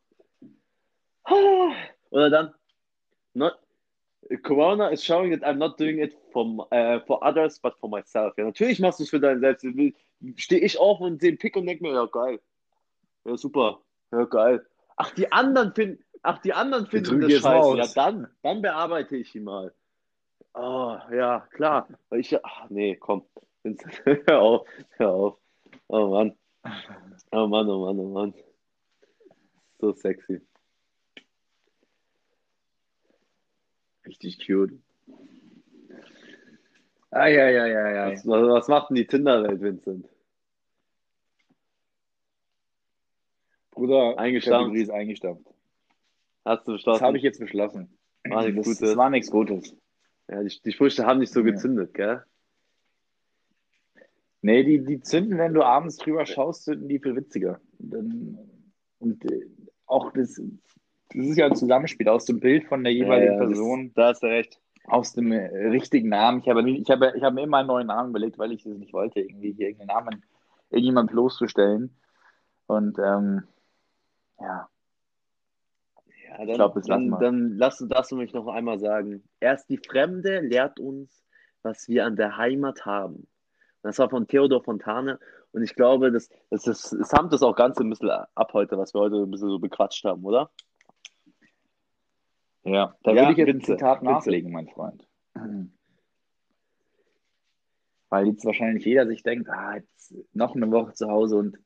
Ah. 1.23 1.71
Oder 2.11 2.31
dann, 2.31 2.55
not, 3.35 3.57
Corona 4.43 4.89
is 4.89 5.05
showing 5.05 5.31
that 5.31 5.47
I'm 5.47 5.59
not 5.59 5.79
doing 5.79 5.99
it 5.99 6.17
for, 6.33 6.67
äh, 6.71 7.01
for 7.07 7.23
others, 7.23 7.59
but 7.59 7.75
for 7.79 7.89
myself. 7.89 8.37
Ja, 8.37 8.45
natürlich 8.45 8.81
machst 8.81 8.99
du 8.99 9.05
es 9.05 9.11
für 9.11 9.21
deinen 9.21 9.41
selbst. 9.41 9.67
Stehe 10.37 10.61
ich 10.61 10.79
auf 10.79 11.01
und 11.01 11.21
sehe 11.21 11.31
einen 11.31 11.39
Pick 11.39 11.57
und 11.57 11.67
denke 11.67 11.85
mir, 11.85 11.93
ja, 11.95 12.07
geil. 12.07 12.41
Ja, 13.25 13.37
super. 13.37 13.81
Ja, 14.13 14.25
geil. 14.25 14.65
Ach, 14.97 15.11
die 15.13 15.31
anderen 15.31 15.75
finden, 15.75 16.03
ach, 16.23 16.39
die 16.39 16.53
anderen 16.53 16.87
finden 16.87 17.21
das 17.21 17.33
scheiße. 17.33 17.49
raus. 17.49 17.77
Ja, 17.79 17.87
dann, 17.95 18.29
dann 18.43 18.63
bearbeite 18.63 19.17
ich 19.17 19.35
ihn 19.35 19.45
mal. 19.45 19.73
Oh, 20.55 20.97
ja, 21.13 21.41
klar. 21.53 21.87
Ich, 22.13 22.35
ach, 22.45 22.71
nee, 22.71 22.97
komm. 22.97 23.25
Hör 24.27 24.41
auf, 24.41 24.69
hör 24.97 25.11
auf. 25.11 25.39
Oh 25.89 26.09
Mann. 26.09 26.37
Oh 27.33 27.47
Mann, 27.47 27.69
oh 27.69 27.85
Mann, 27.85 27.99
oh 27.99 28.09
Mann. 28.09 28.35
So 29.81 29.93
sexy. 29.93 30.41
Richtig 34.07 34.39
cute. 34.47 34.73
Eieieiei. 37.11 38.13
Was, 38.13 38.27
was, 38.27 38.49
was 38.49 38.69
macht 38.69 38.91
denn 38.91 38.97
die 38.97 39.07
Tinder-Welt, 39.07 39.61
Vincent? 39.61 40.09
Bruder, 43.71 44.19
Eingestampft. 44.19 44.59
Kategorie 44.61 44.83
ist 44.83 44.91
eingestampft. 44.91 45.47
Hast 46.45 46.67
du 46.67 46.73
Das 46.73 46.81
beschlossen? 46.83 47.05
habe 47.05 47.17
ich 47.17 47.23
jetzt 47.23 47.41
beschlossen. 47.41 47.99
War 48.29 48.43
nichts 48.45 48.57
Das, 48.57 48.65
Gutes. 48.67 48.79
das 48.81 48.97
war 48.97 49.11
nichts 49.11 49.31
Gutes. 49.31 49.77
Ja, 50.29 50.43
die, 50.43 50.61
die 50.65 50.73
Sprüche 50.73 51.05
haben 51.07 51.21
nicht 51.21 51.33
so 51.33 51.41
Ja. 51.41 51.47
gezündet, 51.51 51.95
gell? 51.95 52.25
Nee, 54.43 54.63
die, 54.65 54.85
die 54.85 55.01
zünden, 55.01 55.39
wenn 55.39 55.55
du 55.55 55.63
abends 55.63 55.97
drüber 55.97 56.25
schaust, 56.27 56.65
zünden 56.65 56.89
die 56.89 56.99
viel 57.01 57.17
witziger. 57.17 57.61
Und, 57.79 57.91
dann, 57.91 58.39
und 58.99 59.25
äh, 59.31 59.47
auch 59.87 60.13
das, 60.13 60.41
das 61.17 61.27
ist 61.27 61.37
ja 61.39 61.47
ein 61.47 61.57
Zusammenspiel 61.57 62.09
aus 62.09 62.25
dem 62.25 62.41
Bild 62.41 62.65
von 62.67 62.85
der 62.85 62.93
jeweiligen 62.93 63.33
Ja, 63.35 63.39
das- 63.41 63.49
Person, 63.49 63.93
Da 63.95 64.09
hast 64.09 64.23
du 64.23 64.27
recht. 64.27 64.61
aus 64.85 65.13
dem 65.15 65.33
äh, 65.33 65.47
richtigen 65.69 66.09
Namen. 66.11 66.41
Ich 66.41 66.49
habe, 66.49 66.63
nie- 66.63 66.79
ich, 66.81 66.91
habe, 66.91 67.13
ich 67.17 67.23
habe 67.23 67.35
mir 67.35 67.43
immer 67.43 67.59
einen 67.59 67.69
neuen 67.69 67.87
Namen 67.89 68.11
überlegt, 68.11 68.39
weil 68.39 68.53
ich 68.53 68.63
das 68.63 68.77
nicht 68.77 68.93
wollte, 68.93 69.21
irgendwie 69.21 69.53
hier 69.53 69.69
irgendeinen 69.69 70.05
Namen 70.05 70.25
irgendjemand 70.71 71.11
bloßzustellen. 71.11 71.97
Und 72.67 72.99
ähm, 72.99 73.43
ja, 74.41 74.69
Ja, 76.29 76.39
dann, 76.45 76.55
glaub, 76.55 76.75
das 76.75 76.87
lassen 76.89 77.11
dann, 77.11 77.21
wir. 77.21 77.25
dann 77.25 77.57
lass, 77.59 78.09
du 78.09 78.17
mich 78.17 78.33
noch 78.33 78.47
einmal 78.49 78.79
sagen. 78.79 79.23
Erst 79.41 79.69
die 79.71 79.79
Fremde 79.79 80.41
lehrt 80.41 80.79
uns, 80.81 81.25
was 81.63 81.89
wir 81.89 82.05
an 82.05 82.17
der 82.17 82.37
Heimat 82.37 82.85
haben. 82.85 83.27
Das 83.83 83.99
war 83.99 84.11
von 84.11 84.27
Theodor 84.27 84.63
Fontane. 84.65 85.19
Und 85.53 85.63
ich 85.63 85.75
glaube, 85.75 86.11
das, 86.13 86.29
das, 86.51 86.67
ist, 86.67 86.93
das 86.93 87.09
samt 87.09 87.33
das 87.33 87.43
auch 87.43 87.55
ganz 87.57 87.79
ein 87.79 87.89
bisschen 87.89 88.11
ab 88.11 88.51
heute, 88.53 88.77
was 88.77 88.93
wir 88.93 89.01
heute 89.01 89.17
ein 89.17 89.31
bisschen 89.31 89.49
so 89.49 89.59
bequatscht 89.59 90.05
haben, 90.05 90.25
oder? 90.25 90.51
Ja, 92.67 92.95
da 93.03 93.13
Ja, 93.13 93.23
würde 93.23 93.33
ich 93.33 93.39
jetzt 93.39 93.49
ein 93.49 93.59
bitte, 93.59 93.73
Zitat 93.77 94.01
bitte. 94.01 94.13
nachlegen, 94.13 94.53
mein 94.53 94.69
Freund. 94.69 95.07
Weil 98.09 98.27
jetzt 98.29 98.45
wahrscheinlich 98.45 98.85
jeder 98.85 99.07
sich 99.07 99.23
denkt, 99.23 99.49
ah, 99.51 99.77
jetzt 99.77 100.15
noch 100.33 100.55
eine 100.55 100.71
Woche 100.71 100.93
zu 100.95 101.09
Hause 101.09 101.37
und 101.37 101.59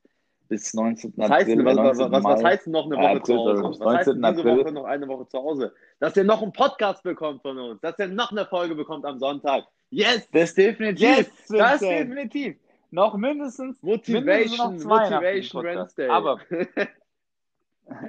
bis 0.48 0.74
19. 0.74 1.12
Was 1.16 1.30
heißt, 1.30 1.48
denn, 1.48 1.64
was, 1.64 1.76
was, 1.76 1.98
19. 1.98 2.12
was, 2.12 2.24
was 2.24 2.44
heißt 2.44 2.66
denn 2.66 2.72
noch 2.72 2.86
eine 2.86 2.96
Ja, 2.96 3.03
Woche 3.03 3.11
April, 3.18 3.24
zu 3.24 3.36
Hause? 3.36 3.62
Was 3.62 3.96
heißt 3.96 4.09
denn 4.09 4.20
19. 4.20 4.36
diese 4.36 4.51
April. 4.51 4.64
Woche 4.64 4.72
noch 4.74 4.84
eine 4.84 5.09
Woche 5.09 5.28
zu 5.28 5.38
Hause? 5.38 5.72
Dass 6.01 6.16
ihr 6.16 6.24
noch 6.24 6.42
einen 6.42 6.53
Podcast 6.53 7.03
bekommt 7.05 7.42
von 7.42 7.57
uns, 7.59 7.80
dass 7.80 7.98
ihr 7.98 8.09
noch 8.09 8.32
eine 8.32 8.46
Folge 8.46 8.74
bekommt 8.74 9.05
am 9.05 9.18
Sonntag. 9.18 9.64
Yes! 9.90 10.28
Das 10.32 10.55
definitiv. 10.55 11.07
Yes, 11.09 11.30
das 11.48 11.80
definitiv. 11.80 12.57
Noch 12.90 13.16
mindestens, 13.16 13.80
mindestens 13.82 14.09
Motivation, 14.12 14.76
noch 14.76 14.76
zwei 14.82 15.11
Motivation. 15.11 15.64
Wednesday. 15.64 16.09
Aber 16.09 16.40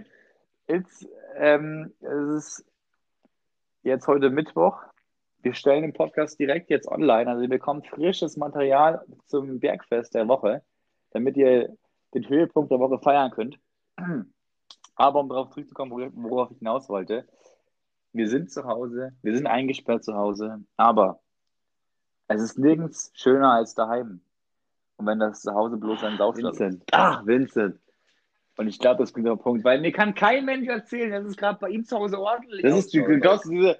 jetzt, 0.67 1.07
ähm, 1.37 1.93
es 1.99 2.59
ist 2.59 2.65
jetzt 3.83 4.07
heute 4.07 4.29
Mittwoch. 4.29 4.77
Wir 5.41 5.53
stellen 5.53 5.81
den 5.81 5.93
Podcast 5.93 6.39
direkt 6.39 6.69
jetzt 6.69 6.87
online. 6.87 7.29
Also 7.29 7.41
ihr 7.41 7.49
bekommt 7.49 7.87
frisches 7.87 8.37
Material 8.37 9.03
zum 9.25 9.59
Bergfest 9.59 10.13
der 10.13 10.27
Woche, 10.27 10.61
damit 11.11 11.35
ihr 11.37 11.75
den 12.13 12.27
Höhepunkt 12.29 12.71
der 12.71 12.79
Woche 12.79 12.99
feiern 12.99 13.31
könnt. 13.31 13.59
Aber 14.95 15.19
um 15.19 15.29
darauf 15.29 15.49
zurückzukommen, 15.49 15.91
wor- 15.91 16.11
worauf 16.13 16.51
ich 16.51 16.59
hinaus 16.59 16.89
wollte, 16.89 17.25
wir 18.13 18.27
sind 18.27 18.51
zu 18.51 18.65
Hause, 18.65 19.13
wir 19.21 19.35
sind 19.35 19.47
eingesperrt 19.47 20.03
zu 20.03 20.13
Hause, 20.15 20.63
aber 20.77 21.19
es 22.27 22.41
ist 22.41 22.59
nirgends 22.59 23.11
schöner 23.15 23.53
als 23.53 23.73
daheim. 23.73 24.21
Und 24.97 25.07
wenn 25.07 25.19
das 25.19 25.41
zu 25.41 25.53
Hause 25.53 25.77
bloß 25.77 26.03
ein 26.03 26.17
Saufschloss 26.17 26.59
ist. 26.59 26.83
Ach, 26.91 27.25
Vincent. 27.25 27.79
Und 28.61 28.67
ich 28.67 28.77
glaube, 28.79 28.99
das 28.99 29.09
ist 29.11 29.17
der 29.25 29.35
Punkt, 29.35 29.63
weil 29.63 29.81
mir 29.81 29.91
kann 29.91 30.13
kein 30.13 30.45
Mensch 30.45 30.67
erzählen, 30.67 31.11
dass 31.11 31.25
es 31.25 31.35
gerade 31.35 31.57
bei 31.59 31.69
ihm 31.69 31.83
zu 31.83 31.97
Hause 31.97 32.19
ordentlich 32.19 32.61
Das 32.61 32.77
ist 32.77 32.93
die, 32.93 33.01
glaubst 33.01 33.45
du, 33.45 33.49
diese, 33.49 33.79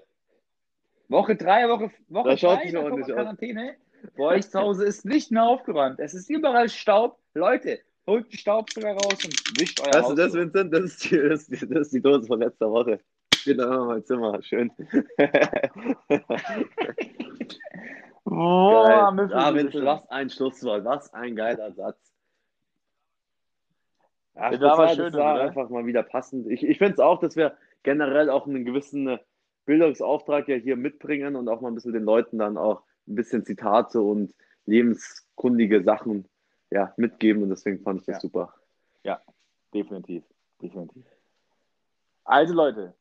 Woche 1.08 1.36
drei, 1.36 1.70
Woche, 1.70 1.92
Woche 2.08 2.30
Das 2.30 2.40
schaut 2.40 2.58
drei 2.60 2.66
nicht 2.66 2.76
ordentlich 2.78 3.06
aus. 3.06 3.12
Quarantäne. 3.14 3.76
Bei 4.18 4.24
euch 4.24 4.50
zu 4.50 4.60
Hause 4.60 4.86
ist 4.86 5.06
nicht 5.06 5.30
mehr 5.32 5.44
aufgeräumt. 5.44 6.00
Es 6.00 6.16
ist 6.16 6.30
überall 6.32 6.68
Staub. 6.70 7.20
Leute, 7.36 7.80
holt 8.08 8.32
den 8.32 8.38
Staubsauger 8.40 8.94
raus 8.94 9.24
und 9.24 9.60
wischt 9.60 9.80
euer 9.82 9.94
Weißt 9.94 10.10
du 10.10 10.10
Haus. 10.10 10.16
das, 10.16 10.34
Vincent? 10.34 10.74
Das 10.74 10.82
ist, 10.82 11.12
die, 11.12 11.18
das, 11.18 11.48
ist 11.48 11.62
die, 11.62 11.68
das 11.70 11.82
ist 11.82 11.94
die 11.94 12.02
Dose 12.02 12.26
von 12.28 12.40
letzter 12.40 12.72
Woche. 12.72 13.00
Steht 13.36 13.60
da 13.60 13.66
immer 13.66 13.82
in 13.82 13.88
meinem 13.88 14.06
Zimmer. 14.06 14.42
Schön. 14.42 14.72
Müffel, 18.26 19.34
Ah. 19.36 19.54
Vincent, 19.54 19.86
was 19.86 20.10
ein 20.10 20.30
Schlusswort. 20.30 20.86
Was 20.86 21.14
ein 21.14 21.36
geiler 21.36 21.72
Satz. 21.74 22.11
Ach, 24.36 24.52
Das 24.52 24.60
das 24.60 24.78
war 24.78 24.90
schön, 24.90 25.06
das 25.12 25.14
war 25.16 25.36
oder? 25.36 25.44
einfach 25.44 25.70
mal 25.70 25.86
wieder 25.86 26.04
passend. 26.04 26.48
Ich, 26.48 26.64
ich 26.64 26.78
finde 26.78 26.94
es 26.94 27.00
auch, 27.00 27.20
dass 27.20 27.36
wir 27.36 27.58
generell 27.84 28.30
auch 28.30 28.48
einen 28.48 28.66
gewissen 28.66 29.08
äh, 29.08 29.20
Bildungsauftrag 29.66 30.48
ja 30.48 30.56
hier 30.56 30.76
mitbringen 30.76 31.36
und 31.36 31.48
auch 31.50 31.62
mal 31.62 31.70
ein 31.70 31.76
bisschen 31.76 31.94
den 31.94 32.04
Leuten 32.04 32.38
dann 32.40 32.58
auch 32.58 32.84
ein 33.08 33.16
bisschen 33.16 33.46
Zitate 33.46 34.02
und 34.02 34.34
lebenskundige 34.66 35.84
Sachen 35.84 36.28
ja, 36.70 36.94
mitgeben 36.98 37.44
und 37.44 37.50
deswegen 37.50 37.82
fand 37.82 38.00
ich 38.02 38.06
das 38.06 38.16
Ja. 38.16 38.20
super. 38.22 38.54
Definitiv, 39.74 40.26
definitiv. 40.62 41.06
Also 42.26 42.54
Leute, 42.54 42.94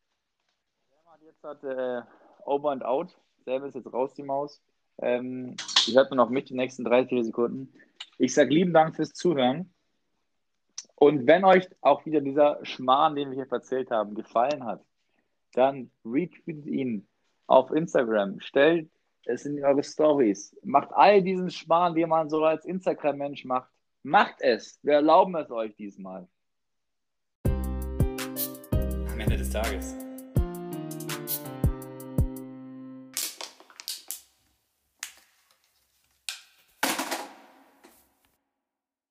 jetzt 1.25 1.43
hat 1.43 1.65
äh, 1.65 2.03
Over 2.45 2.71
and 2.71 2.85
Out. 2.85 3.19
Sam 3.45 3.65
ist 3.65 3.75
jetzt 3.75 3.93
raus, 3.93 4.15
die 4.15 4.23
Maus. 4.23 4.63
Ähm, 4.99 5.57
ihr 5.89 5.95
hört 5.95 6.11
nur 6.11 6.17
noch 6.17 6.31
mit 6.31 6.49
die 6.49 6.55
nächsten 6.55 6.85
30 6.85 7.09
vier 7.09 7.25
Sekunden. 7.25 7.73
Ich 8.19 8.35
sage 8.35 8.51
lieben 8.55 8.73
Dank 8.73 8.95
fürs 8.95 9.13
Zuhören. 9.15 9.73
Und 11.03 11.27
wenn 11.27 11.47
euch 11.47 11.67
auch 11.81 12.05
wieder 12.05 12.21
dieser 12.21 12.59
Schmarrn, 12.63 13.17
den 13.17 13.31
wir 13.31 13.37
hier 13.37 13.51
erzählt 13.51 13.91
haben, 13.91 14.15
gefallen 14.15 14.67
hat, 14.67 14.85
dann 15.55 15.91
retweetet 16.05 16.67
ihn 16.67 17.09
auf 17.47 17.71
Instagram, 17.71 18.39
stellt 18.41 18.91
es 19.25 19.47
in 19.47 19.65
eure 19.65 19.83
Stories, 19.83 20.55
macht 20.63 20.91
all 20.93 21.23
diesen 21.23 21.51
Schmarrn, 21.51 21.95
den 21.95 22.11
man 22.11 22.29
so 22.29 22.45
als 22.45 22.67
Instagram-Mensch 22.67 23.47
macht. 23.47 23.71
Macht 24.03 24.43
es. 24.43 24.79
Wir 24.83 24.95
erlauben 24.95 25.35
es 25.37 25.51
euch 25.51 25.75
diesmal. 25.75 26.29
Am 27.47 29.21
Ende 29.21 29.39
des 29.39 29.49
Tages 29.49 30.10